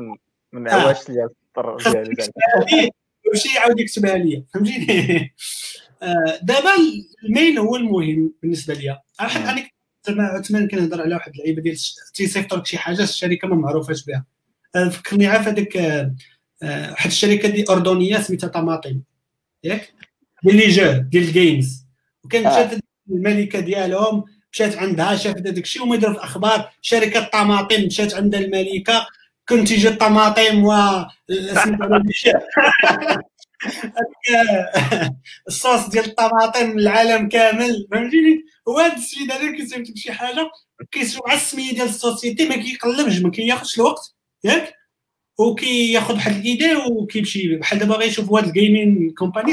ما 0.53 0.61
نعواش 0.61 1.09
ليا 1.09 1.29
السطر 1.57 1.93
ديالي. 1.93 2.91
وشي 3.35 3.55
يعاود 3.57 3.81
يكتبها 3.81 4.17
لي 4.19 4.45
فهمتيني؟ 4.55 5.35
دابا 6.43 6.71
الميل 7.25 7.59
هو 7.59 7.77
المهم 7.77 8.33
بالنسبة 8.43 8.75
ليا. 8.75 9.01
أنا 9.21 9.69
أنا 10.09 10.23
عثمان 10.23 10.69
كنهضر 10.69 11.03
على 11.03 11.15
واحد 11.15 11.33
اللعيبة 11.33 11.63
ديال 11.63 11.77
تيصيفط 12.15 12.55
لك 12.55 12.67
شي 12.67 12.79
حاجة 12.79 13.03
الشركة 13.03 13.49
ما 13.49 13.57
معروفاش 13.57 14.05
بها. 14.05 14.25
آه، 14.77 14.89
فكرني 14.89 15.27
عارف 15.27 15.49
هذاك 15.49 15.77
آه، 15.77 16.15
واحد 16.91 17.11
الشركة 17.11 17.49
دي 17.49 17.65
أردنية 17.71 18.19
سميتها 18.19 18.49
طماطم. 18.49 19.01
ياك؟ 19.65 19.93
ديال 20.45 20.57
les 20.57 20.69
jeux 20.69 20.93
ديال 20.93 21.25
ال 21.25 21.35
games 21.35 21.85
وكانت 22.25 22.47
جات 22.47 22.81
الملكة 23.11 23.61
ديالهم 23.61 24.25
مشات 24.53 24.77
عندها 24.77 25.17
شافت 25.17 25.47
هذاك 25.47 25.65
الشيء 25.65 25.83
وما 25.83 26.01
في 26.01 26.09
الأخبار 26.09 26.71
شركة 26.81 27.25
طماطم 27.25 27.85
مشات 27.85 28.15
عند 28.15 28.35
الملكة 28.35 29.07
كنتج 29.49 29.87
الطماطم 29.87 30.65
و 30.65 30.73
الصوص 35.49 35.89
ديال 35.89 36.05
الطماطم 36.05 36.79
العالم 36.79 37.29
كامل 37.29 37.87
فهمتيني؟ 37.91 38.45
هو 38.69 38.79
هذا 38.79 38.97
السيد 38.97 39.33
هذا 39.33 39.57
كيصيفط 39.57 39.89
لك 39.89 39.97
شي 39.97 40.13
حاجة 40.13 40.51
كيسوق 40.91 41.29
على 41.29 41.39
السمية 41.39 41.73
ديال 41.73 41.89
ال 41.89 41.96
société 41.96 42.49
ما 42.49 42.57
كيقلبش 42.57 43.19
ما 43.19 43.31
كياخذش 43.31 43.79
الوقت 43.79 44.15
ياك؟ 44.45 44.75
وكياخذ 45.39 46.15
واحد 46.15 46.37
ال 46.37 46.44
idée 46.44 46.75
وكيمشي 46.77 47.57
بحال 47.57 47.79
دابا 47.79 47.95
غيشوف 47.95 48.31
واحد 48.31 48.47
ال 48.47 48.56
gaming 48.56 49.11
company 49.19 49.53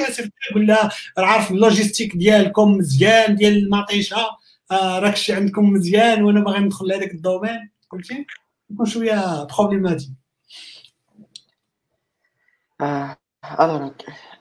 يقول 0.51 0.67
لها 0.67 0.89
راه 1.17 1.25
عارف 1.25 1.51
ال 1.51 1.57
logistique 1.57 2.15
ديالكم 2.15 2.71
مزيان 2.77 3.35
ديال 3.35 3.57
المطيشة 3.57 4.27
آه 4.71 4.99
راك 4.99 5.15
شي 5.15 5.33
عندكم 5.33 5.69
مزيان 5.69 6.23
وأنا 6.23 6.39
باغي 6.39 6.59
ندخل 6.59 6.87
لهذاك 6.87 7.11
ال 7.11 7.19
domaine 7.19 7.69
فهمتي؟ 7.91 8.25
يكون 8.71 8.85
شوية 8.85 9.43
problématique 9.43 10.09
آه. 12.81 13.20
alors 13.59 13.89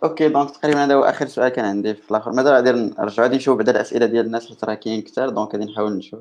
ok 0.05 0.29
donc 0.29 0.51
تقريبا 0.51 0.85
هذا 0.85 0.95
هو 0.95 1.03
آخر 1.05 1.27
سؤال 1.27 1.49
كان 1.49 1.65
عندي 1.65 1.95
في 1.95 2.11
الآخر. 2.11 2.33
ماذا 2.33 2.55
غادي 2.55 2.71
نرجعوا 2.73 3.27
غادي 3.29 3.37
نشوف 3.37 3.59
بعدا 3.59 3.73
الأسئلة 3.73 4.07
ديال 4.07 4.27
الناس 4.27 4.49
حيت 4.49 4.65
راه 4.65 4.75
كاين 4.75 5.03
كثار 5.03 5.29
donc 5.29 5.55
غادي 5.55 5.65
نحاول 5.65 5.97
نشوف. 5.97 6.21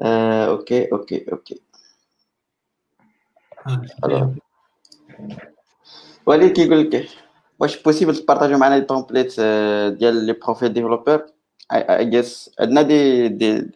آه 0.00 0.46
ok 0.46 0.92
ok 0.92 1.26
ok. 1.32 1.60
alors 4.04 4.28
وليد 6.26 6.52
كيقول 6.52 6.90
لك 6.90 7.08
واش 7.60 7.82
possible 7.82 8.16
تبارطاجيو 8.16 8.58
معنا 8.58 8.74
les 8.74 8.80
templates 8.80 9.40
ديال 9.98 10.26
les 10.26 10.32
profils 10.32 10.72
développeur 10.72 11.26
اي 11.72 12.04
جيس 12.04 12.50
عندنا 12.60 12.82
des 12.82 13.28
des 13.28 13.70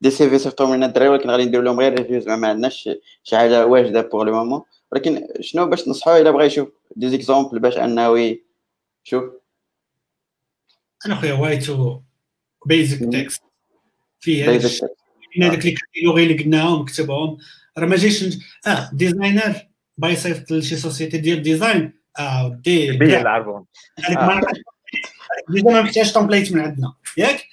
des, 0.00 0.30
CV 0.30 0.38
صيفطهم 0.38 0.74
لنا 0.74 0.86
الدراري 0.86 1.08
ولكن 1.08 1.30
غادي 1.30 1.44
ندير 1.44 1.62
لهم 1.62 1.80
غير 1.80 1.98
review 1.98 2.20
زعما 2.20 2.36
ما 2.36 2.48
عندناش 2.48 2.90
شي 3.24 3.36
حاجة 3.36 3.66
واجدة 3.66 4.00
pour 4.02 4.22
le 4.22 4.32
moment 4.32 4.62
ولكن 4.92 5.28
شنو 5.40 5.66
باش 5.66 5.88
نصحوا 5.88 6.18
إلا 6.18 6.30
بغى 6.30 6.46
يشوف 6.46 6.68
des 6.96 7.08
exemples 7.08 7.58
باش 7.58 7.76
أنه 7.76 8.36
شوف 9.04 9.24
أنا 11.06 11.14
خويا 11.14 11.34
وايتو 11.34 12.00
بيزك 12.66 13.12
تكست 13.12 13.42
فيه 14.20 14.50
هذاك 14.50 15.64
لي 15.64 15.70
كاتيجوري 15.70 16.22
اللي 16.22 16.42
قلناهم 16.42 16.84
كتبهم 16.84 17.38
راه 17.78 17.86
ما 17.86 17.96
جايش 17.96 18.38
آه 18.66 18.90
ديزاينر 18.92 19.54
باغي 19.98 20.12
يصيفط 20.12 20.50
لشي 20.50 20.76
سوسيتي 20.76 21.18
ديال 21.18 21.42
ديزاين 21.42 21.92
آه 22.18 22.60
دي 22.64 22.92
بيا 22.92 23.20
العربون 23.20 23.64
ما 24.10 24.40
ديجا 25.48 25.70
ما 25.70 25.82
محتاجش 25.82 26.12
تومبليت 26.12 26.52
من 26.52 26.60
عندنا. 26.60 26.94
ياك؟ 27.16 27.46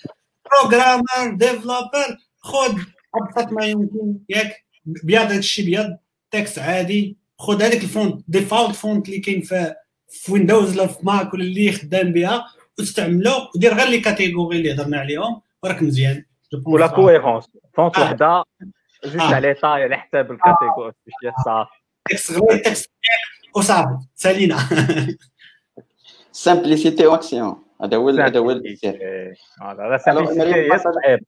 بروغرامر 0.52 1.36
ديفلوبر 1.36 2.18
خذ 2.40 2.80
أبسط 3.16 3.52
ما 3.52 3.66
يمكن. 3.66 4.20
ياك؟ 4.30 4.66
بيض 4.86 5.32
هادشي 5.32 5.66
بيض 5.66 5.98
تكست 6.32 6.60
عادي. 6.60 7.18
خذ 7.38 7.64
هذاك 7.64 7.84
الفونت 7.84 8.24
ديفولت 8.28 8.76
فونت 8.76 9.08
اللي 9.08 9.20
كاين 9.20 9.42
في 9.42 9.76
في 10.10 10.32
Windows 10.32 10.80
ولا 10.80 10.88
في 10.88 11.00
Mac 11.04 11.34
ولا 11.34 11.44
اللي 11.44 11.72
خدام 11.72 12.14
بها 12.14 12.46
واستعملو 12.80 13.32
ودير 13.56 13.74
غير 13.74 13.88
les 13.88 14.00
catégories 14.00 14.58
اللي 14.58 14.74
هضرنا 14.74 14.98
عليهم 14.98 15.42
وراك 15.64 15.82
مزيان. 15.82 16.26
ولا 16.66 16.88
cohérence 16.88 17.46
font 17.74 17.98
وحدة 17.98 18.44
juste 19.06 19.20
على 19.20 19.54
taille 19.54 19.84
على 19.84 19.98
حساب 19.98 20.32
ال 20.32 20.38
catégorie 20.38 20.94
ديال 21.22 21.34
الصافي 21.40 21.72
texte 22.10 22.32
غير 22.32 22.58
texte 22.58 22.92
وصافي 23.56 23.98
سالينا 24.16 24.58
simplicité 26.32 27.08
maximum 27.08 27.66
هذا 27.82 27.98
هو 27.98 28.10
هذا 28.10 28.40
هو 28.40 28.52
السر 28.52 29.00
هذا 29.62 29.98
simplicité 29.98 30.74
هي 30.74 30.80
صعيب 30.80 31.26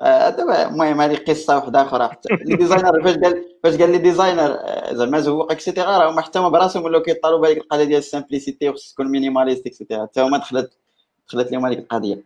دابا 0.00 0.68
المهم 0.68 1.00
هذه 1.00 1.16
قصة 1.16 1.56
واحدة 1.56 1.82
أخرى. 1.82 2.08
حتى 2.08 2.28
les 2.44 2.56
designers 2.56 3.02
فاش 3.02 3.16
قال 3.16 3.44
فاش 3.64 3.76
قال 3.76 3.92
les 3.92 3.98
designers 3.98 4.58
زعما 4.92 5.20
زوق 5.20 5.52
et 5.52 5.63
cetera 5.63 5.98
راه 5.98 6.10
هما 6.10 6.20
حتى 6.20 6.38
هما 6.38 6.48
براسهم 6.48 6.84
ولاو 6.84 7.02
كيطالبوا 7.02 7.40
بهذيك 7.40 7.58
القضية 7.58 7.84
ديال 7.84 7.98
ال 7.98 8.04
simplicité 8.04 8.68
وخص 8.68 8.92
تكون 8.92 9.08
minimaliste 9.08 9.66
et 9.66 9.76
cetera 9.76 10.06
حتى 10.06 10.20
هما 10.20 10.38
دخلت 10.38 10.72
دخلت 11.28 11.52
لهم 11.52 11.66
هذيك 11.66 11.78
القضية. 11.78 12.24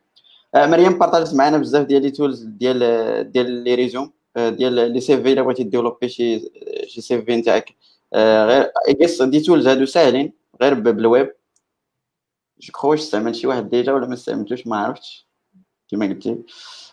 مريم 0.55 0.99
بارطاجت 0.99 1.35
معنا 1.35 1.59
بزاف 1.59 1.87
ديال 1.87 2.03
les 2.03 2.11
tools 2.11 2.43
ديال 2.43 3.33
ديال 3.33 3.51
les 3.51 3.75
résumés 3.75 4.13
ديال 4.37 4.93
les 4.93 5.23
CV 5.23 5.33
إلا 5.33 5.43
بغيتي 5.43 5.65
ديفلوبي 5.65 6.09
شي 6.09 6.51
شي 6.87 7.01
CV 7.01 7.37
نتاعك 7.37 7.75
غير 8.15 8.71
ايكس 8.89 9.23
des 9.23 9.41
tools 9.41 9.69
هادو 9.69 9.85
ساهلين 9.85 10.33
غير 10.63 10.75
بال 10.75 10.94
web. 10.94 11.33
je 12.61 12.73
crois 12.73 12.91
واش 12.91 13.01
استعمل 13.01 13.37
شي 13.37 13.47
واحد 13.47 13.71
déjà 13.71 13.93
ولا 13.93 14.07
ما 14.07 14.15
استعملتوش 14.15 14.67
ما 14.67 14.77
عرفتش 14.77 15.27
كما 15.91 16.07
قلتي 16.07 16.39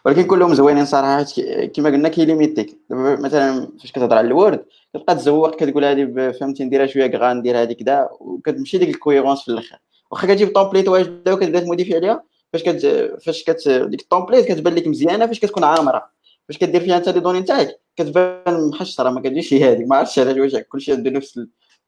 ولكن 0.06 0.24
كلهم 0.24 0.54
زوينين 0.54 0.86
صراحة 0.86 1.26
كما 1.74 1.90
قلنا 1.90 2.10
كيليميتيك. 2.10 2.78
مثلا 2.90 3.68
فاش 3.82 3.92
كتهضر 3.92 4.18
على 4.18 4.28
ال 4.28 4.35
Word 4.35 4.66
كتبقى 4.94 5.16
تزوق 5.16 5.56
كتقول 5.56 5.86
هذه 5.86 6.32
فهمتي 6.32 6.64
نديرها 6.64 6.86
شوية 6.86 7.08
carré 7.08 7.34
ندير 7.34 7.62
هذه 7.62 7.74
كذا 7.74 8.10
وكتمشي 8.20 8.78
ديك 8.78 8.90
ال 8.90 8.95
cohérence 8.95 9.42
في 9.42 9.48
الأخر. 9.48 9.78
واخا 10.12 10.28
كتجيب 10.28 10.54
template 10.54 10.88
واجده 10.88 11.34
وكتبدا 11.34 11.60
تموديفي 11.60 11.96
عليها 11.96 12.24
فاش 12.54 12.64
كت 12.64 12.86
فاش 13.26 13.44
كت 13.44 13.70
ديك 13.70 14.02
ال 14.02 14.07
template 14.07 14.46
كتبان 14.46 14.76
لك 14.76 14.88
مزيانة 14.88 15.26
فاش 15.28 15.40
كتكون 15.40 15.64
عامرة. 15.64 16.12
فاش 16.48 16.58
كدير 16.58 16.82
فيها 16.82 16.98
انت 16.98 17.10
les 17.10 17.20
données 17.20 17.40
نتاعك 17.40 17.80
كتبان 17.96 18.70
محشرة 18.70 19.10
ما 19.10 19.22
كتجيش 19.22 19.54
هذيك 19.54 19.88
ما 19.88 19.96
عرفتش 19.96 20.20
علاش 20.20 20.38
واش 20.38 20.64
كلشي 20.64 20.92
عنده 20.94 21.10
نفس 21.10 21.40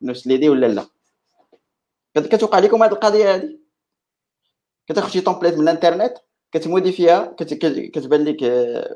نفس 0.02 0.28
l'idée 0.28 0.50
ولا 0.50 0.66
لا. 0.66 0.86
كتوقع 2.16 2.60
لكم 2.60 2.84
هذه 2.84 2.92
القضية 2.92 3.36
هذه 3.36 3.58
كتاخذ 4.88 5.10
شي 5.10 5.22
template 5.22 5.54
من 5.54 5.62
الإنترنت؟ 5.62 6.14
كتموديفي 6.54 6.92
فيها 6.92 7.36
كتبان 7.94 8.24
لك 8.24 8.38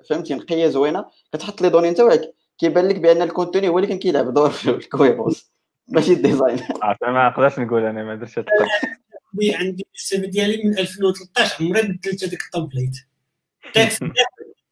فهمتي؟ 0.10 0.34
نقية 0.34 0.68
زوينة. 0.68 1.06
كتحط 1.34 1.62
les 1.62 1.70
données 1.70 1.90
نتاعك 1.90 2.34
كيبان 2.58 2.88
لك 2.88 3.00
بأن 3.00 3.22
ال 3.22 3.28
contenu 3.28 3.70
هو 3.70 3.78
اللي 3.78 3.88
كان 3.88 4.00
كيلعب 4.00 4.34
دور 4.34 4.50
في 4.50 4.70
ال 4.70 4.77
cohérence. 4.77 5.52
ماشي 5.94 6.14
ال 6.14 6.19
design. 6.19 6.58
ما 7.02 7.30
نقدرش 7.30 7.60
نقول 7.60 7.86
أنا 7.86 8.04
ما 8.04 8.16
درتش 8.16 8.40
عندي 9.56 9.88
ال 9.96 10.06
CV 10.06 10.26
ديالي 10.26 10.64
من 10.64 10.78
2013 10.78 11.66
عمري 11.66 11.82
بدلت 11.82 12.24
هذيك 12.24 12.42
ال 12.46 12.51
template 12.51 12.96
texte 13.74 14.04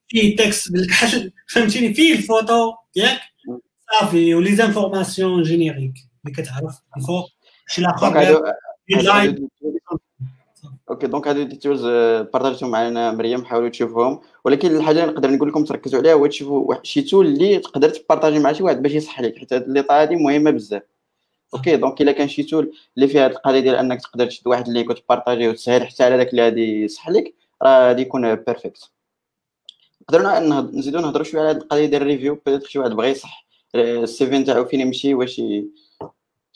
فيه 0.07 0.35
texte 0.35 0.71
بالكحل 0.71 1.31
فهمتيني؟ 1.47 1.93
فيه 1.93 2.13
الفوتو 2.13 2.73
ياك؟ 2.95 3.19
صافي 3.99 4.35
و 4.35 4.55
les 4.55 4.73
informations 4.73 5.43
génériques. 5.43 5.93
اللي 6.25 6.35
كتعرف 6.35 6.81
الفوق 6.97 7.29
شي 7.67 7.81
لاخر 7.81 8.53
OK 10.89 11.07
donc 11.07 11.27
هادو 11.27 11.43
des 11.43 11.55
tools 11.55 11.85
بارطاجيتهم 12.33 12.71
معنا 12.71 13.11
مريم 13.11 13.45
حاولوا 13.45 13.69
تشوفوهم 13.69 14.21
ولكن 14.45 14.75
الحاجة 14.75 15.03
اللي 15.03 15.13
نقدر 15.13 15.31
نقول 15.31 15.49
لكم 15.49 15.63
تركزوا 15.63 15.99
عليها 15.99 16.13
هو 16.13 16.27
تشوفوا 16.27 16.75
شي 16.83 17.01
tool 17.01 17.25
اللي 17.25 17.59
تقدر 17.59 17.89
تبارطاجي 17.89 18.39
مع 18.39 18.51
شي 18.53 18.63
واحد 18.63 18.81
باش 18.81 18.91
يصح 18.91 19.21
لك 19.21 19.37
حيت 19.37 19.53
هاد 19.53 19.63
اللي 19.63 19.85
هادي 19.91 20.15
مهمة 20.15 20.51
بزاف. 20.51 20.81
OK 21.53 21.77
donc 21.77 22.01
إلا 22.01 22.11
كان 22.11 22.27
شي 22.27 22.43
tool 22.43 22.73
اللي 22.97 23.07
فيها 23.07 23.25
هاد 23.25 23.31
القضية 23.31 23.59
ديال 23.59 23.75
أنك 23.75 24.01
تقدر 24.01 24.25
تشد 24.27 24.47
واحد 24.47 24.67
اللي 24.67 24.83
كتبارطاجي 24.83 25.47
وتسهل 25.49 25.87
حتى 25.87 26.03
على 26.03 26.17
داك 26.17 26.29
اللي 26.31 26.41
غادي 26.43 26.83
يصح 26.83 27.09
لك 27.09 27.33
راه 27.63 27.87
غادي 27.87 28.01
يكون 28.01 28.35
perfect 28.35 28.91
نقدروا 30.01 30.39
نزيدو 30.61 30.99
نهضروا 30.99 31.23
شوية 31.23 31.41
على 31.41 31.49
هاد 31.49 31.61
القضية 31.61 31.85
ديال 31.85 32.01
ال 32.01 32.06
review. 32.06 32.41
peut-être 32.45 32.67
شي 32.67 32.79
واحد 32.79 32.91
بغى 32.91 33.09
يصح 33.09 33.45
ال 33.75 34.27
CV 34.27 34.37
نتاعو 34.37 34.65
فين 34.65 34.81
يمشي 34.81 35.13
واش 35.13 35.41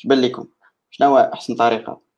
تبان 0.04 0.22
لكم؟ 0.22 0.48
شنو 0.92 1.08
هو 1.10 1.32
أحسن 1.34 1.56
طريقة؟ 1.56 2.09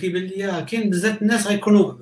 كيبان 0.00 0.22
لي 0.22 0.66
كاين 0.70 0.90
بزاف 0.90 1.22
الناس 1.22 1.46
غيكونوا 1.46 1.92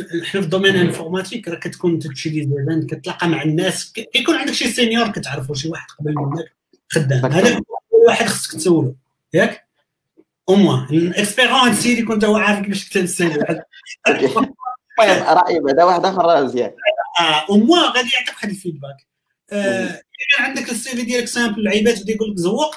حنا 0.00 0.22
في 0.24 0.38
ال 0.38 0.43
domaine 0.43 0.76
informatique 0.76 1.48
راه 1.48 1.56
كتكون 1.58 1.98
تشي 1.98 2.42
زمان 2.44 2.86
كتلاقى 2.86 3.28
مع 3.28 3.42
الناس 3.42 3.92
كيكون 3.92 4.34
عندك 4.34 4.52
شي 4.52 4.68
senior 4.68 5.08
كتعرفو 5.08 5.54
شي 5.54 5.68
واحد 5.68 5.88
قبل 5.90 6.14
منك 6.14 6.52
خدام. 6.88 7.32
هذاك 7.32 7.62
واحد 8.06 8.26
خصك 8.26 8.52
تسولو. 8.52 8.96
ياك؟ 9.34 9.66
au 10.48 10.54
moins 10.54 10.86
ال 10.90 10.98
expérience 10.98 11.74
سيدي 11.74 12.02
كنت 12.02 12.24
هو 12.24 12.36
عارف 12.36 12.66
كيفاش 12.66 13.20
واحد 13.20 13.62
المهم 14.08 14.54
رايي 14.98 15.60
بعدا 15.60 15.84
واحد 15.84 16.04
آخر 16.04 16.22
راه 16.22 16.44
مزيان 16.44 16.70
آه 17.20 17.46
au 17.50 17.56
moins 17.56 17.82
غادي 17.82 18.08
يعطيك 18.14 18.34
واحد 18.34 18.48
ال 18.48 18.53
feedback. 18.53 18.96
كان 20.36 20.44
عندك 20.44 20.70
ال 20.70 20.96
CV 20.96 21.02
ديالك 21.02 21.26
simple 21.26 21.64
لعيبات 21.64 22.02
بدا 22.02 22.12
يقول 22.12 22.30
لك 22.30 22.36
زوق 22.36 22.76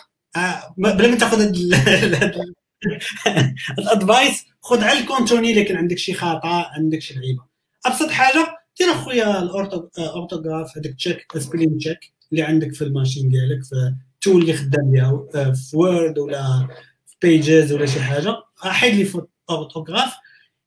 بلا 0.78 1.08
ما 1.08 1.16
تاخذ 1.16 1.42
ال 3.80 3.89
advice 3.89 4.46
خذ 4.62 4.84
على 4.84 5.00
ال 5.00 5.07
contenu 5.07 5.54
الا 5.54 5.64
كان 5.64 5.78
عندك 5.78 5.98
شي 5.98 6.14
خطا 6.14 6.72
عندك 6.78 7.00
شي 7.02 7.14
لعيبة. 7.14 7.44
أبسط 7.86 8.10
حاجة 8.10 8.58
دير 8.80 8.92
أخويا 8.92 9.40
ال 9.40 9.51
orthographe 9.51 10.78
هذاك 10.78 10.94
check 10.96 11.38
spelling 11.38 11.78
check 11.78 12.00
اللي 12.32 12.44
عندك 12.44 12.74
في 12.74 12.84
ال 12.84 12.90
machine 12.90 13.30
ديالك 13.30 13.64
في 13.64 13.94
ال 14.14 14.19
tool 14.19 14.42
اللي 14.42 14.54
خدام 14.54 14.92
بها 14.92 15.54
في 15.54 15.78
Word 15.78 16.18
ولا 16.20 16.68
في 17.06 17.16
Pages 17.22 17.74
ولا 17.74 17.86
شي 17.86 18.00
حاجة. 18.00 18.36
حيد 18.58 18.96
les 18.96 19.22
orthographe 19.50 20.14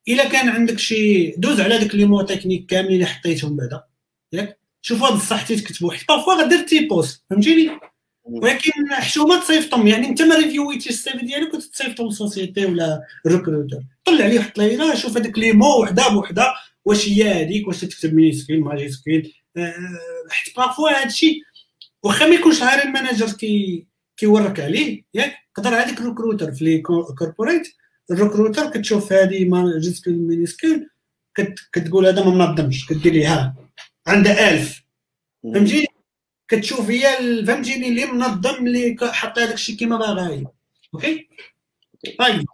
إلا 0.09 0.29
كان 0.29 0.49
عندك 0.49 0.79
شي 0.79 1.31
doute 1.31 1.61
على 1.61 1.79
داك 1.79 1.95
les 1.95 2.05
mots 2.05 2.23
techniques 2.23 2.67
كاملين 2.67 2.95
اللي 2.95 3.07
حطيتهم 3.07 3.57
بعدا. 3.57 3.83
ياك؟ 4.33 4.59
شوف 4.83 5.03
هاد 5.03 5.13
الصح 5.13 5.43
تكتبو 5.43 5.91
حيت 5.91 6.09
parfois 6.09 6.35
غدير 6.35 6.63
typos 6.63 7.25
فهمتيني؟ 7.31 7.71
ولكن 8.27 8.73
حشومه 8.91 9.41
تصيفطهم 9.41 9.87
يعني 9.87 10.09
انت 10.09 10.23
ما 10.23 10.37
ريفيويتيش 10.37 10.89
ال 10.89 11.11
CV 11.11 11.27
ديالك 11.27 11.55
وتصيفطو 11.55 12.07
لل 12.07 12.20
société 12.20 12.67
ولا 12.67 13.03
ال 13.27 13.32
recruteur 13.32 13.79
طلع 14.05 14.27
ليه 14.27 14.41
حط 14.41 14.59
ليه 14.59 14.95
شوف 14.95 15.17
هذاك 15.17 15.39
les 15.39 15.53
mots 15.53 15.83
وحدة 15.83 16.09
بوحده 16.09 16.55
واش 16.85 17.09
هي 17.09 17.45
هذيك 17.45 17.69
واش 17.69 17.81
تكتب 17.81 18.15
minuscule 18.15 18.61
majuscule 18.61 19.33
حيت 20.31 20.57
parfois 20.57 21.03
هادشي 21.03 21.43
واخا 22.03 22.27
ما 22.27 22.35
يكونش 22.35 22.63
عارف 22.63 22.85
ال 22.85 22.91
manager 22.91 23.33
كي 23.33 23.87
كيورك 24.17 24.61
عليه 24.61 25.05
ياك 25.15 25.35
يقدر 25.59 25.75
هذيك 25.75 26.01
ال 26.01 26.06
recruteur 26.06 26.53
في 26.53 26.65
les 26.65 26.79
corporate 27.19 27.69
ال 28.11 28.17
recruteur 28.17 28.71
كتشوف 28.71 29.13
هذه 29.13 29.45
majuscule 29.45 30.19
minuscule 30.19 30.89
كتقول 31.73 32.07
هذا 32.07 32.25
ما 32.25 32.31
منظمش 32.31 32.87
كدير 32.87 33.13
ليه 33.13 33.35
ها 33.35 33.55
عنده 34.07 34.51
1000 34.51 34.83
فهمتي؟ 35.43 35.96
كتشوف 36.49 36.91
هي 36.91 37.03
فهمتيني 37.47 37.89
اللي 37.89 38.07
منظم 38.07 38.67
اللي 38.67 38.97
حط 39.03 39.39
هذاك 39.39 39.55
الشيء 39.55 39.77
كيما 39.77 39.97
باغي. 39.99 40.47
OK. 40.95 41.29
طيب. 42.19 42.45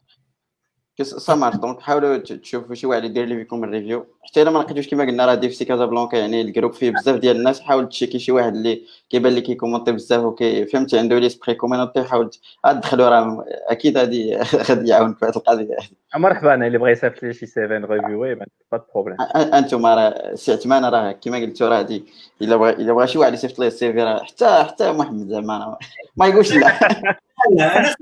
سامر 1.02 1.50
donc 1.54 1.80
حاولوا 1.80 2.16
تشوفوا 2.16 2.74
شي 2.74 2.86
واحد 2.86 3.04
يدير 3.04 3.24
لي 3.24 3.36
فيكم 3.36 3.64
ال 3.64 3.70
review 3.70 4.06
حتى 4.22 4.42
إلا 4.42 4.50
ما 4.50 4.58
لقيتوش 4.58 4.88
كما 4.88 5.04
قلنا 5.04 5.26
راه 5.26 5.34
DevC 5.34 5.64
Casablanca 5.64 6.16
يعني 6.16 6.40
ال 6.40 6.45
groupe 6.45 6.72
فيه 6.72 6.90
بزاف 6.90 7.16
ديال 7.16 7.36
الناس. 7.36 7.60
حاول 7.60 7.88
تشيكي 7.88 8.18
شي 8.18 8.32
واحد 8.32 8.54
اللي 8.54 8.82
كيبان 9.10 9.32
لك 9.34 9.42
كيكومونتي 9.42 9.92
بزاف 9.92 10.24
وكي 10.24 10.66
فهمتي؟ 10.66 10.98
عنده 10.98 11.18
لي 11.18 11.28
سبري 11.28 11.54
كومونتي 11.54 12.02
حاول 12.04 12.30
تدخلوا 12.64 13.08
راه 13.08 13.44
أكيد 13.68 13.98
هادي 13.98 14.36
غادي 14.68 14.90
يعاونك 14.90 15.18
في 15.18 15.24
هذه 15.26 15.36
القضية. 15.36 15.76
مرحبا 16.16 16.54
أنا 16.54 16.66
اللي 16.66 16.78
بغى 16.78 16.90
يصيفط 16.92 17.22
لي 17.22 17.34
شي 17.34 17.46
7 17.46 17.66
ريفيو. 17.78 18.36
با 18.72 18.80
بروبليم 18.94 19.16
أنتم 19.54 19.86
راه 19.86 20.34
سي 20.34 20.52
عثمان 20.52 20.84
راه 20.84 21.12
كما 21.12 21.36
قلتوا 21.36 21.68
راه 21.68 21.78
هادي 21.78 22.04
إلا 22.42 22.56
بغى 22.56 22.70
إلا 22.70 22.92
بغى 22.92 23.06
شي 23.06 23.18
واحد 23.18 23.32
يصيفط 23.34 23.58
ليه 23.58 23.66
السي 23.66 23.92
في 23.92 24.02
راه 24.02 24.22
حتى 24.24 24.64
حتى 24.68 24.92
محمد 24.92 25.28
زعما 25.28 25.76
ما 26.16 26.26
يقولش 26.26 26.52
لا. 26.52 26.72
لا 27.56 27.78
أنا 27.78 27.94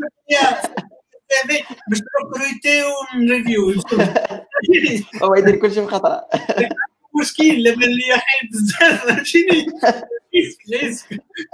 باش 1.89 2.01
تروكرويتي 2.01 2.83
ونريفيو 3.15 3.75
هو 5.23 5.35
يدير 5.35 5.57
كلشي 5.57 5.81
بخطره 5.81 6.29
مشكل 7.21 7.63
لما 7.63 7.87
اللي 7.87 8.03
حي 8.13 8.49
بزاف 8.49 9.07
فهمتيني 9.07 9.67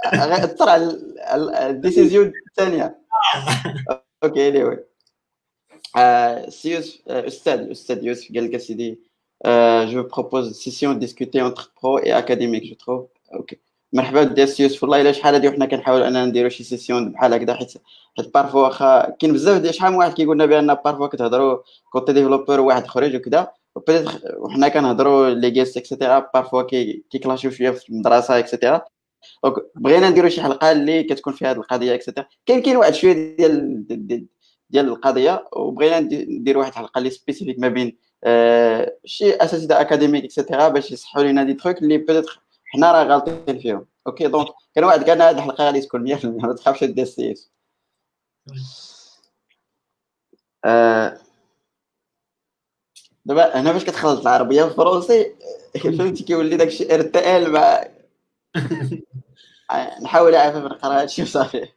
اثر 0.03 0.69
على 0.69 1.69
الديسيزيون 1.69 2.31
الثانية 2.47 2.99
أوكي 4.23 4.47
اني 4.47 4.63
واي 4.63 4.83
سيوس 6.49 7.01
أستاذ 7.07 7.71
أستاذ 7.71 8.03
يوسف 8.03 8.33
قال 8.33 8.45
لك 8.45 8.55
اسيدي 8.55 8.99
جو 9.85 10.03
بروبوز 10.03 10.59
سيسيون 10.59 10.99
ديسكوتي 10.99 11.41
اونتر 11.41 11.71
برو 11.83 11.97
اي 11.97 12.17
اكاديميك 12.17 12.63
جو 12.63 12.75
تروف 12.75 13.09
أوكي 13.33 13.59
مرحبا 13.93 14.23
دي 14.23 14.47
سيوس 14.47 14.83
والله 14.83 15.01
إلا 15.01 15.11
شحال 15.11 15.33
هادي 15.33 15.47
وحنا 15.47 15.65
كنحاول 15.65 16.03
أننا 16.03 16.25
نديرو 16.25 16.49
شي 16.49 16.63
سيسيون 16.63 17.11
بحال 17.11 17.33
هكذا 17.33 17.53
حيت 17.53 17.73
حيت 18.17 18.33
بارفوا 18.33 18.61
واخا 18.63 19.09
كاين 19.19 19.33
بزاف 19.33 19.61
ديال 19.61 19.73
شحال 19.75 19.91
من 19.91 19.97
واحد 19.97 20.13
كيقول 20.13 20.35
لنا 20.35 20.45
بان 20.45 20.73
بارفوا 20.73 21.07
كتهضروا 21.07 21.57
côté 21.91 22.13
développeur 22.13 22.59
واحد 22.59 22.87
خرج 22.87 23.15
وكذا 23.15 23.47
و 23.75 23.78
peut-être 23.78 24.09
وحنا 24.37 24.67
كنهضروا 24.67 25.29
لي 25.29 25.49
جيست 25.49 25.77
et 25.77 25.90
cetera 25.90 26.29
parfois 26.33 26.61
كي 26.61 27.03
كيكلاشيو 27.09 27.51
شوية 27.51 27.69
في 27.69 27.89
المدرسة 27.89 28.39
et 28.39 28.50
cetera 28.50 28.81
donc 29.43 29.55
بغينا 29.75 30.09
نديرو 30.09 30.29
شي 30.29 30.41
حلقة 30.41 30.71
اللي 30.71 31.03
كتكون 31.03 31.33
فيها 31.33 31.51
هذه 31.51 31.57
القضية 31.57 31.93
et 31.95 32.03
cetera 32.03 32.25
كاين 32.45 32.61
كاين 32.61 32.77
واحد 32.77 32.93
شوية 32.93 33.35
ديال 33.37 33.85
ديال 34.69 34.87
القضية 34.87 35.45
وبغينا 35.53 35.99
ندير 35.99 36.57
واحد 36.57 36.71
الحلقة 36.71 36.99
اللي 36.99 37.09
spécifique 37.09 37.59
ما 37.59 37.67
بين 37.67 37.97
آه 38.23 38.93
شي 39.05 39.35
أساتذة 39.35 39.81
académiques 39.81 40.23
et 40.23 40.34
cetera 40.34 40.67
باش 40.67 40.91
يصحوا 40.91 41.23
لنا 41.23 41.43
des 41.43 41.53
trucs 41.53 41.77
اللي 41.77 41.97
peut-être 41.97 42.25
حنا 42.67 42.91
راه 42.91 43.03
غالطين 43.03 43.59
فيهم. 43.59 43.85
OK 44.07 44.27
donc 44.27 44.47
كان 44.75 44.83
واحد 44.83 45.03
قال 45.03 45.15
لنا 45.15 45.29
هذه 45.29 45.37
الحلقة 45.37 45.65
غادي 45.65 45.81
تكون 45.81 46.15
100% 46.17 46.25
ما 46.25 46.53
تخافش 46.53 46.83
دير 46.83 47.05
سي 47.05 47.31
اس 47.31 47.51
دابا 53.25 53.59
هنا 53.59 53.73
فاش 53.73 53.83
كتخلط 53.83 54.21
العربية 54.21 54.63
والفرنسي 54.63 55.35
فهمتي 55.97 56.23
كيولي 56.23 56.57
داكشي 56.57 56.95
ارتال 56.95 57.51
مع 57.51 57.87
نحاول 60.03 60.35
عافاك 60.35 60.63
نقرا 60.63 61.01
هادشي 61.01 61.23
وصافي 61.23 61.67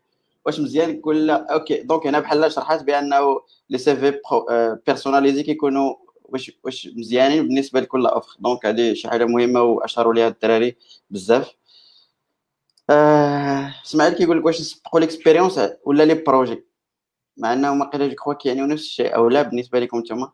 واش 0.46 0.60
مزيان 0.60 1.00
ولا 1.04 1.54
okay 1.54 1.82
donc 1.82 2.06
هنا 2.06 2.20
بحال 2.20 2.52
شرحات 2.52 2.82
بأنه 2.82 3.40
les 3.70 3.96
CV 3.96 4.20
personnalisés 4.86 5.42
كيكونوا 5.42 5.94
واش 6.32 6.52
واش 6.64 6.88
مزيانين 6.96 7.42
بالنسبة 7.42 7.80
لكل 7.80 8.06
offre 8.06 8.36
donc 8.40 8.66
هذه 8.66 8.92
شي 8.94 9.08
حاجة 9.08 9.24
مهمة 9.24 9.62
وأشاروا 9.62 10.14
ليها 10.14 10.28
الدراري 10.28 10.76
بزاف. 11.10 11.54
آه 12.90 13.74
إسماعيل 13.86 14.14
كيقول 14.14 14.38
لك 14.38 14.44
واش 14.44 14.60
نسبقوا 14.60 15.00
l'expérience 15.00 15.60
ولا 15.84 16.02
les 16.02 16.14
projets 16.14 16.64
مع 17.36 17.52
أنه 17.52 17.74
ما 17.74 17.90
je 17.94 18.14
crois 18.14 18.34
كيعنيو 18.34 18.66
نفس 18.66 18.82
الشيء 18.82 19.16
أو 19.16 19.28
لا 19.28 19.42
بالنسبة 19.42 19.78
لكم 19.80 19.98
نتوما 19.98 20.32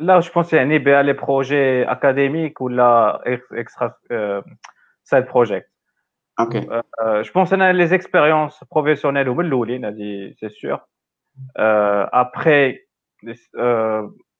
لا 0.00 0.20
je 0.20 0.32
pense 0.34 0.52
يعني 0.52 0.78
بها 0.78 1.02
les 1.02 1.12
projets 1.12 1.82
académiques 1.82 2.60
ولا 2.60 3.20
extra 3.52 3.94
side 5.04 5.24
project 5.24 5.70
okay 6.40 6.60
je 7.04 7.32
pense 7.34 7.52
أنا 7.52 7.72
les 7.72 7.86
expériences 7.86 8.64
professionnelles 8.72 9.28
هما 9.28 9.42
الاولين 9.42 9.84
هذه 9.84 10.34
c'est 10.40 10.48
sûr 10.48 10.80
après 11.56 12.78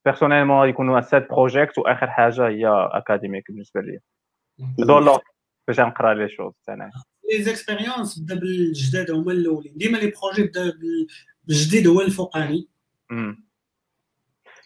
personnellement 0.04 0.68
يكونوا 0.68 1.00
side 1.00 1.28
project 1.28 1.78
واخر 1.78 2.10
حاجة 2.10 2.48
هي 2.48 2.66
académique 2.92 3.50
بالنسبة 3.50 3.80
لي 3.80 3.98
donc 4.78 5.18
باش 5.68 5.80
نقرا 5.80 6.14
les 6.14 6.28
choses 6.28 6.52
أنا 6.68 6.90
les 7.32 7.42
expériences 7.42 8.18
بدا 8.18 8.34
بالجداد 8.34 9.10
هما 9.10 9.32
الاولين 9.32 9.72
ديما 9.76 9.98
les 9.98 10.12
projets 10.22 10.42
بدا 10.42 10.72
بالجديد 11.44 11.86
هو 11.86 12.00
الفوقاني 12.00 12.68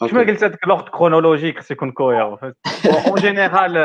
كما 0.00 0.20
قلت 0.20 0.44
هذاك 0.44 0.68
l'ordre 0.68 0.88
chronologique 0.88 1.58
خص 1.58 1.70
يكون 1.70 1.92
كوير 1.92 2.52
en 3.06 3.20
général 3.20 3.76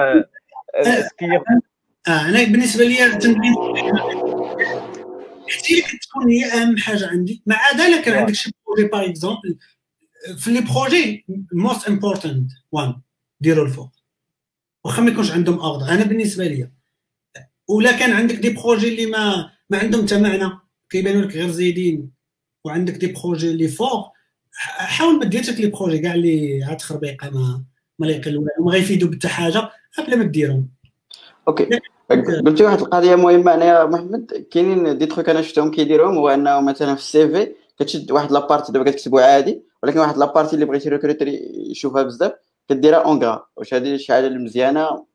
آه 2.08 2.30
أنا 2.30 2.44
بالنسبة 2.44 2.84
لي 2.84 3.06
التنظيم 3.06 3.56
حتى 5.50 5.82
كتكون 5.82 6.30
هي 6.30 6.46
اهم 6.46 6.78
حاجة 6.78 7.08
عندي 7.08 7.44
مع 7.46 7.58
ذلك 7.78 8.10
عندك 8.10 8.34
شي 8.34 8.52
projets 8.68 8.84
par 8.84 9.06
exemple 9.06 9.58
في 10.38 10.52
les 10.52 10.62
projets 10.62 11.26
most 11.54 11.88
important 11.88 12.52
وان 12.72 12.96
ديروا 13.42 13.66
الفوق. 13.66 13.90
واخا 14.84 15.02
ما 15.02 15.12
يكونش 15.12 15.32
عندهم 15.32 15.60
order 15.60 15.90
أنا 15.90 16.04
بالنسبة 16.04 16.48
لي 16.48 16.70
ولا 17.68 17.92
كان 17.92 18.12
عندك 18.12 18.36
des 18.36 18.50
projets 18.50 18.88
اللي 18.88 19.06
ما 19.06 19.52
ما 19.70 19.78
عندهم 19.78 20.06
حتى 20.06 20.20
معنى. 20.20 20.52
كيبانوا 20.90 21.22
لك 21.22 21.36
غير 21.36 21.50
زايدين. 21.50 22.12
وعندك 22.66 22.94
des 22.94 23.08
projets 23.08 23.52
اللي 23.52 23.68
فوق. 23.68 24.12
حاول 24.78 25.20
ما 25.20 25.26
ديرش 25.26 25.50
les 25.50 25.68
projets. 25.68 25.98
كاع 25.98 26.14
اللي 26.14 26.64
عاد 26.64 26.82
خربيقة 26.82 27.30
ما 27.30 27.64
ما 28.00 28.08
يقلوا 28.08 28.44
ما 28.60 28.72
غيفيدوا 28.72 29.10
بحتى 29.10 29.28
حاجة. 29.28 29.70
قبل 29.98 30.18
ما 30.18 30.24
ديرهم. 30.24 30.70
okay. 31.48 31.70
قلتي 32.10 32.64
واحد 32.64 32.80
القضية 32.80 33.16
مهمة 33.16 33.54
انايا 33.54 33.86
محمد. 33.86 34.48
كاينين 34.52 34.98
دي 34.98 35.06
تخوك 35.06 35.30
أنا 35.30 35.42
شفتهم 35.42 35.72
كيديروهم 35.72 36.18
هو 36.18 36.30
انه 36.30 36.62
مثلا 36.62 36.96
في 36.96 37.02
ال 37.02 37.30
CV 37.30 37.56
كتشد 37.80 38.12
واحد 38.12 38.32
la 38.32 38.42
partie 38.42 38.72
دابا 38.72 38.92
كتكتبو 38.92 39.20
عادي. 39.20 39.64
ولكن 39.84 40.00
واحد 40.00 40.18
la 40.18 40.27
partie 40.27 40.54
اللي 40.56 40.66
بغيتي 40.66 40.90
recruteur 40.90 41.28
يشوفها 41.28 42.04
بزاف 42.04 42.34
كديرها 42.70 42.98
en 42.98 43.15
gras 43.15 43.48
واش 43.56 43.74
هذه 43.74 43.98
شي 43.98 44.14
حاجة 44.14 44.30
مزيانه 44.30 45.08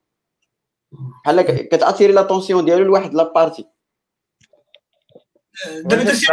بحال 1.23 1.41
كت 1.41 1.57
attirer 1.57 2.13
l'attention 2.13 2.65
ديالو 2.65 2.83
لواحد 2.83 3.13
la 3.13 3.26
partie 3.26 3.65
دابا 5.83 6.03
درتي 6.03 6.27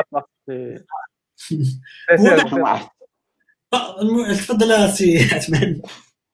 تفضل 4.36 4.90
سي 4.90 5.34
عثمان. 5.34 5.82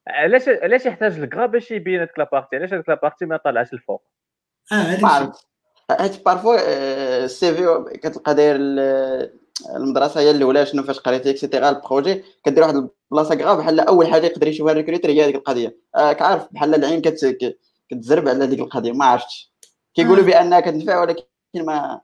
علاش 0.08 0.48
علاش 0.48 0.86
يحتاج 0.86 1.18
ال 1.18 1.24
gras 1.24 1.46
باش 1.46 1.70
يبين 1.70 2.00
هذيك 2.00 2.18
la 2.18 2.28
partie 2.28 2.56
علاش 2.56 2.72
هذيك 2.72 2.88
la 2.88 2.97
partie 2.97 3.24
ما 3.24 3.36
طلعش 3.36 3.72
الفوق؟ 3.72 4.04
آه 4.72 5.32
حيت 5.90 6.24
parfois 6.24 6.56
ال 7.24 7.54
CV 7.54 7.84
كتلقى 7.98 8.34
داير 8.34 8.56
المدرسة 9.76 10.20
هي 10.20 10.30
الاولى 10.30 10.66
شنو 10.66 10.82
فاش 10.82 10.98
قريتي 10.98 11.30
et 11.30 11.40
cetera 11.40 11.70
ال 11.70 11.76
projets. 11.76 12.22
كدير 12.44 12.62
واحد 12.62 12.74
البلاصة 12.74 13.34
كغا 13.34 13.54
بحال 13.54 13.80
أول 13.80 14.06
حاجة 14.06 14.26
يقدر 14.26 14.48
يشوفها 14.48 14.72
ال 14.72 14.76
recruteur 14.76 15.10
هي 15.10 15.24
هذيك 15.24 15.34
القضية. 15.34 15.78
آه 15.96 16.12
كعارف 16.12 16.42
بحال 16.52 16.74
العين 16.74 17.00
كت... 17.00 17.56
كتزرب 17.90 18.28
على 18.28 18.44
هذيك 18.44 18.60
القضية. 18.60 18.92
ما 18.92 19.04
عرفتش. 19.04 19.52
كيقولوا 19.94 20.22
آه. 20.22 20.26
بأنها 20.26 20.60
كتنفع 20.60 21.00
ولكن 21.00 21.22
ما 21.56 22.00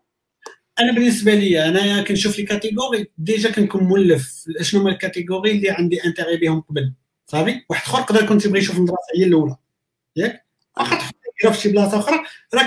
أنا 0.81 0.93
بالنسبة 0.93 1.35
لي 1.35 1.69
أنا 1.69 2.03
كنشوف 2.03 2.39
les 2.39 2.45
catégories 2.45 3.11
déjà 3.19 3.51
كنكون 3.51 3.85
مولف 3.85 4.45
شنو 4.61 4.81
هما 4.81 4.91
ال 4.91 4.96
catégories 4.96 5.51
اللي 5.51 5.71
عندي 5.71 6.05
intérêt 6.05 6.37
بهم 6.37 6.61
قبل. 6.61 6.93
صافي؟ 7.27 7.65
واحد 7.71 7.89
آخر 7.89 8.01
يقدر 8.01 8.25
يكون 8.25 8.39
تيبغي 8.39 8.59
يشوف 8.59 8.77
المدرسة 8.77 8.99
هي 9.17 9.25
الأولى. 9.25 9.57
ياك؟ 10.17 10.47
واخا 10.77 10.97
تحط 10.97 11.15
في 11.53 11.61
شي 11.61 11.69
بلاصة 11.69 11.99
أخرى 11.99 12.19
راه 12.55 12.67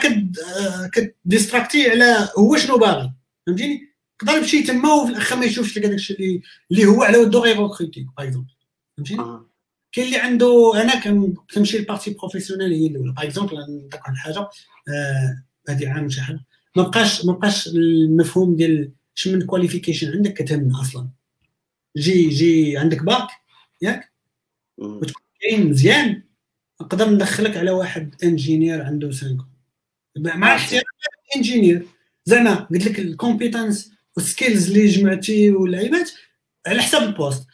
ك 0.94 1.03
distracter 1.03 1.92
على 1.92 2.30
هو 2.38 2.58
شنو 2.58 2.78
باغي. 2.78 3.14
فهمتيني؟ 3.48 3.91
يقدر 4.24 4.38
يمشي 4.38 4.64
تما 4.64 4.94
وفي 4.94 5.12
الأخر 5.12 5.36
ما 5.36 5.46
يشوفش 5.46 5.78
لك 5.78 5.86
هذاك 5.86 5.96
الشيء 5.96 6.18
اللي 6.18 6.42
اللي 6.72 6.86
هو 6.86 7.04
على 7.04 7.18
ودو 7.18 7.40
غير 7.40 7.62
recruter 7.62 8.08
par 8.18 8.28
exemple 8.28 8.54
فهمتيني؟ 8.98 9.24
كاين 9.92 10.08
اللي 10.08 10.18
عنده 10.18 10.82
أنا 10.82 11.00
كنمشي 11.54 11.78
لل 11.78 11.87
partie 11.87 12.14
professionnelle 12.14 12.74
هي 12.74 12.88
الأولى. 12.88 13.14
par 13.14 13.24
exemple 13.24 13.56
نعطيك 13.56 14.02
واحد 14.02 14.14
الحاجة 14.14 14.50
هذه 15.70 15.90
عام 15.90 16.10
شي 16.10 16.22
حاجة. 16.22 16.40
ما 16.76 16.84
بقاش 16.84 17.26
ما 17.26 17.34
بقاش 17.34 17.68
المفهوم 17.68 18.56
ديال 18.56 18.92
شنو 19.14 19.38
من 19.38 19.46
qualification 19.46 20.12
عندك 20.12 20.34
كتهمنا 20.34 20.82
أصلا. 20.82 21.10
جي 21.98 22.30
جي 22.30 22.78
عندك 22.78 23.04
باك 23.04 23.28
ياك؟ 23.82 24.12
وتكون 24.78 25.24
كاين 25.42 25.70
مزيان 25.70 26.24
نقدر 26.82 27.10
ندخلك 27.10 27.58
على 27.58 27.72
واحد 27.72 28.16
ingénieur 28.24 28.82
عنده 28.82 29.12
5 29.12 29.38
مع 30.18 30.56
احترام 30.56 30.84
ingénieur 31.36 31.88
زعما 32.26 32.54
قلت 32.54 32.86
لك 32.88 33.00
ال 33.00 33.07
compétences 33.07 33.91
وال 34.18 34.30
skills 34.30 34.68
اللي 34.72 34.88
جمعتي 34.88 35.52
واللعيبات 35.52 36.12
على 36.68 36.82
حساب 36.82 37.04
ال 37.04 37.10
poste. 37.10 37.48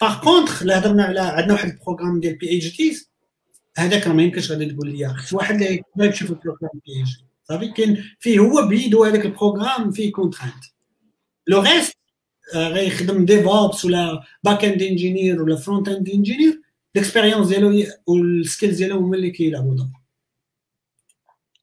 par 0.00 0.20
contre 0.24 0.62
لا 0.62 0.78
هضرنا 0.78 1.04
على 1.04 1.20
عندنا 1.20 1.52
واحد 1.52 1.68
ال 1.68 1.73
programme 1.73 2.20
ديال 2.20 2.36
PhDs 2.36 3.10
هذاك 3.76 4.06
راه 4.06 4.12
ما 4.12 4.22
يمكنش 4.22 4.50
غادي 4.52 4.66
تقول 4.66 4.96
لي 4.96 5.14
خص 5.14 5.32
واحد 5.32 5.54
اللي 5.62 5.84
يكتب 5.98 6.26
في 6.26 6.30
ال 6.30 6.70
programme 6.86 7.02
PH 7.02 7.24
صافي؟ 7.44 7.68
كاين 7.68 8.04
فيه 8.20 8.38
هو 8.38 8.68
بيدو 8.68 9.04
هذاك 9.04 9.26
ال 9.26 9.32
programme 9.32 9.90
فيه 9.92 10.12
contraintes 10.12 10.64
le 11.46 11.60
reste 11.60 11.98
غيخدم 12.54 13.24
DevOps 13.24 13.84
ولا 13.84 14.22
back-end 14.44 14.82
engineer 14.82 15.42
ولا 15.42 15.56
front-end 15.56 15.88
engineer 15.88 16.08
ال 16.08 16.60
expérience 16.96 17.48
ديالو 17.48 17.84
وال 18.06 18.24
skills 18.24 18.76
ديالو 18.76 18.98
هما 18.98 19.16
اللي 19.16 19.30
كيلعبوا 19.30 19.74
دور 19.74 19.86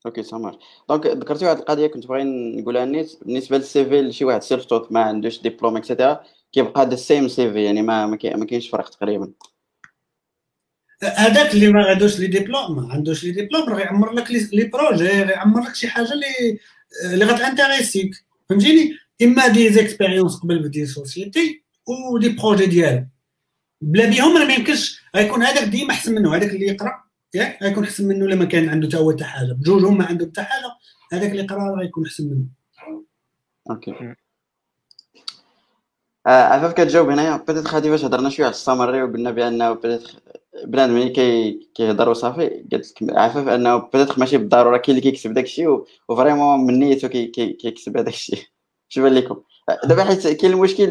okay 0.06 0.24
سامر 0.24 0.58
donc 0.90 1.06
ذكرتي 1.08 1.46
واحد 1.46 1.58
القضية 1.58 1.88
كنت 1.88 2.08
باغي 2.08 2.24
نقولها 2.24 2.86
نيت 2.86 3.12
بالنسبة 3.22 3.58
لل 3.58 3.86
CV 3.86 4.02
لشي 4.02 4.26
واحد 4.26 4.42
self 4.42 4.68
ما 4.92 5.00
عندوش 5.02 5.42
diplôme 5.42 5.78
et 5.78 5.89
cetera 5.89 6.24
كيبقى 6.52 6.82
هذا 6.82 6.94
ال 6.94 7.28
same 7.28 7.52
CV 7.52 7.64
يعني 7.64 7.82
ما 7.82 8.06
ما 8.08 8.46
كاينش 8.46 8.70
فرق 8.70 8.90
تقريبا. 8.90 9.32
هذاك 11.04 11.54
اللي 11.54 11.68
ما 11.68 11.84
عندوش 11.86 12.20
les 12.20 12.28
diplômes 12.28 12.76
ما 12.76 12.94
عندوش 12.94 13.24
les 13.24 13.32
diplômes 13.32 13.70
راه 13.70 13.80
يعمر 13.80 14.12
لك 14.14 14.32
les 14.32 14.64
projets 14.64 15.06
يعمر 15.06 15.62
لك 15.64 15.76
شي 15.76 15.88
حاجة 15.88 16.14
اللي 16.14 16.60
اللي 17.14 17.26
غت 17.26 17.41
intéresser 17.41 18.18
ك 18.18 18.26
فهمتيني؟ 18.50 18.98
إما 19.22 19.48
des 19.48 19.74
expériences 19.74 20.36
قبل 20.36 20.72
في 20.74 20.86
société 20.86 21.64
و 22.14 22.18
des 22.18 22.30
projets 22.30 22.66
ديالو. 22.66 23.06
بلا 23.82 24.06
بيهم 24.10 24.48
ما 24.48 24.54
يمكنش 24.54 25.02
غيكون 25.16 25.44
هذاك 25.44 25.64
ديما 25.64 25.92
أحسن 25.94 26.16
منه 26.16 26.36
هذاك 26.36 26.50
اللي 26.50 26.66
يقرأ. 26.68 27.05
ياك 27.36 27.64
غيكون 27.64 27.84
احسن 27.84 28.08
منه 28.08 28.26
لما 28.28 28.46
كان 28.46 28.70
عنده 28.70 28.88
حتى 28.88 28.98
هو 28.98 29.12
حتى 29.12 29.24
حاجة 29.24 29.54
بجوجهم 29.54 29.98
ما 29.98 30.06
عنده 30.06 30.26
حتى 30.26 30.44
حاجة 30.44 30.72
هذاك 31.14 31.32
اللي 31.32 31.44
قرا 31.44 31.76
غيكون 31.80 32.06
احسن 32.06 32.24
منه. 32.30 32.46
okay. 33.70 34.16
آه 36.28 36.44
عفاف 36.44 36.74
كتجاوب 36.74 37.10
هنايا. 37.10 37.38
peut-être 37.38 37.68
خادي 37.68 37.90
فاش 37.90 38.06
هضرنا 38.06 38.30
شوية 38.30 38.46
على 38.46 38.54
ال 38.54 38.60
summary 38.60 39.04
وقلنا 39.04 39.32
بأنه 39.32 39.74
peut-être 39.74 40.08
بنادم 40.66 40.94
ملي 40.94 41.10
كي 41.10 41.60
كيهضر 41.76 42.10
وصافي 42.10 42.48
قالت 42.72 43.02
لك 43.02 43.18
عفاف 43.18 43.48
انه 43.48 43.78
peut-être 43.78 44.20
ماشي 44.20 44.38
بالضرورة 44.38 44.78
كاين 44.78 44.98
اللي 44.98 45.12
كيكسب 45.12 45.34
داكشي 45.34 45.68
و 46.10 46.15
vraiment 46.15 46.60
من 46.60 46.80
نيته 46.80 47.08
كيكسب 47.08 47.98
هذاك 47.98 48.14
الشيء. 48.14 48.40
اش 48.92 49.00
بان 49.00 49.14
لكم 49.14 49.42
دابا 49.84 50.04
حيت 50.04 50.42
كاين 50.42 50.54
المشكل 50.54 50.84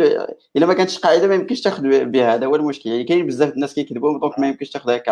الا 0.56 0.66
ما 0.66 0.74
كانتش 0.74 0.98
قاعدة 0.98 1.28
ما 1.28 1.34
يمكنش 1.34 1.60
تاخذ 1.60 2.04
بها. 2.04 2.34
هذا 2.34 2.46
هو 2.46 2.56
المشكل. 2.56 2.90
يعني 2.90 3.04
كاين 3.04 3.26
بزاف 3.26 3.54
الناس 3.54 3.74
كيكذبوا 3.74 4.18
donc 4.18 4.38
ما 4.38 4.48
يمكنش 4.48 4.70
تاخذها 4.70 5.02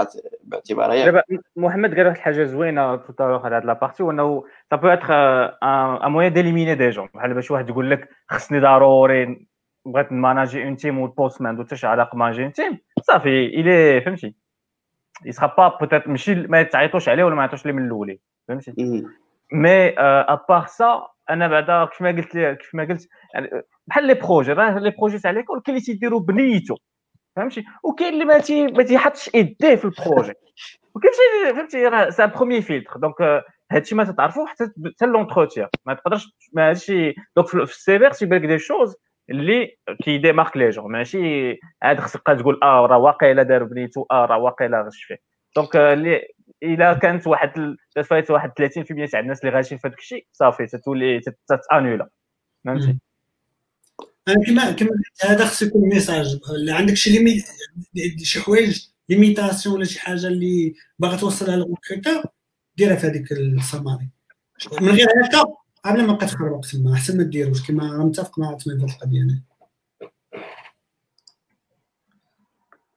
باعتبارها 0.45 1.05
دابا 1.05 1.23
محمد 1.57 1.95
قال 1.95 2.07
واحد 2.07 2.17
الحاجة 2.17 2.45
زوينة 2.45 2.97
في 2.97 3.41
هذا 3.45 3.61
la 3.61 3.71
partie 3.71 4.03
هو 4.03 4.11
انه 4.11 4.45
ça 4.71 4.77
peut 4.77 4.89
être 4.89 5.15
un 5.63 6.11
moyen 6.13 6.33
d'éliminer 6.33 6.75
des 6.75 6.91
gens 6.91 7.09
بحال 7.15 7.35
باش 7.35 7.51
واحد 7.51 7.69
يقول 7.69 7.91
لك 7.91 8.09
خصني 8.29 8.61
ضروري 8.61 9.47
بغيت 9.87 10.13
ن 10.13 10.19
manager 10.19 10.65
une 10.65 10.77
team 10.77 10.99
وال 10.99 11.11
poste 11.11 11.41
ما 11.43 11.49
عنده 11.49 11.65
حتى 11.65 11.77
شي 11.77 11.87
علاقة 11.87 12.17
manager 12.17 12.43
une 12.43 12.53
team. 12.53 12.79
صافي 13.03 13.47
الي 13.47 14.01
فهمتي؟ 14.01 14.35
il 15.25 15.35
sera 15.35 15.55
pas 15.59 15.69
peut-être 15.81 16.09
ماشي 16.09 16.35
ما 16.35 16.63
تعيطوش 16.63 17.09
عليه 17.09 17.25
ولا 17.25 17.35
ما 17.35 17.43
يعطوش 17.43 17.67
ليه 17.67 17.73
من 17.73 17.87
الأولين 17.87 18.19
فهمتي. 18.49 19.05
mais 19.53 19.89
à 19.99 20.12
part 20.12 20.67
ça 20.67 21.07
أنا 21.33 21.49
بعدا 21.49 21.85
كيف 21.85 22.03
ما 22.03 22.11
قلت 22.11 22.33
كيف 22.33 22.75
ما 22.75 22.85
قلت 22.85 23.09
يعني 23.35 23.51
بحال 23.87 24.07
les 24.07 24.15
projets 24.15 24.53
راه 24.53 24.79
les 24.79 24.91
projets 24.91 25.19
تاع 25.19 25.31
l'école 25.31 25.61
كاين 25.61 25.77
اللي 25.77 25.87
تيديروا 25.87 26.21
بنيته 26.21 26.77
فهمتي؟ 27.37 27.65
وكاين 27.85 28.15
اللي 28.15 28.25
ما 28.25 28.39
تي 28.39 28.67
ما 28.67 28.83
تيحطش 28.83 29.31
ايديه 29.35 29.75
في 29.75 29.85
ال 29.85 29.91
projet. 29.91 30.33
وكاين 30.95 31.13
شي 31.13 31.55
فهمتي؟ 31.55 31.87
راه 31.87 32.11
c'est 32.11 32.27
premier 32.27 32.63
filtre 32.63 32.97
donc 32.97 33.45
هادشي 33.73 33.95
ما 33.95 34.05
تتعرفوا 34.05 34.47
حتى 34.47 34.65
حتى 34.97 35.07
l'entretien. 35.07 35.69
ما 35.87 35.95
تقدرش 35.95 36.29
ما 36.53 36.71
هادشي 36.71 37.15
donc 37.37 37.49
في 37.49 37.63
ال 37.63 37.99
CV 37.99 38.11
تيبان 38.11 38.43
لك 38.43 38.49
des 38.49 38.59
choses 38.59 38.97
اللي 39.31 39.77
كي 40.05 40.14
démarquent 40.14 40.57
les 40.57 40.71
gens. 40.71 40.93
ماشي 40.93 41.59
عاد 41.83 42.01
خصك 42.01 42.23
تقول 42.27 42.61
آه 42.63 42.87
راه 42.87 42.99
واقيلا 42.99 43.43
دار 43.43 43.65
بنيتو 43.65 44.07
آه 44.11 44.25
راه 44.25 44.39
واقيلا 44.39 44.83
غش 44.83 45.05
فيه 45.05 45.17
donc 45.57 45.77
اللي 45.77 46.29
إلا 46.63 46.95
كانت 46.95 47.27
واحد 47.27 47.59
ال- 47.59 48.05
فايت 48.05 48.31
واحد 48.31 48.51
30% 48.51 49.11
تاع 49.11 49.21
الناس 49.21 49.41
اللي 49.45 49.57
غاشين 49.57 49.79
في 49.79 49.89
هذاك 49.89 49.99
الشيء 49.99 50.27
صافي 50.33 50.67
تتولي 50.67 51.21
تت- 51.21 51.39
تت 51.49 51.62
annuler 51.62 52.09
فهمتي؟ 52.65 52.99
أنا 54.29 54.45
كما 54.45 54.73
كما 54.73 54.91
هذا 55.25 55.45
خصو 55.45 55.67
يكون 55.67 55.89
message 55.89 56.39
اللي 56.51 56.73
عندك 56.73 56.95
شي 56.95 57.11
limites 57.11 57.43
شي 58.23 58.41
حوايج 58.41 58.87
limitations 59.09 59.75
ولا 59.77 59.85
شي 59.85 60.01
حاجة 60.01 60.27
اللي 60.27 60.75
باغا 60.99 61.17
توصلها 61.17 61.57
لل 61.57 61.69
recruteur 61.69 62.23
ديرها 62.77 62.97
في 62.97 63.07
هذيك 63.07 63.33
السماري 63.33 64.09
من 64.81 64.89
غير 64.89 65.07
هكا 65.25 65.45
قبل 65.85 66.07
ما 66.07 66.13
تخربق 66.17 66.61
تما 66.61 66.93
احسن 66.95 67.17
ما 67.17 67.23
ديروش. 67.23 67.69
كما 67.69 67.93
راه 67.93 68.05
متفق 68.07 68.39
مع 68.39 68.55
عثمان 68.55 68.79
في 68.79 68.85
هذه 68.85 68.91
القضية 68.95 69.23
أنا. 69.23 69.43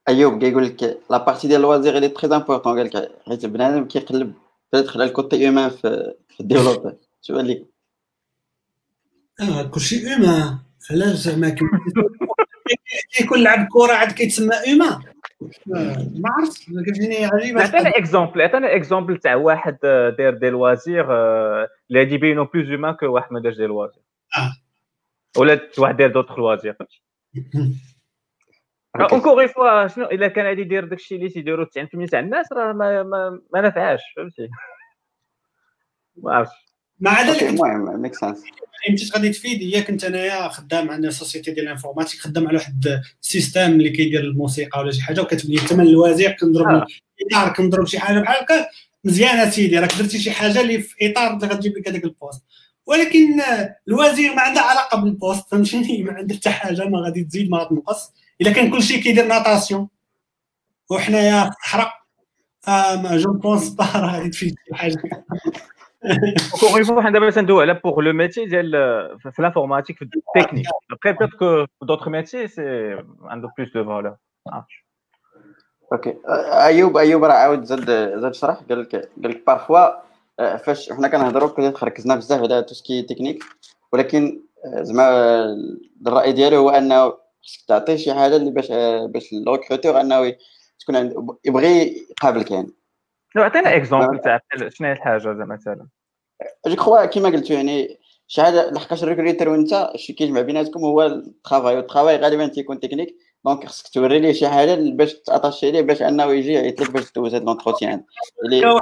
أيوب 0.08 0.40
كيقول 0.40 0.64
لك 0.66 0.82
la 1.10 1.24
partie 1.24 1.48
ديال 1.48 1.60
ال 1.60 1.65
loisirs 1.65 1.96
اللي 1.96 2.08
très 2.08 2.36
importante 2.36 2.78
قال 2.78 2.86
لك 2.86 3.12
حيت 3.26 3.46
بنادم 3.46 3.84
كيقلب 3.84 4.34
بيتر 4.72 4.92
على 4.94 5.04
الكوتي 5.04 5.36
هيومان 5.36 5.70
في 5.70 6.14
في 6.28 6.40
الديفلوبر 6.40 6.94
شو 7.22 7.36
قال 7.36 7.48
لك؟ 7.48 7.64
آه 9.40 9.62
كلشي 9.62 10.14
اوما 10.14 10.58
علاش 10.90 11.14
زعما 11.16 11.48
كي- 11.48 11.64
كيكون 13.16 13.42
لعب 13.42 13.68
كره 13.72 13.92
عاد 13.92 14.12
كيتسمى 14.12 14.54
اوما 14.54 15.02
آه، 15.76 16.10
ما 16.16 16.30
عرفتش. 16.30 16.64
كتجيني 16.86 17.24
عجيبه 17.24 17.62
عطينا 17.62 17.88
اكزومبل 17.98 18.42
عطينا 18.42 18.76
اكزومبل 18.76 19.16
تاع 19.16 19.34
واحد 19.34 19.78
آه، 19.84 20.10
داير 20.10 20.34
دي 20.34 20.50
لوازير 20.50 21.12
آه، 21.12 21.68
اللي 21.88 22.00
غادي 22.00 22.14
يبينو 22.14 22.44
بلوز 22.44 22.66
هيومان 22.68 22.94
كو 22.94 23.06
واحد 23.06 23.32
ما 23.32 23.40
دارش 23.40 23.56
دي 23.56 23.66
لوازير 23.66 24.02
آه. 24.38 24.52
ولا 25.40 25.60
واحد 25.78 25.96
داير 25.96 26.12
دوطخ 26.12 26.38
لوازير 26.38 26.72
فهمتي 26.72 27.02
أوكي. 27.36 27.76
اونكور 29.00 29.40
اون 29.40 29.46
فوا 29.46 29.86
شنو 29.86 30.04
الا 30.04 30.28
كان 30.28 30.46
غادي 30.46 30.60
يدير 30.60 30.84
داكشي 30.84 31.14
اللي 31.14 31.28
تيديروا 31.28 31.66
90% 32.06 32.10
تاع 32.10 32.20
الناس 32.20 32.52
راه 32.52 32.72
ما 32.72 33.02
ما, 33.02 33.40
ما 33.54 33.60
نفعاش 33.60 34.00
فهمتي 34.16 34.48
ما 36.16 36.32
عرفتش 36.32 36.66
مع 37.00 37.22
ذلك 37.22 37.42
المهم 37.42 38.00
ميك 38.00 38.14
سنس 38.14 38.42
انت 38.88 39.14
غادي 39.14 39.30
تفيد 39.30 39.74
هي 39.74 39.82
كنت 39.82 40.04
انايا 40.04 40.48
خدام 40.48 40.90
عندنا 40.90 41.10
سوسيتي 41.10 41.50
ديال 41.50 41.64
الانفورماتيك 41.64 42.20
خدام 42.20 42.48
على 42.48 42.56
واحد 42.56 43.02
السيستم 43.22 43.60
اللي 43.72 43.90
كيدير 43.90 44.20
الموسيقى 44.20 44.80
ولا 44.80 44.90
شي 44.92 45.02
حاجة 45.02 45.20
وكتبني 45.20 45.54
الثمن 45.54 45.86
الوازير 45.86 46.30
كنضرب. 46.30 46.86
الاطار 47.20 47.54
كنضرب 47.54 47.86
شي 47.86 47.98
حاجة 47.98 48.20
بحال 48.20 48.42
هكا 48.42 48.66
مزيانه 49.04 49.50
سيدي 49.50 49.78
راك 49.78 49.94
درتي 49.98 50.18
شي 50.18 50.30
حاجة 50.30 50.60
اللي 50.60 50.78
في 50.78 51.10
اطار 51.10 51.34
اللي 51.34 51.46
غتجيب 51.46 51.78
لك 51.78 51.88
هذاك 51.88 52.04
البوست 52.04 52.44
ولكن 52.86 53.42
الوزير 53.88 54.34
ما 54.34 54.42
عندها 54.42 54.62
علاقه 54.62 55.00
بالبوست 55.00 55.50
فهمتيني 55.50 56.02
ما 56.02 56.12
عندها 56.12 56.36
حتى 56.36 56.50
حاجة 56.50 56.84
ما 56.84 56.98
غادي 56.98 57.24
تزيد 57.24 57.50
ما 57.50 57.58
غتنقص 57.58 58.12
الا 58.40 58.52
كان 58.52 58.70
كلشي 58.70 59.00
كيدير 59.00 59.26
natation 59.26 59.88
وحنايا 60.90 61.44
في 61.44 61.48
الصحراء 61.48 61.92
آه 62.68 63.02
mais 63.02 63.16
je 63.16 63.32
pense 63.32 63.68
pas 63.68 63.84
راه 63.84 64.16
غادي 64.16 64.28
تفيد 64.28 64.54
شي 64.68 64.74
حاجة. 64.74 65.24
encore 66.06 66.70
une 66.74 66.84
fois 66.84 67.02
حنا 67.02 67.10
دابا 67.10 67.30
تندوي 67.30 67.62
على 67.62 67.74
pour 67.74 68.00
le 68.00 68.12
métier 68.12 68.46
ديال 68.46 68.70
في 69.18 70.02
ال 70.02 70.08
technique 70.08 70.66
après 70.92 71.12
peut-être 71.12 71.30
que 71.38 71.64
d'autres 71.82 72.08
métiers 72.08 72.48
si 72.48 72.96
عنده 73.22 73.52
plus 73.58 73.72
de 73.74 73.84
valeur 73.84 74.16
OK 75.92 76.16
ايوب 76.52 76.96
ايوب 76.96 77.24
راه 77.24 77.34
عاود 77.34 77.64
زاد 77.64 77.90
زاد 78.20 78.34
شرح 78.34 78.60
قال 78.68 78.80
لك 78.80 78.96
قال 78.96 79.30
لك 79.30 79.46
parfois 79.46 80.06
آه، 80.40 80.56
فاش 80.56 80.92
حنا 80.92 81.08
كنهضروا 81.08 81.74
ركزنا 81.82 82.16
بزاف 82.16 82.40
على 82.40 82.62
tout 82.62 82.80
ce 82.80 82.89
qui 82.89 83.02
technique 83.02 83.44
ولكن 83.92 84.42
آه، 84.64 84.82
زعما 84.82 85.44
الرأي 86.06 86.32
ديالو 86.32 86.56
هو 86.56 86.70
أنه 86.70 87.12
خصك 87.46 87.64
تعطيه 87.68 87.96
شي 87.96 88.14
حاجة 88.14 88.36
اللي 88.36 88.50
باش 88.50 88.68
باش 89.10 89.32
ال 89.32 89.39
recruteur 89.39 90.00
انه 90.00 90.36
تكون 90.78 90.96
عنده 90.96 91.36
يبغي 91.44 92.06
يقابلك 92.10 92.50
يعني 92.50 92.72
لو 93.36 93.42
عطينا 93.42 93.76
exemple 93.76 94.18
تاع 94.18 94.40
شنو 94.68 94.88
هي 94.88 94.92
الحاجة 94.92 95.18
زعما 95.18 95.44
مثلا؟ 95.44 95.86
je 96.66 96.76
crois 96.76 97.04
كيما 97.04 97.28
قلتو 97.28 97.54
يعني 97.54 97.98
شي 98.26 98.42
حاجة 98.42 98.70
لحقاش 98.70 99.02
ال 99.02 99.07
recruteur 99.07 99.48
وأنت 99.48 99.90
الشيء 99.94 100.16
كيجمع 100.16 100.40
بيناتكم 100.40 100.80
هو 100.80 101.02
ال 101.06 101.15
travail 101.15 101.76
وال 101.76 101.85
travail 101.85 102.16
غالبا 102.16 102.46
تيكون 102.46 102.80
technique 102.80 103.16
donc 103.44 103.66
خصك 103.66 103.88
توري 103.88 104.18
ليه 104.18 104.32
شي 104.32 104.48
حاجة 104.48 104.74
باش 104.74 105.14
تاتاشي 105.14 105.70
ليه 105.70 105.80
باش 105.80 106.02
أنه 106.02 106.24
يجي 106.32 106.52
يعيط 106.52 106.80
لك 106.80 106.90
باش 106.90 107.12
دوز 107.12 107.34
هاد 107.34 107.44
l'entretien 107.44 108.04
اللي 108.44 108.80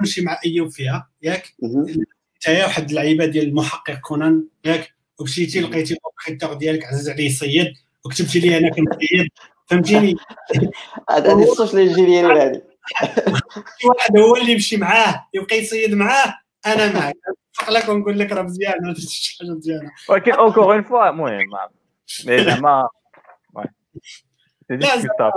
نمشي 0.00 0.24
مع 0.24 0.38
أيوب 0.46 0.68
فيها 0.68 1.10
ياك. 1.22 1.54
انت 1.62 2.48
واحد 2.48 2.88
اللعيبة 2.88 3.26
ديال 3.26 3.48
المحقق 3.48 3.94
كونان 3.94 4.44
ياك؟ 4.64 4.94
ومشيتي 5.20 5.60
لقيتي 5.60 5.96
ال 6.20 6.23
recruteur 6.23 6.54
ديالك 6.54 6.84
عزيز 6.84 7.08
عليه 7.08 7.26
يصيد 7.26 7.74
وكتبتي 8.04 8.40
لي 8.40 8.58
أنا 8.58 8.70
كنصيد 8.70 9.28
فهمتيني؟ 9.66 10.14
هاد 11.10 11.26
هادي 11.26 11.42
ال 11.42 11.49
social 11.49 11.88
engineering 11.88 12.60
شي 13.78 13.88
واحد 13.88 14.16
هو 14.18 14.36
اللي 14.36 14.52
يمشي 14.52 14.76
معاه 14.76 15.28
يبقى 15.34 15.56
يصيد 15.56 15.94
معاه 15.94 16.34
أنا 16.66 16.92
معك 16.92 17.14
نفق 17.60 17.70
لك 17.70 17.88
ونقول 17.88 18.18
لك 18.18 18.32
راه 18.32 18.42
مزيان 18.42 18.74
ما 18.82 18.92
درتش 18.92 19.04
شي 19.18 19.38
حاجة 19.38 19.48
مزيانة. 19.50 19.90
ولكن 20.08 20.32
encore 20.32 20.74
une 20.74 20.82
fois 20.82 21.10
المهم 21.10 21.32
ما- 21.32 21.68
mais 22.26 22.44
زعما 22.44 22.88
oui. 23.54 23.64
c'est 24.70 24.76
là،. 24.76 25.32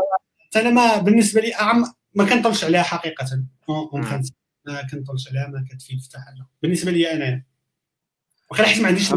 أنا 0.55 0.69
ما 0.69 0.97
بالنسبة 0.97 1.41
لي 1.41 1.55
أعم 1.55 1.93
ما 2.13 2.25
كنطلش 2.25 2.63
عليها 2.63 2.83
حقيقة. 2.83 3.25
ما 3.67 4.81
كنطلش 4.91 5.27
عليها 5.29 5.47
ما 5.47 5.65
كتفيد 5.71 5.99
حتى 6.09 6.17
حاجة. 6.17 6.45
بالنسبة 6.61 6.91
لي 6.91 7.11
أنا. 7.13 7.43
وخا 8.51 8.63
حيت 8.63 8.81
ما 8.81 8.87
عنديش 8.87 9.13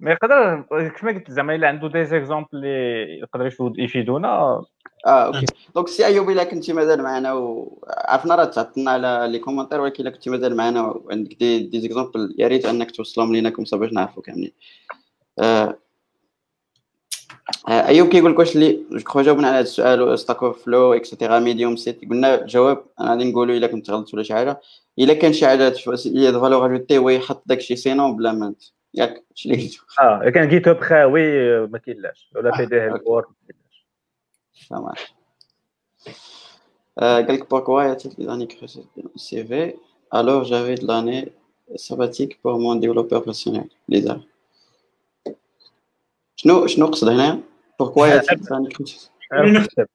mais 0.00 0.10
يقدر 0.10 0.64
كيما 0.88 1.12
قلت 1.12 1.30
زعما 1.30 1.54
الا 1.54 1.68
عنده 1.68 1.88
des 1.88 2.04
exemples 2.04 2.48
اللي 2.54 3.18
يقدر 3.18 3.46
يفيد- 3.46 3.78
يفيدونا. 3.78 4.28
آه 4.28 4.66
OK. 5.06 5.46
donc 5.74 5.88
si 5.88 6.06
ايوب 6.06 6.30
إلا 6.30 6.44
كنتي 6.44 6.72
مازال 6.72 7.02
معنا 7.02 7.32
وعرفنا 7.32 8.34
راه 8.34 8.44
تعطلنا 8.44 8.90
على 8.90 9.26
les 9.30 9.38
commentaires 9.38 9.80
ولكن 9.80 10.02
إلا 10.02 10.10
كنتي 10.10 10.30
مازال 10.30 10.56
معنا 10.56 10.82
وعندك 10.82 11.34
دي 11.34 11.58
دي 11.58 11.94
يا 12.38 12.48
ريت 12.48 12.66
أنك 12.66 12.90
توصلهم 12.90 13.32
لينا 13.32 13.50
comme 13.50 13.69
ça 13.69 13.76
باش 13.76 13.92
نعرفوا 13.92 14.22
كاملين. 14.22 14.52
آه. 15.38 15.78
آه، 17.68 17.86
أيوب 17.86 18.08
كيقول 18.08 18.32
لك 18.32 18.38
واش 18.38 18.56
اللي 18.56 18.80
جو 18.92 19.20
جاوبنا 19.20 19.46
على 19.48 19.54
هذا 19.56 19.62
السؤال 19.62 20.18
ستاك 20.18 20.42
اوف 20.42 20.64
فلو 20.64 20.92
اكسيتيرا 20.92 21.38
ميديوم 21.38 21.76
سيت 21.76 22.00
قلنا 22.10 22.34
الجواب 22.34 22.84
أنا 23.00 23.10
غادي 23.10 23.30
نقولوا 23.30 23.56
إلا 23.56 23.66
كنت 23.66 23.90
غلطت 23.90 24.14
ولا 24.14 24.22
شي 24.22 24.34
حاجة. 24.34 24.60
إلا 24.98 25.14
كان 25.14 25.32
شي 25.32 25.46
حاجة 25.46 25.68
هي 26.06 26.32
فالور 26.32 26.66
اجوتي 26.66 26.98
هو 26.98 27.08
يحط 27.10 27.42
داكشي 27.46 27.76
سينون 27.76 28.16
بلا 28.16 28.32
ما 28.32 28.54
ياك 28.95 29.23
شي 29.35 29.49
اللي 29.51 29.63
قلتو 29.67 29.83
اه 29.99 30.21
إلا 30.21 30.29
كان 30.29 30.49
جيت 30.49 30.67
هاب 30.67 30.79
خاوي 30.81 31.21
ما 31.67 31.77
كاينلاش 31.77 32.31
ولا 32.35 32.57
بي 32.57 32.65
دي 32.65 32.75
أوكي. 32.75 32.85
هيلبور 32.85 33.27
ما 33.27 33.33
كاينلاش 33.47 33.87
Ça 34.69 34.77
marche. 34.85 35.07
Euh, 37.01 37.19
quelque 37.27 37.45
pourquoi 37.53 37.79
y 37.87 37.89
a-t-il 37.93 38.11
des 38.19 38.27
années 38.33 38.47
que 38.51 38.65
CV 39.27 39.51
Alors 40.19 40.41
j'avais 40.49 40.75
de 40.81 40.85
l'année 40.89 41.23
sabbatique 41.87 42.33
pour 42.41 42.53
mon 42.59 42.75
développeur 42.75 43.19
professionnel, 43.23 43.67
Lisa. 43.89 44.15
شنو 46.35 46.67
شنو 46.67 46.87
قصد 46.87 47.07
هنا؟ 47.09 47.39
pourquoi 47.83 48.07
y 48.07 48.11
a-t-il 48.11 48.39
des 48.39 48.51
années 48.53 48.73
que 48.73 48.83
نكتب 49.33 49.87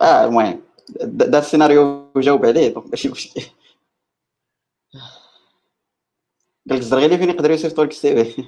اه 0.00 0.24
المهم 0.24 0.62
د- 0.90 1.30
دار 1.30 1.40
السيناريو 1.42 2.10
وجاوب 2.14 2.46
عليه 2.46 2.68
دونك 2.68 2.86
ماشي 2.90 3.08
مشكل 3.08 3.42
قال 6.69 6.77
لك 6.77 6.81
الزرغيلي 6.83 7.17
فين 7.17 7.29
يقدر 7.29 7.51
يصيفطوا 7.51 7.85
لك 7.85 7.91
السي 7.91 8.25
في؟ 8.25 8.43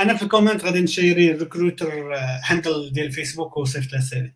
أنا 0.00 0.14
في 0.14 0.22
الكومنت 0.22 0.64
غادي 0.64 0.80
نشيري 0.80 1.30
الريكروتر 1.30 2.14
هاندل 2.44 2.92
ديال 2.92 3.06
الفيسبوك 3.06 3.56
وصيفط 3.56 3.92
له 3.92 4.00
سيري 4.00 4.34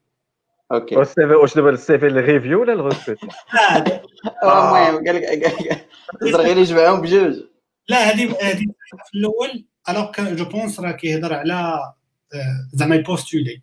OK. 0.73 0.97
واش 0.97 1.07
ال 1.07 1.27
CV 1.27 1.35
واش 1.35 1.55
دابا 1.55 1.71
السي 1.71 1.99
في 1.99 2.07
ال 2.07 2.14
review 2.14 2.61
ولا 2.61 2.73
ال 2.73 2.78
recrutement 2.78 3.31
آه، 4.43 4.89
المهم 4.89 5.07
قال 5.07 5.17
لك 5.17 5.87
الزرغيلي 6.23 6.63
جمعهم 6.63 7.01
بجوج. 7.01 7.35
لا 7.89 7.97
هذه 7.97 8.37
هذه 8.43 8.67
في 9.07 9.19
الأول 9.19 9.65
alors 9.89 10.35
je 10.35 10.45
pense 10.45 10.81
راه 10.81 10.93
كيهضر 10.93 11.35
على 11.35 11.55
آه، 12.35 12.69
زعما 12.75 12.95
يبوستولي 12.95 13.63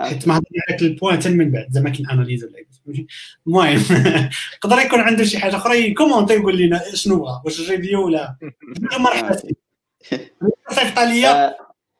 حيت 0.00 0.28
ما 0.28 0.34
هضرنا 0.34 0.62
على 0.68 0.86
ال 0.86 0.91
point 0.91 1.16
حتى 1.16 1.28
من 1.28 1.50
بعد 1.50 1.66
زعما 1.70 1.90
كاين 1.90 2.10
analyse 2.10 2.44
ولا؟ 2.44 3.06
المهم 3.46 3.80
يقدر 4.56 4.78
يكون 4.78 5.00
عنده 5.00 5.24
شي 5.24 5.38
حاجة 5.38 5.56
أخرى 5.56 5.90
يكومونتي 5.90 6.34
يقول 6.34 6.58
لنا 6.58 6.94
شنو 6.94 7.18
بغا 7.18 7.42
واش 7.44 7.70
review 7.70 8.06
ولا؟ 8.06 8.36
مرحبا 8.98 9.36
صيفط 10.70 10.98
ليا 10.98 11.56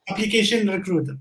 application 0.08 0.70
recruiter 0.70 1.18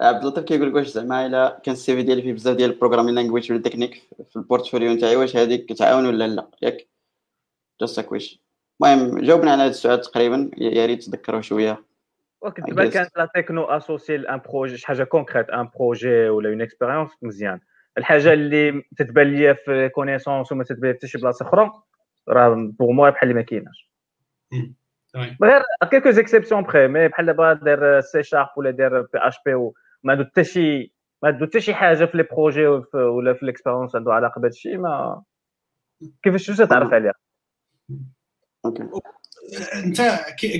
عبد 0.00 0.22
اللطيف 0.22 0.44
كيقول 0.44 0.68
لك 0.68 0.74
واش 0.74 0.86
زعما 0.86 1.26
إلا 1.26 1.60
كان 1.64 1.74
ال 1.74 1.96
CV 1.96 2.02
ديالي 2.02 2.22
فيه 2.22 2.32
بزاف 2.32 2.56
ديال 2.56 2.70
ال 2.70 2.74
programming 2.74 3.14
language 3.14 3.52
ولا 3.52 3.62
تكنيك 3.62 4.02
في 4.30 4.36
ال 4.36 4.42
portfolio 4.42 4.92
نتاعي 4.92 5.16
واش 5.16 5.36
هذيك 5.36 5.72
تعاون 5.72 6.06
ولا 6.06 6.28
لا؟ 6.28 6.50
ياك. 6.62 6.88
just 7.80 8.00
question 8.00 8.38
المهم 8.82 9.20
جاوبنا 9.20 9.52
على 9.52 9.62
هذا 9.62 9.70
السؤال 9.70 10.00
تقريبا 10.00 10.50
يا 10.58 10.86
ريت 10.86 11.02
تذكروا 11.02 11.40
شوية. 11.40 11.84
دابا 12.58 12.88
كانت 12.88 13.16
la 13.16 13.30
techno 13.34 13.64
associée 13.64 14.16
à 14.16 14.24
un 14.24 14.40
projet 14.48 14.76
شي 14.76 14.86
حاجة 14.86 15.04
concrète 15.04 15.50
un 15.50 15.68
projet 15.78 16.28
ولا 16.28 16.48
une 16.48 16.62
expérience 16.62 17.10
مزيان. 17.22 17.60
الحاجة 17.98 18.32
اللي 18.32 18.82
تتبان 18.96 19.26
ليا 19.26 19.52
في 19.52 19.88
connaissances 19.88 20.52
وما 20.52 20.64
تتبان 20.64 20.94
حتى 20.94 21.06
شي 21.06 21.18
بلاصة 21.18 21.46
أخرى 21.46 21.70
راه 22.28 22.54
pour 22.78 22.90
moi 22.90 23.10
بحال 23.10 23.28
اللي 23.28 23.40
ما 23.40 23.46
كايناش. 23.46 23.90
غير 25.42 25.62
quelques 25.90 26.10
exceptions 26.10 26.62
près 26.62 26.88
mais 26.88 27.08
بحال 27.08 27.26
دابا 27.26 27.52
داير 27.52 28.00
C 28.00 28.22
sharp 28.22 28.48
ولا 28.56 28.70
داير 28.70 29.00
PHP 29.00 29.54
وما 29.54 29.74
عنده 30.06 30.24
حتى 30.24 30.44
شي 30.44 30.92
ما 31.22 31.28
عنده 31.28 31.46
حتى 31.46 31.60
شي 31.60 31.74
حاجة 31.74 32.04
في 32.04 32.16
les 32.16 32.22
projets 32.22 32.66
ولا 32.94 33.34
في 33.34 33.42
ال 33.42 33.47
expérience 33.47 33.96
عنده 33.96 34.12
علاقة 34.12 34.40
بهذا 34.40 34.52
الشيء 34.52 34.78
ما 34.78 35.22
كيفاش 36.22 36.46
تعرف 36.46 36.92
عليها؟ 36.92 37.14
OK 38.64 38.82
انت 39.74 40.00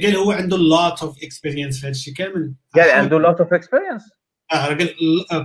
قال 0.05 0.17
هو 0.17 0.33
عنده 0.33 0.57
lot 0.57 1.03
of 1.03 1.23
experience 1.23 1.81
في 1.81 1.87
هذا 1.87 1.91
الشيء 1.91 2.15
كامل. 2.15 2.53
قال 2.75 2.91
عنده 2.91 3.19
lot 3.19 3.41
of 3.41 3.53
experience 3.53 4.03
آه 4.53 4.67
قال 4.67 4.95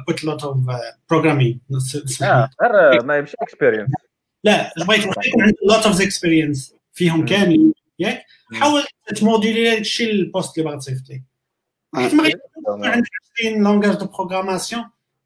but 0.07 0.23
lot 0.23 0.43
of 0.43 0.57
programming 1.09 1.61
آه 2.23 2.49
غير 2.63 3.03
ما 3.05 3.17
يمشي 3.17 3.35
experience 3.41 3.89
لا 4.43 4.73
بغيت 4.77 5.05
عنده 5.39 5.57
lot 5.69 5.85
of 5.85 6.01
experience 6.01 6.73
فيهم 6.93 7.25
كاملين 7.25 7.73
ياك؟ 7.99 8.25
حاول 8.53 8.83
تموديلي 9.15 9.71
هذا 9.71 9.77
الشيء 9.77 10.11
ال 10.11 10.19
poste 10.19 10.57
اللي 10.57 10.69
باغي 10.69 10.79
تصيفط 10.79 11.09
ليه 11.09 11.23
حيت 11.95 12.13
ما 12.13 12.87
عندك 12.87 13.09
20 13.39 13.63
langages 13.63 13.95
de 13.97 14.05
programmation 14.05 14.83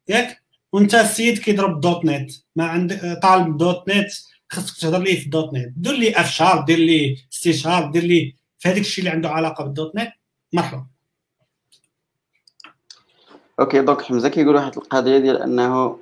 ياك؟ 0.08 0.42
وانت 0.72 0.94
السيد 0.94 1.38
كيضرب 1.38 1.80
dot 1.80 2.04
net. 2.04 2.30
ما 2.56 2.64
عندك 2.64 3.18
طالب 3.22 3.56
dot 3.56 3.88
net. 3.88 4.10
خاصك 4.50 4.80
تهضر 4.80 4.98
ليه 4.98 5.18
في 5.18 5.24
ال 5.24 5.31
dot 5.31 5.54
net. 5.54 5.72
دير 5.76 5.92
لي 5.92 6.20
F 6.20 6.30
sharp 6.30 6.64
دير 6.64 6.78
لي 6.78 7.18
C 7.30 7.52
sharp 7.52 7.92
دير 7.92 8.02
لي 8.02 8.36
في 8.58 8.68
هذاك 8.68 8.80
الشيء 8.80 9.04
اللي 9.04 9.10
عنده 9.10 9.28
علاقة 9.28 9.64
بال 9.64 9.77
dot 9.77 9.96
net 9.96 10.12
مرحبا. 10.52 10.86
OK 13.60 13.80
donc 13.80 14.02
حمزة 14.02 14.28
كيقول 14.28 14.54
واحد 14.54 14.76
القضية 14.76 15.18
ديال 15.18 15.42
أنه 15.42 15.98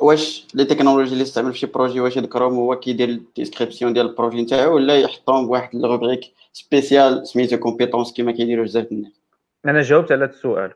واش 0.00 0.46
les 0.54 0.64
technologies 0.64 1.12
اللي 1.12 1.22
استعمل 1.22 1.52
في 1.52 1.58
شي 1.58 1.66
projet 1.66 2.00
واش 2.00 2.16
يذكرهم 2.16 2.54
هو 2.54 2.78
كيدير 2.78 3.08
ال 3.08 3.15
description 3.15 3.92
ديال 3.92 4.06
ال 4.06 4.11
projet 4.11 4.42
نتاعو 4.42 4.74
ولا 4.74 5.00
يحطهم 5.00 5.46
بواحد 5.46 5.74
ال 5.74 5.79
rubrique 5.79 6.20
spéciale 6.52 7.28
سميتو 7.28 7.56
compétences 7.56 8.12
كيما 8.12 8.32
كيديروا 8.32 8.64
بزاف 8.64 8.92
الناس؟ 8.92 9.12
أنا 9.66 9.82
جاوبت 9.82 10.12
على 10.12 10.24
هذا 10.24 10.32
السؤال. 10.32 10.74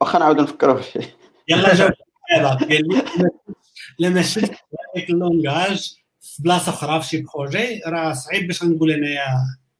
واخا 0.00 0.18
نعاودو 0.18 0.42
نفكروا 0.42 0.80
فيه. 0.80 1.16
يلا 1.48 1.74
جاوب. 1.74 1.92
لما 4.02 4.22
شفت 4.22 4.52
هذيك 4.96 5.10
ال 5.10 5.21
langage 5.21 5.96
في 6.20 6.42
بلاصة 6.42 6.72
أخرى 6.72 7.02
في 7.02 7.08
شي 7.08 7.22
projet. 7.22 7.80
راه 7.86 8.12
صعيب 8.12 8.46
باش 8.46 8.64
نقول 8.64 8.92
أنايا 8.92 9.24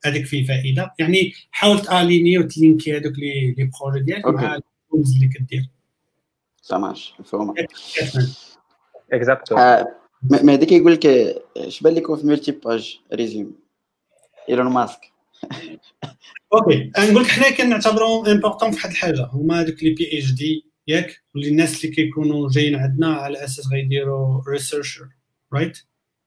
هذيك 0.04 0.26
فيه 0.26 0.46
فائدة. 0.46 0.94
يعني 0.98 1.32
حاول 1.50 1.78
تاليني 1.78 2.38
وتلينكي 2.38 2.96
هذوك 2.96 3.18
les 3.18 3.54
les 3.58 3.70
projets 3.80 4.00
ديالك 4.04 4.26
مع 4.26 4.54
ال 4.54 4.64
tools 4.64 5.14
اللي 5.14 5.28
كدير. 5.28 5.68
ça 6.62 6.78
marche 6.78 7.14
مفهوم 7.18 7.54
exacto 9.12 9.56
مهدي 10.22 10.66
كيقول 10.66 10.92
لك 10.92 11.06
اش 11.56 11.80
بان 11.80 11.94
لكم 11.94 12.16
في 12.16 12.26
multi-page 12.26 13.00
résumé 13.12 13.56
ايلون 14.48 14.66
ماسك 14.66 15.12
OK 16.54 16.92
نقول 16.98 17.22
لك 17.22 17.28
حنا 17.28 17.50
كنعتبروهم 17.50 18.26
important 18.26 18.70
في 18.70 18.76
واحد 18.76 18.90
الحاجة 18.90 19.24
هما 19.32 19.60
هذوك 19.60 19.82
les 19.82 19.90
PhD 19.90 20.71
ياك 20.88 21.22
واللي 21.34 21.48
الناس 21.48 21.84
اللي 21.84 21.96
كيكونوا 21.96 22.48
جايين 22.48 22.74
عندنا 22.74 23.14
على 23.14 23.44
أساس 23.44 23.68
غيديروا 23.72 24.42
researcher 24.48 25.08
right 25.52 25.78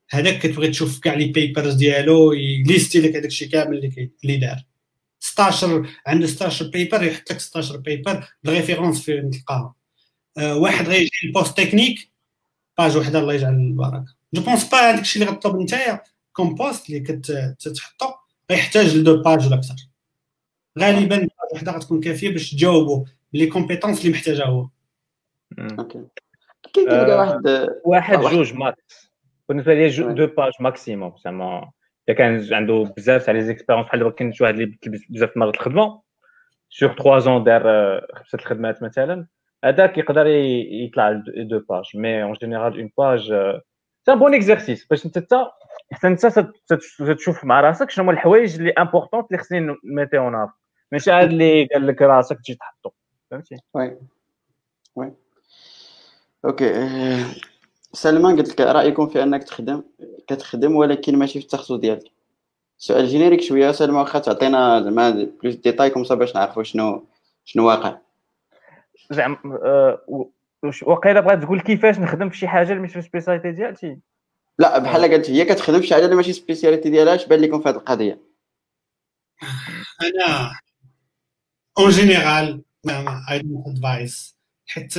هذاك 0.10 0.40
كتبغي 0.40 0.68
تشوف 0.68 1.00
كاع 1.00 1.14
les 1.14 1.26
papers 1.26 1.74
ديالو 1.74 2.34
يليستي 2.34 3.02
لك 3.02 3.10
هذاك 3.16 3.26
الشيء 3.26 3.50
كامل 3.50 3.78
اللي 3.78 4.12
اللي 4.24 4.38
دار. 4.38 4.66
16 5.20 5.90
عنده 6.08 6.28
16 6.28 6.68
paper 6.68 7.04
يحط 7.04 7.32
لك 7.32 7.40
16 7.40 7.78
paper 7.78 8.28
ال 8.46 8.51
références 8.51 9.02
فين 9.02 9.30
تلقاها 9.32 9.76
أه 10.38 10.58
واحد 10.58 10.88
غيجي 10.88 11.10
ال 11.24 11.29
poste 11.29 11.58
technique 11.58 12.12
page 12.78 12.98
وحدة 12.98 13.20
الله 13.20 13.34
يجعل 13.34 13.54
البركة. 13.54 14.06
je 14.34 14.42
pense 14.42 14.70
pas 14.70 14.78
هذاك 14.78 15.02
الشيء 15.02 15.22
اللي 15.22 15.34
غطلب 15.34 15.56
نتايا 15.56 16.02
comme 16.34 16.56
poste 16.56 16.90
اللي 16.90 17.00
كتحطو 17.00 18.06
غيحتاج 18.52 18.98
ل 18.98 19.03
deux 19.03 19.22
pages 19.22 19.46
ولا 19.48 19.56
أكثر 19.56 19.76
غالبا 20.80 21.28
وحدة 21.54 21.72
غتكون 21.72 22.02
كافية 22.02 22.30
باش 22.30 22.52
تجاوبوا 22.52 23.06
les 23.36 23.48
compétences 23.48 24.02
اللي 24.02 24.12
محتاجها 24.18 24.46
هو 24.46 24.68
OK 25.80 26.06
كيلقى 26.74 27.18
واحد 27.18 27.70
واحد 27.86 28.20
جوج 28.20 28.54
max 28.54 29.12
بالنسبة 29.50 29.74
لي 29.74 30.14
deux 30.14 30.28
pages 30.28 30.52
maximum 30.60 31.14
زعما 31.26 31.72
اذا 32.10 32.18
كان 32.18 32.54
عنده 32.54 32.94
بزاف 32.98 33.26
تاع 33.26 33.34
les 33.34 33.42
expériences 33.42 33.86
بحال 33.86 34.00
دابا 34.00 34.12
كاين 34.12 34.34
شي 34.34 34.44
واحد 34.44 34.54
اللي 34.54 34.66
بدل 34.66 35.00
بزاف 35.10 35.38
مرات 35.38 35.56
الخدمه 35.56 36.02
sur 36.70 36.94
3 36.94 37.20
ans 37.20 37.44
دار 37.44 37.62
خمسه 38.16 38.36
الخدمات 38.36 38.84
مثلا 38.84 39.28
هذاك 39.64 39.98
يقدر 39.98 40.28
يطلع 40.28 41.12
deux 41.38 41.60
pages 41.60 41.86
mais 41.96 42.24
en 42.24 42.34
général 42.34 42.80
une 42.80 42.92
page 42.98 43.32
c'est 44.06 44.12
un 44.12 44.20
bon 44.20 44.34
exercice 44.34 44.88
باش 44.88 45.06
انت 45.06 45.18
حتى 45.92 46.08
انت 46.08 46.26
تشوف 47.18 47.46
مع 47.46 47.62
راسك 47.62 47.90
شنو 47.90 48.04
هما 48.04 48.14
الحوايج 48.14 48.56
اللي 48.56 48.72
importants 48.72 49.24
اللي 49.32 49.38
خصني 49.38 49.60
نميتي 49.84 50.18
en 50.18 50.36
avant 50.36 50.54
ماشي 50.92 51.12
هاد 51.12 51.30
اللي 51.30 51.66
قال 51.66 51.88
لك 51.88 52.02
راسك 52.02 52.38
تجي 52.38 52.56
تحطو. 52.56 52.92
فهمتي 53.32 53.56
oui 53.74 53.98
oui 54.96 55.14
OK 56.46 56.74
سلمان 57.94 58.38
قلت 58.38 58.50
لك 58.50 58.62
رايكم 58.62 59.08
في 59.08 59.24
انك 59.24 59.44
تخدم 59.44 59.84
كتخدم 60.28 60.76
ولكن 60.76 61.18
ماشي 61.18 61.40
في 61.40 61.46
التخصص 61.46 61.72
ديالك 61.72 62.12
سؤال 62.78 63.08
générique 63.08 63.42
شوية 63.42 63.72
سلمى 63.72 63.98
واخا 63.98 64.20
تعطينا 64.20 64.82
زعما 64.82 65.10
plus 65.44 65.56
détails 65.56 65.90
comme 65.90 66.04
باش 66.04 66.36
نعرفوا 66.36 66.64
شنو 66.64 67.08
شنو 67.46 67.68
واقع 67.68 67.98
زعما 69.12 69.38
وقيلا 70.84 71.20
بغات 71.20 71.44
تقول 71.44 71.62
كيفاش 71.62 72.00
نخدم 72.00 72.30
في 72.30 72.38
شي 72.38 72.48
حاجة 72.48 72.70
اللي 72.70 72.82
ماشي 72.82 72.94
في 72.94 73.00
ال 73.00 73.04
spécialité 73.04 73.52
ديالتي 73.52 74.00
لا 74.60 74.80
بحال 74.80 75.02
قالت 75.02 75.30
هي 75.30 75.46
كتخدم 75.46 75.80
في 75.82 75.88
شي 75.88 75.94
حاجة 75.94 76.06
اللي 76.06 76.16
ماشي 76.16 76.34
spécialité 76.34 76.90
ديالها 76.90 77.16
اش 77.16 77.26
بان 77.26 77.42
لكم 77.42 77.62
في 77.62 77.70
هذه 77.70 77.76
القضية 77.76 78.20
أنا 80.02 80.52
en 81.80 81.90
général 81.90 82.65
I 83.32 83.40
don't 83.40 83.68
advise 83.68 84.36
حيت 84.68 84.94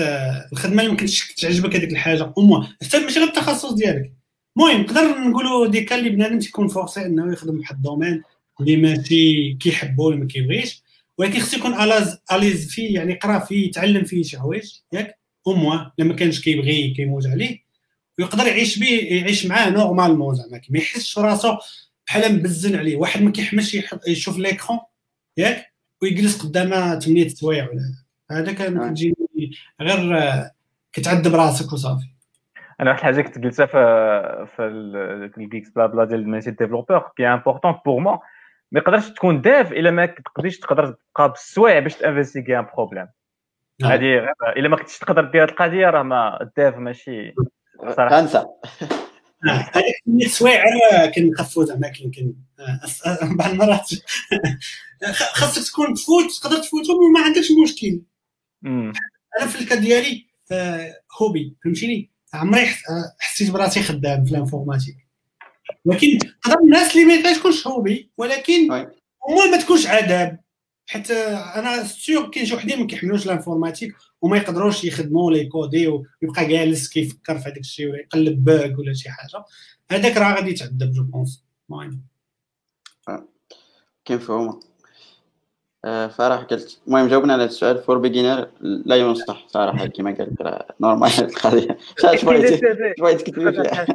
الخدمة 0.52 0.80
اللي 0.82 0.90
ممكنش 0.92 1.32
تعجبك 1.32 1.76
هذيك 1.76 1.92
الحاجة 1.92 2.32
ومو 2.36 2.62
حتى 2.62 2.98
ماشي 2.98 3.18
غير 3.18 3.28
التخصص 3.28 3.72
ديالك. 3.72 4.12
المهم 4.56 4.80
نقدر 4.80 5.18
نقولوا 5.18 5.66
ديك 5.66 5.92
اللي 5.92 6.10
بنادم 6.10 6.38
تيكون 6.38 6.68
forcé 6.68 7.06
إنه 7.06 7.32
يخدم 7.32 7.56
بواحد 7.56 7.74
ال 7.76 7.82
domaine 7.82 8.22
اللي 8.60 8.76
ماشي 8.76 9.54
كيحبو 9.54 10.06
ولا 10.06 10.16
ما 10.16 10.26
كيبغيش 10.26 10.82
ولكن 11.18 11.40
خصو 11.40 11.56
يكون 11.56 11.74
à 11.74 11.81
l'aise 11.81 12.18
à 12.32 12.38
l'aise 12.38 12.70
فيه 12.70 12.94
يعني 12.94 13.12
يقرأ 13.12 13.38
فيه 13.38 13.66
يتعلم 13.66 14.04
فيه 14.04 14.22
شي 14.22 14.38
حوايج 14.38 14.72
ياك؟ 14.92 15.18
وموا 15.46 15.78
لما 15.98 16.14
كانش 16.14 16.40
كيبغي 16.40 16.94
كيموت 16.94 17.26
عليه 17.26 17.58
ويقدر 18.18 18.46
يعيش 18.46 18.78
به 18.78 18.86
يعيش 19.10 19.46
معاه 19.46 19.70
normalement 19.70 20.34
زعما 20.34 20.60
ما 20.70 20.78
يحسش 20.78 21.18
راسو 21.18 21.56
بحال 22.06 22.34
مبزن 22.34 22.76
عليه. 22.76 22.96
واحد 22.96 23.22
ما 23.22 23.30
كيحملش 23.30 23.76
يشوف 24.08 24.38
l'écran 24.38 24.78
ياك؟ 25.36 25.75
ويجلس 26.02 26.42
قدامه 26.46 26.98
8 26.98 27.28
سوايع 27.28 27.68
ولا 27.70 27.94
هذا. 28.30 28.52
كان 28.52 28.88
كتجيني 28.88 29.16
غير 29.80 30.22
كتعذب 30.92 31.34
راسك 31.34 31.72
وصافي. 31.72 32.06
أنا 32.80 32.90
واحد 32.90 33.08
الحاجة 33.08 33.24
كنت 33.24 33.44
قلتها 33.44 33.66
في 33.66 34.46
في 34.56 35.38
الجيكس 35.38 35.70
بلا 35.70 35.86
بلا 35.86 36.04
ديال 36.04 36.20
الميسي 36.20 36.50
ديفلوبور 36.50 37.12
كي 37.16 37.26
امبورطون 37.26 37.74
بور 37.86 38.00
مو 38.00 38.20
ما 38.72 38.80
يقدرش 38.80 39.08
تكون 39.10 39.40
داف 39.40 39.72
إلا 39.72 39.90
ما 39.90 40.06
تقدريش 40.06 40.58
تقدر 40.58 40.86
تبقى 40.86 41.28
بالسوايع 41.28 41.78
باش 41.78 41.94
تانفيستيغي 41.94 42.58
ان 42.58 42.66
بروبليم 42.76 43.06
هذه 43.84 44.28
إلا 44.56 44.68
ما 44.68 44.76
كنتش 44.76 44.98
تقدر 44.98 45.24
دير 45.24 45.44
القضية 45.44 45.90
راه 45.90 46.02
ما 46.02 46.42
الداف 46.42 46.76
ماشي 46.76 47.34
صراحة. 47.96 48.18
انسى 48.18 48.44
هذيك 49.52 49.94
100 50.06 50.28
سوايع 50.28 50.62
كنخفو 51.06 51.64
زعما 51.64 51.92
يمكن 52.00 52.34
بعض 53.22 53.50
المرات 53.50 53.90
خاصك 55.38 55.72
تكون 55.72 55.94
تفوت 55.94 56.30
تقدر 56.40 56.58
تفوتهم 56.58 56.96
وما 56.96 57.20
عندكش 57.20 57.48
مشكل. 57.64 58.00
أنا 59.40 59.46
في 59.48 59.60
ال 59.60 59.64
cas 59.64 59.74
ديالي 59.74 60.26
hobby 61.20 61.56
فهمتيني؟ 61.64 62.10
عمري 62.34 62.66
حسيت 63.18 63.50
براسي 63.50 63.82
خدام 63.82 64.24
في 64.24 64.30
ال 64.30 64.35
informatique. 64.35 64.96
ولكن 65.84 66.18
تقدر 66.42 66.60
الناس 66.60 66.96
اللي 66.96 67.22
ما 67.22 67.32
تكونش 67.32 67.66
hobby 67.66 68.10
ولكن 68.16 68.70
هما 69.28 69.46
ما 69.50 69.56
تكونش 69.56 69.86
عذاب 69.86 70.40
حيت 70.86 71.10
أنا 71.10 71.84
sûr 71.84 72.30
كاين 72.30 72.46
شي 72.46 72.54
وحدين 72.54 72.80
ما 72.80 72.86
كيحملوش 72.86 73.26
ال 73.26 73.32
informatique 73.32 73.94
وما 74.26 74.36
يقدروش 74.36 74.84
يخدموا 74.84 75.26
ولا 75.26 75.36
يكودي 75.36 75.86
ويبقى 75.88 76.46
جالس 76.48 76.88
كيفكر 76.88 77.38
في 77.38 77.48
هذاك 77.48 77.58
الشيء 77.58 77.88
ولا 77.88 77.98
يقلب 77.98 78.44
bug 78.44 78.78
ولا 78.78 78.92
شي 78.92 79.10
حاجة. 79.10 79.44
هذاك 79.90 80.16
راه 80.16 80.34
غادي 80.34 80.50
يتعذب 80.50 80.92
je 80.92 81.02
pense. 81.02 81.44
المهم. 81.70 82.02
كاين 84.04 84.18
فهمه 84.18 84.60
آه، 85.84 86.06
فرح 86.06 86.40
قلت. 86.40 86.80
المهم 86.86 87.08
جاوبنا 87.08 87.32
على 87.32 87.44
السؤال. 87.44 87.78
for 87.78 87.98
beginner 87.98 88.48
لا 88.60 88.96
ينصح. 88.96 89.48
صراحة 89.48 89.86
كما 89.86 90.10
قلت 90.10 90.42
راه 90.42 90.66
normal 90.80 91.10
القضية. 91.30 91.78
شاش 91.98 92.24
بغيتي 92.24 92.60
بغيتي 93.00 93.24
تكتبي 93.24 93.52
فيها 93.52 93.86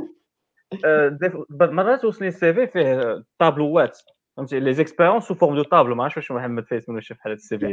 آه، 0.85 1.17
مرات 1.51 2.05
وصلني 2.05 2.27
ال 2.27 2.53
CV 2.53 2.67
فيه 2.67 3.23
طابلوات. 3.39 3.99
فهمتي 4.41 4.59
les 4.59 4.73
expériences 4.73 5.23
sous 5.23 5.33
forme 5.33 5.55
de 5.55 5.63
tableau 5.63 5.95
ما 5.95 6.03
عرفتش 6.03 6.17
واش 6.17 6.31
محمد 6.31 6.65
فايز 6.67 6.89
منو 6.89 6.99
شاف 6.99 7.17
بحال 7.17 7.31
هاد 7.31 7.39
ال 7.39 7.57
CV 7.57 7.65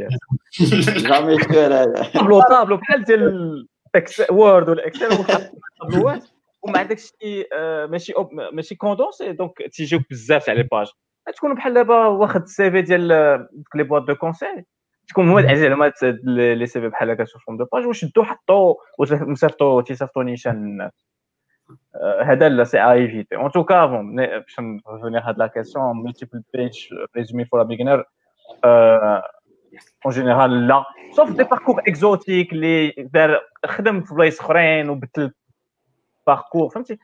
jamais 1.07 1.37
هذا 1.37 2.11
tableau 2.13 2.41
tableau 2.41 2.77
بحال 2.77 3.03
ديال 3.03 3.67
Word 4.31 4.69
ولا 4.69 4.87
Excel 4.87 5.25
طابلوات 5.79 6.23
عندكش 6.65 7.03
شي 7.21 7.45
آه، 7.53 7.85
ماشي 7.85 8.13
ماشي 8.53 8.75
condensé 8.75 9.31
donc 9.31 9.51
تيجيوك 9.71 10.01
بزاف 10.11 10.45
تاع 10.45 10.53
les 10.53 10.63
pages 10.63 10.87
تكون 11.35 11.55
بحال 11.55 11.73
دابا 11.73 12.05
واخد 12.05 12.41
السي 12.41 12.71
في 12.71 12.81
ديال 12.81 13.07
دوك 13.51 13.75
لي 13.75 13.83
بواط 13.83 14.01
دو 14.01 14.15
كونساي 14.15 14.65
تكون 15.07 15.29
هو 15.29 15.39
العزيز 15.39 15.69
زعما 15.69 15.91
لي 16.23 16.65
سي 16.65 16.81
في 16.81 16.89
بحال 16.89 17.09
هكا 17.09 17.25
سو 17.25 17.39
فورم 17.39 17.57
دو 17.57 17.65
باج 17.73 17.85
وشدو 17.85 18.23
حطو 18.23 18.75
وصيفطو 18.99 19.81
تيصيفطو 19.81 20.21
نيشان 20.21 20.89
هذا 22.23 22.49
لا 22.49 22.63
سي 22.63 22.91
ايفيتي 22.91 23.35
ان 23.35 23.51
توكا 23.51 23.85
بون 23.85 24.15
باش 24.15 24.59
نريفونيغ 24.59 25.19
هاد 25.21 25.37
لا 25.37 25.47
كيسيون 25.47 26.03
ملتيبل 26.03 26.43
بيج 26.53 26.77
ريزومي 27.17 27.45
فور 27.45 27.63
بيجنر 27.63 28.05
اون 30.05 30.13
جينيرال 30.13 30.67
لا 30.67 30.83
سوف 31.15 31.31
دي 31.37 31.43
باركور 31.43 31.79
اكزوتيك 31.79 32.53
اللي 32.53 32.89
دار 32.97 33.41
خدم 33.65 34.01
في 34.01 34.13
بلايص 34.13 34.39
أخرين 34.39 34.89
وبدل 34.89 35.31
باركور 36.27 36.69
فهمتي؟ 36.69 36.99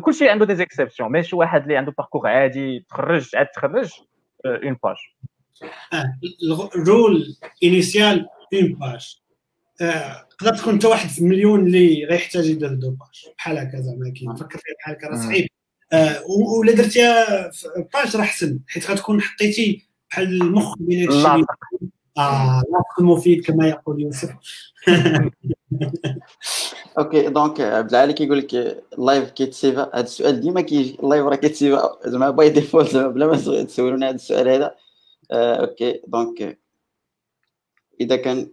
كلشي 0.00 0.28
عنده 0.28 0.44
des 0.44 0.54
exceptions 0.54 1.12
ماشي 1.12 1.36
واحد 1.36 1.62
اللي 1.62 1.76
عنده 1.76 1.92
parcours 1.98 2.28
عادي 2.28 2.86
تخرج 2.88 3.36
عاد 3.36 3.46
تخرج 3.46 3.90
une 4.46 4.76
page 4.84 4.96
ال 6.76 6.86
rule 6.86 7.24
initiale 7.64 8.26
une 8.54 8.72
page 8.74 9.20
تقدر 9.78 10.56
تكون 10.56 10.72
انت 10.72 10.84
واحد 10.84 11.08
في 11.08 11.24
مليون 11.24 11.66
اللي 11.66 12.04
غيحتاج 12.04 12.46
يدير 12.46 12.74
deux 12.74 12.90
pages 12.90 13.32
بحال 13.38 13.58
هكا 13.58 13.80
زعما 13.80 14.10
كي 14.10 14.26
فكر 14.40 14.58
فيها 14.58 14.74
بحال 14.78 14.96
هكا 14.96 15.08
راه 15.08 15.16
صعيب. 15.16 15.48
ولا 16.58 16.72
درتيها 16.72 17.50
في 17.50 17.68
page 17.94 18.16
راه 18.16 18.22
أحسن 18.22 18.58
حيت 18.68 18.90
غتكون 18.90 19.20
حطيتي 19.22 19.88
بحال 20.10 20.42
المخ 20.42 20.74
ديال 20.78 21.12
هادشي. 21.12 21.44
آه 22.18 22.62
المفيد 22.98 23.44
كما 23.44 23.68
يقول 23.68 24.02
يوسف. 24.02 24.30
OK 26.98 27.28
donc 27.28 27.60
عبد 27.60 27.90
العالي 27.90 28.12
كيقول 28.12 28.38
لك 28.38 28.54
ال 28.98 29.04
live 29.04 29.30
كيتسيفا 29.30 29.90
هذا 29.94 30.04
السؤال 30.04 30.40
ديما 30.40 30.60
كيجي 30.60 30.98
ال 31.02 31.06
live 31.06 31.24
راه 31.24 31.36
كيتسيفا 31.36 31.98
زعما 32.06 32.30
by 32.30 32.48
default 32.50 32.96
بلا 32.96 33.26
ما 33.26 33.64
تسولونا 33.64 34.08
هذا 34.08 34.14
السؤال 34.14 34.48
هذا. 34.48 34.74
OK 35.32 36.02
donc 36.06 36.58
إذا 38.00 38.16
كان 38.16 38.50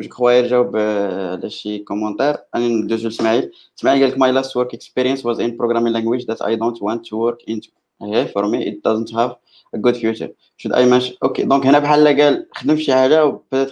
je 0.00 0.08
crois 0.08 0.30
يجاوب 0.30 0.76
على 0.76 1.50
شي 1.50 1.78
commentaire 1.78 2.36
أنا 2.54 2.68
ندوزو 2.68 3.08
لاسماعيل 3.08 3.50
اسماعيل 3.78 4.02
قال 4.02 4.10
لك 4.10 4.18
my 4.18 4.32
last 4.32 4.56
work 4.56 4.74
experience 4.74 5.26
was 5.26 5.40
in 5.40 5.56
programming 5.56 5.92
language 5.92 6.26
that 6.26 6.42
I 6.42 6.56
don't 6.56 6.82
want 6.82 7.06
to 7.06 7.16
work 7.16 7.38
into 7.48 7.70
here 8.02 8.26
for 8.26 8.46
me 8.48 8.68
it 8.68 8.74
doesn't 8.88 9.10
have 9.10 9.30
a 9.76 9.78
good 9.78 9.96
future. 9.96 10.30
Should 10.58 10.72
I 10.72 10.84
mention 10.84 11.16
OK 11.22 11.42
donc 11.42 11.66
هنا 11.66 11.78
بحال 11.78 12.20
قال 12.20 12.46
خدم 12.54 12.76
شي 12.76 12.94
حاجة 12.94 13.24
وبدات 13.24 13.70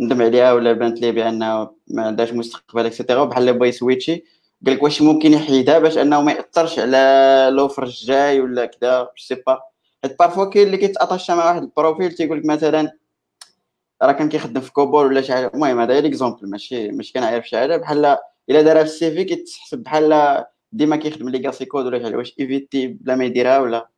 ندم 0.00 0.22
عليها 0.22 0.52
ولا 0.52 0.72
بانت 0.72 1.00
ليه 1.00 1.10
بانه 1.10 1.70
ما 1.88 2.02
عندهاش 2.02 2.32
مستقبل 2.32 2.86
et 2.86 2.95
cetera 2.95 3.24
بحال 3.24 3.58
بغا 3.58 3.66
يسويتشي 3.66 4.24
قال 4.66 4.74
لك 4.74 4.82
واش 4.82 5.02
ممكن 5.02 5.32
يحيدها 5.32 5.78
باش 5.78 5.98
أنه 5.98 6.22
ما 6.22 6.32
يأثرش 6.32 6.78
على 6.78 7.48
l'offre 7.52 7.82
الجاي 7.82 8.40
ولا 8.40 8.66
كذا 8.66 9.08
c'est 9.16 9.34
pas 9.34 9.58
حيت 10.02 10.18
parfois 10.18 10.44
كاين 10.44 10.66
اللي 10.66 10.76
كيتاطاشا 10.76 11.32
مع 11.32 11.46
واحد 11.46 11.62
ال 11.62 11.69
profil 11.69 12.12
تيقول 12.12 12.38
لك 12.38 12.46
مثلا 12.46 12.92
راه 14.02 14.12
كان 14.12 14.28
كيخدم 14.28 14.60
في 14.60 14.72
COBOL 14.72 15.06
ولا 15.06 15.20
شي 15.20 15.32
حاجة. 15.32 15.50
المهم 15.54 15.80
هذا 15.80 15.92
غير 15.94 16.06
exemple 16.06 16.50
ماشي 16.50 16.88
ماشي 16.88 17.12
كنعرف 17.12 17.48
شي 17.48 17.56
حاجة. 17.56 17.76
بحال 17.76 18.16
إلا 18.50 18.62
دارها 18.62 18.84
في 18.84 18.88
ال 18.88 19.10
CV 19.10 19.24
كيتحسب 19.24 19.78
بحال 19.78 20.44
ديما 20.72 20.96
كيخدم 20.96 21.28
legacy 21.28 21.64
code 21.64 21.86
ولا 21.86 21.98
شي 21.98 22.04
حاجة. 22.04 22.16
واش 22.16 22.34
ايفيتي 22.40 22.86
بلا 22.86 23.16
ما 23.16 23.24
يديرها 23.24 23.58
ولا؟ 23.58 23.88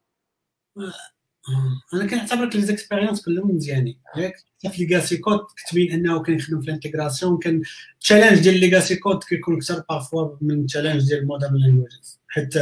أنا 1.94 2.06
كنعتبرك 2.06 2.56
لي 2.56 2.62
زيكسبيريونس 2.62 3.24
كلهم 3.24 3.56
مزيانين 3.56 3.98
ياك 4.16 4.34
في 4.72 4.84
legacy 4.84 5.16
code 5.16 5.40
كتبين 5.56 5.92
أنه 5.92 6.22
كيخدم 6.22 6.60
في 6.60 6.68
ال 6.68 6.74
intégration 6.74 7.38
كان 7.38 7.62
ال 7.94 7.99
challenge 7.99 8.38
ديال 8.38 8.60
legacy 8.60 8.96
code 8.96 9.24
كيكون 9.24 9.56
أكثر 9.56 9.84
parfois 9.90 10.36
من 10.40 10.60
ال 10.60 10.65
challenge 10.65 11.08
ديال 11.08 11.26
modern 11.26 11.54
languages 11.54 12.20
حيت 12.28 12.54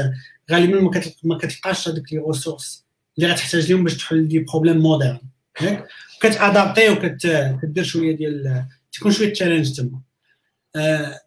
غالبا 0.50 0.90
ما 1.24 1.38
كتلقاش 1.38 1.88
هذوك 1.88 2.12
les 2.12 2.18
ressources 2.18 2.86
اللي 3.18 3.30
غتحتاج 3.30 3.72
لهم 3.72 3.84
باش 3.84 3.96
تحل 3.96 4.28
des 4.28 4.38
problèmes 4.38 4.78
modernes 4.78 5.20
كتادابتي 6.20 6.88
وكدير 6.90 7.84
شوية 7.84 8.16
ديال 8.16 8.64
تكون 8.92 9.12
شوية 9.12 9.32
challenge 9.32 9.76
تما. 9.76 10.00
آه 10.76 11.20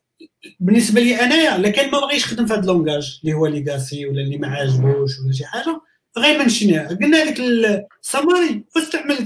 بالنسبة 0.60 1.02
لي 1.02 1.16
أنايا 1.16 1.56
الا 1.56 1.70
كان 1.70 1.92
ما 1.92 2.00
بغيش 2.00 2.24
يخدم 2.24 2.46
في 2.46 2.54
هذا 2.54 2.62
ال 2.62 2.69
langage 2.69 3.20
اللي 3.24 3.36
هو 3.36 3.48
legacy 3.48 4.06
ولا 4.06 4.22
اللي 4.22 4.38
ما 4.38 4.48
عاجبوش 4.48 5.20
ولا 5.20 5.34
شي 5.34 5.46
حاجة. 5.46 5.82
غيمنشنيها 6.18 6.88
قلنا 6.88 7.24
هذيك 7.24 7.40
السماري 7.40 8.64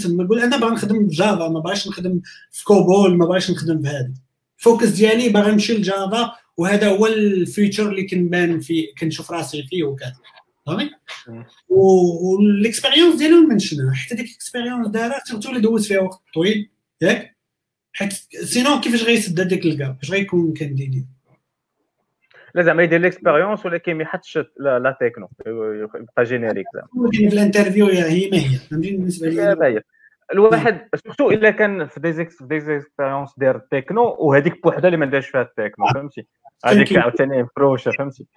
تما. 0.04 0.24
نقول 0.24 0.40
أنا 0.40 0.58
باغي 0.58 0.74
نخدم 0.74 1.10
في 1.10 1.16
Java 1.16 1.48
ما 1.48 1.60
باغيش 1.60 1.88
نخدم 1.88 2.22
في 2.52 2.64
COBOL 2.64 3.18
ما 3.18 3.26
باغيش 3.26 3.52
نخدم 3.52 3.82
في 3.82 3.88
هذا 3.88 4.12
ال 4.58 4.63
focus 4.63 4.88
ديالي 4.88 5.30
باغي 5.30 5.52
نمشي 5.52 5.74
ل 5.74 5.85
Java 5.85 6.32
وهذا 6.58 6.90
هو 6.90 7.08
ال 7.08 7.19
future 7.19 7.90
اللي 7.90 8.08
كنبان 8.08 8.60
فيه 8.60 8.88
كنشوف 9.00 9.32
راسي 9.32 9.64
فيه 9.64 9.84
وكذا. 9.84 10.16
فهمتي 10.66 10.96
وال 11.70 11.94
expérience 11.94 13.16
ديالو 13.16 13.48
منشنها 13.48 13.94
حتى 13.94 14.16
ديك 14.16 14.26
ال 14.26 14.31
expérience 14.31 14.88
دارها 14.88 15.22
اللي 15.50 15.60
دوز 15.60 15.88
فيها 15.88 16.00
وقت 16.00 16.22
طويل 16.34 16.70
ياك؟ 17.02 17.38
حيت 17.94 18.14
sinon 18.44 18.82
كيفاش 18.82 19.04
غيسد 19.04 19.40
هذاك 19.40 19.66
ال 19.66 19.74
gap 19.74 19.98
فاش 20.02 20.12
غيكون 20.12 20.54
candidaté 20.54 21.08
لا 22.56 22.64
زعما 22.64 22.84
يدير 22.84 23.00
l'expérience 23.00 23.66
ولكن 23.66 23.94
ما 23.94 24.04
يحطش 24.04 24.40
لا 24.60 24.98
تكنو 25.02 25.30
يبقى 25.48 26.24
générique 26.24 26.66
زعما. 26.74 27.12
في 27.12 27.28
ال 27.28 27.34
interview 27.34 27.86
هي 27.86 28.30
ما 28.30 28.38
هي. 28.38 28.58
فهمتي 28.72 28.92
بالنسبة 28.92 29.30
لي. 29.30 29.82
الواحد 30.34 30.88
surtout 31.06 31.32
إلا 31.32 31.50
كان 31.50 31.88
في 31.88 32.00
des 32.00 32.23
ex 32.23 32.38
في 32.38 32.46
des 32.46 32.64
expériences 32.64 33.30
دير 33.38 33.56
التكنو 33.56 34.16
وهذيك 34.20 34.64
بوحدها 34.64 34.86
اللي 34.88 34.98
ما 34.98 35.06
دارش 35.06 35.28
فيها 35.28 35.42
التكنو 35.42 35.86
فهمتي؟ 35.94 36.28
هذيك 36.66 36.98
عاوتاني 36.98 37.48
فروشه 37.56 37.92
فهمتي 37.92 38.28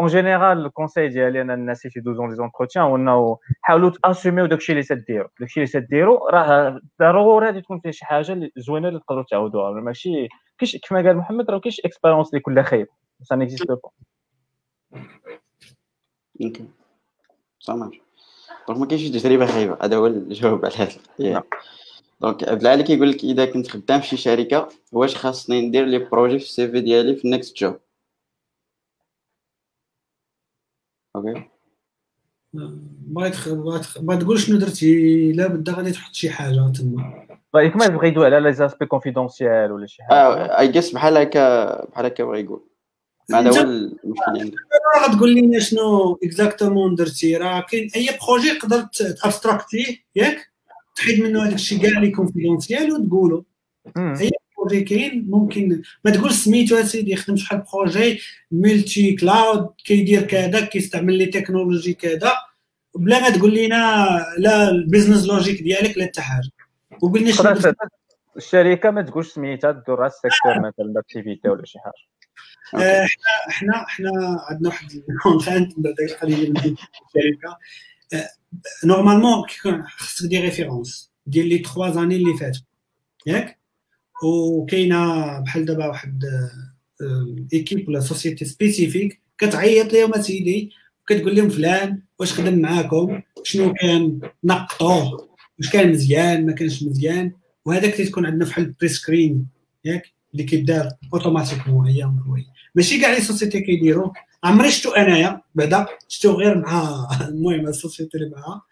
en 0.00 0.06
général 0.06 0.66
ال 0.66 0.71
conseil 0.71 1.08
ديالي 1.08 1.40
أنا 1.42 1.54
الناس 1.54 1.86
اللي 1.86 1.94
يدوزون 1.96 2.30
les 2.30 2.36
entretiens 2.36 2.84
هو 2.84 2.96
انه 2.96 3.38
حاولوا 3.62 3.90
تاسوميو 3.90 4.46
داكشي 4.46 4.72
اللي 4.72 4.82
تديروا 4.82 5.28
داكشي 5.40 5.60
اللي 5.60 5.72
تديروا 5.72 6.30
راه 6.30 6.80
ضروري 7.00 7.46
غادي 7.46 7.60
تكون 7.60 7.80
فيه 7.80 7.90
شي 7.90 8.04
حاجة 8.04 8.50
زوينه 8.56 8.88
اللي 8.88 9.00
تقدروا 9.00 9.24
تعاودوها 9.30 9.80
ماشي 9.80 10.28
كاينش 10.58 10.76
كما 10.76 11.02
قال 11.02 11.16
محمد 11.16 11.50
راه 11.50 11.58
كاينش 11.58 11.80
expérience 11.80 12.28
اللي 12.28 12.40
كلها 12.40 12.62
خايب 12.62 12.86
ça 13.22 13.36
n'existe 13.36 13.68
pas 13.68 13.90
OK 16.42 16.68
صح 17.58 17.74
donc 17.74 18.80
ما 18.80 18.86
كاينش 18.86 19.08
تجربه 19.08 19.46
خايبه 19.46 19.76
هذا 19.82 19.96
هو 19.96 20.06
الجواب 20.06 20.64
على 20.64 20.74
هذا 20.76 21.42
donc 22.20 22.48
عبد 22.48 22.60
العالي 22.60 22.82
كيقول 22.82 23.10
لك 23.10 23.24
اذا 23.24 23.46
كنت 23.46 23.68
خدام 23.68 24.00
في 24.00 24.06
شي 24.06 24.16
شركة 24.16 24.68
واش 24.92 25.16
خاصني 25.16 25.60
ندير 25.68 25.84
les 25.84 25.98
projets 25.98 26.38
في 26.38 26.44
ال 26.44 26.68
CV 26.68 26.80
ديالي 26.80 27.16
في 27.16 27.24
ال 27.24 27.30
next 27.30 27.56
job 27.56 27.80
OK 31.16 31.48
بغيت 32.52 33.34
ما 34.00 34.16
تقول 34.16 34.38
شنو 34.38 34.58
درتي 34.58 35.32
لا 35.32 35.46
بدا 35.46 35.72
غادي 35.72 35.90
تحط 35.90 36.14
شي 36.14 36.30
حاجة 36.30 36.72
تما. 36.78 37.26
رايك 37.54 37.76
ما 37.76 37.86
بغى 37.88 38.08
يدوي 38.08 38.26
على 38.26 38.40
les 38.40 38.52
aspects 38.52 38.86
confidentiels 38.86 39.72
ولا 39.72 39.86
شي 39.86 40.02
حاجة 40.02 40.16
آه 40.18 40.58
I 40.58 40.68
guess 40.68 40.92
بحال 40.92 41.16
هكا 41.16 41.84
بحال 41.86 42.06
هكا 42.06 42.24
بغا 42.24 42.36
يقول. 42.36 42.64
هذا 43.34 43.50
هو 43.50 43.62
المشكل 43.62 44.40
عندي. 44.40 44.56
غتقول 45.08 45.34
لنا 45.34 45.58
شنو 45.58 46.18
exactement 46.22 46.94
درتي. 46.94 47.36
راه 47.36 47.60
كاين 47.60 47.90
أي 47.96 48.08
projet 48.28 48.58
تقدر 48.58 48.82
تابستراكتيه 49.22 49.86
ياك؟ 50.16 50.52
تحيد 50.98 51.20
منه 51.20 51.42
هذاك 51.42 51.54
الشيء 51.54 51.82
كاع 51.82 51.98
اللي 51.98 52.10
confidentiel 52.10 52.92
وتقولو 52.92 53.46
اي 53.96 54.30
projet 54.58 54.80
كاين 54.80 55.26
ممكن 55.30 55.82
ما 56.04 56.10
تقول 56.10 56.32
سميتو 56.32 56.76
اسيدي 56.76 57.16
خدمت 57.16 57.38
شحال 57.38 57.62
projet 57.74 58.20
multi-cloud 58.50 59.70
كيدير 59.84 60.22
كذا 60.22 60.60
كيستعمل 60.60 61.18
les 61.18 61.26
technologies 61.26 61.94
كذا. 61.94 62.32
بلا 62.94 63.20
ما 63.20 63.30
تقول 63.30 63.54
لنا 63.54 64.06
لا 64.38 64.70
ال 64.70 64.76
business 64.76 65.26
logic 65.26 65.62
ديالك 65.62 65.98
لا 65.98 66.04
حتى 66.06 66.20
حاجة. 66.20 66.50
وقلنا 67.02 67.32
شنو 67.32 67.72
الشركة 68.36 68.90
ما 68.90 69.02
تقولش 69.02 69.28
سميتها 69.28 69.70
دور 69.70 70.06
ال 70.06 70.12
secteur 70.12 70.58
مثلا 70.58 70.92
d'activité 70.94 71.48
ولا 71.48 71.64
شي 71.64 71.78
حاجة. 71.78 72.08
إحنا 72.74 73.06
إحنا 73.48 73.84
إحنا 73.84 74.10
عندنا 74.50 74.68
واحد 74.68 74.88
ال 75.08 75.14
contrainte 75.14 75.72
قليل 76.22 76.50
من 76.50 76.56
الشركة 76.56 77.58
normalement 78.84 79.44
خصك 79.96 80.26
دير 80.26 80.42
références 80.42 81.10
ديال 81.26 81.48
les 81.48 81.58
3 81.58 81.90
années 81.94 82.16
اللي 82.16 82.36
فاتوا 82.36 82.62
ياك 83.26 83.58
وكاينه 84.22 85.38
بحال 85.40 85.64
دابا 85.64 85.86
واحد 85.86 86.24
équipe 87.52 87.88
ولا 87.88 88.00
société 88.00 88.44
spécifique 88.44 89.20
كتعيط 89.38 89.92
لهم 89.92 90.14
اسيدي 90.14 90.70
كتقول 91.06 91.36
لهم 91.36 91.48
فلان 91.48 92.02
واش 92.18 92.32
خدم 92.32 92.58
معاكم 92.58 93.22
شنو 93.42 93.74
كان 93.74 94.20
نقطوه 94.44 95.28
واش 95.58 95.70
كان 95.70 95.90
مزيان 95.90 96.46
ما 96.46 96.52
كانش 96.52 96.82
مزيان 96.82 97.32
وهذاك 97.64 97.94
تيكون 97.94 98.26
عندنا 98.26 98.44
فحال 98.44 98.64
ال 98.64 98.88
pre-screen 98.88 99.46
ياك 99.84 100.12
اللي 100.32 100.44
كيدار 100.44 100.88
automatiquement 101.14 101.86
هي 101.86 102.12
ماشي 102.74 103.00
كاع 103.00 103.10
les 103.10 103.20
sociétés 103.20 103.60
كيديروا 103.60 104.10
عمري 104.44 104.70
شفتو 104.70 104.90
انايا 104.90 105.40
بعدا 105.54 105.86
شفتو 106.08 106.32
غير 106.32 106.58
مع 106.58 107.08
المهم 107.28 107.66
ال 107.66 107.73
société 107.73 108.18
اللي 108.18 108.30
معاها 108.30 108.62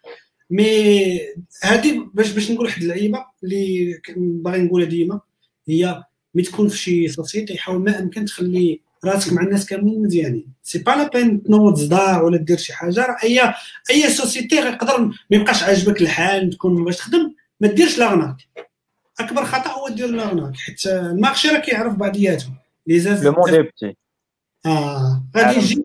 mais 0.51 1.20
هادي 1.62 2.02
باش 2.14 2.30
باش 2.30 2.51
نقول 2.51 2.66
واحد 2.66 2.82
اللعيبة 2.82 3.24
اللي 3.44 4.01
باغي 4.16 4.62
نقولها 4.62 4.86
ديما 4.86 5.20
هي 5.68 6.02
ملي 6.34 6.44
تكون 6.44 6.68
في 6.68 6.78
شي 6.78 7.09
société 7.09 7.59
حاول 7.59 7.82
ما 7.82 7.98
أمكن 7.98 8.24
تخلي 8.24 8.80
راسك 9.05 9.32
مع 9.32 9.43
الناس 9.43 9.66
كاملين 9.66 10.02
مزيانين. 10.02 10.47
c'est 10.62 10.78
pas 10.78 10.90
la 10.90 11.09
peine 11.09 11.43
تنوض 11.43 11.76
صداع 11.76 12.22
ولا 12.22 12.36
دير 12.36 12.56
شي 12.56 12.72
حاجة. 12.72 13.06
راه 13.06 13.16
اي 13.24 13.40
أي 13.90 14.10
سوسيتي 14.10 14.56
يقدر 14.56 15.01
ما 15.01 15.12
يبقاش 15.30 15.62
عاجبك 15.62 16.02
الحال 16.02 16.51
تكون 16.51 16.84
باش 16.84 16.97
تخدم 16.97 17.32
ما 17.60 17.68
ديرش 17.68 17.98
لاغناك 17.98 18.36
أكبر 19.20 19.44
خطأ 19.44 19.70
هو 19.70 19.88
دير 19.88 20.06
لاغناك 20.06 20.56
حيت 20.56 20.86
المارشي 20.86 21.48
راه 21.48 21.59
كيعرف 21.59 21.94
بعضياتهم 21.94 22.55
لي 22.86 23.01
زاز 23.01 23.24
لو 23.24 23.32
مون 23.32 23.55
اي 23.55 23.62
بتي 23.62 23.97
آه. 24.66 25.24
غادي 25.36 25.59
يجي 25.59 25.84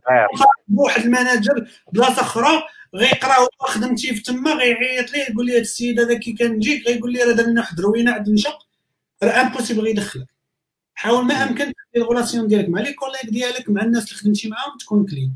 واحد 0.76 1.04
الماناجر 1.04 1.68
بلاصة 1.94 2.22
أخرى 2.22 2.64
غيقرأ 2.96 3.40
هو 3.40 3.48
خدمتي 3.60 4.16
في 4.16 4.22
تما 4.22 4.54
غيعيط 4.54 5.12
ليه 5.12 5.26
يقول 5.30 5.46
لي 5.46 5.54
هذا 5.54 5.62
السيد 5.62 6.00
هذا 6.00 6.20
كي 6.20 6.34
كنجيك 6.34 6.88
غيقول 6.88 7.14
لي 7.14 7.24
راه 7.24 7.32
دار 7.32 7.46
لنا 7.46 7.62
واحد 7.62 7.80
الروينة 7.80 8.12
عند 8.12 8.30
نشا 8.30 8.50
راه 9.24 9.42
امبوسيبل 9.42 9.82
غيدخلك. 9.82 10.28
حاول 10.94 11.26
ما 11.26 11.34
أمكن 11.34 11.74
الغولاسيون 11.96 12.48
ديالك 12.48 12.70
مع 12.70 12.82
لي 12.82 12.94
كوليك 12.94 13.26
ديالك 13.26 13.70
مع 13.70 13.82
الناس 13.82 14.04
اللي 14.08 14.16
خدمتي 14.16 14.50
معاهم 14.50 14.78
تكون 14.78 15.06
كلين 15.06 15.36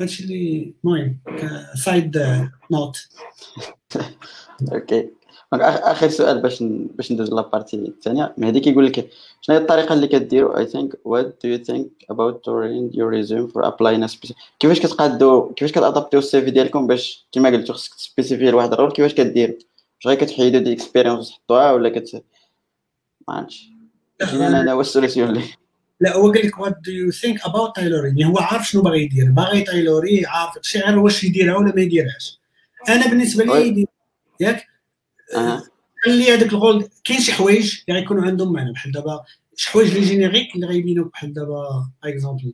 هادشي 0.00 0.22
اللي 0.22 0.74
المهم 0.84 1.18
side 1.84 2.18
note 2.72 3.08
OK 4.72 5.10
آخر 5.52 6.08
سؤال 6.08 6.42
باش 6.42 6.62
باش 6.62 7.12
ندوز 7.12 7.30
la 7.30 7.41
partie 7.41 7.76
الثانية. 7.76 8.34
مهدي 8.38 8.60
كيقول 8.60 8.86
لك 8.86 9.10
شنو 9.40 9.56
هي 9.56 9.62
الطريقة 9.62 9.92
اللي 9.92 10.08
كديروا 10.08 10.58
I 10.58 10.66
think 10.66 10.96
what 11.04 11.38
do 11.44 11.50
you 11.50 11.58
think 11.58 11.88
about 12.10 12.44
tailoring 12.44 12.94
your 12.94 13.10
resume 13.10 13.48
for 13.48 13.66
applying 13.66 14.06
كيفاش 14.60 14.80
كتقادو 14.80 15.52
كيفاش 15.52 15.72
كتادابتيو 15.72 16.20
ال 16.20 16.42
CV 16.42 16.50
ديالكم 16.50 16.86
باش 16.86 17.26
كما 17.32 17.48
قلتو 17.48 17.72
خصك 17.72 17.94
تسبيسيفي 17.94 18.50
لواحد 18.50 18.72
ال 18.72 18.76
rôle 18.76 18.92
كيفاش 18.92 19.14
كدير 19.14 19.58
واش 19.96 20.06
غير 20.06 20.18
كتحيدو 20.18 20.58
des 20.58 20.72
expériences 20.72 21.30
تحطوها 21.30 21.72
ولا 21.72 21.88
كت 21.88 22.22
ما 23.28 23.34
عرفتش. 23.34 23.68
أنا 24.22 24.60
أنا 24.60 24.74
واش 24.74 24.86
ال 24.86 24.91
solution 24.91 25.32
لي. 25.32 25.42
لا 26.00 26.16
هو 26.16 26.32
قال 26.32 26.46
لك 26.46 26.58
what 26.58 26.76
do 26.84 26.92
you 26.92 27.10
think 27.10 27.46
about 27.46 27.76
tailoring 27.76 28.24
هو 28.24 28.38
عارف 28.38 28.68
شنو 28.68 28.82
باغي 28.82 29.02
يدير. 29.02 29.30
باغي 29.30 29.60
تايلوري 29.62 30.26
عارف 30.26 30.58
شي 30.62 30.78
غير 30.78 30.98
واش 30.98 31.24
يديرها 31.24 31.56
ولا 31.56 31.74
ما 31.74 31.82
يديرهاش. 31.82 32.40
أنا 32.88 33.06
بالنسبة 33.06 33.44
لي 33.44 33.86
ياك؟ 34.40 34.66
خلي 36.04 36.34
هذاك 36.34 36.52
ال 36.52 36.58
rôle؟ 36.58 36.88
كاين 37.04 37.20
شي 37.20 37.32
حوايج 37.32 37.80
اللي 37.88 38.00
غيكونوا 38.00 38.22
عندهم 38.22 38.52
معنى 38.52 38.72
بحال 38.72 38.92
دابا 38.92 39.24
شي 39.56 39.70
حوايج 39.70 39.94
les 39.94 40.00
génériques 40.00 40.54
اللي 40.54 40.66
غيبينوا 40.66 41.04
بحال 41.04 41.32
دابا 41.32 41.90
exemple 42.04 42.52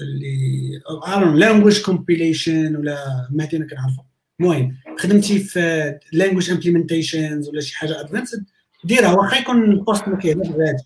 اللي 0.00 0.80
around 1.06 1.36
language 1.36 1.82
compilation 1.82 2.76
ولا 2.76 3.28
ما 3.30 3.48
أنا 3.54 3.66
كنعرفها 3.66 4.06
المهم 4.40 4.76
خدمتي 4.98 5.38
في 5.38 5.94
language 6.12 6.50
implementations 6.50 7.48
ولا 7.48 7.60
شي 7.60 7.76
حاجة 7.76 8.00
advanced 8.00 8.44
ديرها. 8.84 9.12
واخا 9.12 9.36
يكون 9.36 9.64
le 9.64 9.77
poste 9.77 10.08
ما 10.08 10.18
كيهضرش 10.18 10.48
على 10.48 10.76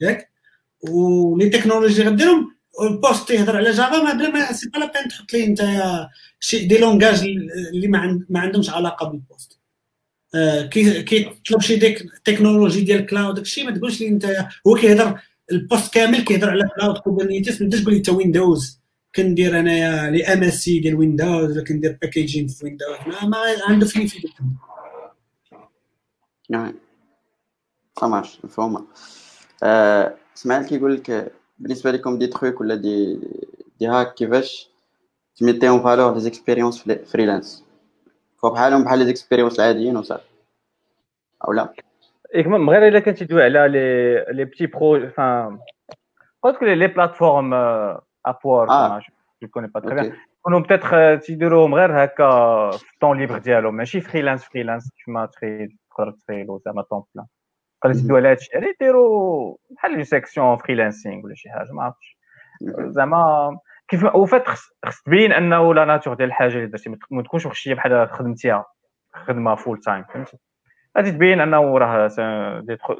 ياك؟ 0.00 0.30
و 0.90 1.05
les 1.05 1.48
technologies 1.48 2.02
غديرهم 2.02 2.56
le 2.82 2.95
poste 2.95 3.28
تيهضر 3.28 3.56
على 3.56 3.70
Java 3.70 4.02
ما 4.02 4.12
بلا 4.12 4.30
ما 4.30 4.52
c'est 4.52 4.68
pas 4.68 4.78
la 4.78 4.92
peine 4.92 5.08
تحط 5.08 5.32
ليه 5.32 5.46
انت 5.46 5.62
شي 6.40 6.66
des 6.66 6.78
langages 6.78 7.22
اللي 7.72 7.88
ما 8.28 8.40
عندهمش 8.40 8.70
علاقة 8.70 9.08
بال 9.08 9.23
poste 9.23 9.61
آه، 10.34 10.62
كيطلب 10.66 11.60
شي 11.60 11.76
ديك 11.76 12.02
تكنولوجي 12.24 12.80
ديال 12.80 13.06
cloud 13.06 13.34
داكشي 13.34 13.64
ما 13.64 13.70
تقولش 13.70 14.00
لي 14.00 14.08
أنت 14.08 14.46
هو 14.66 14.74
كيهضر 14.74 15.20
le 15.52 15.64
poste 15.64 15.94
كامل 15.94 16.24
كيهضر 16.24 16.50
على 16.50 16.68
cloud 16.76 16.98
Kubernetes 16.98 17.62
ما 17.62 17.68
تقولش 17.68 17.82
تقول 17.82 17.92
لي 17.92 17.98
أنت 17.98 18.08
Windows 18.08 18.80
كندير 19.14 19.60
أنايا 19.60 20.10
les 20.10 20.24
MSC 20.24 20.78
ديال 20.78 20.94
Windows 20.94 21.56
ولا 21.56 21.64
كندير 21.64 21.98
packaging 22.02 22.46
في 22.48 22.64
Windows 22.64 22.88
ما, 23.06 23.28
ما 23.28 23.38
عنده 23.68 23.86
فين 23.86 24.02
يفيدك 24.02 24.30
نعم. 26.50 26.74
مارش 28.02 28.38
مفهومة. 28.44 28.86
آه، 29.62 30.14
سمعت 30.34 30.66
كيقول 30.66 30.94
لك 30.94 31.32
بالنسبة 31.58 31.90
لكم 31.90 32.18
دي 32.18 32.26
تروك 32.26 32.60
ولا 32.60 32.74
دي 32.74 33.18
دي 33.80 33.86
هاك 33.86 34.14
كيفاش 34.14 34.68
تميتيهم 35.36 35.82
فالور 35.82 36.14
لي 36.14 36.20
زيكسبيريونس 36.20 36.84
فريلانس 37.06 37.64
بحالهم 38.50 38.84
بحال 38.84 38.98
لي 38.98 39.04
زيكسبيريونس 39.04 39.60
العاديين 39.60 39.96
وصافي. 39.96 40.24
أو 41.48 41.52
لا. 41.52 41.72
إيه 42.34 42.48
من 42.48 42.70
غير 42.70 42.88
إلا 42.88 43.00
كنتي 43.00 43.24
تدوي 43.24 43.42
على 43.42 43.68
لي 43.68 44.24
لي 44.34 44.44
بتي 44.44 44.66
برو 44.66 45.08
فان 45.08 45.58
قلت 46.42 46.56
لك 46.56 46.62
لي 46.62 46.86
بلاتفورم 46.86 47.54
ابور 48.26 48.66
جو 49.42 49.48
كوني 49.48 49.66
با 49.66 49.80
تري 49.80 49.94
بيان 49.94 50.16
يكونوا 50.38 50.60
بتاتر 50.60 51.16
تيديروهم 51.16 51.74
غير 51.74 52.04
هكا 52.04 52.70
في 52.70 52.92
الطون 52.92 53.18
ليبر 53.18 53.38
ديالهم 53.38 53.74
ماشي 53.74 54.00
فريلانس 54.00 54.44
فريلانس 54.44 54.90
كيما 55.04 55.26
تقدر 55.26 56.10
تخيلو 56.10 56.62
زعما 56.64 56.82
طون 56.82 57.02
بلان 57.14 57.26
تقدر 57.82 57.94
تدوي 57.94 58.18
على 58.18 58.28
هادشي 58.28 58.50
يعني 58.52 58.66
يديروا 58.66 59.56
بحال 59.70 59.94
اون 59.94 60.04
سيكسيون 60.04 60.56
فريلانسينغ 60.56 61.24
ولا 61.24 61.34
شي 61.34 61.50
حاجة 61.50 61.72
ما 61.72 61.82
عرفتش. 61.82 62.18
زعما 62.80 63.58
كيف 63.88 64.04
وفات 64.14 64.48
خص 64.48 65.02
تبين 65.06 65.32
أنه 65.32 65.74
لا 65.74 65.84
ناتور 65.84 66.14
ديال 66.14 66.28
الحاجة 66.28 66.54
اللي 66.54 66.66
درتي 66.66 66.96
ما 67.10 67.22
تكونش 67.22 67.46
وحشيه 67.46 67.74
بحال 67.74 68.08
خدمتيها 68.10 68.64
خدمة 69.12 69.54
فول 69.54 69.80
تايم 69.80 70.04
فهمتي؟ 70.04 70.36
غادي 70.96 71.10
تبين 71.12 71.40
أنه 71.40 71.78
راه 71.78 72.08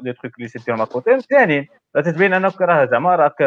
دي 0.01 0.13
تروك 0.13 0.37
اللي 0.37 0.47
سيتي 0.47 0.71
ما 0.71 0.85
كوتي 0.85 1.13
مزيانين 1.15 1.67
غادي 1.97 2.11
تبين 2.11 2.33
أنك 2.33 2.61
راه 2.61 2.85
زعما 2.85 3.15
راك 3.15 3.43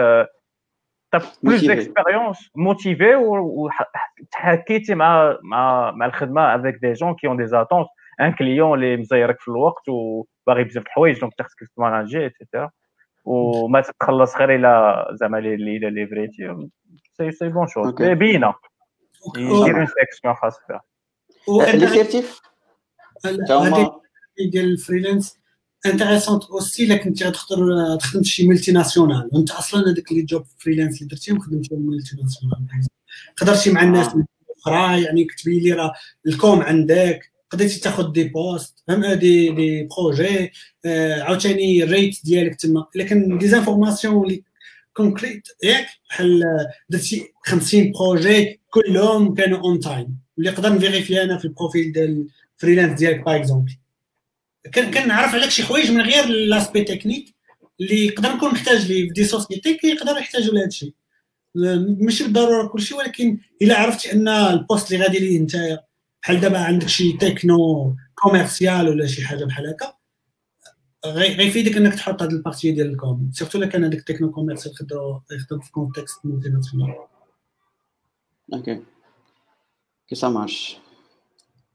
plus 1.43 1.61
d'expérience 1.61 2.51
motivé 2.57 3.15
وتحكيتي 3.17 4.95
مع 4.95 5.37
مع 5.43 5.91
مع 5.91 6.07
الخدمة 6.07 6.55
avec 6.55 6.75
des 6.75 6.93
gens 6.93 7.15
qui 7.15 7.27
ont 7.27 7.37
des 7.37 7.47
attentes 7.47 7.87
un 8.21 8.33
client 8.33 8.75
اللي 8.79 8.97
مزيرك 8.97 9.41
في 9.41 9.49
الوقت 9.49 9.89
وباغي 9.89 10.65
بزاف 10.65 10.87
الحوايج 10.87 11.21
donc 11.21 11.33
خصك 11.43 11.59
تماناجي 11.77 12.19
et 12.19 12.32
cetera 12.32 12.71
وما 13.25 13.81
تخلص 13.81 14.37
غير 14.37 14.55
إلى 14.55 15.05
زعما 15.13 15.39
اللي 15.39 15.79
ليفريتي. 15.79 16.69
سي 17.17 17.33
سي 17.33 17.49
بون 17.49 17.67
شوز 17.69 17.91
باينه 17.91 18.55
يدير 19.37 19.79
une 19.79 19.87
section 19.87 20.35
خاص 20.35 20.55
بها 20.69 20.83
ال 21.75 21.82
assertif 21.82 22.41
ديال 24.53 24.65
ال 24.65 24.72
freelance 24.72 25.39
intéressante 25.87 26.45
aussi 26.45 26.85
الا 26.85 26.97
كنتي 26.97 27.25
غتختار 27.25 27.97
تخدم 27.97 28.23
شي 28.23 28.49
multinationale 28.49 29.31
وانت 29.33 29.51
أصلا 29.51 29.93
هذاك 29.93 30.13
les 30.13 30.23
jobs 30.23 30.45
freelance 30.59 31.03
اللي 31.03 31.09
درتيهم 31.09 31.41
خدمتيهم 31.41 31.87
multinationale 31.87 32.87
هضرتي 33.37 33.73
مع 33.73 33.83
الناس 33.83 34.09
أخرى 34.59 35.03
يعني 35.03 35.25
كتبين 35.25 35.63
لي 35.63 35.73
راه 35.73 35.93
la 36.27 36.40
com 36.40 36.61
عندك 36.61 37.33
قدرتي 37.51 37.81
تاخذ 37.81 38.13
des 38.13 38.25
postes 38.25 38.85
فهم 38.89 39.07
des 39.07 39.51
des 39.51 39.89
projets 39.97 40.53
عاوتاني 41.21 41.83
ال 41.83 41.90
rate 41.90 42.21
ديالك 42.25 42.55
تما 42.55 42.87
لكن 42.95 43.39
des 43.39 43.49
informations 43.49 44.25
اللي 44.25 44.43
concrètes 44.97 45.49
ياك 45.63 45.87
بحال 46.11 46.43
درتي 46.91 47.33
50 47.45 47.93
projets 47.93 48.61
كلهم 48.71 49.35
كانوا 49.35 49.59
on 49.59 49.81
time 49.81 50.19
اللي 50.39 50.51
نقدر 50.51 50.75
نفيريفي 50.75 51.23
أنا 51.23 51.39
في 51.39 51.45
ال 51.45 51.52
profil 51.52 51.93
ديال 51.93 52.29
ال 52.57 52.61
freelance 52.61 52.99
ديالك 52.99 53.25
par 53.25 53.37
exemple 53.37 53.77
كنعرف 54.75 55.35
عليك 55.35 55.51
شي 55.51 55.63
حوايج 55.63 55.91
من 55.91 56.01
غير 56.01 56.27
l'aspect 56.27 56.85
technique 56.85 57.35
اللي 57.81 58.07
يقدر 58.07 58.33
نكون 58.33 58.51
محتاج 58.53 58.87
ليه. 58.93 59.07
في 59.07 59.13
des 59.13 59.25
sociétés 59.25 59.75
كيقدروا 59.75 60.19
يحتاجوا 60.19 60.55
لهذا 60.55 60.67
الشيء. 60.67 60.93
ماشي 62.01 62.25
بالضرورة 62.25 62.67
كل 62.69 62.83
شيء 62.83 62.99
ولكن 62.99 63.39
إلا 63.63 63.79
عرفتي 63.79 64.13
أن 64.13 64.29
le 64.29 64.47
poste 64.47 64.93
اللي 64.93 65.05
غادي 65.05 65.19
ليه 65.19 65.39
نتايا 65.39 65.81
بحال 66.23 66.41
دابا 66.41 66.59
عندك 66.59 66.89
شي 66.89 67.13
technico-commercial 67.13 68.89
ولا 68.89 69.07
شي 69.07 69.27
حاجة 69.27 69.45
بحال 69.45 69.67
هكا؟ 69.67 69.96
غيفيدك 71.13 71.77
انك 71.77 71.95
تحط 71.95 72.23
هذه 72.23 72.31
la 72.31 72.41
partie 72.41 72.73
ديال 72.73 72.91
la 72.91 73.07
com 73.07 73.31
surtout 73.33 73.59
الا 73.59 73.67
كان 73.67 73.85
ال 73.85 74.31
technico-commercial 74.31 74.75
يقدروا 74.75 75.21
يخدم 75.33 75.61
في 75.61 75.73
contexte 75.73 76.27
multinational 76.27 76.95
OK 78.55 78.83
que 80.09 80.15
ça 80.15 80.29
marche 80.29 80.77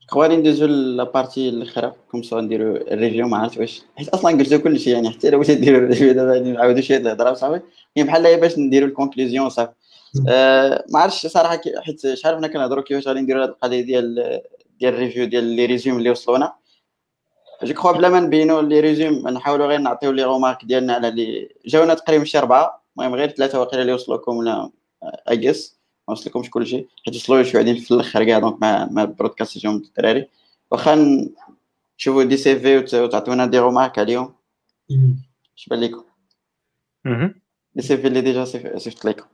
خوالي 0.07 0.37
ندوزو 0.37 0.65
la 0.65 0.86
partie 0.86 1.49
الاخرى 1.49 1.93
comme 2.11 2.23
ça 2.23 2.41
نديرو 2.41 2.75
la 2.75 2.88
review 2.88 3.27
ما 3.27 3.37
عرفت 3.37 3.57
واش 3.57 3.81
حيت 3.97 4.09
أصلا 4.09 4.31
قلتو 4.31 4.59
كلشي 4.59 4.91
يعني 4.91 5.09
حتى 5.09 5.29
الا 5.29 5.37
بغيتي 5.37 5.55
ديرو 5.55 5.77
la 5.77 5.86
review 5.86 6.13
دابا 6.13 6.39
نعاودو 6.39 6.81
شي 6.81 6.97
الهضره 6.97 7.33
صافي 7.33 7.61
هي 7.97 8.03
بحال 8.03 8.39
باش 8.39 8.57
نديرو 8.57 8.87
la 8.87 8.98
conclusion 8.98 9.49
صافي 9.49 9.73
أه 10.29 10.85
ما 10.89 10.99
عرفتش 10.99 11.27
صراحة 11.27 11.61
حيت 11.81 12.13
شحال 12.13 12.35
حنا 12.35 12.47
كنهضروا 12.47 12.83
كيفاش 12.83 13.07
غادي 13.07 13.19
نديرو 13.19 13.41
هاد 13.41 13.49
القضية 13.49 13.81
ديال 13.81 14.41
ديال 14.79 14.93
la 14.93 15.01
review 15.01 15.25
ديال 15.25 15.43
les 15.43 15.65
résumés 15.65 15.97
اللي 15.97 16.09
وصلونا 16.09 16.53
je 17.63 17.73
crois 17.73 17.91
بلا 17.91 18.09
ما 18.09 18.19
نبينو 18.19 18.59
les 18.59 18.79
résumés 18.79 19.27
نحاولوا 19.27 19.67
غير 19.67 19.79
نعطيو 19.79 20.11
les 20.11 20.23
remarques 20.23 20.65
ديالنا 20.65 20.93
على 20.93 21.11
اللي 21.11 21.49
جاونا 21.65 21.93
تقريبا 21.93 22.23
شي 22.23 22.37
اربعه 22.37 22.83
المهم 22.97 23.15
غير 23.15 23.29
ثلاثة 23.29 23.59
واقيلا 23.59 23.81
اللي 23.81 23.93
وصلوكم 23.93 24.37
ولا 24.37 24.69
اجس 25.03 25.77
ما 26.07 26.11
وصلكمش 26.11 26.49
كلشي 26.49 26.87
حيت 27.05 27.15
وصلوا 27.15 27.43
شي 27.43 27.57
وحدين 27.57 27.75
في 27.75 27.91
الآخر 27.91 28.23
كاع 28.23 28.39
donc 28.39 28.61
مع 28.61 28.87
مع 28.91 29.03
ال 29.03 29.09
broadcast 29.09 29.57
جاهم 29.57 29.75
الدراري 29.75 30.27
واخا 30.71 30.95
نشوفوا 31.99 32.23
des 32.23 32.59
CV 32.59 32.97
وتعطونا 33.03 33.45
des 33.45 33.59
remarques 33.59 33.99
عليهم 33.99 34.33
اش 35.57 35.67
بان 35.67 35.79
لكم 35.79 36.03
des 37.75 37.97
CV 37.97 38.07
اللي 38.07 38.21
déjà 38.21 38.45
صيفط 38.45 39.05
لكم 39.05 39.25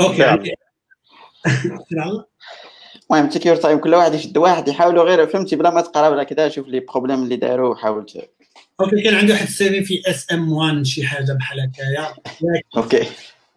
OK 0.00 0.56
المهم 3.12 3.28
time 3.28 3.78
كل 3.78 3.94
واحد 3.94 4.14
يشد 4.14 4.38
واحد 4.38 4.68
يحاولوا 4.68 5.04
غير 5.04 5.26
فهمتي؟ 5.26 5.56
بلا 5.56 5.70
ما 5.70 5.80
تقرا 5.80 6.08
ولا 6.08 6.24
كذا 6.24 6.48
شوف 6.48 6.68
les 6.68 6.80
problèmes 6.80 7.22
اللي 7.22 7.36
داروا 7.36 7.70
وحاول 7.70 8.06
OK 8.80 9.02
كان 9.02 9.14
عندي 9.14 9.32
واحد 9.32 9.46
ال 9.46 9.59
CV 9.59 9.84
في 9.84 10.10
اس 10.10 10.32
ام 10.32 10.52
1 10.52 10.82
شي 10.82 11.06
حاجة 11.06 11.32
بحال 11.32 11.60
هكايا 11.60 12.14
OK. 12.76 13.06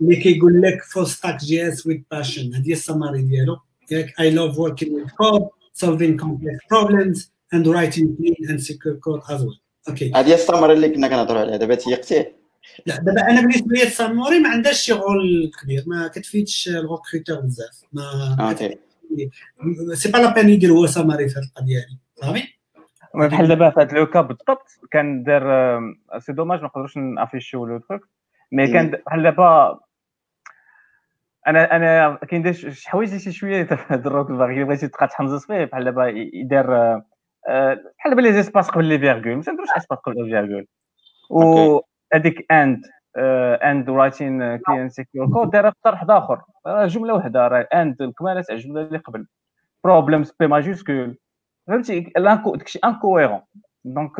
اللي 0.01 0.15
كيقول 0.15 0.61
لك 0.61 0.83
full 0.83 1.07
stack 1.07 1.39
JS 1.39 1.67
with 1.67 1.99
passion 2.11 2.53
هذه 2.53 2.69
هي 2.69 2.73
السماري 2.73 3.21
ديالو. 3.21 3.57
ياك 3.91 4.19
I 4.19 4.31
love 4.31 4.59
working 4.59 4.93
with 4.93 5.07
code 5.17 5.47
solving 5.83 6.21
complex 6.23 6.57
problems 6.73 7.19
and 7.55 7.65
writing 7.67 8.07
clean 8.17 8.49
and 8.49 8.59
secure 8.61 8.97
code 9.05 9.23
as 9.29 9.41
well. 9.41 9.59
OK. 9.89 10.11
هذه 10.15 10.27
هي 10.27 10.33
السماري 10.33 10.73
اللي 10.73 10.89
كنا 10.89 11.07
كنهضروا 11.07 11.41
عليها. 11.41 11.57
دابا 11.57 11.75
تيقتيه 11.75 12.35
لا 12.85 12.97
دابا 12.97 13.29
أنا 13.29 13.41
بالنسبة 13.41 13.75
لي 13.75 13.83
ال 13.83 13.90
summary 13.90 14.39
ما 14.39 14.49
عندهاش 14.49 14.85
شغل 14.85 15.51
كبير 15.61 15.83
ما 15.87 16.07
كتفيدش 16.07 16.67
ال 16.67 16.74
recruteur 16.74 17.39
بزاف. 17.39 17.81
ما 17.93 18.37
أوكي. 18.49 18.77
سي 19.93 20.11
با 20.11 20.17
لا 20.17 20.33
بان 20.33 20.49
يدير 20.49 20.71
هو 20.71 20.85
ساماري 20.85 21.29
في 21.29 21.39
القضية 21.39 21.77
هذه 21.77 21.97
صافي؟ 22.15 22.53
بحال 23.15 23.47
دابا 23.47 23.69
في 23.69 23.79
هذا 23.79 23.97
le 23.97 24.07
cas 24.07 24.21
بالضبط 24.21 24.67
كان 24.91 25.23
دار 25.23 25.79
سي 26.19 26.33
دوماج 26.33 26.59
ما 26.59 26.65
نقدروش 26.65 26.97
نافيشيو 26.97 27.65
لو 27.65 27.77
تروك 27.77 28.09
مي 28.51 28.67
كان 28.67 28.91
بحال 29.05 29.23
دابا 29.23 29.79
أنا 31.47 31.75
أنا 31.75 32.19
كاين 32.29 32.53
شي 32.53 32.89
حوايج 32.89 33.17
شي 33.17 33.31
شوية 33.31 33.67
دروك 34.05 34.29
الباغي 34.29 34.63
بغيتي 34.63 34.87
تبقى 34.87 35.07
تحمزز 35.07 35.45
فيه 35.45 35.65
بحال 35.65 35.83
دابا 35.83 36.07
يدار 36.33 37.01
بحال 37.97 38.09
دابا 38.09 38.21
لي 38.21 38.33
زيسباس 38.33 38.69
قبل 38.69 38.85
لي 38.85 38.99
فيرغول 38.99 39.35
ما 39.35 39.41
تندروش 39.41 39.69
إسباس 39.77 39.97
قبل 39.99 40.15
لي 40.15 40.29
فيرغول 40.29 40.67
و 41.29 41.79
هذيك 42.13 42.51
اند 42.51 42.81
اند 43.17 43.89
رايتين 43.89 44.57
كلين 44.57 44.89
سيكيور 44.89 45.27
كود 45.27 45.49
دايره 45.49 45.69
بطرح 45.69 46.05
آخر. 46.09 46.41
جملة 46.67 47.13
واحدة 47.13 47.47
راه 47.47 47.67
اند 47.73 48.01
الكماله 48.01 48.41
تاع 48.41 48.55
الجمله 48.55 48.81
اللي 48.81 48.97
قبل. 48.97 49.27
بروبليمز 49.83 50.33
بي 50.39 50.47
ماجيسكول 50.47 51.17
فهمتي؟ 51.67 52.13
داكشي 52.17 52.79
encourant 52.85 53.41
donc 53.85 54.11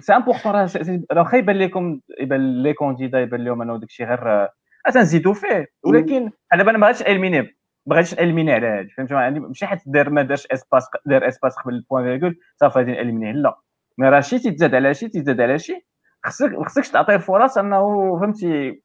c'est 0.00 0.12
important 0.12 0.52
راه 0.52 0.68
واخا 1.16 1.36
يبان 1.36 1.56
لكم 1.56 2.00
يبان 2.20 2.62
les 2.62 2.72
candidats 2.72 3.20
يبان 3.20 3.44
لهم 3.44 3.62
أنه 3.62 3.78
داكشي 3.78 4.04
غير 4.04 4.48
تنزيدوا 4.92 5.34
فيه. 5.34 5.66
ولكن 5.84 6.30
دابا 6.54 6.70
أنا 6.70 6.78
ما 6.78 6.86
غاديش 6.86 7.02
نéliminer 7.02 7.56
ما 7.86 7.96
غاديش 7.96 8.18
نéliminer 8.18 8.52
على 8.52 8.66
هذا 8.66 8.88
فهمتي؟ 8.96 9.14
يعني 9.14 9.40
ماشي 9.40 9.66
حيت 9.66 9.80
دار 9.86 10.10
ما 10.10 10.22
دارش 10.22 10.46
espace 10.46 10.88
دار 11.06 11.28
espace 11.28 11.56
قبل 11.56 11.74
ال 11.74 12.04
point-virgule 12.04 12.36
صافي 12.56 12.78
غادي 12.78 12.92
نألمينيه. 12.92 13.32
لا. 13.32 13.58
mais 13.98 14.08
راه 14.08 14.20
شي 14.20 14.38
تيتزاد 14.38 14.74
على 14.74 14.94
شي 14.94 15.08
تيتزاد 15.08 15.40
على 15.40 15.58
شي. 15.58 15.86
خصك 16.26 16.56
خصكش 16.66 16.90
تعطيه 16.90 17.14
الفرص 17.14 17.58
انه 17.58 17.80
فهمتي 18.20 18.82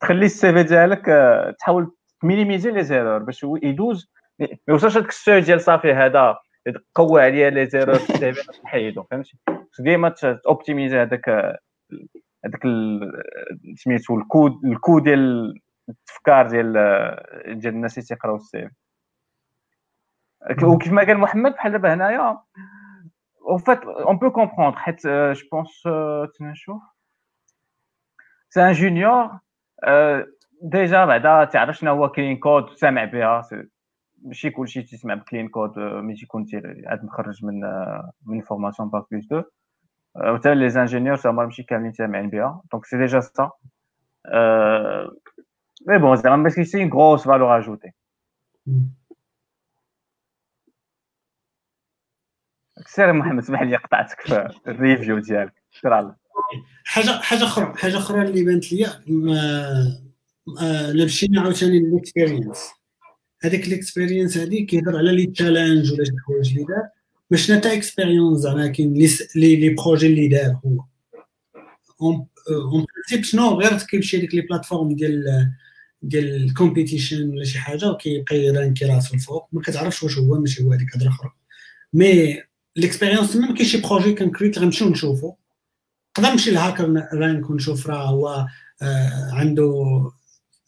تخلي 0.00 0.26
ال 0.26 0.52
CV 0.52 0.62
ديالك 0.62 1.04
تحاول 1.58 1.92
تمينيميزي 2.20 2.70
les 2.70 2.84
erreurs 2.84 3.18
باش 3.18 3.46
يدوز. 3.62 4.10
ما 4.40 4.48
يوصلش 4.68 4.98
لك 4.98 5.08
le 5.08 5.17
seuil 5.17 5.40
ديال 5.40 5.60
صافي 5.60 5.92
هذا 5.92 6.38
قوى 6.94 7.22
عليا 7.22 7.50
les 7.50 7.66
erreurs 7.66 7.94
في 7.94 8.10
ال 8.10 8.32
CV 8.32 8.62
نحيدو 8.64 9.02
فهمتي؟ 9.02 9.38
ديما 9.78 10.14
توبتيميزي 10.44 10.96
هذاك 11.02 11.28
هذاك 12.44 12.62
سميتو 13.74 14.18
ال 14.18 14.27
code 14.27 14.64
ال 14.64 14.72
code 14.72 15.02
ديال 15.02 15.54
التفكار 15.88 16.48
ديال 16.48 16.72
ديال 17.58 17.74
الناس 17.74 17.98
اللي 17.98 18.06
تيقراو 18.06 18.36
ال 18.36 18.68
CV. 20.58 20.66
وكيف 20.66 20.92
ما 20.92 21.02
قال 21.06 21.18
محمد 21.18 21.52
بحال 21.52 21.72
دابا 21.72 21.94
هنايا 21.94 22.38
en 23.46 23.58
fait, 23.58 23.80
on 24.06 24.18
peut 24.18 24.30
comprendre. 24.30 24.78
Euh, 25.04 25.34
je 25.34 25.44
pense, 25.46 25.82
euh, 25.86 26.26
c'est 28.50 28.60
un 28.60 28.72
junior. 28.72 29.30
Euh, 29.84 30.24
déjà, 30.62 31.06
بعدا 31.06 31.44
تعرف 31.44 31.76
شنو 31.76 31.92
هو 31.92 32.08
clean 32.08 32.36
code 32.36 32.70
سامع 32.70 33.04
بها 33.04 33.42
ماشي 34.22 34.50
كلشي 34.50 34.82
تسمع 34.82 35.14
ب 35.14 35.20
clean 35.20 35.48
code 35.48 35.78
ملي 35.78 36.14
تيكون 36.14 36.46
عاد 36.86 37.04
مخرج 37.04 37.44
من 37.44 37.60
من 38.26 38.40
formation 38.40 38.88
bac 38.88 39.04
plus 39.10 39.26
2 39.26 39.44
وحتى 40.16 40.54
les 40.54 40.70
ingénieurs 40.70 41.18
هما 41.24 41.44
ماشي 41.44 41.62
كاملين 41.62 41.92
سامعين 41.92 42.30
بها 42.30 42.62
donc 42.72 42.84
c'est 42.84 42.98
déjà 42.98 43.20
ça 43.20 43.50
mais 45.86 45.98
bon 45.98 46.16
زعما 46.16 46.36
ماشي 46.36 46.64
c'est 46.64 46.82
une 46.82 46.92
grosse 46.92 47.24
valeur 47.24 47.58
ajoutée 47.58 47.92
سير 52.86 53.12
محمد 53.12 53.42
اسمح 53.42 53.62
لي 53.62 53.76
قطعتك 53.76 54.20
في 54.20 54.48
ال 54.68 54.75
review 54.75 55.18
ديالك. 55.18 55.52
سير 55.82 56.12
حاجة 56.84 57.10
حاجة 57.10 57.44
أخرى 57.44 57.74
حاجة 57.76 57.98
أخرى 57.98 58.22
اللي 58.22 58.44
بانت 58.44 58.72
لي 58.72 58.86
الا 60.60 61.04
مشينا 61.04 61.40
عاوتاني 61.40 61.80
لل 61.80 61.93
experience 61.93 62.58
هذيك 63.42 63.66
ال 63.66 63.73
experience 63.73 64.38
هذه 64.38 64.66
كيهضر 64.66 64.96
على 64.96 65.12
les 65.12 65.26
challenges 65.26 65.92
ولا 65.92 66.04
شي 66.04 66.12
حوايج 66.26 66.48
اللي 66.52 66.64
دار. 66.64 66.88
باش 67.30 67.50
نتا 67.50 67.72
expérience 67.72 68.38
زعما 68.38 68.66
كاين 68.66 68.94
les 68.94 69.56
les 69.56 69.74
projets 69.74 70.06
اللي 70.06 70.28
دار 70.28 70.60
هو. 70.64 70.84
en 72.02 72.26
principe 72.50 73.24
شنو 73.24 73.60
غير 73.60 73.78
كيمشي 73.78 74.18
ديك 74.18 74.34
les 74.34 74.40
plateformes 74.40 74.94
ديال 74.94 75.50
ديال 76.02 76.44
ال 76.44 76.51
competition 76.51 77.30
ولا 77.30 77.44
شي 77.44 77.58
حاجة 77.58 77.90
وكيبقى 77.90 78.36
ي 78.36 78.43
ranker 78.43 78.84
راسو 78.84 79.14
الفوق. 79.14 79.48
ما 79.52 79.62
كتعرفش 79.62 80.02
واش 80.02 80.18
هو 80.18 80.40
ماشي 80.40 80.62
هو 80.62 80.72
هذيك 80.72 80.96
هضرة 80.96 81.08
أخرى. 81.08 81.30
mais 81.92 82.42
l'expérience 82.76 83.32
تما 83.32 83.54
كاين 83.54 83.68
شي 83.68 83.80
projet 83.80 84.14
concret 84.14 84.58
غنمشيو 84.58 84.88
نشوفو 84.88 85.34
نقدر 86.18 86.32
نمشي 86.32 86.50
ل 86.50 87.08
HackerRank 87.12 87.50
ونشوف 87.50 87.86
راه 87.86 88.06
هو 88.06 88.46
عنده 89.32 89.72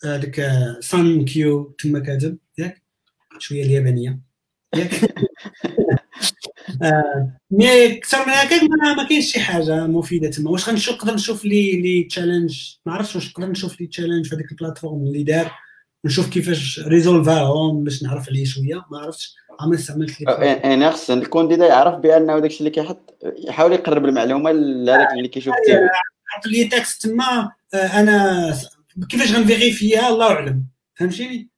هذيك 0.05 0.41
cinq 0.81 1.25
kyu 1.25 1.77
تما 1.79 1.99
كاتب 1.99 2.39
ياك 2.59 2.83
شوية 3.39 3.63
اليابانيه 3.63 4.21
ياك 4.75 5.15
mais 7.51 7.97
أكثر 7.99 8.27
من 8.27 8.33
هكاك 8.33 8.63
ما 8.97 9.09
كاينش 9.09 9.33
شي 9.33 9.41
حاجة 9.41 9.87
مفيده 9.87 10.31
تما 10.31 10.51
واش 10.51 10.69
غنشوف 10.69 10.95
نقدر 10.95 11.15
نشوف 11.15 11.45
les 11.45 11.81
les 11.81 12.05
challenges 12.05 12.77
ما 12.87 12.93
عرفتش 12.93 13.17
واش 13.17 13.31
نقدر 13.31 13.51
نشوف 13.51 13.81
les 13.81 13.87
challenges 13.87 14.27
في 14.27 14.35
هذيك 14.35 14.53
ال 14.53 14.57
plateforme 14.57 15.03
اللي 15.03 15.23
دار 15.23 15.53
نشوف 16.05 16.31
كيفاش 16.31 16.81
résolva 16.81 17.62
هم 17.62 17.85
باش 17.85 18.03
نعرف 18.03 18.29
عليه 18.29 18.45
شوية 18.45 18.85
ما 18.91 18.99
عرفتش 18.99 19.35
عمري 19.61 19.79
استعملت 19.79 20.21
لي 20.21 20.37
يعني 20.65 20.91
خص 20.91 21.11
ال 21.11 21.17
candidat 21.17 21.67
يعرف 21.67 21.95
بأنه 21.95 22.39
داكشي 22.39 22.59
اللي 22.59 22.71
كيحط 22.71 23.17
يحاول 23.49 23.73
يقرب 23.73 24.05
المعلومة 24.05 24.53
لهذاك 24.53 25.13
اللي 25.13 25.29
كيشوف 25.29 25.55
فيه 25.67 25.91
حط 26.27 26.47
les 26.47 26.65
textes 26.65 27.07
تما. 27.07 27.51
أنا 27.75 28.55
كيفاش 29.09 29.33
غن 29.33 29.47
vérifier 29.47 30.02
ها 30.02 30.09
الله 30.09 30.27
أعلم. 30.27 30.65
فهمتيني؟ 30.95 31.49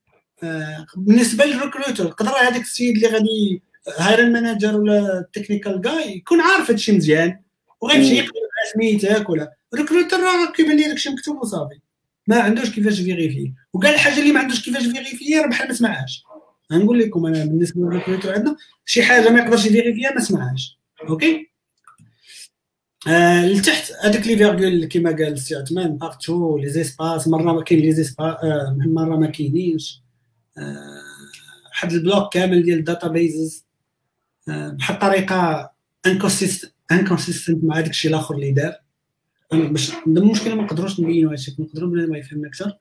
بالنسبة 0.96 1.44
لل 1.44 1.56
recruteur 1.56 2.06
يقدر 2.06 2.30
هذاك 2.30 2.60
السيد 2.60 2.96
اللي 2.96 3.08
غادي 3.08 3.62
hiring 3.98 4.32
manager 4.32 4.77
ولا 4.76 5.18
ال 5.18 5.25
technical 5.25 5.81
guy 5.81 6.16
يكون 6.16 6.40
عارف 6.40 6.70
هادشي 6.70 6.92
مزيان 6.92 7.40
وغيمشي 7.80 8.16
يقرأ 8.16 8.30
سميتك 8.74 9.30
ولا. 9.30 9.52
ال 9.74 9.79
recruteur 9.79 10.20
راه 10.20 10.52
كيبان 10.52 10.76
لي 10.76 10.88
داكشي 10.88 11.10
مكتوب 11.10 11.36
وصافي. 11.42 11.80
ما 12.31 12.40
عندوش 12.40 12.70
كيفاش 12.70 13.01
vérifier 13.01 13.52
وكاع 13.73 13.90
الحاجة 13.90 14.20
اللي 14.20 14.32
ما 14.32 14.40
عندوش 14.40 14.65
كيفاش 14.65 14.82
vérifier 14.82 15.39
راه 15.39 15.47
بحال 15.47 15.69
ما 15.69 15.74
سمعهاش. 15.74 16.24
غنقول 16.73 16.98
لكم 16.98 17.27
أنا 17.27 17.44
بالنسبة 17.44 17.81
لل 17.82 17.92
recruteur 17.92 18.35
عندنا 18.35 18.57
شي 18.85 19.02
حاجة 19.02 19.28
ما 19.28 19.40
يقدرش 19.40 19.66
ي 19.66 19.71
vérifier 19.71 20.10
ها 20.10 20.14
ما 20.15 20.20
سمعهاش. 20.20 20.78
OK؟ 21.09 21.51
آه 23.09 23.47
لتحت 23.47 23.93
هذوك 24.05 24.27
les 24.27 24.36
virgules 24.36 24.85
كيما 24.85 25.11
قال 25.11 25.32
السي 25.32 25.55
عثمان 25.55 25.97
partout 25.97 26.59
les 26.59 26.68
espaces 26.68 27.28
مرة 27.28 27.52
ما 27.52 27.62
كاين 27.62 27.81
les 27.81 27.93
espaces 27.93 28.35
آه 28.44 28.77
مرة 28.86 29.16
ما 29.16 29.27
كاينينش. 29.27 30.02
آه 30.59 31.02
واحد 31.70 31.93
ال 31.93 32.01
bloc 32.01 32.32
كامل 32.32 32.62
ديال 32.62 32.78
ال 32.78 33.09
databases 33.09 33.66
آه 34.48 34.69
بحال 34.69 34.97
الطريقة 34.97 35.70
inconsistent 36.06 37.64
مع 37.65 37.81
داك 37.81 37.90
الشيء 37.90 38.11
الآخر 38.11 38.35
اللي 38.35 38.52
دار. 38.52 38.74
باش 39.52 39.93
المشكلة 40.06 40.55
ما 40.55 40.62
نقدروش 40.62 41.01
نبينوا 41.01 41.32
هادشي 41.32 41.56
نقدروا 41.59 41.90
بنادم 41.90 42.12
ما 42.12 42.18
يفهم 42.18 42.44
أكثر. 42.47 42.72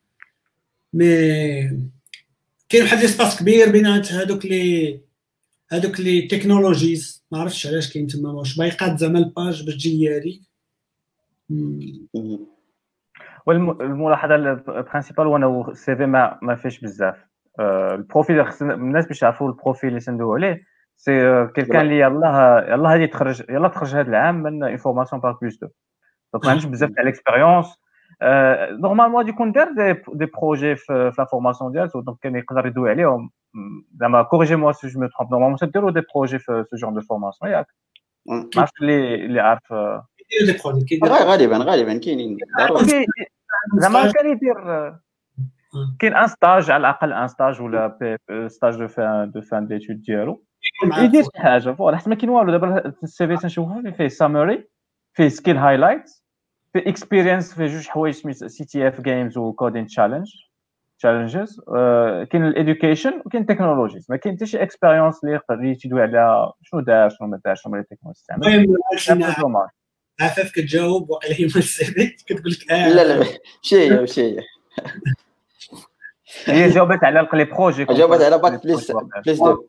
mais 0.94 1.06
كاين 2.70 2.84
واحد 2.84 2.98
l'espace 2.98 3.40
كبير 3.40 3.72
بينات 3.72 4.12
هذوك 4.12 4.46
لي 4.46 5.02
هذوك 5.72 6.00
les 6.00 6.22
technologies 6.22 7.26
ما 7.32 7.40
عرفتش 7.40 7.68
علاش 7.68 7.94
كاين 7.94 8.08
تما 8.08 8.32
واش 8.32 8.58
بايقات 8.58 9.00
زعما 9.00 9.20
ال 9.20 9.29
page 9.29 9.66
باش 9.66 9.76
تجي 9.76 10.18
هذيك 10.18 10.42
والملاحظه 13.46 14.36
ال 14.36 14.44
principale 14.44 15.26
هو 15.26 15.38
انه 15.38 15.70
ال 15.72 15.96
CV 15.96 16.06
ما, 16.06 16.40
ما 16.42 16.56
فيش 16.56 16.80
بزاف. 16.80 17.16
ال 17.60 17.72
profil 17.72 18.46
الناس 18.62 19.06
باش 19.06 19.22
يعرفوا 19.22 19.48
ال 19.48 19.54
profil 19.54 19.90
اللي 19.90 20.00
تندوي 20.00 20.36
عليه 20.36 20.64
c'est 20.98 21.12
quelqu'un 21.56 21.82
اللي 21.82 22.00
يلاه 22.00 22.66
يلاه 22.74 22.94
هادي 22.94 23.08
تخرج 23.08 23.44
يلاه 23.50 23.68
تخرج 23.68 23.96
هذا 23.96 24.10
العام 24.10 24.44
من 24.44 24.64
une 24.64 24.78
formation 24.78 25.22
bac 25.22 25.42
plus 25.42 25.56
2 25.56 25.72
donc 26.34 26.46
ما 26.46 26.52
عندوش 26.52 26.66
بزاف 26.66 26.90
تاع 26.90 27.04
l'expérience 27.04 27.68
normalement 28.82 29.18
غادي 29.18 29.30
يكون 29.30 29.52
دار 29.52 29.72
des, 29.72 30.02
des 30.14 30.26
projets 30.26 30.76
في 30.76 31.12
la 31.18 31.26
formation 31.26 31.72
ديالته 31.72 32.02
donc 32.02 32.18
كان 32.22 32.36
يقدر 32.36 32.68
يدوي 32.68 32.90
عليهم 32.90 33.32
زعما 34.00 34.22
corrigez-moi 34.22 34.72
si 34.72 34.88
je 34.88 35.00
me 35.00 35.08
trompe 35.08 35.32
normalement 35.32 35.58
تديروا 35.58 35.92
des 35.92 36.02
projets 36.16 36.40
في 36.40 36.66
ce 36.72 36.78
genre 36.78 36.94
de 36.94 37.02
formation 37.02 37.52
ياك 37.52 37.68
ما 38.28 38.50
عرفتش 38.58 38.82
اللي 38.82 39.16
اللي 39.16 39.40
عارف 39.40 39.68
كيديروا 39.68 40.54
des 40.54 40.62
projets 40.66 40.86
كيديروا 40.86 41.18
غالبا 41.18 41.58
غالبا 41.58 41.98
كاينين 41.98 42.38
ضروري 42.60 43.06
زعما 43.78 44.12
كان 44.12 44.30
يدير 44.30 44.56
كاين 46.00 46.16
un 46.16 46.28
stage 46.28 46.72
على 46.72 46.82
الاقل 46.82 47.14
un 47.14 47.28
stage 47.28 47.62
ولا 47.62 47.98
stage 48.48 48.76
de 48.76 48.88
fin 48.88 49.32
de 49.32 49.42
fin 49.42 49.68
d'études 49.68 50.02
ديالو 50.02 50.44
يدير 50.98 51.24
شي 51.24 51.30
حاجة 51.42 51.72
voilà 51.72 51.98
حيت 51.98 52.08
ما 52.08 52.16
كاين 52.16 52.30
والو 52.30 52.52
دابا 52.52 52.94
ال 53.04 53.28
CV 53.28 53.38
تنشوفو 53.38 53.92
فيه 53.92 54.08
summary 54.08 54.70
فيه 55.14 55.28
skill 55.28 55.58
highlights 55.58 56.19
فيه 56.74 56.80
experience 56.90 57.54
فيه 57.54 57.66
جوج 57.66 57.88
حوايج 57.88 58.14
سميت 58.14 58.46
CTF 58.46 59.02
games 59.02 59.38
و 59.38 59.45
coding 59.45 59.88
challenge 59.88 60.28
challenges 61.00 61.62
كاين 62.32 62.46
ال 62.46 62.53
education 62.53 63.22
وكاين 63.26 63.42
ال 63.44 63.49
technologies 63.49 64.06
ما 64.10 64.18
كاين 64.18 64.36
حتى 64.36 64.46
شي 64.46 64.64
expérience 64.64 65.24
اللي 65.24 65.36
يقدر 65.36 65.74
تدوي 65.74 66.02
على 66.02 66.52
شنو 66.64 66.80
دار 66.82 67.10
شنو 67.10 67.28
ما 67.28 67.42
دارش 67.46 67.62
شنو 67.62 67.74
هما 67.74 67.82
ال 67.82 67.85
technologies 67.85 68.22
استعمل 68.22 69.68
عفاف 70.22 70.52
كتجاوب 70.52 71.10
وقيلا 71.10 71.36
هي 71.40 71.50
في 71.50 71.60
كتقول 72.28 72.52
لك 72.52 72.72
آه. 72.72 72.90
لا 72.90 73.04
لا 73.04 73.20
ماشي 73.20 73.76
هي 73.76 73.90
ماشي 73.90 74.22
هي 74.22 74.44
هي 76.46 76.70
جاوبت 76.70 77.04
على 77.04 77.28
les 77.34 77.46
projets 77.46 77.86
جاوبت 77.86 78.22
على 78.22 78.38
bac 78.38 78.64
plus 78.64 78.92
plus 79.26 79.40
deux 79.40 79.66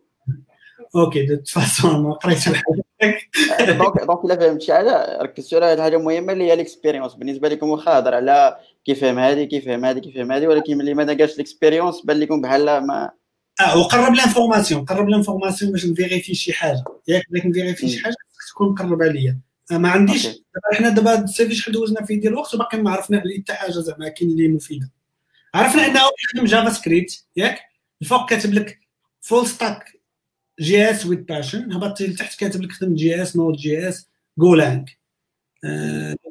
OK 0.96 1.26
de 1.26 1.42
façon 1.46 2.02
ما 2.02 2.12
قريتش 2.12 2.48
donc 3.68 4.04
donc 4.06 4.24
إلا 4.24 4.36
فهمت 4.36 4.62
شي 4.62 4.72
حاجة 4.72 5.18
ركزتوا 5.22 5.66
على 5.66 5.82
حاجة 5.82 5.96
مهمة 5.98 6.32
اللي 6.32 6.44
هي 6.44 6.52
ال 6.52 6.58
expérience 6.58 7.14
بالنسبة 7.14 7.48
لكم 7.48 7.68
واخا 7.68 7.98
هضر 7.98 8.14
على 8.14 8.56
كيف 8.84 9.00
فهم 9.00 9.18
هذه 9.18 9.44
كيف 9.44 9.64
فهم 9.64 9.84
هذه 9.84 9.98
كيف 9.98 10.14
فهم 10.14 10.32
هذه 10.32 10.46
ولكن 10.46 10.78
ملي 10.78 10.94
ما 10.94 11.04
داكاش 11.04 11.34
ال 11.34 11.40
expérience 11.40 12.00
بان 12.04 12.20
لكم 12.20 12.40
بحال 12.40 12.86
ما 12.86 13.10
آه 13.60 13.78
وقرب 13.78 14.14
l'information 14.14 14.84
قرب 14.84 15.08
l'information 15.08 15.72
باش 15.72 15.86
ن 15.86 15.92
vérifier 15.92 16.34
شي 16.34 16.52
حاجة. 16.52 16.84
ياك 17.08 17.22
بغيت 17.30 17.46
ن 17.46 17.51
vérifier 17.51 17.88
شي 17.88 18.04
حاجة 18.04 18.14
تكون 18.50 18.68
مقرب 18.68 19.02
عليا. 19.02 19.40
ما 19.70 19.88
عنديش 19.88 20.26
دابا 20.26 20.78
حنا 20.78 20.88
دابا 20.88 21.24
ال 21.24 21.34
CV 21.34 21.54
شحال 21.54 21.74
دوزنا 21.74 22.04
فيه 22.04 22.20
ديال 22.20 22.32
الوقت 22.32 22.54
وباقي 22.54 22.78
ما 22.78 22.90
عرفنا 22.90 23.22
حتى 23.38 23.52
حاجة 23.52 23.70
زعما 23.70 24.08
كاين 24.08 24.30
اللي 24.30 24.48
مفيدة. 24.48 24.90
عرفنا 25.54 25.86
انه 25.86 26.00
يخدم 26.24 26.44
JavaScript 26.44 27.24
ياك؟ 27.36 27.60
الفوق 28.02 28.28
كاتب 28.30 28.54
لك 28.54 28.78
full 29.20 29.46
stack 29.46 29.99
JS 30.60 30.90
with 30.90 31.18
passion 31.18 31.72
هبطتي 31.72 32.06
لتحت 32.06 32.40
كاتب 32.40 32.62
لك 32.62 32.72
خدم 32.72 32.94
JS 32.94 33.36
Node 33.36 33.56
JS 33.56 33.88
Golang 33.88 34.88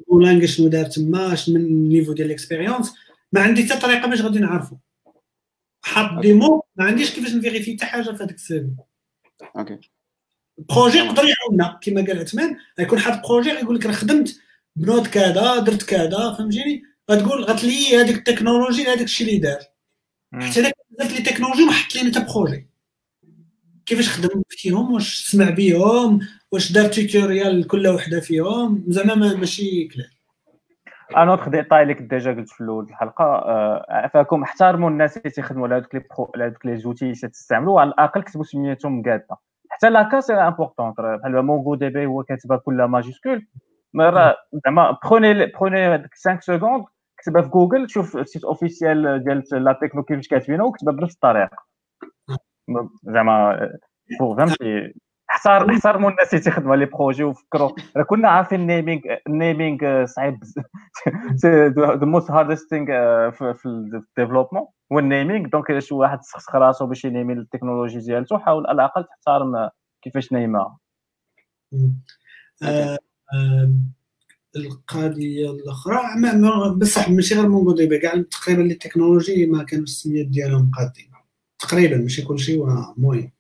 Golang 0.10 0.46
شنو 0.46 0.68
دار 0.68 0.86
تما؟ 0.86 1.36
شنو 1.36 1.56
من 1.56 1.66
ال 1.66 1.73
niveau 1.73 2.14
ديال 2.14 2.28
ال 2.28 2.34
expérience 2.34 2.94
ما 3.32 3.42
عندي 3.42 3.64
حتى 3.64 3.80
طريقة 3.80 4.08
باش 4.08 4.22
غادي 4.22 4.40
نعرفو. 4.40 4.76
حاط 5.82 6.22
démo 6.22 6.64
ما 6.76 6.86
عنديش 6.86 7.12
كيفاش 7.16 7.34
ن 7.34 7.38
vérifier 7.38 7.76
حتى 7.76 7.86
حاجة 7.86 8.04
في 8.04 8.24
هذاك 8.24 8.36
ال 8.36 8.47
CV 8.47 8.70
OK. 9.58 9.80
projet 10.58 10.98
يقدر 10.98 11.24
يعاوننا 11.26 11.80
كما 11.82 12.06
قال 12.06 12.20
عثمان 12.20 12.58
غيكون 12.80 13.00
حاط 13.00 13.28
projet 13.28 13.52
غيقول 13.52 13.76
لك 13.76 13.86
راه 13.86 13.94
خدمت 13.94 14.40
ب 14.76 14.82
Node 14.82 15.08
كذا 15.08 15.60
درت 15.60 15.84
كذا 15.84 16.34
فهمتيني؟ 16.34 16.84
غتقول 17.12 17.44
غتلي 17.44 17.98
هذيك 17.98 18.16
التكنولوجي 18.18 18.84
هذاك 18.84 19.02
الشيء 19.02 19.28
اللي 19.28 19.40
دار. 19.40 19.60
حتى 20.34 20.60
هذاك 20.60 20.74
les 21.00 21.22
technologies 21.22 21.66
ما 21.66 21.72
حط 21.72 21.96
لنا 21.96 22.12
حتى 22.12 22.34
projet 22.34 22.69
كيفاش 23.90 24.10
خدم 24.10 24.42
فيهم؟ 24.50 24.94
واش 24.94 25.32
سمع 25.32 25.50
بهم 25.50 26.20
واش 26.52 26.72
دار 26.72 26.86
tutorial 26.86 27.62
لكل 27.62 27.88
وحدة 27.88 28.20
فيهم؟ 28.20 28.84
زعما 28.88 29.16
ماشي 29.16 29.88
كلام. 29.88 30.08
un 31.18 31.30
autre 31.30 31.48
détail 31.48 31.82
اللي 31.82 31.94
كنت 31.94 32.10
déjà 32.10 32.32
قلت 32.34 32.50
في 32.50 32.62
الأول 32.62 32.84
الحلقة 32.84 33.24
عفاكم 33.90 34.44
احترموا 34.44 34.90
الناس 34.90 35.18
اللي 35.18 35.30
تيخدموا 35.30 35.68
على 35.68 35.76
هذوك 35.76 35.96
les 35.96 36.04
على 36.36 36.44
هذوك 36.44 36.66
les 36.66 36.78
outils 36.78 37.06
اللي 37.06 37.16
تستعملوا 37.16 37.82
على 37.82 37.90
الأقل 37.90 38.22
كتبوا 38.22 38.44
سميتهم 38.44 39.00
مقاده 39.00 39.36
حتى 39.70 39.90
la 39.90 39.98
casse 39.98 40.20
c'est 40.20 40.34
important 40.34 40.92
بحال 40.92 41.42
MongoDB 41.42 42.06
هو 42.06 42.24
كاتبها 42.24 42.58
كلها 42.58 42.88
majuscule. 42.88 43.48
زعما 44.66 44.98
prenez 45.04 45.46
prenez 45.46 46.08
5 46.26 46.40
secondes 46.40 46.86
كتبها 47.18 47.42
في 47.42 47.50
جوجل 47.50 47.90
شوف 47.90 48.18
ال 48.18 48.23
site 48.23 48.44
officiel 48.44 49.24
ديال 49.24 49.64
la 49.64 49.80
techno 49.82 50.04
كيفاش 50.04 50.28
كاتبينها 50.28 50.66
وكتبها 50.66 50.94
بنفس 50.94 51.14
الطريقة. 51.14 51.58
زعما 53.04 53.70
فهمتي 54.20 54.94
احتار 55.32 55.70
احترموا 55.70 56.10
الناس 56.10 56.34
اللي 56.34 56.44
تيخدموا 56.44 56.76
les 56.76 56.86
projets 56.86 57.24
وفكروا. 57.24 57.72
راه 57.98 58.04
كنا 58.04 58.30
عارفين 58.30 58.62
ال 58.62 58.67
naming 58.67 59.02
ال 59.28 59.39
naming 59.39 60.06
صعيب. 60.06 60.40
the 61.46 62.06
most 62.06 62.32
hardest 62.32 62.70
thing 62.70 62.86
في 63.32 63.66
ال 63.66 63.73
développement 63.73 64.68
هو 64.92 65.00
ال 65.00 65.07
naming 65.07 65.48
donc 65.50 65.80
شي 65.80 65.94
واحد 65.94 66.22
سخسخ 66.22 66.56
راسو 66.56 66.86
باش 66.86 67.06
ينيمي 67.06 67.34
التكنولوجي 67.34 68.00
ديالته 68.00 68.38
حاول 68.38 68.68
على 68.68 68.76
الأقل 68.76 69.04
تحترم 69.04 69.70
كيفاش 70.02 70.32
نايمها 70.32 70.78
القضية 74.56 75.52
الأخرى 75.52 76.00
بصح 76.76 77.10
ماشي 77.10 77.36
غير 77.36 77.50
MongoDB 77.50 78.00
كاع 78.00 78.24
تقريبا 78.32 78.62
les 78.62 78.74
technologies 78.74 79.46
ما 79.46 79.64
كانوش 79.64 79.90
السميات 79.90 80.26
ديالهم 80.26 80.72
قادين. 80.78 81.09
تقريبا 81.60 81.98
ماشي 81.98 82.22
كلشي 82.22 82.54
المهم 82.54 83.32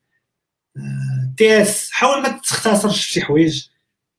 TS 1.38 1.92
حاول 1.92 2.22
ما 2.22 2.30
تختصرش 2.30 3.06
في 3.06 3.12
شي 3.12 3.22
حوايج. 3.22 3.68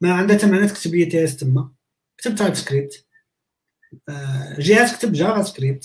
ما 0.01 0.15
عندها 0.15 0.37
حتى 0.39 0.47
معنى 0.47 0.67
تكتب 0.67 0.95
لي 0.95 1.05
TS 1.07 1.37
تما. 1.37 1.71
كتب 2.19 2.35
TypeScript 2.35 3.07
JS 4.59 4.97
كتب 4.97 5.13
JavaScript 5.13 5.85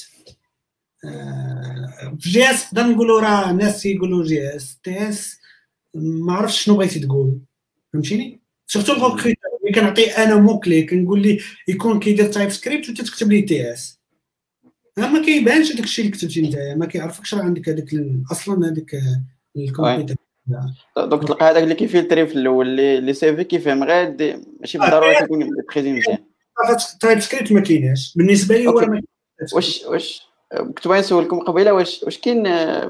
في 2.19 2.29
JS 2.29 2.73
نقدر 2.73 2.87
نقولوا 2.87 3.21
راه 3.21 3.51
الناس 3.51 3.85
يقولوا 3.85 4.23
JS 4.23 4.77
TS 4.83 5.39
ما 5.95 6.33
عرفتش 6.33 6.61
شنو 6.63 6.75
بغيتي 6.77 6.99
تقول. 6.99 7.39
فهمتيني؟ 7.93 8.41
surtout 8.67 8.91
ال 8.91 8.96
recruteur 8.96 9.33
ملي 9.63 9.73
كنعطي 9.75 10.11
أنا 10.11 10.35
مو 10.35 10.59
كلي 10.59 10.83
كنقول 10.83 11.21
لي 11.21 11.41
يكون 11.67 11.99
كيدير 11.99 12.31
TypeScript 12.31 12.87
وأنت 12.87 13.01
تكتب 13.01 13.31
لي 13.31 13.41
TS. 13.41 13.99
ما 14.97 15.21
كيبانش 15.21 15.73
داك 15.73 15.83
الشيء 15.83 16.05
اللي 16.05 16.17
كتبتي 16.17 16.39
انت 16.39 16.55
ما 16.77 16.85
كيعرفكش 16.85 17.35
راه 17.35 17.43
عندك 17.43 17.69
هذاك 17.69 17.89
أصلا 18.31 18.67
هذاك 18.67 18.95
الكمبيوتر 19.57 20.15
donc 20.97 21.27
تلقى 21.27 21.51
هذاك 21.51 21.63
اللي 21.63 21.75
كيفلتري 21.75 22.27
في 22.27 22.35
الأول 22.35 22.67
اللي 22.67 22.97
les 22.97 23.13
CV 23.13 23.43
كيفهم 23.43 23.83
غير 23.83 24.39
ماشي 24.59 24.77
بالضرورة 24.77 25.19
تكون 25.19 25.49
بريزي 25.73 25.93
مزيان 25.93 26.17
TypeScript 27.01 27.51
ما 27.51 27.61
كايناش. 27.61 28.13
بالنسبة 28.15 28.57
لي 28.57 28.67
هو 28.67 29.01
واش 29.53 29.83
واش 29.85 30.21
كنت 30.57 30.87
بغيت 30.87 31.05
نسولكم 31.05 31.39
قبيلة 31.39 31.73
واش 31.73 32.03
واش 32.03 32.17
كاين 32.17 32.47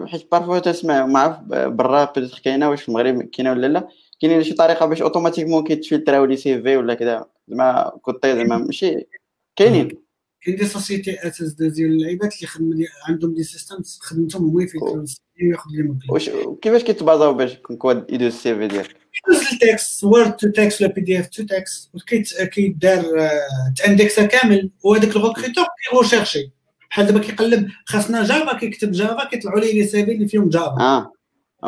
حيت 0.07 0.31
parfois 0.31 0.57
تسمع 0.57 1.05
ما 1.05 1.19
عرف 1.19 1.39
برا 1.49 2.05
peut-être 2.05 2.41
كاينة 2.43 2.69
واش 2.69 2.81
في 2.81 2.89
المغرب 2.89 3.21
كاينة 3.21 3.51
ولا 3.51 3.67
لا. 3.67 3.87
كاين 4.21 4.43
شي 4.43 4.53
طريقة 4.53 4.85
باش 4.85 5.01
automatiquement 5.01 5.63
كيتفلتراو 5.63 6.25
les 6.25 6.61
CV 6.61 6.77
ولا 6.77 6.93
كذا 6.93 7.25
زعما 7.47 7.91
côté 8.01 8.35
زعما 8.35 8.57
ماشي 8.57 9.07
كاينين. 9.55 10.04
كاين 10.45 10.57
des 10.57 10.65
sociétés 10.65 11.27
أساس 11.27 11.53
ديال 11.53 11.91
اللعيبات 11.91 12.35
اللي 12.35 12.47
خدم 12.47 12.73
عندهم 13.07 13.33
des 13.33 13.43
systèmes 13.43 13.77
خدمتهم 13.99 14.45
هما 14.45 14.63
يفلترو 14.63 15.05
وياخذ 15.41 15.69
لي 15.71 15.97
واش 16.09 16.29
كيفاش 16.61 16.83
كيتبازاو 16.83 17.33
باش 17.33 17.55
كون 17.55 18.05
يدوز 18.09 18.33
ال 18.33 18.55
CV 18.55 18.67
ديالك؟ 18.67 18.95
يدوز 19.27 19.43
ال 19.53 19.63
text 19.63 20.03
Word 20.03 20.35
to 20.35 20.49
text 20.49 20.81
ولا 20.81 20.91
PDF 20.91 21.27
to 21.27 21.43
text 21.43 22.41
كيدار 22.43 23.29
تاندكسا 23.75 24.25
كامل 24.25 24.69
وهذاك 24.83 25.15
ال 25.15 25.20
recruteur 25.20 25.65
كيغوشيرشي 25.89 26.51
بحال 26.89 27.05
دابا 27.05 27.19
كيقلب 27.19 27.69
خاصنا 27.85 28.23
Java 28.23 28.57
كيكتب 28.57 28.91
Java 28.91 29.29
كيطلعوا 29.29 29.59
ليه 29.59 29.73
les 29.73 30.05
CV 30.05 30.11
اللي 30.11 30.27
فيهم 30.27 30.49
Java 30.49 30.79
آه 30.79 31.11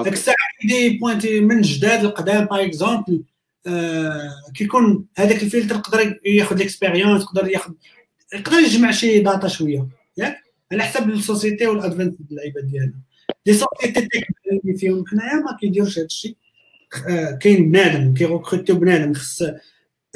ديك 0.04 0.14
الساعة 0.14 0.36
كيدي 0.62 0.98
بوينتي 0.98 1.40
من 1.40 1.62
جداد 1.62 2.06
القدام 2.06 2.46
par 2.46 2.66
exemple 2.66 3.24
آه 3.68 4.32
كيكون 4.56 5.06
هذاك 5.18 5.44
الفلتر 5.44 5.76
يقدر 5.76 6.20
ياخذ 6.26 6.56
l'expérience 6.56 7.22
يقدر 7.22 7.48
ياخذ 7.48 7.74
يقدر 8.34 8.58
يجمع 8.58 8.92
شي 8.92 9.20
data 9.20 9.48
شوية 9.48 9.88
ياك؟ 10.18 10.38
على 10.72 10.84
حسب 10.84 11.10
ال 11.10 11.17
société 11.17 11.68
وال 11.68 11.80
avance 11.80 12.16
اللعيبه 12.32 12.62
ديالنا. 12.62 13.02
les 13.46 13.54
sociétés 13.54 14.10
اللي 14.52 14.78
فيهم 14.78 15.08
حنايا 15.08 15.36
ما 15.36 15.58
كيديروش 15.60 15.98
هذا 15.98 16.06
الشيء 16.06 16.36
آه 17.10 17.32
كاين 17.32 17.72
بنادم 17.72 18.14
كيغوكروتيو 18.14 18.76
بنادم 18.76 19.14
خص 19.14 19.42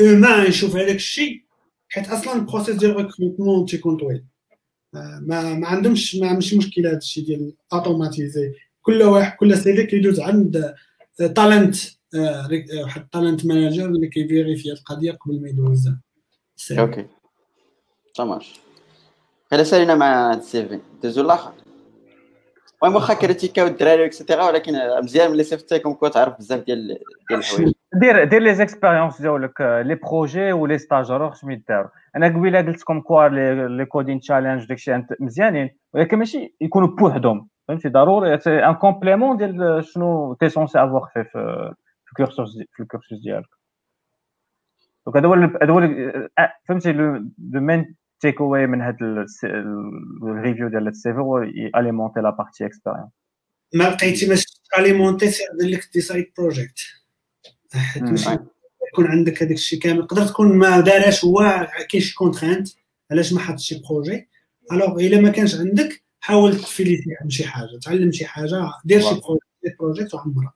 humain 0.02 0.48
يشوف 0.48 0.76
هذاك 0.76 0.96
الشيء 0.96 1.44
حيت 1.90 2.10
أصلا 2.10 2.34
ال 2.34 2.39
process 2.39 2.76
ديال 2.76 2.92
ال 2.92 2.98
recrutement 2.98 3.66
تيكون 3.66 3.98
طويل 3.98 4.24
ما 4.94 5.54
ما 5.54 5.68
عندهمش 5.68 6.16
ما 6.16 6.34
ماشي 6.34 6.58
مشكلة 6.58 6.90
هذا 6.90 6.98
الشيء 6.98 7.26
ديال 7.26 7.54
automatisé 7.74 8.54
كل 8.82 9.04
واحد 9.04 9.38
كل 9.38 9.58
CV 9.58 9.84
كيدوز 9.84 10.20
عند 10.20 10.74
talent 11.18 11.76
واحد 12.82 13.08
talent 13.10 13.46
manager 13.46 13.86
اللي 13.86 14.08
كيفيريفي 14.08 14.72
القضية 14.72 15.12
قبل 15.12 15.42
ما 15.42 15.50
يدوزها. 15.50 16.02
OK 16.72 17.06
تماش 18.16 18.60
خلينا 19.52 19.64
سالينا 19.64 19.96
مع 19.96 20.34
ال 20.34 20.66
CV 20.66 20.80
دوزو 21.04 21.22
الآخر 21.22 21.52
المهم 22.84 22.96
واخا 22.96 23.14
كريتيكاو 23.14 23.68
الدراري 23.68 24.06
et 24.06 24.16
cetera 24.16 24.46
ولكن 24.46 24.74
مزيان 25.04 25.32
ملي 25.32 25.44
صيفطتيكم 25.44 25.94
كون 25.94 26.12
تعرف 26.12 26.38
بزاف 26.38 26.60
ديال 26.60 26.88
ديال 27.30 27.40
الحوايج 27.40 27.74
دير 27.94 28.24
دير 28.24 28.42
les 28.42 28.56
expériences 28.56 29.22
ديالك 29.22 29.62
les 29.62 29.96
projets 29.96 30.52
و 30.52 30.58
les 30.58 30.78
stages 30.78 31.34
شنو 31.34 31.52
يداروا 31.52 31.90
أنا 32.16 32.28
قبيله 32.28 32.62
قلت 32.62 32.82
لكم 32.82 33.02
quoi 33.02 33.28
les 33.68 33.86
coding 33.86 34.20
challenges 34.20 34.68
داكشي 34.68 35.04
مزيانين 35.20 35.70
ولكن 35.94 36.18
ماشي 36.18 36.56
يكونوا 36.62 36.88
بوحدهم 36.88 37.50
فهمتي 37.68 37.90
ضروري 37.90 38.34
un 38.48 38.74
complément 38.74 39.38
ديال 39.38 39.86
شنو 39.86 40.34
t'es 40.34 40.50
censé 40.50 40.84
avoir 40.84 41.06
في 41.14 41.24
في 42.06 42.12
ال 42.12 42.19
cursus 42.19 42.58
في 42.74 42.84
ال 42.84 42.89
cursus 42.89 43.20
ديالك 43.20 43.50
donc 45.06 45.18
هذا 45.18 45.28
هو 45.28 45.34
هذا 45.34 45.72
هو 45.72 45.90
فهمتي 46.66 46.92
le 46.92 47.30
main 47.40 47.96
تيك 48.22 48.42
اواي 48.42 48.68
من 48.68 48.82
هذا 48.82 49.26
ال 50.24 50.30
review 50.30 50.68
ديال 50.68 50.88
ال 50.88 51.14
CV 51.14 51.20
هو 51.20 51.38
alimenter 51.76 52.20
la 52.20 52.30
partie 52.30 52.66
expérience 52.66 53.10
ما 53.74 53.84
لقيتي 53.84 54.28
باش 54.28 54.46
alimenter 54.80 55.32
سير 55.32 55.48
لك 55.62 55.90
des 55.94 56.10
side 56.10 56.32
projects 56.38 56.80
حيت 57.74 58.04
ماشي 58.04 58.38
يكون 58.94 59.08
عندك 59.08 59.44
هذاك 59.44 59.52
الشيء 59.52 59.80
كامل. 59.80 60.00
يقدر 60.00 60.28
تكون 60.28 60.58
ما 60.58 60.80
دارش 60.80 61.26
هو 61.26 61.68
كاين 61.90 62.04
شي 62.04 62.16
contrainte 62.16 62.68
علاش 63.12 63.34
ما 63.34 63.40
حطش 63.40 63.68
شي 63.68 63.82
projet 63.90 64.30
alors 64.72 65.00
إلا 65.00 65.22
ما 65.22 65.30
كانش 65.30 65.56
عندك 65.56 66.04
حاول 66.20 66.56
تفيليتي 66.56 67.10
عن 67.22 67.30
شي 67.30 67.48
حاجة 67.48 67.80
تعلم 67.84 68.12
شي 68.12 68.26
حاجة 68.26 68.72
دير 68.86 69.02
شي 69.02 69.22
project 69.80 70.14
وعمرها. 70.14 70.54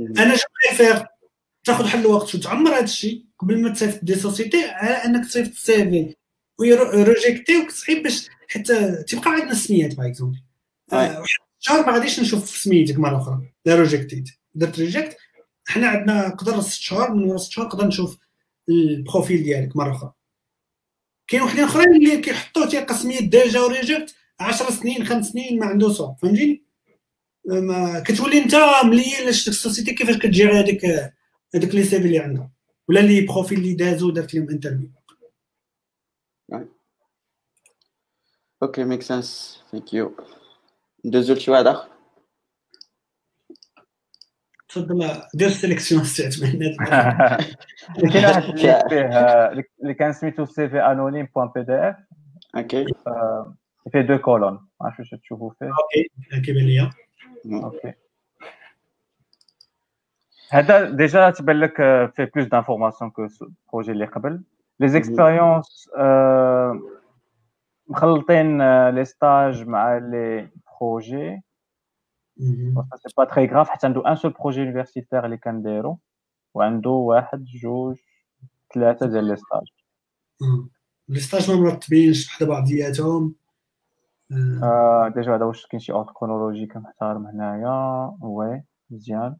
أنا 0.00 0.34
je 0.34 0.42
préfère 0.68 1.06
تاخذ 1.64 1.86
حل 1.86 2.00
الوقت 2.00 2.34
وتعمر 2.34 2.70
هذا 2.70 2.84
الشيء 2.84 3.24
قبل 3.38 3.62
ما 3.62 3.70
تصيفط 3.72 4.04
des 4.04 4.14
sociétés 4.14 4.64
على 4.64 4.94
أنك 4.94 5.24
تصيفط 5.24 5.50
ال 5.50 6.15
CV 6.58 7.66
صعيب 7.70 8.02
باش 8.02 8.28
حتى 8.48 9.02
تبقى 9.08 9.30
عندنا 9.30 9.52
السميات 9.52 9.94
par 9.94 10.06
exemple 10.06 10.38
شهر 11.58 11.86
ما 11.86 11.92
غاديش 11.92 12.20
نشوف 12.20 12.48
سميتك 12.48 12.98
مرة 12.98 13.18
أخرى. 13.18 13.52
لا 13.66 13.74
rejected 13.74 14.28
درت 14.54 14.78
reject 14.78 15.16
حنا 15.66 15.88
عندنا 15.88 16.28
قدر 16.28 16.60
ست 16.60 16.80
شهور 16.80 17.14
من 17.14 17.24
ورا 17.24 17.38
ست 17.38 17.52
شهور 17.52 17.66
نقدر 17.66 17.86
نشوف 17.86 18.18
ال 18.68 18.79
profil 18.79 19.42
ديالك 19.42 19.76
مرة 19.76 19.96
أخرى. 19.96 20.12
كاين 21.28 21.42
وحدين 21.42 21.64
أخرين 21.64 21.96
اللي 21.96 22.20
كيحطوا 22.20 22.66
تيلقى 22.66 22.94
سميت 22.94 23.22
déjà 23.22 23.60
و 23.60 23.68
reject 23.68 24.14
10 24.40 24.70
سنين 24.70 25.06
خمس 25.06 25.26
سنين 25.26 25.58
ما 25.58 25.66
عنده 25.66 25.88
صوت 25.88 26.14
فهمتيني؟ 26.22 26.64
ما 27.46 28.00
كتولي 28.00 28.38
أنت 28.38 28.56
مليين 28.84 29.24
لاش 29.24 29.48
ال 29.48 29.54
société 29.54 29.94
كيفاش 29.94 30.16
كتجيري 30.16 30.52
هذيك 30.52 30.84
هذوك 31.54 31.74
les 31.74 31.84
CV 31.84 32.06
اللي 32.06 32.18
عندها. 32.18 32.50
ولا 32.88 33.00
les 33.00 33.20
profils 33.20 33.58
اللي 33.58 33.74
دازو 33.74 34.10
درت 34.10 34.34
لهم 34.34 34.50
interview 34.50 34.90
OK 38.62 38.84
makes 38.84 39.02
sense 39.02 39.62
thank 39.72 39.94
you 39.94 40.16
ندوزو 41.04 41.34
لشي 41.34 41.50
واحد 41.50 41.66
اخر 41.66 41.88
تفضل 44.68 45.22
دير 45.34 45.48
sélection 45.48 46.04
سي 46.04 46.26
عثمان 46.26 46.58
كاين 48.12 48.24
واحد 48.24 48.42
اللي 48.42 48.58
فيه 48.58 49.64
اللي 49.82 49.94
كان 49.94 50.12
سميتو 50.12 50.44
CV 50.44 50.80
anonyme 50.80 51.28
point 51.34 51.48
PDF 51.54 51.96
OK 52.56 52.84
فيه 53.92 54.00
deux 54.00 54.18
colonnes 54.18 54.52
ما 54.52 54.86
عرفتش 54.86 55.12
واش 55.12 55.20
تشوفوا 55.20 55.50
فيه 55.58 55.66
OK 55.66 56.42
كيبان 56.44 56.66
ليا 56.66 56.90
أوكي 57.64 57.92
هذا 60.50 60.90
déjà 60.90 61.30
تبان 61.30 61.60
لك 61.60 61.76
فيه 62.16 62.30
plus 62.34 62.48
d'informations 62.48 63.10
que 63.10 63.28
ال 63.42 63.48
projets 63.48 63.92
اللي 63.92 64.04
قبل 64.04 64.42
les 64.80 64.88
expériences 64.88 65.88
مخلطين 67.88 68.58
les 68.88 69.04
stages 69.04 69.66
مع 69.66 69.96
les 69.96 70.48
projets 70.80 71.40
c'est 72.96 73.14
pas 73.16 73.24
très 73.24 73.46
grave 73.46 73.68
حيت 73.68 73.84
عنده 73.84 74.08
un 74.10 74.16
seul 74.16 74.30
projet 74.30 74.60
universitaire 74.60 75.24
اللي 75.24 75.36
كنديرو 75.36 75.98
وعنده 76.54 76.90
واحد 76.90 77.44
جوج 77.44 77.96
ثلاثة 78.74 79.06
ديال 79.06 79.24
les 79.24 79.36
stages 79.36 79.72
les 81.08 81.20
stages 81.20 81.50
ما 81.50 81.56
مرتبينش 81.56 82.26
بحال 82.26 82.48
بعضياتهم 82.48 83.34
déjà 85.14 85.34
هذا 85.34 85.44
واش 85.44 85.66
كاين 85.66 85.80
شي 85.80 85.92
ordre 85.92 86.12
chronologique 86.12 86.66
كنحترم 86.66 87.26
هنايا. 87.26 88.16
oui 88.20 88.62
مزيان. 88.90 89.36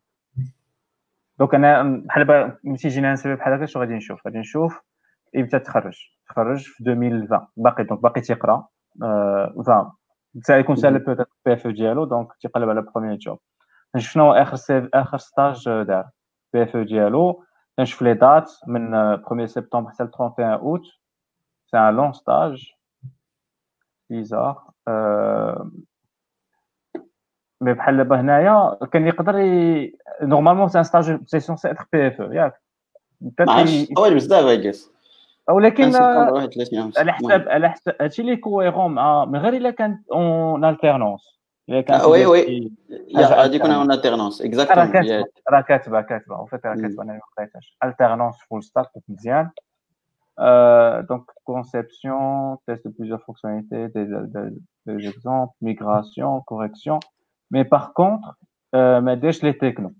donc 1.38 1.54
أنا 1.54 2.02
بحال 2.06 2.56
ملي 2.64 2.76
جينا 2.76 3.12
نسبب 3.12 3.36
بحال 3.36 3.52
هكا 3.52 3.66
شنو 3.66 3.82
غادي 3.82 3.94
نشوف؟ 3.94 4.26
غادي 4.26 4.38
نشوف 4.38 4.80
إمتى 5.36 5.58
تخرج. 5.58 5.98
تخرج 6.28 6.64
في 6.64 6.80
2020 6.80 7.46
باقي 7.56 7.84
donc 7.84 8.02
باقي 8.02 8.20
تيقرا. 8.20 8.66
آه 9.02 9.92
يكون 10.50 10.76
سال 10.76 10.98
peut-être 10.98 11.26
PFE 11.46 11.66
ديالو 11.66 12.04
donc 12.04 12.32
تيقلب 12.40 12.68
على 12.68 12.82
premier 12.82 13.16
job 13.16 13.38
نشوف 13.94 14.12
شنو 14.12 14.32
آخر 14.32 14.56
سيف 14.56 14.88
آخر 14.94 15.18
stage 15.18 15.64
دار. 15.82 16.08
PFE 16.52 16.76
ديالو. 16.76 17.44
نشوف 17.78 18.02
les 18.02 18.14
dates 18.14 18.52
من 18.66 18.94
1 18.94 19.44
سبتمبر 19.44 19.90
حتى 19.90 20.02
31 20.02 20.44
août 20.44 20.82
c'est 21.66 21.78
un 21.78 21.94
long 21.94 22.12
stage 22.12 22.72
bizarre 24.10 24.70
mais 27.60 27.72
بحال 27.72 27.96
دابا 27.96 28.20
هنايا 28.20 28.78
كان 28.92 29.06
يقدر 29.06 29.34
normalement 30.22 30.68
c'est 30.68 30.78
un 30.78 30.84
stage 30.84 31.24
c'est 31.26 31.40
censé 31.40 31.70
être 31.70 31.86
PFE 31.92 32.18
ياك. 32.18 32.62
معرفتش. 33.40 33.86
طويل 33.96 34.14
بزاف 34.14 34.44
ايكس 34.44 34.95
ولكن 35.50 35.96
على 36.96 37.12
حساب 37.12 37.48
على 37.48 37.70
حساب 37.70 37.96
هادشي 38.00 38.22
اللي 38.22 38.36
كويرون 38.36 38.90
مع 38.90 39.24
من 39.24 39.38
غير 39.38 39.52
إلا 39.52 39.70
كانت 39.70 40.08
en 40.12 40.64
alternance 40.64 41.40
إلا 41.68 41.80
كانت 41.80 42.04
oui 42.04 42.26
oui. 42.26 42.72
غادي 43.16 43.56
يكون 43.56 43.70
en 43.70 43.92
alternance 43.92 44.42
exactement 44.42 45.24
راه 45.50 45.60
كاتبه 45.60 46.00
كاتبه 46.00 46.36
en 46.36 46.46
fait 46.46 46.66
راه 46.66 46.74
كاتبه 46.74 47.02
أنا 47.02 47.12
ما 47.12 47.20
قريتهاش. 47.36 47.76
alternance 47.84 48.34
full 48.50 48.62
stack 48.62 48.86
مزيان. 49.08 49.50
Donc 51.10 51.24
conception, 51.52 52.20
test 52.66 52.82
de 52.86 52.90
plusieurs 52.98 53.22
fonctionnalités, 53.28 53.82
des, 53.94 54.06
des, 54.34 54.48
des 54.86 54.98
exemples, 55.12 55.54
migration, 55.62 56.30
correction. 56.50 56.98
Mais 57.50 57.64
par 57.64 57.94
contre, 57.94 58.28
euh, 58.74 59.00
ما 59.00 59.14
داش 59.14 59.44
les 59.44 59.52
technos 59.52 59.92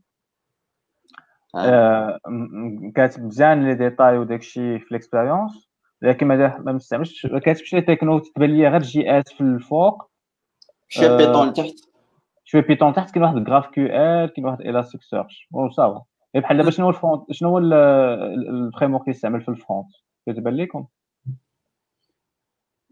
كاتب 2.95 3.25
مزيان 3.25 3.65
les 3.69 3.75
détails 3.75 4.19
وداك 4.19 4.41
الشيء 4.41 4.79
في 4.79 4.91
ال 4.91 4.98
expérience 4.98 5.69
لكن 6.03 6.27
ما 6.27 6.59
ما 6.59 6.73
مستعملش 6.73 7.27
ما 7.27 7.39
كاتبش 7.39 7.75
les 7.75 7.81
technos 7.81 8.19
تبان 8.19 8.51
لي 8.51 8.69
غير 8.69 8.83
JS 8.83 9.33
في 9.33 9.41
الفوق. 9.41 10.11
شوية 10.89 11.17
Python 11.17 11.49
لتحت 11.49 11.75
شوية 12.45 12.63
Python 12.63 12.93
تحت 12.93 13.11
كاين 13.11 13.25
واحد 13.25 13.45
GraphQL 13.45 14.27
كاين 14.27 14.47
واحد 14.47 14.61
Elasticsearch 14.61 15.49
و 15.53 15.69
ça 15.71 15.88
va 15.88 16.05
بحال 16.35 16.57
دابا 16.57 16.71
شنو 16.71 16.87
هو 16.87 16.91
ال 16.91 16.98
front 16.98 17.33
شنو 17.33 17.49
هو 17.49 17.59
ال 17.59 18.95
framework 18.95 19.09
يستعمل 19.09 19.41
في 19.41 19.49
ال 19.49 19.55
front 19.55 19.87
كتبان 20.29 20.57
لكم 20.57 20.87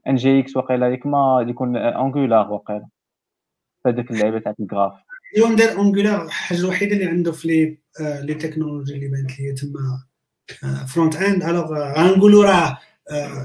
NGX 0.06 0.56
واقيلا 0.57 0.89
ياك 0.89 1.07
ما 1.07 1.45
يكون 1.49 1.77
Angular 1.76 2.52
واقيلا 2.53 2.89
في 3.82 3.89
هذيك 3.89 4.11
اللعيبة 4.11 4.39
تاع 4.39 4.55
ال 4.60 4.66
graph 4.66 4.93
اليوم 5.35 5.56
دار 5.56 5.81
Angular 5.81 6.24
الحاجة 6.24 6.59
الوحيده 6.59 6.97
اللي 6.97 7.06
عنده 7.06 7.32
في 7.32 7.48
les 7.48 7.78
les 8.01 8.35
technologies 8.35 8.94
اللي 8.94 9.09
بانت 9.09 9.40
لي 9.40 9.52
تما 9.52 10.05
front-end 10.86 11.43
alors 11.43 11.74
غنقولوا 11.98 12.44
راه 12.44 12.78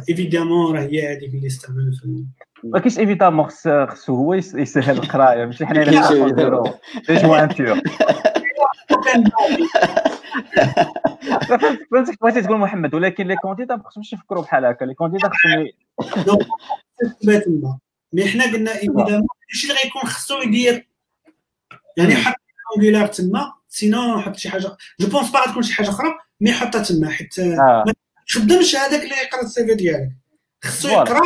évidemment 0.09 0.75
راه 0.75 0.81
هي 0.81 1.11
هذيك 1.13 1.33
اللي 1.33 1.47
استعمل 1.47 1.93
في 1.93 2.25
ما 2.63 2.79
كاينش 2.79 2.99
évidemment 2.99 3.45
خصو 3.87 4.15
هو 4.15 4.33
يسهل 4.33 4.97
القراية 4.97 5.45
ماشي 5.45 5.65
حنا 5.65 5.81
اللي 5.81 6.31
نديرو 6.31 6.63
لي 7.09 7.21
جوانتور 7.21 7.81
فهمتك 11.89 12.21
بغيتي 12.21 12.41
تقول 12.41 12.57
محمد 12.57 12.95
ولكن 12.95 13.27
les 13.27 13.35
candidats 13.35 13.75
ما 13.75 13.83
خصهمش 13.83 14.13
يفكروا 14.13 14.43
بحال 14.43 14.65
هكا. 14.65 14.85
les 14.85 14.93
candidats 14.93 15.29
خصهم 16.01 16.39
تما 17.45 17.79
mais 18.13 18.25
حنا 18.25 18.43
قلنا 18.43 18.71
évidemment 18.75 19.27
ماشي 19.49 19.67
اللي 19.67 19.79
غيكون 19.83 20.01
خصو 20.01 20.41
يدير 20.41 20.88
يعني 21.99 22.15
حط 22.15 22.35
Angular 22.77 23.07
تما 23.07 23.53
sinon 23.67 24.21
حط 24.21 24.35
شي 24.35 24.49
حاجة. 24.49 24.77
je 24.99 25.07
pense 25.07 25.31
pas 25.31 25.39
غتكون 25.39 25.63
شي 25.63 25.73
حاجة 25.73 25.89
أخرى 25.89 26.07
mais 26.41 26.51
حطها 26.51 26.83
تما 26.83 27.09
حيت 27.09 27.39
ما 27.39 27.93
تخدمش 28.27 28.75
هذاك 28.75 29.03
اللي 29.03 29.15
يقرأ 29.15 29.41
ال 29.41 29.65
CV 29.65 29.75
ديالك. 29.75 30.09
خصو 30.63 30.89
يقرأ 30.89 31.21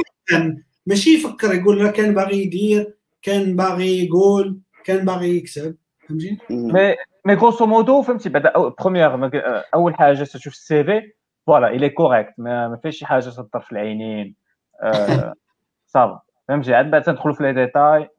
ماشي 0.86 1.10
يفكر 1.10 1.54
يقول 1.54 1.82
راه 1.82 1.92
كان 1.92 2.14
باغي 2.14 2.44
يدير 2.44 2.98
كان 3.22 3.56
باغي 3.56 4.06
يقول 4.06 4.60
كان 4.84 5.06
باغي 5.06 5.38
يكتب. 5.38 5.76
فهمتي؟ 6.08 6.38
مي 6.50 6.96
مي 7.26 7.34
غروسو 7.34 7.66
مودو 7.66 8.02
فهمتي 8.02 8.30
بعدا 8.30 8.54
première 8.58 9.32
أول 9.74 9.96
حاجة 9.96 10.24
تشوف 10.24 10.54
ال 10.54 10.84
CV 10.84 11.02
voilà 11.48 11.68
il 11.68 11.90
est 11.90 12.03
correct 12.03 12.34
ما 12.38 12.80
فيهش 12.84 12.98
شي 12.98 13.06
حاجة 13.06 13.30
تضر 13.30 13.60
في 13.60 13.72
العينين 13.72 14.36
ça 15.94 16.08
va 16.08 16.22
فهمتي 16.48 16.74
عاد 16.74 16.92
بعد 16.92 17.04
تدخلوا 17.04 17.36
في 17.36 17.44
les 17.44 17.54
détails 17.54 18.10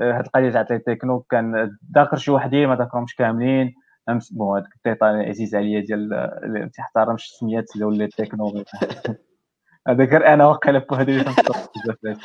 هاد 0.00 0.24
القضية 0.24 0.62
تاع 0.62 0.78
تكنو 0.78 1.20
كان 1.20 1.78
ذاكر 1.94 2.16
شي 2.16 2.30
وحدين 2.30 2.68
ما 2.68 2.76
ذاكرهمش 2.76 3.14
كاملين. 3.14 3.74
bon 4.32 4.58
هذاك 4.58 4.70
ال 4.76 4.83
détail 4.83 5.28
عزيز 5.28 5.54
عليا 5.54 5.80
ديال 5.80 6.08
ما 6.44 6.70
تحترمش 6.74 7.24
السميات 7.24 7.64
ديال 7.76 7.98
les 7.98 8.06
technos 8.08 8.52
هذاك 9.88 10.08
غير 10.08 10.26
أنا 10.34 10.46
واقيلا 10.46 10.78
بوحدي 10.78 11.24
بزاف 11.76 12.18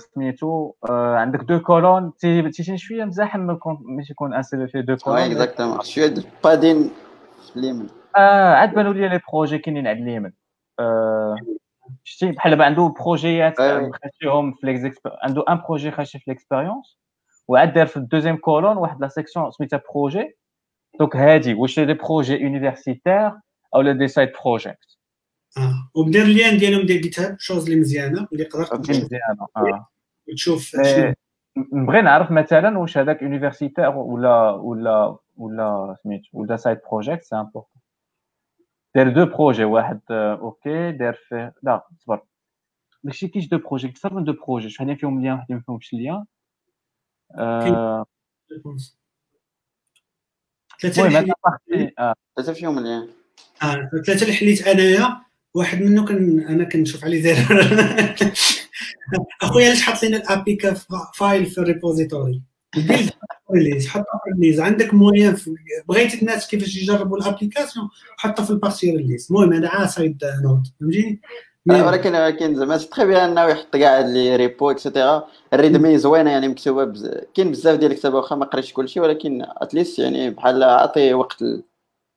سميتو 0.00 0.72
عندك 0.90 1.40
deux 1.40 1.60
colonnes. 1.60 2.16
تيجي 2.16 2.78
شوية 2.78 3.04
مزاحم 3.04 3.40
ماشي 3.80 4.12
يكون 4.12 4.34
un 4.34 4.42
CV 4.42 4.82
deux 4.82 4.96
colonnes. 4.96 5.20
exactement 5.20 5.82
شوية 5.82 6.14
padding 6.44 6.90
في 7.52 7.56
اليمين 7.56 7.86
آه 8.16 8.54
عاد 8.54 8.74
بانوا 8.74 8.92
les 8.92 9.08
les 9.08 9.20
projets 9.32 9.58
كاينين 9.58 9.86
على 9.86 10.02
اليمين 10.02 10.32
شتي 12.04 12.32
بحال 12.32 12.52
دابا 12.52 12.64
عنده 12.64 12.94
بروجيات 13.00 13.60
أيوة. 13.60 13.90
خاشيهم 14.02 14.52
في 14.52 14.66
les 14.66 14.83
exp 14.83 15.00
عنده 15.22 15.44
un 15.48 15.60
projet 15.68 15.90
خاشي 15.90 16.18
في 16.18 16.24
l'expérience 16.30 16.98
وعاد 17.48 17.72
دار 17.72 17.86
في 17.86 17.96
ال 17.96 18.00
deuxième 18.00 18.36
colonne 18.36 18.76
واحد 18.76 19.00
la 19.00 19.08
section 19.08 19.50
سميتها 19.50 19.82
projets 19.94 20.36
donc 20.98 21.16
هادي 21.16 21.54
واش 21.54 21.80
des 21.80 21.94
projets 21.94 22.34
universitaires 22.34 23.32
أو 23.74 23.92
des 23.92 24.08
side 24.08 24.32
projects 24.44 24.98
آه 25.58 25.90
وبدير 25.94 26.22
ال 26.22 26.29
lien 26.29 26.58
ديالهم 26.58 26.86
ديال 26.86 27.00
GitHub 27.00 27.36
chose 27.38 27.64
اللي 27.70 27.80
مزيانه 27.80 28.28
اللي 28.32 28.44
قدرت 28.44 28.72
أوكي 28.72 28.92
مزيانه 28.92 29.46
آه 29.56 29.86
تشوف 30.34 30.62
شنو 30.62 31.04
مي- 31.04 31.14
نبغي 31.72 32.00
نعرف 32.02 32.30
مثلا 32.30 32.78
واش 32.78 32.98
هذاك 32.98 33.22
universitaire 33.22 33.88
ولا 33.88 34.50
ولا 34.50 35.16
ولا 35.36 35.96
سميت 36.02 36.22
ولا 36.32 36.56
side 36.56 36.78
project 36.90 37.22
c'est 37.22 37.36
important 37.36 37.79
دار 38.94 39.08
deux 39.08 39.26
projets 39.26 39.64
واحد 39.64 40.00
آه، 40.10 40.34
أوكي 40.34 40.92
دار 40.92 41.14
فيه 41.28 41.54
لا 41.62 41.86
صبر. 41.98 42.20
داكشي 43.04 43.28
كاينش 43.28 43.48
deux 43.48 43.58
projets 43.58 43.88
أكثر 43.88 44.14
من 44.14 44.24
deux 44.24 44.32
projets 44.32 44.70
شحال 44.70 44.96
فيهم 44.96 45.20
liens 45.20 45.34
وحدين 45.34 45.56
ما 45.56 45.62
فيهمش 45.66 45.92
ليان 45.92 46.24
هذا 50.84 51.34
partie 51.44 51.92
آه، 51.98 52.14
ثلاثة 52.36 52.52
فيهم 52.52 52.78
آه، 53.62 53.90
ثلاثة 54.06 54.22
اللي 54.22 54.32
حليت 54.32 54.68
أنايا 54.68 55.20
واحد 55.54 55.82
منه 55.82 56.04
كان 56.04 56.40
أنا 56.40 56.64
كنشوف 56.64 57.04
عليه 57.04 57.22
داير 57.22 57.38
أخويا 59.42 59.66
علاش 59.66 59.82
حط 59.82 60.04
لنا 60.04 60.16
ال 60.16 60.31
APK 60.31 60.74
file 61.14 61.46
في 61.46 61.58
ال 61.58 61.66
repository 61.66 62.42
ال 62.76 62.82
build 62.82 63.10
release 63.54 63.88
حطها 63.88 64.20
في 64.24 64.30
release 64.40 64.60
عندك 64.60 64.94
moyen 64.94 65.36
بغيت 65.88 66.22
الناس 66.22 66.48
كيفاش 66.48 66.76
يجربوا 66.76 67.18
ال 67.18 67.24
application 67.24 67.88
حطها 68.16 68.44
في 68.44 68.50
ال 68.50 68.56
partie 68.56 68.90
release 68.96 69.26
المهم 69.30 69.52
هذا 69.52 69.68
عا 69.68 69.86
side 69.86 70.18
note 70.44 70.62
فهمتيني؟ 70.80 71.20
آه، 71.70 71.86
ولكن 71.86 72.14
ولكن 72.14 72.54
زعما 72.54 72.78
c'est 72.78 72.88
très 72.88 73.06
bien 73.06 73.30
إنه 73.30 73.44
يحط 73.44 73.76
كاع 73.76 74.00
les 74.00 74.36
repos 74.36 74.70
et 74.70 74.84
cetera 74.84 75.26
ال 75.52 75.59
README 75.59 75.98
زوينة 75.98 76.30
يعني 76.30 76.48
مكتوبة 76.48 76.84
بز... 76.84 77.10
كاين 77.34 77.50
بزاف 77.50 77.78
ديال 77.78 77.92
الكتابه 77.92 78.16
واخا 78.16 78.36
ما 78.36 78.44
قريتش 78.46 78.72
كلشي 78.72 79.00
ولكن 79.00 79.46
at 79.56 79.68
least 79.68 79.98
يعني 79.98 80.30
بحال 80.30 80.62
عطي 80.62 81.14
وقت 81.14 81.42
ل- 81.42 81.62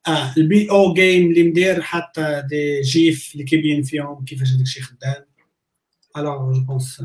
آه 0.08 0.34
البي 0.36 0.70
أو 0.70 0.92
جيم 0.94 1.30
اللي 1.30 1.42
مدير 1.42 1.80
حاط 1.82 2.20
des 2.20 2.80
GIF 2.80 3.30
اللي 3.32 3.44
كيبين 3.44 3.82
فيهم 3.82 4.24
كيفاش 4.24 4.48
هذاك 4.48 4.60
الشيء 4.62 4.82
خدام. 4.82 5.24
alors 6.16 6.52
je 6.52 6.60
pense 6.60 7.04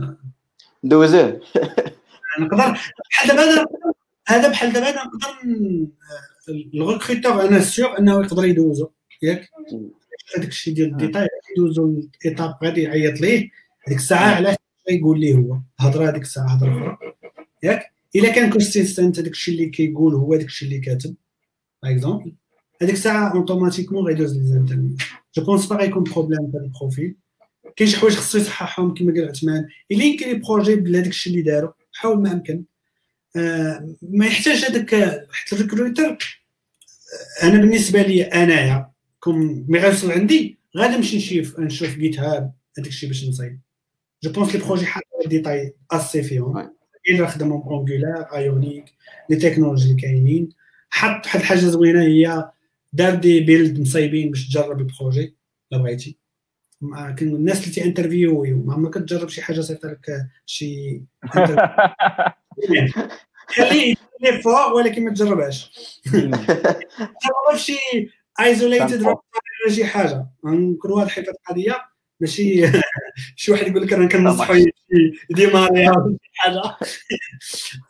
ندوزوه 0.84 1.42
نقدر 2.40 2.80
بحال 3.10 3.28
دابا 3.28 3.56
أنا- 3.64 3.66
هذا 4.28 4.50
بحال 4.50 4.74
دابا 4.74 4.90
أنا 4.90 5.04
نقدر 5.04 5.30
ال 6.74 6.81
recruteur 6.81 7.48
أنا 7.48 7.60
sûr 7.60 7.98
أنه 8.00 8.12
يقدر 8.22 8.46
يدوزو 8.46 8.90
ياك. 9.22 9.50
هذاك 10.38 10.48
الشيء 10.48 10.74
ديال 10.74 10.92
ال 10.92 10.97
détail 10.97 11.28
يدوزو 11.58 12.02
ال 12.26 12.31
étape 12.31 12.56
غادي 12.64 12.82
يعيط 12.82 13.22
ليه 13.22 13.50
هذيك 13.88 13.98
الساعة 13.98 14.36
علاش 14.36 14.56
يقول 14.90 15.20
ليه 15.20 15.36
هو؟ 15.36 15.58
هضره 15.80 16.10
هذيك 16.10 16.22
الساعة 16.22 16.48
هضرة 16.56 16.78
أخرى. 16.78 16.98
ياك؟ 17.64 17.92
إلا 18.16 18.30
كان 18.30 18.50
consistent 18.50 19.20
هذاك 19.20 19.32
الشيء 19.32 19.54
اللي 19.54 19.70
كيقول 19.70 20.14
هو 20.16 20.34
هذاك 20.34 20.46
الشيء 20.46 20.68
اللي 20.70 20.80
كاتب. 20.80 21.16
par 21.84 21.92
exemple 21.92 22.34
هذيك 22.82 22.96
الساعة 22.96 23.34
automatiquement 23.36 24.06
غيدوز 24.06 24.38
les 24.38 24.44
entretiens 24.48 25.02
je 25.38 25.44
pense 25.46 25.66
pas 25.66 25.76
غيكون 25.76 26.04
problème 26.04 26.52
في 26.52 26.58
ال 26.58 26.66
profil 26.66 27.16
كاين 27.76 27.90
شي 27.90 27.98
حوايج 27.98 28.16
خصو 28.16 28.38
يصححهم 28.38 28.94
كما 28.94 29.14
قال 29.14 29.30
عثمان. 29.30 29.68
الا 29.92 30.04
يمكن 30.04 30.28
les 30.28 30.34
projets 30.34 30.76
بهذاك 30.76 31.08
الشيء 31.08 31.34
اللي 31.34 31.44
داروا. 31.44 31.72
حاول 32.00 32.22
ما 32.22 32.32
امكن 32.32 32.64
آه، 33.36 33.96
ما 34.02 34.26
يحتاج 34.26 34.66
هذاك 34.66 34.96
حتى 35.32 35.56
ال 35.56 35.64
recruteur 35.64 36.42
آه، 37.42 37.48
أنا 37.48 37.62
بالنسبة 37.62 38.02
لي 38.02 38.24
انايا 38.24 38.92
كون 39.20 39.66
mais 39.68 39.80
غيوصل 39.80 40.12
عندي 40.12 40.60
غادي 40.78 40.96
نمشي 40.96 41.18
نشوف 41.18 41.60
نشوف 41.60 41.96
GitHub 41.96 42.54
هذاك 42.78 42.90
الشيء 42.90 43.10
باش 43.10 43.26
نصايب 43.26 43.60
je 44.24 44.32
pense 44.32 44.56
les 44.56 44.62
projets 44.62 44.86
حاطين 44.86 45.30
détails 45.30 45.76
aussi 45.92 46.24
فيهم. 46.24 46.76
الا 47.10 47.28
خدموا 47.28 47.64
Angular 47.64 48.36
Ionic 48.36 48.86
les 49.30 49.36
technologies 49.36 49.90
اللي 49.90 50.02
كاينين 50.02 50.50
حط 50.90 51.26
واحد 51.26 51.40
الحاجة 51.40 51.60
زوينه 51.60 52.02
هي 52.02 52.52
دار 52.94 53.16
des 53.16 53.40
builds 53.40 53.80
مصايبين 53.80 54.30
باش 54.30 54.48
تجرب 54.48 54.80
ال 54.80 54.88
projet 54.88 55.36
لا 55.72 55.78
بغيتي 55.78 56.19
الناس 57.22 57.62
اللي 57.62 57.72
تيانترفيو 57.72 58.44
ما 58.44 58.78
ما 58.78 58.90
كتجرب 58.90 59.30
شي 59.30 59.42
حاجة 59.42 59.62
صيفط 59.62 59.86
لك 59.86 60.28
شي 60.46 61.02
خليه 63.48 63.96
يدير 64.22 64.42
فوق 64.42 64.76
ولكن 64.76 65.06
ما 65.06 65.14
تجربهاش. 65.14 65.72
جربها 66.14 67.56
في 67.56 67.60
شي 67.60 68.10
ايزوليتد. 68.40 69.02
ولا 69.02 69.76
شي 69.76 69.86
حاجة. 69.86 70.28
نكون 70.44 70.92
واضحين 70.92 71.24
في 71.24 71.32
القضية 71.32 71.78
ماشي 72.20 72.72
شي 73.36 73.52
واحد 73.52 73.68
يقول 73.68 73.82
لك 73.82 73.94
أنا 73.94 74.08
كنصحو 74.08 74.54
شي 74.54 74.72
ديماري 75.30 75.90
ولا 75.90 76.18
شي 76.24 76.30
حاجة. 76.34 76.62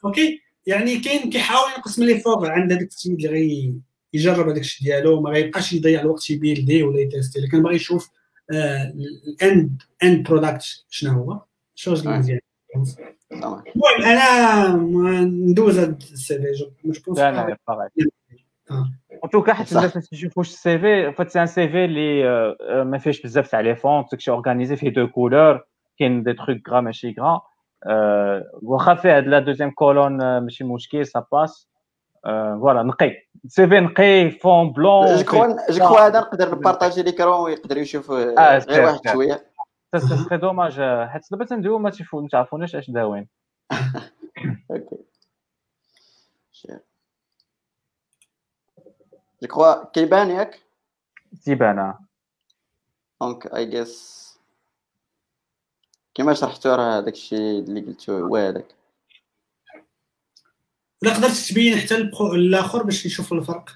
أوكي؟ 0.05 0.41
يعني 0.65 0.97
كاين 0.97 1.29
كيحاول 1.29 1.71
ينقص 1.77 1.99
من 1.99 2.07
لي 2.07 2.19
فوق 2.19 2.45
عند 2.45 2.71
هذاك 2.71 2.87
السيد 2.87 3.13
اللي 3.13 3.27
غي 3.27 3.73
يجرب 4.13 4.49
هذاك 4.49 4.61
الشيء 4.61 4.87
ديالو 4.87 5.21
ما 5.21 5.29
غيبقاش 5.29 5.73
يضيع 5.73 6.01
الوقت 6.01 6.29
يبيلدي 6.29 6.83
ولا 6.83 6.99
يتيستي 6.99 7.39
لكن 7.39 7.63
باغي 7.63 7.75
يشوف 7.75 8.09
ال 8.51 8.84
end 8.84 9.81
end 10.03 10.27
product 10.29 10.85
شنو 10.89 11.11
هو 11.11 11.41
شوز 11.75 12.07
Ouais. 12.07 12.07
مزيان 12.07 12.39
تمام. 13.29 13.63
المهم 13.75 14.01
أنا 14.05 14.67
ما 14.75 15.21
ندوز 15.21 15.79
هذا 15.79 15.97
ال 15.97 16.37
CV 16.37 16.51
je 16.51 17.15
آه. 17.17 17.29
en 19.23 19.29
tout 19.31 19.44
cas 19.44 19.53
حيت 19.53 19.67
صح. 19.67 19.77
الناس 19.77 19.95
ما 19.95 20.01
تيشوفوش 20.01 20.49
ال 20.49 20.79
CV 20.79 21.11
فات 21.11 21.29
سي 21.29 21.41
un 21.41 21.45
CV 21.47 21.85
اللي 21.85 22.29
آه، 22.29 22.57
آه، 22.61 22.83
ما 22.83 22.97
فيهش 22.97 23.21
بزاف 23.21 23.51
تاع 23.51 23.59
les 23.59 23.75
fonts 23.75 24.11
داكشي 24.11 24.31
organisé 24.31 24.75
فيه 24.75 24.89
deux 24.89 25.07
couleurs 25.07 25.63
كاين 25.99 26.23
des 26.23 26.33
trucs 26.33 26.69
gras 26.69 26.81
ماشي 26.81 27.15
gras 27.19 27.41
آه، 27.87 28.51
واخا 28.61 28.95
فيه 28.95 29.17
هاد 29.17 29.27
la 29.27 29.39
deuxième 29.39 29.71
colonne 29.71 30.21
آه، 30.21 30.39
ماشي 30.39 30.63
مشكل 30.63 31.05
ça 31.05 31.25
passe 31.31 31.68
voilà 32.23 32.83
نقي. 32.83 33.11
CV 33.47 33.79
نقي. 33.79 34.31
fond 34.31 34.71
blanc. 34.71 35.15
je 35.15 35.23
crois 35.23 35.71
je 35.71 35.79
crois 35.79 35.99
هذا 35.99 36.19
نقدر 36.19 36.55
نبارطاجي 36.55 37.03
l'écran 37.03 37.39
ويقدر 37.39 37.77
يشوف 37.77 38.11
آه، 38.11 38.57
غير 38.57 38.59
سير، 38.59 38.85
واحد. 38.85 39.13
شوية. 39.13 39.45
c'est 39.97 40.25
très 40.29 40.37
dommage. 40.37 40.79
آه، 40.79 41.07
حيت 41.07 41.31
دابا 41.31 41.45
تندويو 41.45 41.79
ما 41.79 41.91
تعرفوناش 42.31 42.75
اش 42.75 42.89
داوين 42.91 43.27
OK 44.71 44.97
je 49.41 49.47
crois 49.47 49.85
كيبان 49.85 50.29
ياك 50.29 50.59
تيبان 51.43 51.93
donc 53.21 53.47
اي 53.55 53.65
جيس 53.65 54.19
كيما 56.13 56.33
شرحتو 56.33 56.75
راه 56.75 56.99
داك 56.99 57.13
الشيء 57.13 57.59
اللي 57.59 57.81
قلتو 57.81 58.13
هو 58.13 58.35
هذاك 58.35 58.78
ولا 61.03 61.13
قدرت 61.13 61.31
تبين 61.31 61.77
حتى 61.77 61.95
الآخر 62.35 62.83
باش 62.83 63.05
يشوفوا 63.05 63.37
الفرق. 63.37 63.69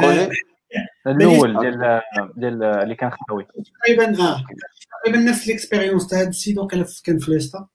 projet 0.00 0.28
الأول 1.06 1.60
ديال 1.60 2.02
ديال 2.36 2.62
اللي 2.64 2.94
كان 2.94 3.10
خاوي 3.10 3.44
تقريبا 3.44 4.22
آه 4.24 4.44
تقريبا 5.04 5.18
نفس 5.30 5.48
ال 5.48 5.53
expérience 5.53 6.06
تاع 6.06 6.20
هاد 6.20 6.26
السيد 6.28 6.58
وقيلا 6.58 6.86
كان 7.04 7.18
في 7.18 7.30
ليستا 7.30 7.68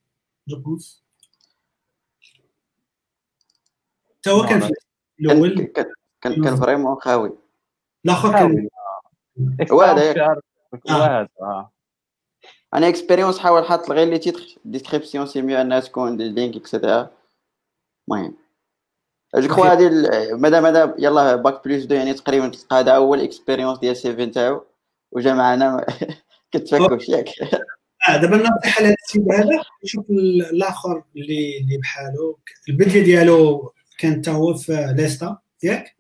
je 0.48 0.60
pense. 0.60 1.03
تا 4.24 4.32
هو 4.32 4.45
كان 4.45 4.60
في 4.60 4.74
الأول. 5.20 5.64
كان 5.66 5.86
كان- 6.22 6.56
vraiment 6.56 6.95
خاوي. 6.95 7.38
الآخر 8.06 8.32
كان 8.32 8.68
هذا. 9.52 9.72
هو 9.72 9.82
هذا 9.82 11.28
آه. 11.41 11.72
أنا 12.74 12.88
expérience 12.89 13.39
حاول 13.40 13.66
حاط 13.66 13.91
غير 13.91 14.08
les 14.10 14.18
titres 14.19 14.41
description 14.65 15.26
c'est 15.26 15.41
mieux 15.41 15.61
أنها 15.62 15.80
تكون 15.80 16.18
des 16.18 16.30
links 16.30 16.56
et 16.56 16.69
cetera 16.69 17.11
المهم. 18.10 18.38
je 19.39 19.48
crois 19.48 19.72
هادي 19.72 19.89
مادام 20.35 20.65
هذا 20.65 20.95
يلاه 20.99 21.35
bac 21.35 21.65
plus 21.65 21.84
deux 21.84 21.95
يعني 21.95 22.14
تقريبا 22.14 22.47
تلقى 22.49 22.80
هذا 22.80 22.91
أول 22.91 23.22
expérience 23.22 23.80
ديال 23.80 23.91
ال 23.91 24.15
CV 24.15 24.26
نتاعو 24.26 24.65
وجا 25.11 25.34
معنا 25.34 25.85
كتفكوش 26.51 27.09
ياك. 27.09 27.30
آه 28.09 28.18
دابا 28.18 28.35
النصيحه 28.35 28.81
لهذا 28.81 28.95
السيد 29.07 29.31
هذا. 29.31 29.64
يشوف 29.84 30.09
ال- 30.09 30.45
الآخر 30.45 31.03
اللي 31.15 31.57
اللي 31.61 31.77
بحالو. 31.77 32.39
البدله 32.69 33.03
ديالو 33.03 33.73
كان 33.99 34.22
تا 34.22 34.31
هو 34.31 34.53
في 34.53 34.93
ليستا 34.97 35.38
ياك؟ 35.64 35.95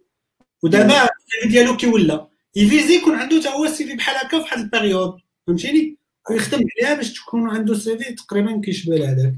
ودابا 0.63 0.93
ال 1.03 1.18
CV 1.18 1.49
ديالو 1.49 1.77
كي 1.77 1.87
ولا 1.87 2.27
يفيزي 2.55 2.95
يكون 2.95 3.15
عنده 3.15 3.41
تا 3.41 3.49
هو 3.49 3.65
ال 3.65 3.85
CV 3.87 3.95
بحال 3.95 4.15
هكا 4.15 4.29
في 4.29 4.43
واحد 4.43 4.57
ال 4.59 4.65
période. 4.65 5.17
فهمتيني؟ 5.47 5.97
ويخدم 6.29 6.59
عليها 6.79 6.95
باش 6.95 7.13
تكون 7.13 7.49
عنده 7.49 7.73
CV 7.73 8.13
تقريبا 8.13 8.61
كيشبه 8.65 8.95
لهذاك 8.95 9.33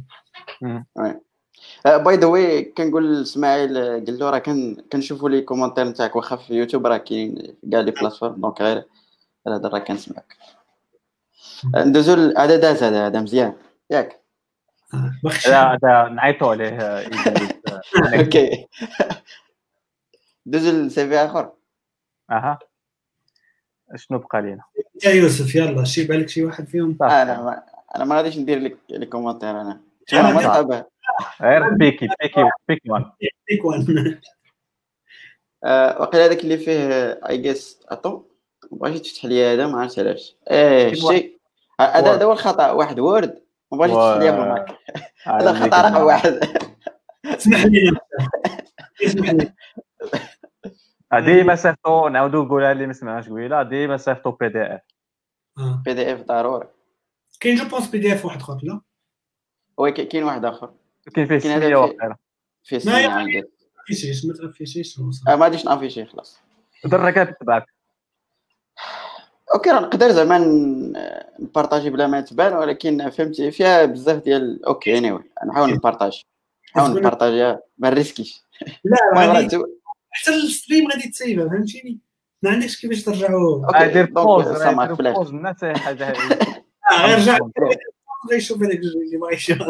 by 1.85 2.15
the 2.15 2.25
way 2.27 2.63
كنقول 2.63 3.19
لإسماعيل 3.19 3.77
آه، 3.77 3.99
قال 3.99 4.19
له 4.19 4.29
راه 4.29 4.39
كن 4.39 4.83
كنشوفوا 4.91 5.29
les 5.29 5.41
commentaires 5.41 5.83
نتاعك 5.83 6.15
واخا 6.15 6.35
في 6.35 6.53
يوتيوب 6.53 6.87
راه 6.87 6.97
كاين 6.97 7.35
في 7.61 7.69
كاع 7.71 7.79
les 7.79 7.91
plateformes. 7.91 8.41
donc 8.41 8.61
غير 8.61 8.83
هذا 9.47 9.69
راه 9.69 9.79
كنسمعك. 9.79 10.37
ندوزو 11.75 12.13
هذا 12.37 12.55
داز 12.55 12.83
هذا 12.83 13.07
هذا 13.07 13.21
مزيان. 13.21 13.53
ياك؟ 13.89 14.21
آه، 14.93 15.11
باخش 15.23 15.47
هذا 15.47 16.09
نعيطوا 16.09 16.51
عليه 16.51 16.69
آه، 16.69 17.09
OK. 18.19 18.67
دوزو 20.45 20.71
ل 20.71 21.07
CV 21.07 21.15
آخر. 21.15 21.51
أها. 22.31 22.59
شنو 23.95 24.17
بقى 24.19 24.41
لينا؟ 24.41 24.63
يا 25.05 25.09
يوسف 25.11 25.55
يلا 25.55 25.83
شي 25.83 26.07
بالك 26.07 26.29
شي 26.29 26.45
واحد 26.45 26.67
فيهم؟ 26.67 26.97
أنا 27.01 27.41
ما 27.41 27.63
أنا 27.95 28.05
ما 28.05 28.15
غاديش 28.15 28.37
ندير 28.37 28.59
لك 28.59 28.77
les 28.89 29.05
commentaires 29.05 29.61
أنا. 29.61 29.81
صعبه 30.41 30.85
غير 31.41 31.69
pick 31.69 32.07
pick 32.21 32.49
pick 32.67 32.81
one. 32.87 33.11
pick 33.49 33.65
one. 33.65 34.19
آه، 35.63 36.01
وقيل 36.01 36.21
هذاك 36.21 36.39
اللي 36.39 36.57
فيه 36.57 37.11
اي 37.29 37.37
جيس 37.37 37.85
اطو 37.89 38.23
بغيتش 38.71 39.13
تفتح 39.13 39.25
لي 39.25 39.45
هذا 39.45 39.67
ما 39.67 39.81
عرفتش 39.81 39.99
علاش. 39.99 40.37
إيه؟ 40.51 40.93
شي. 40.93 41.39
هذا 41.81 41.99
Word. 41.99 42.07
هذا 42.07 42.25
هو 42.25 42.31
الخطأ 42.31 42.71
واحد 42.71 42.99
Word. 42.99 43.43
ما 43.71 43.77
بغيتش 43.77 43.93
تفتح 43.93 44.17
لي 44.17 44.31
في 44.31 44.37
ال 44.37 44.47
Mac 44.47 44.77
هذا 45.23 45.51
الخطأ 45.51 45.81
رقم 45.81 46.03
واحد. 46.03 46.39
اسمح 47.25 47.65
لي. 47.65 47.91
اسمح 49.05 49.29
لي. 49.29 49.53
ديما 51.13 51.55
صيفطو 51.55 52.07
نعاودو 52.07 52.43
نقولها 52.43 52.71
اللي 52.71 52.87
ما 52.87 52.93
سمعناش 52.93 53.29
قبيلة 53.29 53.63
ديما 53.63 53.97
صيفطو 53.97 54.31
بي 54.31 54.49
دي 54.49 54.61
اف 54.61 54.81
آه. 55.57 55.81
بي 55.85 55.93
دي 55.93 56.13
اف 56.13 56.21
ضروري. 56.21 56.67
كاين 57.39 57.55
جو 57.55 57.69
بونس 57.69 57.87
بي 57.87 57.97
دي 57.97 58.13
اف 58.13 58.25
واحد 58.25 58.39
أخر 58.39 58.57
لا؟ 58.63 58.81
وي 59.77 59.91
كاين 59.91 60.23
واحد 60.23 60.45
آخر. 60.45 60.73
كاين 61.09 61.27
فيه 61.27 61.37
كاين 61.39 61.51
هذا 61.53 61.59
سميه 61.61 61.75
في- 61.75 61.75
واقيلا. 61.75 62.15
فيه 62.63 62.75
ما 62.77 62.81
سمية 62.83 62.93
يعني- 62.97 63.13
عندي 63.13 63.43
فيشيش 63.87 64.25
ما 64.25 64.33
تغفيشيش 64.33 64.99
آه، 65.27 65.35
ما 65.35 65.43
غاديش 65.45 65.65
نافيشي 65.65 66.05
خلاص. 66.05 66.39
درك 66.85 67.37
تبعك 67.41 67.65
أوكي 69.55 69.69
راه 69.69 69.79
نقدر 69.79 70.11
زعما 70.11 70.37
نبارطاجي 71.39 71.89
بلا 71.89 72.07
ما 72.07 72.21
تبان 72.21 72.53
ولكن 72.53 73.09
فهمتي 73.09 73.51
فيها 73.51 73.85
بزاف 73.85 74.23
ديال 74.23 74.65
أوكي 74.65 74.97
اني 74.97 75.17
anyway. 75.17 75.23
نحاول 75.47 75.73
نبارطاجي. 75.73 76.25
نحاول 76.75 76.99
نبارطاجيها 76.99 77.61
ما 77.77 77.89
نريسكيش. 77.89 78.43
لا 78.83 79.47
تو- 79.51 79.65
حتى 80.11 80.35
ال 80.35 80.43
stream 80.43 80.87
غادي 80.91 81.09
تسيفها 81.09 81.49
فهمتيني؟ 81.49 81.99
ما 82.43 82.49
عندكش 82.51 82.81
كيفاش 82.81 83.03
ترجعوا 83.03 83.65
OK 83.65 83.87
دير 83.93 84.05
pause 84.05 85.29
الناس 85.29 85.65
حاجة 85.65 86.03
آه، 86.91 87.05
غير 87.05 87.17
رجع. 87.17 87.37
غيشوف 88.31 88.57
هذاك 88.57 88.75
الجوج 88.75 89.01
اللي 89.01 89.17
بغا 89.17 89.33
يشوف 89.33 89.57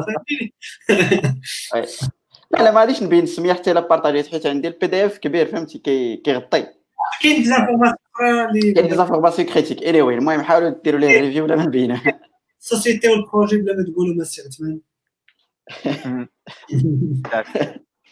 لا 2.52 2.64
لا 2.64 2.72
ما 2.72 2.80
غاديش 2.80 3.04
نبين 3.04 3.24
السمية 3.24 3.54
حتى 3.54 3.72
إلا 3.72 3.80
بارطاجيت 3.80 4.28
حيت 4.28 4.46
عندي 4.46 4.68
ال 4.68 4.88
PDF 4.88 5.18
كبير 5.18 5.46
فهمتي؟ 5.46 5.80
كي 5.80 6.18
كيغطي 6.18 6.68
كاين 7.22 7.42
des 7.42 7.53
informations 7.53 7.98
كاين 8.20 8.52
des 8.52 8.96
les 8.96 9.06
informations 9.06 9.48
critiques 9.48 9.84
anyway 9.84 10.16
المهم 10.16 10.42
حاولوا 10.42 10.70
ديروا 10.84 11.00
ليه 11.00 11.22
review 11.22 11.44
ولا 11.44 11.56
ما 11.56 11.66
نبينها 11.66 12.20
السوسيتي 12.60 13.10
والبروجي 13.10 13.58
بلا 13.58 13.76
ما 13.76 13.84
تقولوا 13.84 14.16
ما 14.16 14.24
سي 14.24 14.42
عثمان 14.42 14.80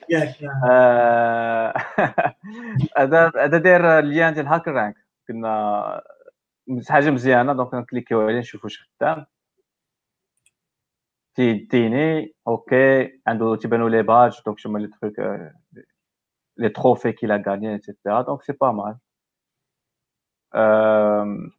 ياك 0.09 0.35
هذا 2.97 3.31
هذا 3.35 3.57
داير 3.57 3.99
اللين 3.99 4.34
ديال 4.34 4.47
هاكر 4.47 4.72
رانك 4.72 4.95
كنا 5.27 6.01
حاجة 6.89 7.09
مزيانة 7.09 7.53
دونك 7.53 7.73
نكليكيو 7.73 8.22
عليه 8.22 8.39
نشوفو 8.39 8.68
واش 8.68 8.89
خدام. 8.99 9.26
تيديني 11.38 12.35
أوكي 12.47 13.22
عنده 13.27 13.55
تيبانو 13.55 13.89
لي 13.89 14.03
باج 14.03 14.41
دونك 14.45 14.59
شوما 14.59 14.80
لي 14.80 14.88
تروك 14.88 15.15
لي 16.57 16.69
تروفي 16.69 17.11
كيل 17.11 17.31
ا 17.31 17.43
غاني 17.47 17.73
ايتترا 17.73 18.22
دونك 18.22 18.41
سي 18.43 18.53
با 18.53 18.72
مال 18.72 18.97
آم، 20.55 21.51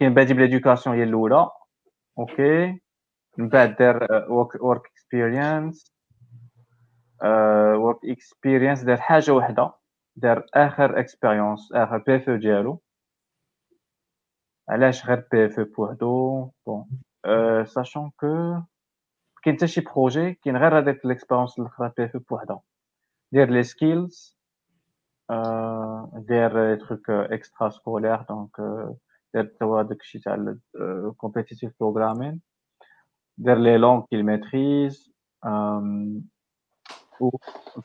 كاين 0.00 0.14
بادي 0.14 0.34
بالاديوكاسيون 0.34 0.96
هي 0.96 1.02
الاولى 1.02 1.50
OK 2.18 2.80
من 3.38 3.48
بعد 3.48 3.76
دار 3.76 4.08
work 4.60 4.86
experience 4.86 5.94
work 7.76 7.98
experience 8.04 8.82
دار 8.84 8.96
حاجة 8.96 9.30
واحدة 9.32 9.72
دار 10.16 10.46
اخر 10.54 11.00
expérience 11.00 11.72
اخر 11.72 11.98
PFE 11.98 12.30
ديالو 12.30 12.80
علاش 14.68 15.06
غير 15.06 15.24
PFE 15.32 15.60
بوحدو 15.60 16.50
bon 16.66 16.84
sachant 17.64 18.10
que 18.10 18.62
كاين 19.42 19.56
حتى 19.56 19.66
شي 19.66 19.80
projet 19.80 20.34
كاين 20.34 20.56
غير 20.56 20.78
هذاك 20.78 21.04
ال 21.04 21.09
expérience 21.09 21.58
الاخرى 21.58 21.92
PFE 21.96 22.16
بوحدها 22.16 22.60
دير 23.32 23.50
les 23.50 23.62
skills 23.62 24.38
دير 26.12 26.74
trucs 26.76 27.10
extrascolaires 27.10 28.22
donc 28.22 28.50
دير 29.34 29.44
توا 29.44 29.82
داكشي 29.82 30.18
تاع 30.18 30.56
competitive 31.16 31.72
programming 31.80 32.40
دير 33.38 33.58
les 33.58 33.76
langues 33.78 34.04
qu'il 34.06 34.22
maîtrise 34.24 35.12
و 37.20 37.30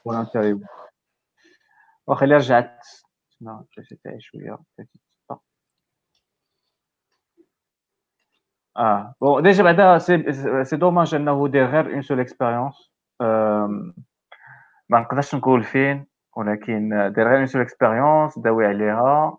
volontariat 0.03 0.59
واخا 2.07 2.25
الا 2.25 2.37
رجعت 2.37 2.85
شنو 3.29 3.65
جلست 3.77 3.93
تاعي 3.93 4.21
شوية 4.21 4.57
بقيت 8.75 8.75
تسطا. 8.75 8.81
آه 8.83 9.15
bon 9.21 9.43
déjà 9.43 9.63
بعدا 9.63 9.97
c'est 9.97 10.63
c'est 10.63 10.75
dommage 10.75 11.15
انه 11.15 11.47
دير 11.47 11.65
غير 11.65 11.93
une 11.93 12.01
seule 12.01 12.19
expérience 12.19 12.91
ما 14.89 14.99
نقدرش 14.99 15.35
نقول 15.35 15.63
فين 15.63 16.05
ولكن 16.37 16.89
دير 17.15 17.27
غير 17.29 17.37
une 17.37 17.45
seule 17.45 17.61
expérience 17.61 18.39
داوي 18.39 18.65
عليها 18.65 19.37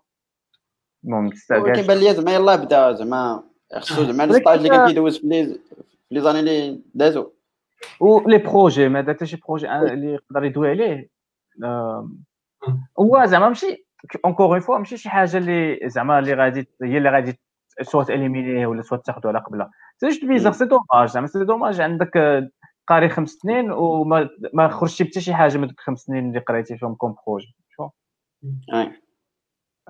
المهم 1.05 1.29
تستعجلش 1.29 1.79
كيبان 1.79 1.97
لي 1.97 2.13
زعما 2.13 2.31
يلاه 2.35 2.55
بدا 2.55 2.91
زعما 2.91 3.43
خصو 3.75 4.03
زعما 4.03 4.23
ولكن- 4.23 4.35
ال 4.35 4.39
stage 4.39 4.57
اللي 4.57 4.69
كان 4.69 4.87
كيدوز 4.87 5.17
في 5.19 5.27
les 5.27 5.45
في 6.09 6.15
les 6.15 6.21
années 6.21 6.39
اللي 6.39 6.81
دازو 6.93 7.31
و 7.99 8.09
les 8.09 8.37
projets 8.37 8.89
ما 8.89 9.01
دار 9.01 9.15
حتى 9.15 9.25
شي 9.25 9.37
projet 9.47 9.71
اللي 9.71 10.13
يقدر 10.13 10.43
يدوي 10.43 10.69
عليه 10.69 11.09
آم، 11.63 12.23
هو 12.99 13.25
زعما 13.25 13.47
ماشي 13.47 13.85
encore 14.25 14.45
une 14.47 14.59
fois 14.59 14.77
ماشي 14.77 14.97
شي 14.97 15.09
حاجة 15.09 15.37
اللي 15.37 15.79
زعما 15.89 16.19
اللي 16.19 16.33
غادي 16.33 16.67
هي 16.83 16.97
اللي 16.97 17.09
غادي 17.09 17.39
soit 17.81 18.03
تاليمينيه 18.03 18.67
ولا 18.67 18.81
soit 18.81 18.97
تاخذو 18.97 19.29
على 19.29 19.39
قبله. 19.39 19.69
c'est 19.97 20.07
juste 20.07 20.25
bizarre 20.25 20.53
c'est 20.53 20.65
dommage 20.65 21.09
زعما 21.09 21.27
c'est 21.27 21.45
dommage 21.45 21.81
عندك 21.81 22.17
آه، 22.17 22.49
قاري 22.87 23.09
خمس 23.09 23.29
سنين 23.29 23.71
وما 23.71 24.29
ما 24.53 24.67
خرجتي 24.67 25.03
بحتى 25.03 25.21
شي 25.21 25.33
حاجة 25.33 25.57
من 25.57 25.67
دوك 25.67 25.79
الخمس 25.79 25.99
سنين 25.99 26.29
اللي 26.29 26.39
قريتي 26.39 26.77
فيهم 26.77 26.95
comme 26.95 27.15
projet 27.27 27.55
شوف 27.69 27.91
أي. 28.73 28.91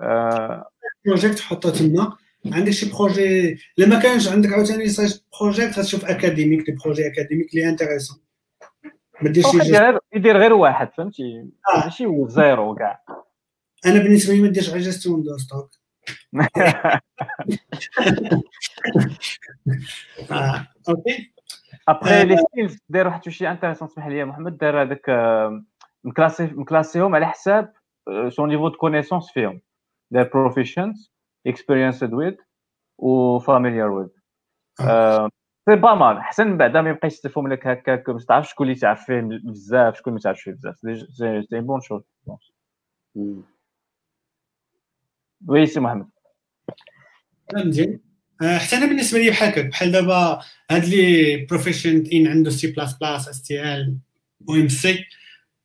آه، 0.00 0.68
project 1.06 1.40
حطه 1.40 1.70
تما. 1.70 2.16
عندك 2.52 2.70
شي 2.70 2.92
projet 2.92 3.58
لما 3.78 4.00
كانش 4.00 4.28
عندك 4.28 4.52
عاوتاني 4.52 4.88
side 4.88 5.22
project 5.40 5.78
غتشوف 5.78 6.04
académiques 6.04 6.68
les 6.68 6.76
projets 6.84 7.06
académiques 7.06 7.54
les 7.54 7.68
intéressants 7.68 8.18
ما 9.22 9.30
ديرش 9.30 9.46
غير 9.56 9.98
يدير 10.14 10.36
غير 10.36 10.52
واحد 10.52 10.90
فهمتي؟ 10.96 11.50
آه. 11.74 11.84
ماشي 11.84 12.06
هو 12.06 12.28
زيرو 12.28 12.74
كاع. 12.74 13.04
أنا 13.86 13.98
بالنسبة 14.02 14.34
لي 14.34 14.40
ما 14.40 14.48
ديرش 14.48 14.70
غير 14.70 14.80
gestion 14.80 15.22
de 15.22 15.36
stock. 15.36 15.70
OK. 20.88 21.32
Après 21.88 22.24
les 22.24 22.36
skills 22.36 22.78
دار 22.88 23.06
واحد 23.06 23.28
شي 23.28 23.50
intéressant 23.50 23.88
اسمح 23.88 24.06
لي 24.06 24.18
يا 24.18 24.24
محمد. 24.24 24.58
دار 24.58 24.82
هذاك 24.82 25.08
آه، 25.08 25.64
مكلاسي 26.04 26.46
مكلاسيهم 26.46 27.14
على 27.14 27.26
حساب 27.26 27.72
son 28.28 28.48
niveau 28.48 28.68
de 28.68 28.76
connaissance 28.76 29.30
فيهم. 29.30 29.60
دار 30.10 30.30
proficient 30.34 30.96
experienced 31.46 32.12
with 32.12 32.34
و 32.98 33.38
familiar 33.38 33.90
with 33.90 34.10
c'est 35.68 35.76
pas 35.76 35.94
mal. 35.94 36.16
احسن 36.16 36.46
من 36.46 36.56
بعدا 36.56 36.82
ما 36.82 36.90
يبقاش 36.90 37.12
يستفهم 37.12 37.48
لك 37.48 37.66
هكاك 37.66 38.08
ما 38.08 38.18
تعرفش 38.18 38.50
شكون 38.50 38.66
اللي 38.66 38.78
تعرف 38.78 39.04
فيه 39.04 39.20
بزاف 39.44 39.96
شكون 39.96 40.12
ما 40.12 40.18
تعرفش 40.18 40.42
فيه 40.42 40.52
بزاف. 40.52 40.76
c'est 41.50 41.60
bonne 41.60 41.80
chose. 41.80 42.02
oui 45.48 45.66
سي 45.66 45.80
محمد. 45.80 46.08
مزيان 47.54 48.00
آه، 48.42 48.58
حتى 48.58 48.76
أنا 48.76 48.86
بالنسبة 48.86 49.18
لي 49.18 49.30
بحال 49.30 49.48
هكاك 49.48 49.66
بحال 49.66 49.92
دابا 49.92 50.40
هاد 50.70 50.84
les 50.84 51.36
proficient 51.36 52.04
in 52.12 52.26
عنده 52.26 52.50
سي 52.50 52.66
بلاس 52.66 52.94
بلاس 52.94 53.28
اس 53.28 53.42
تي 53.42 53.74
ال 53.74 53.98
ام 54.50 54.68
سي 54.68 55.04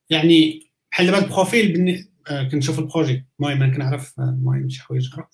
يعني 0.10 0.70
بحال 0.92 1.06
دابا 1.06 1.18
ال 1.18 1.31
profil 1.31 2.08
آه، 2.28 2.44
كنشوف 2.44 2.80
ال 2.80 2.85
projet. 2.86 3.26
المهم 3.40 3.64
أنا 3.64 3.74
كنعرف 3.76 4.20
آه، 4.20 4.24
المهم 4.24 4.70
شي 4.70 4.82
حوايج 4.82 5.08
أخرى. 5.08 5.28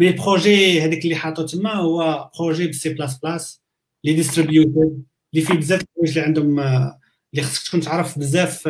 mais 0.00 0.08
ال 0.08 0.18
projet 0.18 0.80
هذاك 0.82 1.04
اللي 1.04 1.16
حاطو 1.16 1.46
تما 1.46 1.72
هو 1.74 2.30
projet 2.38 2.94
بال 2.94 3.18
C++ 3.18 3.62
اللي 4.04 4.16
distributed 4.16 5.04
اللي 5.34 5.46
فيه 5.46 5.54
بزاف 5.54 5.82
الحوايج 5.82 6.18
اللي 6.18 6.26
عندهم 6.26 6.60
اللي 6.60 7.42
خصك 7.42 7.68
تكون 7.68 7.80
تعرف 7.80 8.18
بزاف 8.18 8.68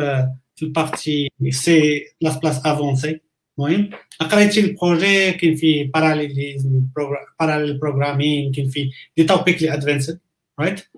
في 0.55 0.63
ال 0.63 0.72
partie 0.72 1.29
C++ 1.49 2.05
avancé 2.21 3.21
المهم 3.59 3.89
قريتي 4.19 4.59
ال 4.59 4.69
projet 4.69 5.31
كاين 5.31 5.55
فيه 5.55 5.91
parallelism 5.91 6.87
parallel 7.39 7.77
programming 7.77 8.51
كاين 8.51 8.69
فيه 8.69 8.91
des 9.17 9.23
topics 9.23 9.61
les 9.61 9.73
advanced 9.73 10.19
right 10.59 10.89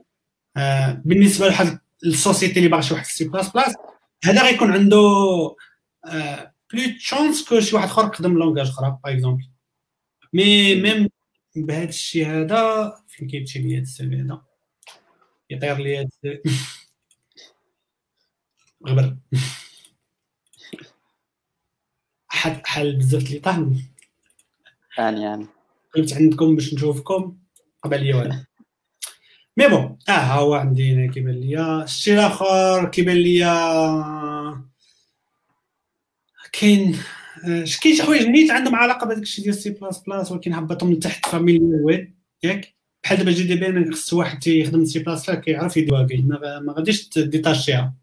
بالنسبة 1.06 1.46
لواحد 1.46 1.80
ال 2.06 2.13
société 2.13 2.60
اللي 2.60 2.70
باغي 2.70 2.82
شي 2.84 2.94
واحد 2.94 3.06
سي 3.06 3.28
بلاس 3.28 3.50
بلاس 3.50 3.76
هذا 4.24 4.44
غيكون 4.44 4.72
عنده 4.72 4.98
plus 6.74 6.98
chance 7.00 7.50
que 7.50 7.60
شي 7.60 7.76
واحد 7.76 7.88
آخر 7.88 8.08
يخدم 8.14 8.38
langage 8.38 8.68
أخرى 8.68 8.98
par 9.04 9.14
exemple 9.14 9.50
mais 10.34 10.76
même 10.76 11.10
بهذا 11.56 11.90
الشيء 11.90 12.28
هذا 12.28 12.94
فين 13.08 13.28
كيمشي 13.28 13.60
لي 13.60 13.76
هذا 13.76 13.82
ال 13.82 13.93
CV 13.93 14.16
هذا؟ 14.16 14.42
يطير 15.50 15.78
لي 15.78 15.98
هذا 15.98 16.08
ال 16.08 16.22
CV 16.22 16.50
غبر. 18.88 19.16
حد 22.42 22.68
حل 22.68 22.96
بزاف 22.96 23.24
اللي 23.24 23.40
طاح 23.40 23.58
يعني 24.98 25.22
يعني. 25.22 25.46
قلت 25.96 26.14
عندكم 26.14 26.56
باش 26.56 26.74
نشوفكم 26.74 27.38
قبل 27.84 28.14
والو 28.14 28.36
mais 29.58 29.68
bon 29.68 29.98
آه 30.10 30.12
ها 30.12 30.34
هو 30.34 30.54
عندي 30.54 30.94
هنا 30.94 31.12
كيبان 31.12 31.36
ليا. 31.36 31.84
الشيء 31.84 32.14
الآخر 32.14 32.86
كيبان 32.90 33.16
ليا 33.16 33.52
كاين 36.52 36.98
آه، 37.46 37.66
كاين 37.82 37.96
شي 37.96 38.04
حوايج 38.04 38.28
نيت 38.28 38.52
عندهم 38.52 38.76
علاقة 38.76 39.08
بهذاك 39.08 39.24
الشيء 39.24 39.44
ديال 39.44 39.56
سي 39.56 39.70
بلاس 39.70 40.00
بلاس 40.00 40.32
ولكن 40.32 40.54
هبطهم 40.54 40.94
لتحت 40.94 41.26
familiar 41.26 41.60
with 41.84 42.16
ياك؟ 42.44 42.76
بحال 43.04 43.18
دابا 43.18 43.32
GDB 43.32 43.92
خص 43.92 44.14
واحد 44.14 44.40
تيخدم 44.40 44.86
سي 44.86 45.00
بلاس 45.00 45.30
بلاس 45.30 45.40
كيعرف 45.40 45.78
يدير 45.78 46.22
ما 46.62 46.74
غاديش 46.74 47.20
ديتاشيها 47.20 47.94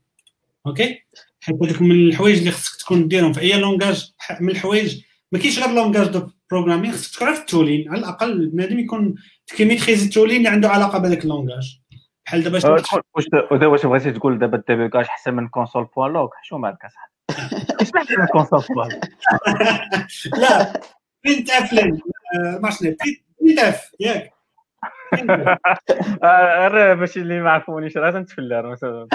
أوكي؟ 0.67 1.03
هذوك 1.49 1.83
من 1.83 1.91
الحوايج 1.91 2.39
اللي 2.39 2.51
خصك 2.51 2.81
تكون 2.81 3.09
ديرهم. 3.09 3.33
في 3.33 3.41
اي 3.41 3.61
لونغاج 3.61 4.13
من 4.41 4.51
الحوايج 4.51 5.03
ما 5.33 5.39
كاينش 5.39 5.59
غير 5.59 5.71
لونغاج 5.71 6.09
دو 6.09 6.29
بروغرامين 6.51 6.93
خصك 6.93 7.19
تعرف 7.21 7.41
التولين. 7.41 7.89
على 7.89 7.99
الأقل 7.99 8.47
بنادم 8.47 8.79
يكون 8.79 9.15
كيميتريزي 9.57 10.05
التولين 10.07 10.37
اللي 10.37 10.49
عنده 10.49 10.69
علاقة 10.69 10.99
بهذاك 10.99 11.25
اللونغاج 11.25 11.81
بحال 12.27 12.43
دابا 12.43 12.57
واش 13.15 13.27
ودابا 13.51 13.67
واش 13.67 13.87
بغيتي 13.87 14.13
تقول 14.13 14.39
دابا 14.39 14.57
الديبيكاج 14.57 15.05
أحسن 15.05 15.35
من 15.35 15.49
كونسول 15.49 15.85
بوان 15.97 16.13
لوك؟ 16.13 16.35
شو 16.43 16.59
مالك 16.59 16.79
اصاحبي 16.85 17.13
اش 17.81 17.91
من 18.19 18.27
كونسول 18.27 18.65
بوان؟ 18.75 19.01
لا 20.43 20.81
برينت 21.25 21.51
اف 21.51 21.73
لين 21.73 22.01
ما 22.61 22.71
شنو 22.71 22.97
برينت 23.41 23.59
اف 23.59 23.91
ياك. 24.01 24.38
غير 26.25 26.95
باش 26.95 27.17
اللي 27.17 27.41
ما 27.41 27.51
عرفونيش 27.51 27.97
راه 27.97 28.11
تنتفلر 28.11 28.71
مثلا. 28.73 29.09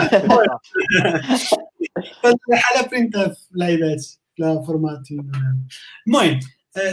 بحال 2.52 2.90
برينت 2.90 3.16
لعيبات 3.52 4.06
لا 4.38 4.62
فورماتين 4.62 5.32
المهم 6.08 6.40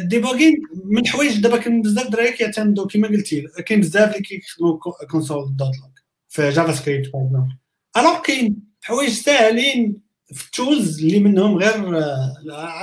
ديبوغين 0.02 0.62
من 0.84 0.98
الحوايج 0.98 1.40
دابا 1.42 1.56
كاين 1.56 1.82
بزاف 1.82 2.08
دراري 2.08 2.32
كيعتمدوا 2.32 2.86
كما 2.86 3.08
قلتي 3.08 3.46
كاين 3.66 3.80
بزاف 3.80 4.16
اللي 4.16 4.22
كيخدموا 4.22 4.78
كونسول 5.10 5.56
دوت 5.56 5.68
لوك 5.68 6.00
في 6.28 6.50
جافا 6.50 6.72
سكريبت 6.72 7.12
باغ 7.12 7.44
الوغ 7.96 8.22
كاين 8.22 8.56
حوايج 8.82 9.10
ساهلين 9.10 10.00
في 10.32 10.46
التولز 10.46 11.04
اللي 11.04 11.20
منهم 11.20 11.56
غير 11.56 11.74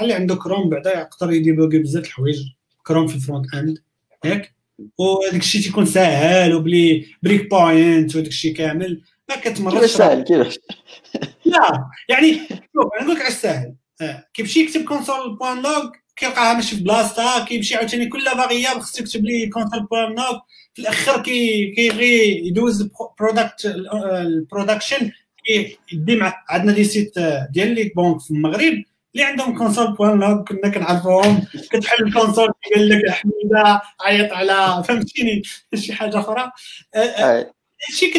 اللي 0.01 0.13
عنده 0.13 0.35
كروم 0.35 0.69
بعدا 0.69 0.99
يقدر 0.99 1.31
يديبوغي 1.31 1.79
بزاف 1.79 2.05
الحوايج 2.05 2.37
كروم 2.83 3.07
في 3.07 3.15
ال 3.15 3.53
front-end 3.53 3.77
ياك 4.25 4.56
وهذاك 4.97 5.41
الشيء 5.41 5.61
تيكون 5.61 5.85
ساهل 5.85 6.55
وبلي 6.55 7.05
breakpoint 7.23 8.15
وداك 8.15 8.27
الشيء 8.27 8.53
كامل 8.55 9.01
ما 9.29 9.35
كتمرش 9.35 9.89
ساهل؟ 9.89 10.23
كيفاش؟ 10.23 10.59
لا 11.45 11.89
يعني 12.09 12.37
شوف 12.49 12.93
أنا 12.95 13.03
نقول 13.03 13.15
لك 13.15 13.21
على 13.21 13.27
الساهل 13.27 13.73
كيمشي 14.33 14.59
يكتب 14.59 14.83
console 14.83 15.37
point 15.37 15.61
log 15.61 15.89
كيلقاها 16.15 16.53
ماشي 16.53 16.75
في 16.75 16.83
بلاصتها 16.83 17.45
كيمشي 17.45 17.75
عاوتاني 17.75 18.07
كل 18.07 18.25
variable 18.25 18.81
خصو 18.81 19.03
يكتب 19.03 19.25
لي 19.25 19.47
console 19.47 19.83
point 19.83 20.15
log 20.15 20.39
في 20.73 20.81
الآخر 20.81 21.23
كي 21.23 21.71
كيبغي 21.75 22.47
يدوز 22.47 22.81
ال 22.81 22.92
product 22.92 23.65
ال 23.65 23.79
production 23.79 25.11
يدي 25.91 26.15
مع 26.15 26.43
عندنا 26.49 26.73
des 26.73 26.83
sites 26.83 27.13
ديال 27.51 27.75
les 27.75 27.91
banques 27.95 28.21
في 28.21 28.31
المغرب. 28.31 28.83
اللي 29.17 29.29
عندهم 29.29 29.57
console 29.57 29.93
point 29.93 30.19
log 30.19 30.43
كنا 30.43 30.69
كنعرفوهم. 30.69 31.47
كتحل 31.71 32.03
ال 32.03 32.09
console 32.10 32.53
قال 32.75 32.89
لك 32.89 33.09
حميده 33.09 33.81
عيط 34.01 34.33
على 34.33 34.83
فهمتيني؟ 34.83 35.41
شي 35.75 35.93
حاجة 35.93 36.19
أخرى. 36.19 36.51
شي 37.89 38.11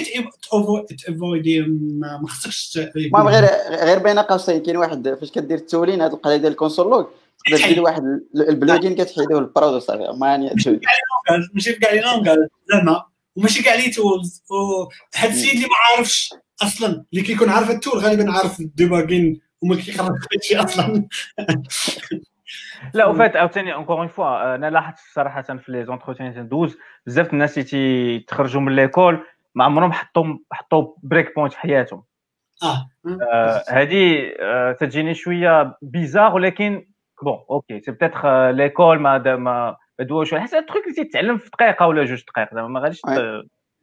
كتافويدي 0.88 1.60
ما 2.00 2.28
خصكش 2.28 2.78
المهم 2.96 3.28
غير 3.28 3.44
غير 3.70 3.98
بين 3.98 4.18
قوسين 4.18 4.62
كاين 4.62 4.76
واحد 4.76 5.16
فاش 5.20 5.30
كدير 5.30 5.58
ال 5.58 5.64
tooling 5.64 6.02
هذه 6.02 6.12
القضية 6.12 6.36
ديال 6.36 6.52
ال 6.52 6.57
console 6.57 6.90
log 6.90 7.04
تقدر 7.46 7.68
دير 7.68 7.82
واحد 7.82 8.02
ال 8.34 8.43
plugin 8.43 8.94
كتحيدوه 8.94 9.38
ال 9.38 9.46
prod 9.46 9.78
صافي 9.78 10.18
ما 10.20 10.26
يعني 10.26 10.50
ماشي 11.54 11.72
في 11.72 11.78
كاع 11.80 11.92
les 11.92 12.00
langages 12.00 12.38
زعما. 12.72 13.04
وماشي 13.36 13.62
كاع 13.62 13.74
لي 13.74 13.90
تولز 13.90 14.42
وهاد 14.50 15.30
السيد 15.30 15.50
اللي 15.50 15.66
ما 15.66 15.96
عارفش 15.96 16.34
أصلا 16.62 17.04
اللي 17.12 17.24
كيكون 17.24 17.48
عارف 17.48 17.70
ال 17.70 17.76
tool 17.76 17.98
غالبا 17.98 18.32
عارف 18.32 18.60
ال 18.60 18.68
debugging 18.68 19.40
وما 19.62 19.76
كيقراش 19.76 20.18
هادشي 20.32 20.56
أصلا. 20.56 21.08
لا 22.94 23.06
وفات 23.06 23.36
عاوتاني 23.36 23.74
encore 23.74 24.00
une 24.00 24.08
fois 24.08 24.54
أنا 24.54 24.70
لاحظت 24.70 24.98
صراحة 25.14 25.42
في 25.42 25.72
les 25.72 25.84
entretiens 25.84 26.34
تندوز 26.34 26.78
بزاف 27.06 27.32
الناس 27.32 27.74
اللي 27.74 28.20
تخرجوا 28.20 28.60
من 28.60 28.76
l'école 28.76 29.26
ما 29.54 29.64
عمرهم 29.64 29.92
حطوا 29.92 30.24
حطوا 30.52 30.94
breakpoint 31.02 31.52
في 31.52 31.58
حياتهم. 31.58 32.04
آه. 32.62 32.90
هذه 33.68 34.32
تجيني 34.80 35.14
شوية 35.14 35.78
bizarre 35.82 36.34
ولكن 36.34 36.86
bon 37.22 37.38
OK 37.50 37.80
c'est 37.80 37.90
peut-être 37.90 38.50
l'école 38.50 38.98
ما 38.98 39.36
ما 39.36 39.76
دوش. 40.00 40.34
حتى 40.34 40.58
ال 40.58 40.64
truc 40.64 40.86
اللي 40.86 41.04
تتعلم 41.04 41.38
في 41.38 41.50
دقيقة 41.50 41.86
ولا 41.86 42.04
جوج 42.04 42.22
دقائق 42.24 42.54
زعما 42.54 42.68
ما 42.68 42.80
غاديش 42.80 43.00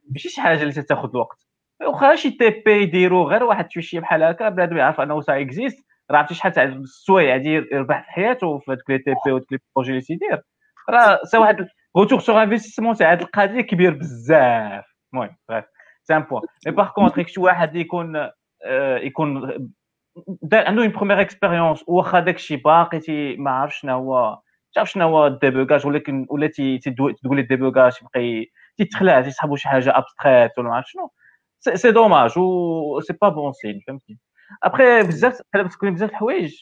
ماشي 0.09 0.29
شي 0.29 0.41
حاجة 0.41 0.61
اللي 0.61 0.73
تاخذ 0.73 1.09
الوقت. 1.09 1.44
واخا 1.81 2.15
شي 2.15 2.31
TP 2.31 2.71
يديروا 2.81 3.29
غير 3.29 3.43
واحد 3.43 3.71
شي 3.71 3.99
بحال 3.99 4.23
هكا 4.23 4.49
بنادم 4.49 4.77
يعرف 4.77 5.01
انه 5.01 5.21
ça 5.21 5.41
existe. 5.41 5.85
راه 6.11 6.17
عرفتي 6.17 6.33
شحال 6.35 6.51
تاع 6.51 6.63
السوايع 6.63 7.33
غادي 7.33 7.49
يربح 7.49 8.03
في 8.05 8.11
حياته 8.11 8.59
في 8.59 8.71
هذوك 8.71 8.89
les 8.89 8.97
TP 8.97 9.31
ودوك 9.31 9.51
les 9.51 9.59
projets 9.75 9.89
اللي 9.91 10.01
تيدير 10.01 10.41
راه 10.89 11.19
c'est 11.23 11.37
واحد 11.37 11.67
retour 11.97 12.19
sur 12.19 12.43
investissement 12.43 12.95
تاع 12.95 13.13
هذه 13.13 13.21
القضية 13.21 13.61
كبير 13.61 13.93
بزاف. 13.93 14.85
المهم 15.13 15.35
bref 15.49 15.65
c'est 16.03 16.15
un 16.15 16.21
point 16.21 16.41
mais 16.65 16.71
par 16.71 16.89
contre 16.89 17.25
شي 17.27 17.39
واحد 17.41 17.75
يكون 17.75 18.29
يكون 19.01 19.51
عنده 20.53 20.67
une 20.67 20.91
première 20.91 21.21
expérience 21.21 21.83
واخا 21.87 22.19
داكشي 22.19 22.55
باقي 22.55 23.35
ما 23.37 23.51
عرفش 23.51 23.79
شنو 23.79 23.93
هو 23.93 24.39
تعرف 24.73 24.89
شنو 24.89 25.07
هو 25.07 25.27
ال 25.27 25.34
débogage 25.34 25.87
ولكن 25.87 26.25
ولا 26.29 26.47
تقول 27.23 27.39
ال 27.39 27.45
débogage 27.45 27.93
يبقى 28.01 28.45
تيتخلع 28.77 29.21
تيسحبوا 29.21 29.57
شي 29.57 29.69
حاجة 29.69 29.97
abstrait 29.97 30.51
ولا 30.57 30.69
ما 30.69 30.75
عرف 30.75 30.85
شنو. 30.89 31.11
c'est 31.73 31.91
dommage 31.91 32.37
و 32.37 32.99
c'est 33.01 33.13
pas 33.21 33.29
bon 33.29 33.53
signe 33.53 33.81
فهمتي 33.87 34.17
ابخي 34.63 35.03
بزاف 35.03 35.41
بحال 35.53 35.69
تكون 35.69 35.93
بزاف 35.93 36.09
الحوايج 36.09 36.55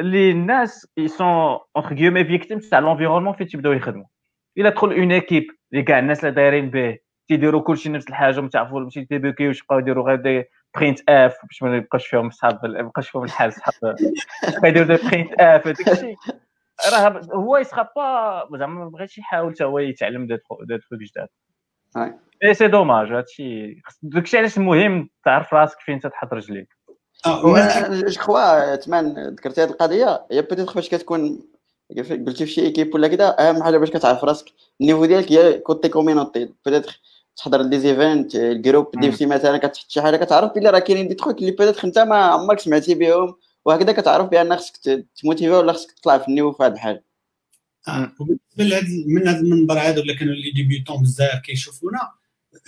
اللي 0.00 0.30
الناس 0.30 0.86
sont 1.06 1.58
entre 1.76 1.94
guillemets 1.94 2.24
victimes 2.24 2.58
تاع 2.58 2.78
l'environnement 2.78 3.32
فين 3.32 3.46
تيبداو 3.46 3.72
يخدموا 3.72 4.06
الا 4.58 4.70
دخل 4.70 4.92
une 4.92 5.12
équipe 5.12 5.46
اللي 5.72 5.82
كاع 5.82 5.98
الناس 5.98 6.20
اللي 6.20 6.34
دايرين 6.34 6.70
به 6.70 6.98
تيديروا 7.28 7.62
كلشي 7.62 7.88
نفس 7.88 8.08
الحاجة 8.08 8.38
وما 8.38 8.48
تعرفوا 8.48 8.80
ماشي 8.80 9.04
تيبوكيوش 9.04 9.60
يبقاو 9.62 9.78
يديروا 9.78 10.06
غير 10.06 10.16
des 10.16 10.44
printf 10.76 11.36
باش 11.42 11.62
ما 11.62 11.76
يبقاش 11.76 12.06
فيهم 12.06 12.30
صحاب 12.30 12.66
ما 12.66 12.78
يبقاش 12.78 13.10
فيهم 13.10 13.24
الحال 13.24 13.52
صحاب 13.52 13.96
يديروا 14.64 14.96
des 14.96 15.08
printf 15.08 15.66
هذاك 15.66 15.88
الشيء 15.88 16.16
راه 16.92 17.20
هو 17.32 17.56
يسخا 17.56 17.88
با 17.96 18.58
زعما 18.58 18.84
ما 18.84 18.90
بغيتش 18.90 19.18
يحاول 19.18 19.52
حتى 19.54 19.64
هو 19.64 19.78
يتعلم 19.78 20.26
des 20.26 20.36
trucs 20.36 20.80
جداد 20.92 21.28
et 22.44 22.54
c'est 22.54 22.68
dommage 22.68 23.12
هادشي 23.12 23.82
داكشي 24.02 24.38
علاش 24.38 24.58
المهم 24.58 25.10
تعرف 25.24 25.54
راسك 25.54 25.80
فين 25.80 26.00
تتحط 26.00 26.32
رجليك. 26.32 26.68
justement 27.26 29.28
ذكرتي 29.28 29.62
هذه 29.62 29.70
القضية. 29.70 30.26
هي 30.32 30.42
peut-être 30.42 30.72
فاش 30.72 30.88
كتكون 30.88 31.40
قلتي 31.96 32.46
في 32.46 32.46
شي 32.46 32.60
équipe 32.60 32.94
ولا 32.94 33.08
كذا 33.08 33.36
أهم 33.38 33.62
حاجة 33.62 33.78
باش 33.78 33.90
كتعرف 33.90 34.24
راسك. 34.24 34.46
ال 34.80 34.83
niveau 34.83 35.04
ديالك 35.04 35.32
هي 35.32 35.58
côté 35.58 35.88
communauté 35.88 36.54
peut-être 36.64 37.00
تحضر 37.36 37.62
les 37.62 37.78
events 37.78 38.34
ال 38.34 38.42
groupe 38.42 38.90
دير 39.00 39.14
شي 39.14 39.26
مثلا 39.26 39.58
كتحط 39.58 39.86
شي 39.88 40.02
حاجة 40.02 40.16
كتعرف 40.16 40.52
بلي 40.52 40.70
راه 40.70 40.78
كاينين 40.78 41.08
دي 41.08 41.14
تخوك 41.14 41.38
اللي 41.38 41.50
peut-être 41.50 41.84
أنت 41.84 41.98
ما 41.98 42.16
عمرك 42.16 42.58
سمعتي 42.58 42.94
بهم. 42.94 43.34
وهكذا 43.64 43.92
كتعرف 43.92 44.26
بأن 44.28 44.56
خصك 44.56 45.06
تموتيفي 45.22 45.50
ولا 45.50 45.72
خصك 45.72 45.92
تطلع 45.92 46.18
في 46.18 46.28
ال 46.28 46.31
niveau 46.31 46.52
في 46.52 46.62
هذا 46.62 46.74
الحال 46.74 46.94
آه 46.94 47.02
وبالنسبة 48.20 48.88
من 49.06 49.28
هذا 49.28 49.40
المنبر 49.40 49.78
هذا 49.78 50.00
ولا 50.00 50.14
كانوا 50.14 50.34
les 50.34 50.50
débutants 50.50 51.02
بزاف 51.02 51.40
كيشوفونا 51.40 52.00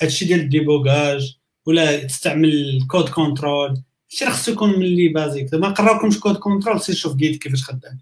هادشي 0.02 0.24
ديال 0.24 0.40
ال 0.40 0.51
débogage 0.51 1.36
ولا 1.66 2.04
تستعمل 2.04 2.80
code 2.90 3.08
control 3.08 3.68
هادشي 4.10 4.24
راه 4.24 4.30
خصو 4.30 4.52
يكون 4.52 4.70
من 4.70 4.82
les 4.82 5.08
basiques 5.08 5.54
ما 5.54 5.68
نقراوكمش 5.68 6.20
code 6.20 6.36
control 6.36 6.80
سير 6.80 6.94
شوف 6.94 7.16
Git 7.16 7.42
كيفاش 7.42 7.62
خدام. 7.64 7.98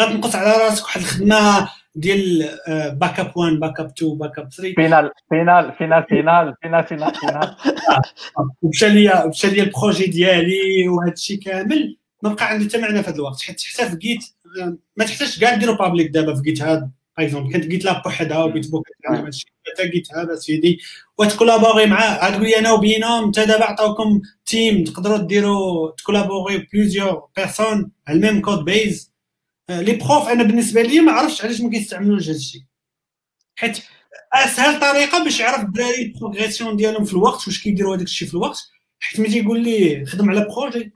غتنقص 0.00 0.34
على 0.34 0.50
راسك 0.64 0.84
واحد 0.84 1.00
الخدمة 1.00 1.68
ديال 1.94 2.48
backup 3.00 3.32
1 3.36 3.52
backup 3.52 3.86
2 3.98 4.18
backup 4.18 4.52
3 4.52 4.74
final 4.74 5.10
final 5.28 5.72
final 5.78 6.04
final 6.08 6.54
final 6.62 6.84
final 6.86 7.14
final 7.14 7.56
ومشى 8.62 8.88
ليا 8.88 9.26
مشى 9.26 9.50
ليا 9.50 9.62
ال 9.62 9.68
projet 9.68 10.06
ديالي 10.06 10.88
وهذا 10.88 11.12
الشيء 11.12 11.38
كامل 11.38 11.96
ما 12.22 12.32
بقى 12.34 12.46
عندي 12.50 12.64
حتى 12.68 12.78
معنى 12.78 13.02
في 13.02 13.08
هذا 13.10 13.16
الوقت. 13.16 13.42
حيت 13.42 13.62
حتى 13.62 13.90
في 13.90 13.96
Git 13.96 14.24
ما 14.96 15.04
تحتاجش 15.04 15.38
كاع 15.38 15.54
ديرو 15.54 15.74
public 15.74 16.10
دابا 16.10 16.34
في 16.34 16.42
جيت 16.42 16.62
هاد 16.62 16.90
باغ 17.18 17.50
كانت 17.50 17.66
GitLab 17.66 18.06
وحدها 18.06 18.44
و 18.44 18.70
Bitbucket 18.70 18.86
هادشي 19.10 19.46
حتى 19.66 19.88
جيت 19.88 20.12
هاد 20.14 20.34
سيدي. 20.34 20.78
وتكولابوري 21.18 21.86
معاه. 21.86 22.30
غتقول 22.30 22.42
لي 22.44 22.58
أنا 22.58 22.72
و 22.72 22.79
binôme 22.79 23.24
انت 23.24 23.40
دابا 23.40 23.64
عطاوكم 23.64 24.20
team 24.46 24.84
تقدروا 24.84 25.18
ديروا 25.18 25.90
تكولابوري 25.90 26.68
plusieurs 26.72 27.28
personnes 27.36 27.90
على 28.08 28.16
ال 28.16 28.21
même 28.21 28.40
code 28.40 28.64
base 28.64 29.12
les 29.70 29.92
profs 29.92 30.28
أنا 30.28 30.42
بالنسبة 30.42 30.82
لي 30.82 31.00
ما 31.00 31.12
عرفتش 31.12 31.44
علاش 31.44 31.60
ما 31.60 31.70
كيستعملوش 31.70 32.28
هذا 32.28 32.36
الشيء. 32.36 32.62
حيت 33.56 33.78
أسهل 34.32 34.80
طريقة 34.80 35.24
باش 35.24 35.40
يعرف 35.40 35.64
الدراري 35.64 36.02
ال 36.02 36.08
progression 36.08 36.76
ديالهم 36.76 37.04
في 37.04 37.12
الوقت 37.12 37.48
واش 37.48 37.62
كيديروا 37.62 37.96
هذاك 37.96 38.06
الشيء 38.06 38.28
في 38.28 38.34
الوقت. 38.34 38.58
حيت 39.00 39.20
ملي 39.20 39.30
تيقول 39.30 39.64
لي 39.64 40.06
خدم 40.06 40.30
على 40.30 40.46
projet 40.56 40.92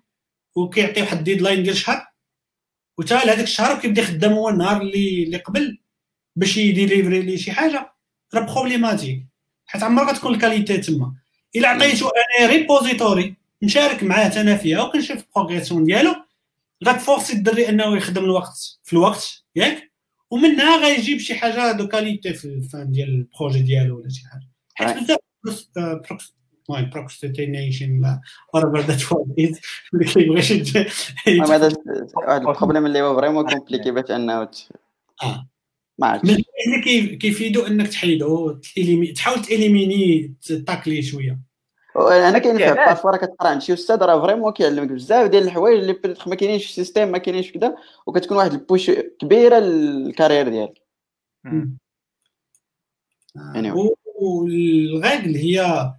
وكيعطي 0.57 1.01
واحد 1.01 1.19
ال 1.19 1.23
deadline 1.23 1.63
ديال 1.63 1.77
شهر. 1.77 2.14
وتا 2.99 3.15
لهذاك 3.15 3.45
الشهر 3.45 3.77
وكيبدا 3.77 4.03
يخدم 4.03 4.33
هو 4.33 4.49
النهار 4.49 4.81
اللي 4.83 5.25
اللي 5.25 5.37
قبل 5.37 5.79
باش 6.37 6.57
يديليفري 6.57 7.23
لي 7.23 7.39
شي 7.39 7.53
حاجة؟ 7.53 7.95
راه 8.35 8.55
problématique 8.55 9.27
حيت 9.67 9.83
عمرها 9.83 10.13
غتكون 10.13 10.35
ال 10.35 10.40
qualité 10.40 10.79
تما. 10.79 11.15
إلا 11.57 11.69
عطيتو 11.69 12.09
أنا 12.09 12.51
repository 12.51 13.37
نشارك 13.63 14.03
معاه 14.03 14.41
أنا 14.41 14.57
فيها 14.57 14.83
وكنشوف 14.83 15.19
ال 15.19 15.24
progression 15.24 15.85
ديالو. 15.85 16.15
غتفورسي 16.85 17.33
الدري 17.33 17.69
أنه 17.69 17.97
يخدم 17.97 18.25
الوقت 18.25 18.79
في 18.83 18.93
الوقت 18.93 19.45
ياك. 19.57 19.93
ومنها 20.31 20.77
غيجيب 20.77 21.19
شي 21.19 21.35
حاجة 21.35 21.73
دو 21.73 21.89
كاليتي 21.89 22.35
في 22.35 22.45
الفان 22.45 22.93
ديال 22.93 23.09
البروجي 23.09 23.63
ديالو 23.63 23.99
ولا 23.99 24.09
شي 24.09 24.23
حاجة. 24.29 24.49
حيت 24.75 24.97
بزاف 25.45 26.35
المهم 26.71 26.91
بروكستينيشن 26.91 28.01
لا. 28.01 28.21
ورا 28.55 28.81
ذات 28.81 29.13
وورد 29.13 29.59
اللي 29.95 30.05
كيبغي 30.05 30.39
يشد 30.39 30.87
هذا 31.27 31.73
واحد 32.17 32.41
البروبليم 32.41 32.87
اللي 32.87 33.03
هو 33.03 33.17
فريمون 33.17 33.51
كومبليكي 33.51 33.91
باش 33.91 34.11
انه 34.11 34.51
آه. 35.23 35.49
ما 35.99 36.07
عرفتش 36.07 36.31
اللي 36.31 37.17
كيفيدو 37.17 37.67
إنك 37.67 37.89
تحيدو 37.89 38.53
تحاول 39.17 39.43
تاليميني 39.43 40.35
تاكلي 40.67 41.03
شوية. 41.03 41.41
أنا 41.97 42.39
كاين 42.39 42.59
في 42.59 42.75
بارفوا 42.75 43.17
كتقرا 43.17 43.49
عند 43.49 43.63
شي 43.63 43.73
أستاذ 43.73 43.97
راه 43.97 44.21
فريمون 44.21 44.53
كيعلمك 44.53 44.89
بزاف 44.89 45.31
ديال 45.31 45.43
الحوايج 45.43 45.79
اللي 45.79 46.17
ما 46.27 46.35
كاينينش 46.35 46.65
في 46.65 46.71
السيستيم 46.71 47.09
ما 47.09 47.19
كاينينش 47.19 47.53
كذا 47.53 47.77
وكتكون 48.07 48.37
واحد 48.37 48.53
البوش 48.53 48.91
كبيرة 48.91 49.59
للكارير 49.59 50.49
ديالك. 50.49 50.83
Anyway. 53.39 53.95
والغايد 54.15 55.37
هي 55.37 55.93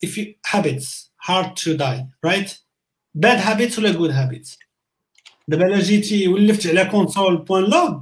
if 0.00 0.16
you, 0.16 0.34
habits 0.44 1.10
hard 1.16 1.56
to 1.56 1.76
die 1.76 2.06
right? 2.22 2.58
Bad 3.14 3.40
habits 3.40 3.78
ولا 3.78 3.92
good 3.92 4.12
habits? 4.12 4.58
دابا 5.48 5.66
الا 5.66 5.80
جيتي 5.80 6.28
ولفت 6.28 6.66
على 6.66 6.84
كونسول 6.84 7.36
بوان 7.36 7.64
لوغ 7.64 8.00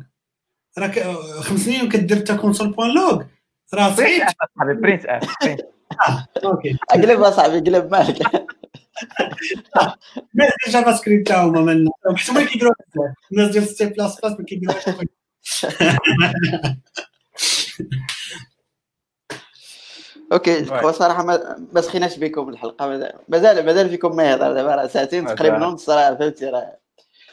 راك 0.79 1.03
خمس 1.41 1.61
سنين 1.61 1.85
وكدير 1.85 2.19
تا 2.19 2.37
كونسول 2.37 2.73
بوان 2.73 2.95
لوغ 2.95 3.23
راه 3.75 3.97
صعيب 3.97 4.23
صاحبي 4.59 4.75
برينت 4.75 5.05
اف 5.07 5.31
أوكي 6.45 6.79
أقلب 6.91 7.21
اصاحبي 7.21 7.61
قلب 7.61 7.93
مالك 7.93 8.19
الناس 10.35 10.35
ديال 10.35 10.73
JavaScript 10.73 11.29
تا 11.29 11.43
هما 11.43 11.61
من 11.61 11.89
حتى 12.17 12.33
هما 12.33 12.45
كيديروا 12.45 12.75
الناس 13.33 13.51
ديال 13.51 13.67
سي 13.67 13.87
بلاس 13.87 14.21
بلاس 14.21 14.39
ما 14.39 14.45
كيديروش 14.45 14.85
okay 20.33 20.71
هو 20.71 20.93
صراحة 20.93 21.25
ما 21.73 21.81
سخيناش 21.81 22.19
بكم 22.19 22.49
الحلقة. 22.49 22.87
مازال 23.29 23.67
مازال 23.67 23.89
فيكم 23.89 24.17
ما 24.17 24.31
يهضر 24.31 24.53
دابا 24.53 24.75
راه 24.75 24.87
ساعتين 24.87 25.27
تقريبا 25.27 25.67
ونص 25.67 25.91
راه 25.91 26.15
فهمتي؟ 26.15 26.47
راه 26.47 26.79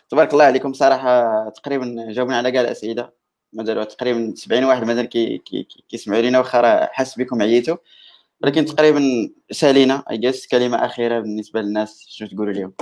تبارك 0.09 0.33
الله 0.33 0.45
عليكم. 0.45 0.73
صراحة 0.73 1.49
تقريبا 1.49 2.05
جاوبنا 2.09 2.37
على 2.37 2.51
كاع 2.51 2.61
الاسئله 2.61 3.09
مازال 3.53 3.87
تقريبا 3.87 4.33
70 4.35 4.63
واحد 4.63 4.83
مازال 4.83 5.05
كي 5.05 5.37
كي 5.37 5.67
كيسمعوا 5.89 6.21
لينا 6.21 6.37
واخا 6.39 6.61
راه 6.61 6.89
حاس 6.91 7.19
بكم 7.19 7.41
عييتوا. 7.41 7.77
ولكن 8.43 8.65
تقريبا 8.65 9.01
سالينا 9.51 10.03
I 10.09 10.17
guess 10.17 10.47
كلمة 10.47 10.85
أخيرة 10.85 11.19
بالنسبة 11.19 11.61
للناس. 11.61 12.05
شنو 12.09 12.27
تقولوا 12.27 12.53
لهم 12.53 12.73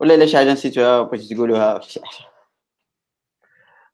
ولا 0.00 0.14
الا 0.14 0.26
شي 0.26 0.36
حاجة 0.36 0.52
نسيتوها 0.52 1.02
بغيتو 1.02 1.34
تقولوها؟ 1.34 1.80
شي 1.80 2.00
حاجة 2.04 2.26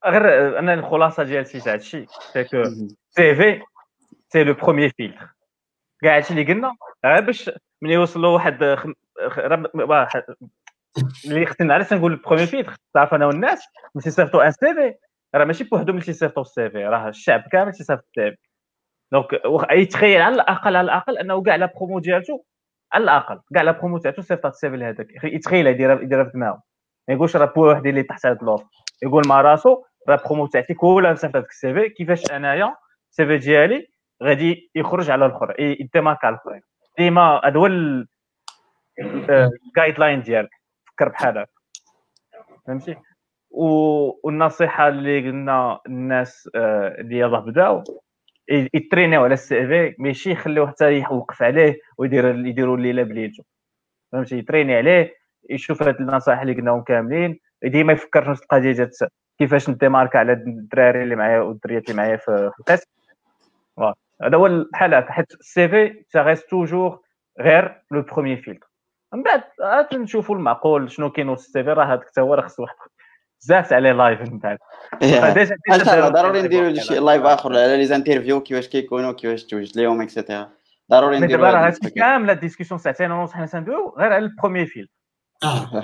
غير 0.05 0.59
أنا 0.59 0.73
الخلاصة 0.73 1.23
ديال 1.23 1.47
سي 1.47 1.59
تاع 1.59 1.73
هادشي. 1.73 2.05
c'est 2.33 2.43
que 2.43 2.63
CV 3.09 3.61
c'est 4.33 4.43
le 4.43 4.53
premier 4.53 4.89
filtre. 4.97 5.27
كاع 6.03 6.15
هادشي 6.15 6.33
اللي 6.33 6.53
قلنا 6.53 6.75
غير 7.05 7.21
باش 7.21 7.51
ملي 7.81 7.93
يوصلوا 7.93 8.29
واحد 8.29 8.63
اللي 11.25 11.45
خصني 11.45 11.73
علاش 11.73 11.93
نقول 11.93 12.11
ال 12.13 12.17
premier 12.17 12.47
filtre. 12.47 12.75
تعرف 12.93 13.13
أنا 13.13 13.25
والناس 13.25 13.67
ملي 13.95 14.03
تيصيفطوا 14.03 14.45
un 14.45 14.51
CV 14.51 14.93
راه 15.35 15.45
ماشي 15.45 15.63
بوحدهم 15.63 15.95
اللي 15.95 16.05
تيصيفطوا 16.05 16.41
ال 16.41 16.69
CV 16.69 16.85
راه 16.85 17.09
الشعب 17.09 17.41
كامل 17.51 17.71
تيصيفط 17.71 18.03
ال 18.17 18.31
CV 18.31 18.37
donc 19.11 19.27
يتخيل 19.71 20.21
على 20.21 20.35
الأقل 20.35 20.75
على 20.75 20.81
الأقل 20.85 21.17
أنه 21.17 21.41
كاع 21.43 21.55
la 21.55 21.73
promo 21.75 21.99
ديالته 21.99 22.45
على 22.93 23.03
الأقل 23.03 23.39
كاع 23.53 23.61
la 23.61 23.71
promo 23.71 23.97
تاعته 23.97 24.21
صيفطات 24.21 24.53
ال 24.53 24.69
CV 24.69 24.77
لهذاك 24.77 25.07
يتخيل 25.23 25.67
يديرها 25.67 26.01
يديرها 26.01 26.23
في 26.23 26.31
دماغه 26.31 26.63
ما 27.07 27.13
يقولش 27.13 27.35
راه 27.35 27.45
بو 27.45 27.71
اللي 27.71 28.03
تحت 28.03 28.25
هذا 28.25 28.37
لوف 28.41 28.63
يقول 29.03 29.23
مع 29.27 29.41
راسو 29.41 29.83
راه 30.09 30.21
برومو 30.25 30.47
تاعتي 30.47 30.73
كلها 30.73 31.15
صيفطات 31.15 31.35
هذاك 31.35 31.49
ال 31.49 31.73
CV. 31.73 31.89
كيفاش 31.89 32.31
أنايا 32.31 32.75
ال 33.11 33.25
CV 33.25 33.37
ديالي 33.37 33.92
غادي 34.23 34.71
يخرج 34.75 35.09
على 35.09 35.25
الآخر 35.25 35.55
يديمارك 35.59 36.25
على 36.25 36.35
الاخرين. 36.35 36.61
ديما 36.97 37.41
هذا 37.45 37.59
هو 37.59 37.65
ال 38.99 39.99
guideline 39.99 40.21
ديالك 40.21 40.49
فكر 40.85 41.09
بحال 41.09 41.37
هكا. 41.37 41.51
فهمتي؟ 42.67 42.95
والنصيحة 43.51 44.87
اللي 44.87 45.19
قلنا 45.19 45.79
الناس 45.85 46.49
اللي 46.55 47.19
يلاه 47.19 47.39
بداو 47.39 47.83
يترينيو 48.49 49.23
على 49.23 49.33
ال 49.33 49.67
CV 49.67 49.95
ماشي 49.99 50.31
يخليوه 50.31 50.67
حتى 50.67 50.91
يوقف 50.91 51.43
عليه 51.43 51.79
ويدير 51.97 52.45
يديروا 52.45 52.77
الليلة 52.77 53.03
بليلته. 53.03 53.43
فهمتي؟ 54.11 54.37
يتريني 54.37 54.75
عليه 54.75 55.13
يشوف 55.49 55.83
هاد 55.83 55.95
النصائح 55.95 56.41
اللي 56.41 56.53
قلناهم 56.53 56.81
كاملين 56.81 57.39
ديما 57.63 57.93
يفكر 57.93 58.35
في 58.35 58.41
القضية 58.41 58.71
ديال 58.71 58.89
كيفاش 59.39 59.69
نديماركا 59.69 60.19
على 60.19 60.33
الدراري 60.33 61.03
اللي 61.03 61.15
معايا 61.15 61.39
والدريات 61.39 61.89
اللي 61.89 62.01
معايا 62.01 62.17
في 62.17 62.51
القسم. 62.59 62.87
هذا 64.23 64.37
هو 64.37 64.65
هكا 64.75 65.11
حيت 65.11 65.33
ال 65.33 65.67
CV 65.67 66.03
reste 66.15 66.49
toujours 66.49 66.99
غير 67.39 67.81
le 67.91 68.01
premier 68.01 68.41
filtre. 68.41 68.67
من 69.13 69.23
بعد 69.23 69.43
عاد 69.61 69.95
نشوفوا 69.95 70.35
المعقول 70.35 70.91
شنو 70.91 71.11
كاين 71.11 71.29
وسط 71.29 71.45
ال 71.45 71.63
CV 71.63 71.69
راه 71.69 71.85
هذاك 71.85 72.07
حتى 72.07 72.21
هو 72.21 72.33
راه 72.33 72.41
خص 72.41 72.59
واحد 72.59 72.75
بزاف 73.41 73.73
عليه 73.73 73.91
live 73.91 74.21
من 74.21 74.39
بعد. 74.39 74.57
ضروري 76.13 76.41
نديروا 76.41 76.73
شي 76.73 76.99
live 76.99 77.23
آخر 77.23 77.49
على 77.49 77.77
les 77.77 77.85
interviews 77.85 78.41
كيفاش 78.41 78.67
كيكونوا 78.67 79.11
كيفاش 79.11 79.43
توجد 79.43 79.77
لهم 79.77 80.01
et 80.01 80.13
cetera 80.13 80.49
ضروري 80.91 81.19
نديروا 81.19 81.45
دابا 81.45 81.57
راه 81.57 81.73
كامل 81.95 82.29
ال 82.29 82.34
discussion 82.34 82.79
ساعتين 82.79 83.11
ونص 83.11 83.31
حنا 83.31 83.45
تندويو 83.45 83.95
غير 83.97 84.13
على 84.13 84.25
ال 84.25 84.30
premier 84.30 84.65
filtre 84.65 84.87
آه. 85.43 85.83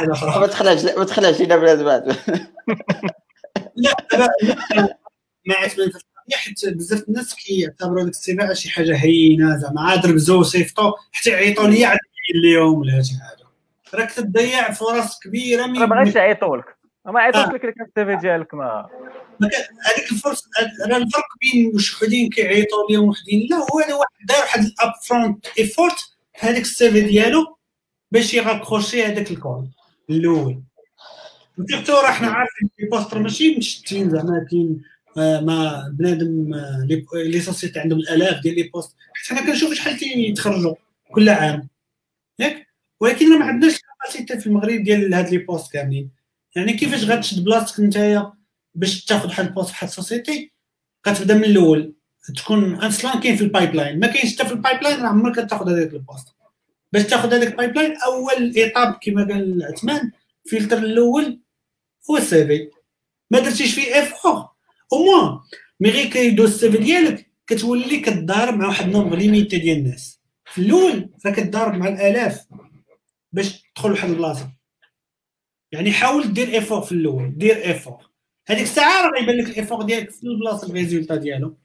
ما 0.40 0.46
تخلعش 0.46 0.84
ما 0.84 1.04
تخلعش 1.04 1.40
لينا 1.40 1.56
بلاد 1.56 1.82
بعد. 1.82 2.06
لا 3.76 3.94
ما 5.46 5.54
عرفت 5.54 5.78
حيت 6.36 6.68
بزاف 6.68 7.08
الناس 7.08 7.34
كيعتبروا 7.34 8.04
ديك 8.04 8.14
ال 8.14 8.27
CV 8.27 8.54
شي 8.54 8.70
حاجة 8.70 8.96
هينة 8.96 9.56
زعما 9.56 9.80
عاد 9.80 10.06
رمزوا 10.06 10.40
وصيفطوا 10.40 10.92
حتى 11.12 11.30
يعيطوا 11.30 11.66
لي 11.66 11.84
عاد 11.84 11.98
اليوم 12.34 12.78
ولا 12.78 13.02
شي 13.02 13.14
حاجة. 13.14 13.48
راك 13.94 14.12
تضيع 14.12 14.72
فرص 14.72 15.18
كبيرة 15.18 15.66
من 15.66 15.78
ما 15.78 15.86
بغيتش 15.86 16.16
يعيطوا 16.16 16.56
لك. 16.56 16.64
ما 17.06 17.20
عيطوش 17.20 17.54
لك 17.54 17.64
لك 17.64 17.74
ال 17.80 17.92
CV 17.92 18.16
ديالك 18.16 18.54
ما. 18.54 18.88
هذيك 19.42 20.12
الفرصه 20.12 20.46
راه 20.86 20.96
الفرق 20.96 21.24
بين 21.40 21.72
وحدين 21.74 22.30
كيعيطوا 22.30 22.90
لي 22.90 22.98
وحدين 22.98 23.48
لا 23.50 23.56
هو 23.56 23.80
أنا 23.80 23.94
واحد 23.94 24.26
دار 24.28 24.38
واحد 24.38 24.60
ال 24.60 24.92
upfront 25.08 25.46
effort 25.58 25.98
في 26.34 26.46
هذاك 26.46 26.62
ال 26.62 26.75
CV 26.75 27.00
ديالو 27.00 27.56
باش 28.12 28.34
يغاكروشي 28.34 29.04
هذاك 29.04 29.30
ال 29.30 29.38
call 29.38 29.68
الأول. 30.10 30.62
و 31.58 31.62
surtout 31.62 31.92
راه 31.92 32.10
حنا 32.10 32.28
عارفين 32.28 32.70
les 32.78 32.88
postes 32.88 33.18
ماشي 33.18 33.56
مشتين 33.56 34.10
زعما 34.10 34.46
كاين 34.50 34.82
ما 35.16 35.88
بنادم 35.98 36.54
les 37.14 37.40
sociétés 37.40 37.80
عندهم 37.80 37.98
الآلاف 37.98 38.42
ديال 38.42 38.54
les 38.54 38.62
postes. 38.62 38.96
حيت 39.14 39.38
حنا 39.38 39.46
كنشوفوا 39.46 39.74
شحال 39.74 39.96
تيتخرجوا 39.96 40.74
كل 41.10 41.28
عام. 41.28 41.68
ياك؟ 42.38 42.66
ولكن 43.00 43.38
ما 43.38 43.44
عندناش 43.44 43.80
capacité 43.80 44.40
في 44.40 44.46
المغرب 44.46 44.82
ديال 44.82 45.14
هاد 45.14 45.28
les 45.28 45.38
postes 45.38 45.72
كاملين. 45.72 46.10
يعني 46.56 46.72
كيفاش 46.72 47.04
غتشد 47.04 47.44
بلاصتك 47.44 47.80
نتايا 47.80 48.32
باش 48.74 49.04
تاخذ 49.04 49.28
واحد 49.28 49.46
ال 49.46 49.50
poste 49.50 49.68
في 49.68 49.72
واحد 49.72 49.88
ال 49.88 49.96
société 49.96 50.52
غتبدا 51.08 51.34
من 51.34 51.44
الأول. 51.44 51.94
تكون 52.36 52.74
أصلا 52.74 53.20
كاين 53.20 53.36
في 53.36 53.44
ال 53.44 53.74
pipeline 53.74 53.98
ما 54.00 54.06
كاينش 54.06 54.34
حتى 54.34 54.48
في 54.48 54.52
ال 54.52 54.82
pipeline 54.82 55.00
راه 55.00 55.08
عمرك 55.08 55.50
تاخذ 55.50 55.70
هذاك 55.70 55.92
ال 55.92 55.97
poste. 55.97 56.28
باش 56.92 57.02
تاخذ 57.02 57.34
هذاك 57.34 57.48
ال 57.48 57.76
pipeline 57.76 57.96
أول 57.96 58.54
étape 58.56 58.98
كما 59.02 59.24
قال 59.24 59.62
عثمان 59.62 60.10
فلتر 60.50 60.78
الأول 60.78 61.40
هو 62.10 62.16
ال 62.16 62.34
CV 62.34 62.70
ما 63.30 63.40
درتيش 63.40 63.74
فيه 63.74 63.98
effort 63.98 64.48
au 64.92 64.98
moins 64.98 65.40
غير 65.82 66.06
كيدوز 66.06 66.52
ال 66.52 66.61
CV 66.61 66.78
ديالك 66.78 67.30
كتولي 67.46 68.00
كتضارب 68.00 68.54
مع 68.54 68.66
واحد 68.66 68.84
ال 68.84 68.89
nombre 68.89 69.16
limité 69.16 69.58
ديال 69.58 69.78
الناس 69.78 70.20
في 70.44 70.60
الأول 70.60 71.10
فكتضارب 71.24 71.74
مع 71.74 71.88
الالاف 71.88 72.46
باش 73.32 73.62
تدخل 73.74 73.88
لواحد 73.88 74.08
البلاصة. 74.10 74.52
يعني 75.72 75.92
حاول 75.92 76.32
دير 76.32 76.48
effort 76.48 76.80
في 76.80 76.92
الأول 76.92 77.38
دير 77.38 77.64
effort 77.64 78.10
هذيك 78.46 78.62
الساعة 78.62 79.02
راه 79.02 79.20
غيبان 79.20 79.36
لك 79.36 79.46
ال 79.46 79.51
effort 79.51 79.82
ديالك 79.82 80.10
في 80.10 80.22
البلاصة 80.22 80.66
ال 80.66 80.72
résultat 80.72 81.16
ديالو. 81.16 81.58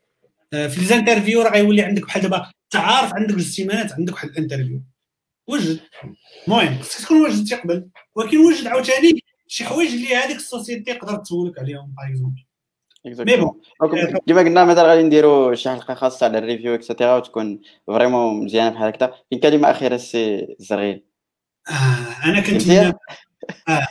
في 0.52 0.76
les 0.78 0.93
interviews 0.93 1.42
راه 1.42 1.52
غيولي 1.52 1.82
عندك 1.82 2.04
بحال 2.04 2.22
دابا 2.22 2.52
تعارف 2.70 3.14
عندك 3.14 3.36
جوج 3.36 3.42
سيمانات 3.42 3.94
عندك 3.94 4.14
واحد 4.14 4.30
ال 4.30 4.35
interview. 4.35 4.82
وجد. 5.48 5.80
المهم 6.48 6.82
خصك 6.82 7.06
تكون 7.06 7.22
وجدتي 7.22 7.56
قبل. 7.56 7.90
ولكن 8.16 8.38
وجد 8.38 8.68
عاوتاني 8.68 9.24
شي 9.48 9.66
حوايج 9.66 9.94
اللي 9.94 10.16
هذيك 10.16 10.38
ال 10.38 10.45
société 10.45 10.94
تقدر 10.94 11.16
تسولك 11.16 11.60
عليهم 11.60 11.94
par 11.98 12.10
exemple 12.10 12.46
mais 13.06 13.38
bon 13.38 13.62
كما 14.28 14.40
قلنا 14.40 14.66
مثلا 14.66 14.84
غادي 14.84 15.04
نديروا 15.04 15.56
شي 15.56 15.70
حلقه 15.70 15.94
خاصه 15.94 16.26
على 16.26 16.38
ال 16.38 16.43
review 16.43 16.76
et 16.76 16.86
cetera 16.86 17.16
وتكون 17.16 17.62
vraiment 17.88 18.46
مزيانه 18.46 18.70
بحال 18.70 18.88
هكذا 18.88 19.14
كاين 19.32 19.42
كلمه 19.42 19.72
اخيره 19.72 19.98
سي 19.98 20.56
زرغيل 20.60 21.04
آه 21.70 22.26
أنا 22.26 22.40
كنتمنى 22.40 22.94
آه 23.68 23.88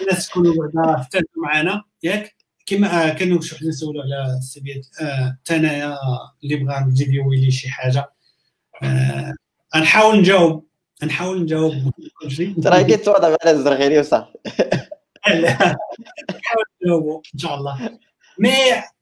الناس 0.00 0.28
تكونوا 0.28 0.54
بعدا 0.54 1.00
استفدتوا 1.00 1.42
معنا 1.42 1.84
ياك؟ 2.02 2.36
كما 2.66 3.08
كانوا 3.08 3.40
شي 3.40 3.54
وحدين 3.54 3.72
سولوا 3.72 4.02
على 4.02 4.38
السي 4.38 4.82
حتى 5.40 5.56
انايا 5.56 5.98
اللي 6.44 6.56
بغى 6.56 6.80
نجيبيو 6.80 7.32
لي 7.32 7.50
شي 7.50 7.68
حاجة. 7.68 8.12
غنحاول 9.76 10.18
نجاوب. 10.18 10.66
غنحاول 11.02 11.42
نجاوب. 11.42 11.74
ترى 12.62 12.84
كيتوضع 12.84 13.36
على 13.44 13.50
الزرغيري 13.50 13.98
وصافي 13.98 14.32
نحاول 16.30 16.64
نجاوبو 16.84 17.22
إن 17.34 17.38
شاء 17.38 17.54
الله. 17.54 17.98
مي 18.40 18.50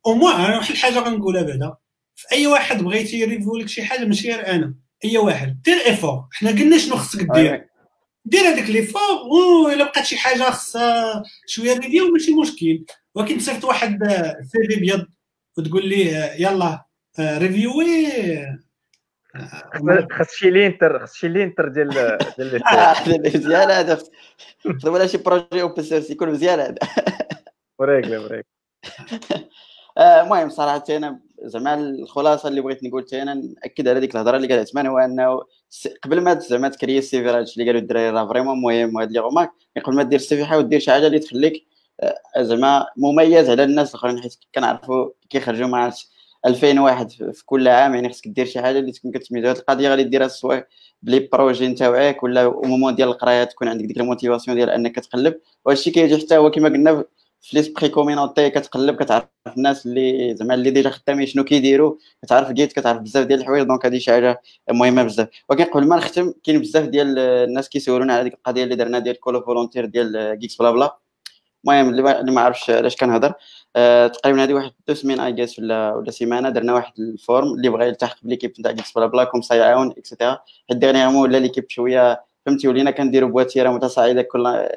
أو 0.06 0.14
موان 0.14 0.54
واحد 0.54 0.70
الحاجة 0.70 0.98
غنقولها 0.98 1.42
بعدا. 1.42 1.76
في 2.16 2.26
أي 2.32 2.46
واحد 2.46 2.82
بغيتي 2.82 3.18
يريفيو 3.20 3.56
لك 3.56 3.68
شي 3.68 3.82
حاجة 3.82 4.04
ماشي 4.04 4.32
غير 4.32 4.46
أنا. 4.46 4.74
اي 5.04 5.18
واحد. 5.18 5.62
دير 5.64 5.76
ايفور 5.86 6.24
حنا 6.32 6.50
قلنا 6.50 6.78
شنو 6.78 6.96
خصك 6.96 7.26
دير. 7.34 7.68
دير 8.24 8.40
هذاك 8.40 8.70
ليفور 8.70 9.72
إلا 9.72 9.84
بقات 9.84 10.04
شي 10.04 10.16
حاجة 10.16 10.42
خصها 10.50 11.22
شوية 11.46 11.78
ريفيو 11.78 12.12
ماشي 12.12 12.34
مشكل. 12.34 12.84
ولكن 13.14 13.38
تصيفط 13.38 13.64
واحد 13.64 13.98
CV 14.42 14.76
ابيض 14.76 15.06
وتقول 15.58 15.88
ليه 15.88 16.32
يلا 16.38 16.84
ريفيوي 17.20 18.06
خاص 20.10 20.34
شي 20.34 20.50
linter 20.50 20.98
خاص 20.98 21.14
شي 21.14 21.28
linter 21.28 21.68
ديال 21.68 22.18
ديال 22.38 22.62
مزيان 23.36 23.70
هذا. 23.70 24.02
ولا 24.84 25.06
شي 25.06 25.18
projet 25.18 25.62
open 25.62 25.82
source 25.82 26.10
يكون 26.10 26.28
مزيان 26.30 26.60
هذا. 26.60 26.78
وريك 27.78 28.06
وريك 28.06 28.46
المهم 29.98 30.48
صراحة 30.48 30.84
أنا 30.90 31.20
زعما 31.42 31.74
الخلاصة 31.74 32.48
اللي 32.48 32.60
بغيت 32.60 32.84
نقول 32.84 33.06
أنا 33.12 33.34
نأكد 33.34 33.88
على 33.88 34.00
ديك 34.00 34.14
الهضرة 34.14 34.36
اللي 34.36 34.48
قالت 34.48 34.68
عثمان 34.68 34.86
هو 34.86 34.98
انه 34.98 35.42
قبل 36.04 36.20
ما 36.20 36.38
زعما 36.38 36.68
تكري 36.68 36.98
ال 36.98 37.22
CV 37.22 37.28
هادشي 37.28 37.60
اللي 37.60 37.66
قالوا 37.66 37.80
الدراري 37.80 38.10
راه 38.10 38.28
vraiment 38.28 38.60
مهم 38.62 38.96
وهاد 38.96 39.12
les 39.12 39.20
remarques 39.20 39.52
قبل 39.84 39.96
ما 39.96 40.02
دير 40.02 40.18
ال 40.18 40.36
CV 40.36 40.44
حاول 40.44 40.68
دير 40.68 40.80
شي 40.80 40.90
حاجة 40.90 41.06
اللي 41.06 41.18
تخليك 41.18 41.66
زعما 42.38 42.86
مميز 42.96 43.50
على 43.50 43.64
الناس 43.64 43.90
الآخرين 43.90 44.20
حيت 44.22 44.34
كنعرفوا 44.54 45.10
كيخرجوا 45.30 45.66
مع 45.68 45.92
2000 46.46 46.80
واحد 46.80 47.10
في 47.10 47.42
كل 47.46 47.68
عام 47.68 47.94
يعني 47.94 48.08
خصك 48.08 48.28
دير 48.28 48.46
شي 48.46 48.60
حاجة 48.60 48.78
اللي 48.78 48.92
تكون 48.92 49.12
كتميز 49.12 49.44
هذه 49.44 49.58
القضية 49.58 49.88
غادي 49.88 50.04
ديرها 50.04 50.28
سواء 50.28 50.66
ب 51.02 51.09
les 51.09 51.28
projets 51.32 51.68
نتاوعك 51.68 52.22
ولا 52.22 52.48
moment 52.48 52.94
ديال 52.94 53.08
القرايه 53.08 53.44
تكون 53.44 53.68
عندك 53.68 53.84
ديك 53.84 53.98
ال 53.98 54.03
motivation 54.03 54.56
ديال 54.56 54.70
أنك 54.70 54.94
تقلب 54.96 55.40
وهذا 55.64 55.78
الشيء 55.78 55.92
كيجي 55.92 56.18
حتى 56.18 56.36
هو 56.36 56.50
كما 56.50 56.68
قلنا 56.68 57.04
في 57.40 57.56
l'esprit 57.56 57.88
communauté 57.88 58.50
كتقلب 58.50 59.02
كتعرف 59.02 59.26
الناس 59.56 59.86
اللي 59.86 60.34
زعما 60.36 60.54
اللي 60.54 60.70
déjà 60.70 60.90
خدامين 60.90 61.26
شنو 61.26 61.44
كيديروا 61.44 61.94
كتعرف 62.22 62.52
جيت 62.52 62.72
كتعرف 62.72 62.98
بزاف 63.02 63.26
ديال 63.26 63.40
الحوايج 63.40 63.66
donc 63.66 63.86
هذه 63.86 63.98
شي 63.98 64.10
حاجة 64.10 64.42
مهمة 64.70 65.02
بزاف. 65.02 65.28
ولكن 65.48 65.64
قبل 65.64 65.86
ما 65.86 65.96
نختم 65.96 66.32
كاين 66.44 66.60
بزاف 66.60 66.84
ديال 66.88 67.18
الناس 67.18 67.68
كيسولونا 67.68 68.14
على 68.14 68.24
ديك 68.24 68.34
القضية 68.34 68.64
اللي 68.64 68.74
درنا 68.76 68.98
ديال 68.98 69.20
call 69.20 69.42
volunteer 69.42 69.84
ديال 69.84 70.38
Geeksblabla. 70.38 70.98
المهم 71.64 71.88
اللي 71.88 72.32
ما 72.32 72.40
عرفش 72.40 72.70
علاش 72.70 72.96
كنهضر 72.96 73.32
أه 73.76 74.06
تقريبا 74.06 74.44
هذه 74.44 74.54
واحد 74.54 74.72
deux 74.88 74.94
semaines 74.94 75.20
اي 75.20 75.32
جيس 75.32 75.58
ولا 75.58 75.94
ولا 75.94 76.10
سيمانة 76.10 76.48
درنا 76.50 76.74
واحد 76.74 76.92
ال 76.98 77.09
form 77.09 77.54
اللي 77.54 77.68
بغى 77.68 77.88
يلتحق 77.88 78.16
ب 78.22 78.25
l'équipe 78.25 78.52
نتاع 78.60 78.72
Geeksblabla 78.72 79.24
comme 79.24 79.42
سيعاون 79.42 79.90
et 79.90 80.02
cetera 80.02 80.38
حيت 80.68 80.78
dernièrement 80.78 81.22
ولا 81.22 81.38
l'équipe 81.38 81.70
شوية 81.70 82.24
فهمتي 82.46 82.68
ولينا 82.68 82.90
كنديروا 82.90 83.28
بواتيرة 83.30 83.70
متصاعدة 83.70 84.22
كل 84.22 84.68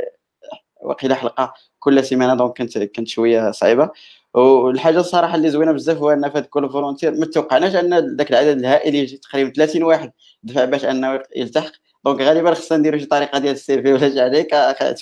وقيله 0.81 1.15
حلقة 1.15 1.53
كل 1.79 2.03
سيمانة 2.03 2.35
donc 2.35 2.53
كانت 2.53 2.77
كانت 2.77 3.07
شوية 3.07 3.51
صعيبة. 3.51 3.89
والحاجة 4.33 4.99
الصراحة 4.99 5.35
اللي 5.35 5.49
زوينة 5.49 5.71
بزاف 5.71 5.97
هو 5.97 6.09
أن 6.11 6.25
هذا 6.25 6.39
كل 6.41 6.69
فولونتير 6.69 7.11
ما 7.11 7.25
توقعناش 7.25 7.75
أن 7.75 8.15
ذاك 8.17 8.29
العدد 8.31 8.57
الهائل 8.59 8.95
يجي 8.95 9.17
تقريبا 9.17 9.51
30 9.53 9.83
واحد 9.83 10.11
دفع 10.43 10.65
باش 10.65 10.85
أنه 10.85 11.21
يلتحق. 11.35 11.71
donc 12.05 12.21
غالبا 12.21 12.53
خصنا 12.53 12.77
نديروا 12.77 12.99
شي 12.99 13.05
طريقة 13.05 13.39
ديال 13.39 13.53
ال 13.53 13.81
CV 13.81 13.93
ولا 13.93 14.09
شي 14.09 14.21
حاجة 14.21 14.95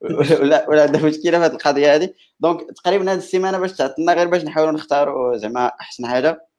ولا 0.40 0.68
ولا 0.68 0.82
عندنا 0.82 1.06
مشكلة 1.06 1.38
في 1.38 1.44
هذه 1.44 1.52
القضية 1.52 1.94
هذه. 1.94 2.10
donc 2.40 2.60
تقريبا 2.76 3.12
هذه 3.12 3.18
السيمانة 3.18 3.58
باش 3.58 3.72
تعطينا 3.72 4.12
غير 4.14 4.28
باش 4.28 4.44
نحاولوا 4.44 4.72
نختاروا 4.72 5.36
زعما 5.36 5.66
أحسن 5.80 6.06
حاجة. 6.06 6.49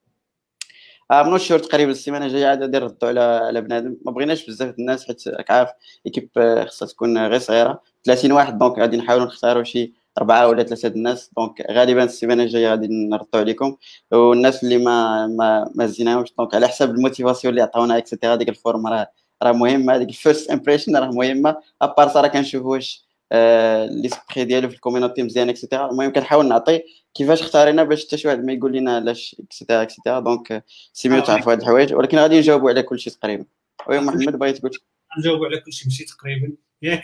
من 1.12 1.38
شهور 1.38 1.60
تقريبا 1.60 1.92
السيمانة 1.92 2.26
الجاية 2.26 2.48
عاد 2.48 2.64
ندير 2.64 2.84
ردوا 2.84 3.10
على 3.10 3.22
على 3.22 3.62
بنادم. 3.62 3.98
ما 4.06 4.12
بغيناش 4.12 4.46
بزاف 4.46 4.80
الناس 4.80 5.08
حيت 5.08 5.28
راك 5.28 5.52
عارف 5.52 5.70
équipe 6.06 6.30
خصها 6.68 6.88
تكون 6.88 7.18
غير 7.18 7.40
صغيرة. 7.40 7.82
30 8.04 8.32
واحد 8.32 8.58
donc 8.58 8.80
غادي 8.80 8.98
نحاولوا 8.98 9.26
نختاروا 9.26 9.64
شي 9.64 9.94
أربعة 10.18 10.48
ولا 10.48 10.64
ثلاثة 10.64 10.88
الناس. 10.88 11.32
donc 11.38 11.62
غالبا 11.72 12.04
السيمانة 12.04 12.44
الجاية 12.44 12.70
غادي 12.70 12.88
نردوا 12.88 13.40
عليكم. 13.40 13.78
والناس 14.12 14.64
اللي 14.64 14.78
ما 14.78 15.28
ما 15.28 15.72
ما 15.76 15.86
زيناهمش 15.86 16.34
donc 16.38 16.56
على 16.56 16.68
حساب 16.68 16.90
ال 16.90 16.95
motivation 16.95 17.52
اللي 17.52 17.62
عطاونا 17.62 17.98
et 17.98 18.07
cetera 18.07 18.36
ديك 18.36 18.50
ال 18.50 18.57
form 18.57 18.88
راه 18.88 19.12
راه 19.44 19.52
مهمة. 19.52 19.96
هذيك 19.96 20.10
ال 20.10 20.17
first 20.17 20.52
impression 20.52 20.96
راه 20.98 21.08
مهمة. 21.12 21.56
à 21.82 21.88
part 21.88 22.12
راه 22.16 22.28
كنشوف 22.28 22.66
واش 22.66 23.06
l'esprit 23.32 24.46
ديالو 24.46 24.70
في 24.70 24.76
ال 24.76 24.81
community 24.81 25.24
مزيان 25.24 25.50
et 25.50 25.60
cetera 25.60 25.92
المهم 25.92 26.12
كنحاول 26.14 26.48
نعطي 26.48 26.82
كيفاش 27.14 27.42
اختارينا 27.42 27.84
باش 27.84 28.06
حتى 28.06 28.18
شي 28.18 28.28
واحد 28.28 28.44
ما 28.44 28.54
يقول 28.54 28.74
لنا 28.74 28.96
علاش 28.96 29.36
et 29.40 29.50
cetera 29.50 29.82
et 29.82 29.91
cetera 29.91 30.20
donc 30.20 30.64
c'est 30.94 31.10
mieux 31.10 31.22
تعرفوا 31.22 31.52
هاد 31.52 31.60
الحوايج. 31.60 31.94
ولكن 31.94 32.18
غادي 32.18 32.40
نجاوبوا 32.40 32.70
على 32.70 32.84
كل 32.84 33.00
شيء 33.00 33.14
تقريبا. 33.14 33.46
oui 33.88 34.00
محمد 34.00 34.36
بغيت 34.40 34.58
تقول 34.58 34.72
نجاوبوا 35.20 35.46
على 35.46 35.60
كل 35.60 35.74
شيء 35.74 35.88
ماشي 35.88 36.06
تقريبا. 36.06 36.54
ياك. 36.82 37.04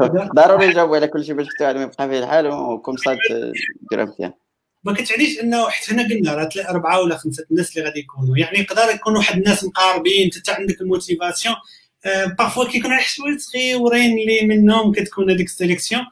ضروري 0.36 0.66
نجاوبوا 0.66 0.96
على 0.96 1.08
كل 1.08 1.24
شيء 1.24 1.34
باش 1.34 1.46
حتى 1.46 1.64
واحد 1.64 1.76
ما 1.76 1.82
يبقى 1.82 2.08
فيه 2.08 2.18
الحال 2.18 2.46
وكم 2.46 2.96
صاد 2.96 3.18
ديرها 3.90 4.04
مزيان 4.04 4.32
ما 4.84 4.92
كتعنيش 4.92 5.40
إنه 5.40 5.68
حتى 5.68 5.94
هنا 5.94 6.02
قلنا 6.02 6.34
راه 6.34 6.48
أربعة 6.70 7.00
ولا 7.00 7.16
خمسة 7.16 7.46
الناس 7.50 7.76
اللي 7.76 7.88
غادي 7.88 8.00
يكونوا. 8.00 8.36
يعني 8.36 8.58
يقدر 8.58 8.94
يكون 8.94 9.16
واحد 9.16 9.36
الناس 9.36 9.64
مقاربين 9.64 10.30
انت 10.36 10.50
عندك 10.50 10.80
ال 10.80 10.86
motivation. 10.86 11.54
parfois 12.38 12.64
كيكونوا 12.64 12.98
شوية 13.00 13.36
صغيورين 13.36 14.18
اللي 14.18 14.46
منهم 14.46 14.92
كتكون 14.92 15.30
هذيك 15.30 15.46
ال 15.46 15.52
sélection 15.52 16.02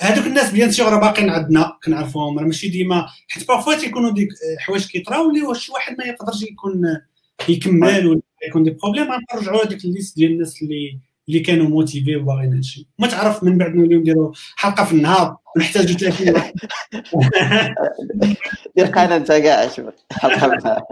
هذوك 0.00 0.26
الناس 0.26 0.50
bien 0.50 0.70
sûr 0.70 0.88
راه 0.88 1.00
باقيين 1.00 1.30
عندنا 1.30 1.78
كنعرفوهم 1.84 2.38
راه 2.38 2.44
ماشي 2.44 2.68
ديما 2.68 3.06
حيت 3.28 3.48
parfois 3.48 3.74
تيكونوا 3.74 4.10
ديك 4.10 4.28
حوايج 4.58 4.86
كيطراو 4.86 5.30
اللي 5.30 5.54
شي 5.54 5.72
واحد 5.72 5.96
ما 5.98 6.04
يقدرش 6.04 6.42
يكون 6.42 7.00
يكمل 7.48 8.06
ولا 8.06 8.20
يكون 8.48 8.62
des 8.62 8.70
problèmes 8.70 9.08
غنرجعوا 9.32 9.66
هذيك 9.66 9.84
ال 9.84 9.89
liste 9.89 10.16
ديال 10.16 10.30
الناس 10.30 10.62
اللي 10.62 10.98
اللي 11.28 11.40
كانوا 11.40 11.66
motivés 11.66 12.16
وباغيين 12.16 12.54
هادشي 12.54 12.86
ما 12.98 13.06
تعرف 13.06 13.44
من 13.44 13.58
بعد 13.58 13.74
نوليو 13.74 14.00
نديروا 14.00 14.32
حلقة 14.56 14.84
في 14.84 14.92
النهار 14.92 15.36
ونحتاجوا 15.56 15.96
30 15.96 16.34
واحد 16.34 16.54
دير 18.76 18.86
قناه 18.86 19.16
أنت 19.16 19.32
كاع 19.32 19.68
شوف 19.68 19.94
حلقة 20.12 20.38
في 20.38 20.56
النهار. 20.56 20.82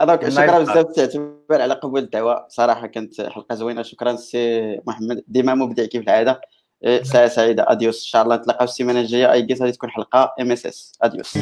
donc 0.00 0.28
شكرا 0.28 0.58
بزاف 0.58 0.86
تعتبر 0.96 1.62
على 1.62 1.74
قبول 1.74 2.02
الدعوة. 2.02 2.46
صراحة 2.48 2.86
كانت 2.86 3.20
حلقة 3.20 3.54
زوينة. 3.54 3.82
شكرا 3.82 4.16
سي 4.16 4.76
محمد 4.86 5.24
ديما 5.28 5.54
مبدع 5.54 5.84
كيف 5.84 6.02
العادة. 6.02 6.40
ساعه 7.02 7.28
سعيده 7.28 7.66
adiós 7.68 8.00
إن 8.00 8.06
شاء 8.06 8.22
الله 8.22 8.36
نتلاقاو 8.36 8.64
السيمانة 8.64 9.00
الجاية. 9.00 9.32
أي 9.32 9.46
غادي 9.60 9.72
تكون 9.72 9.90
حلقة 9.90 10.34
ام 10.40 10.52
اس 10.52 10.66
اس 10.66 10.92
adiós. 11.02 11.38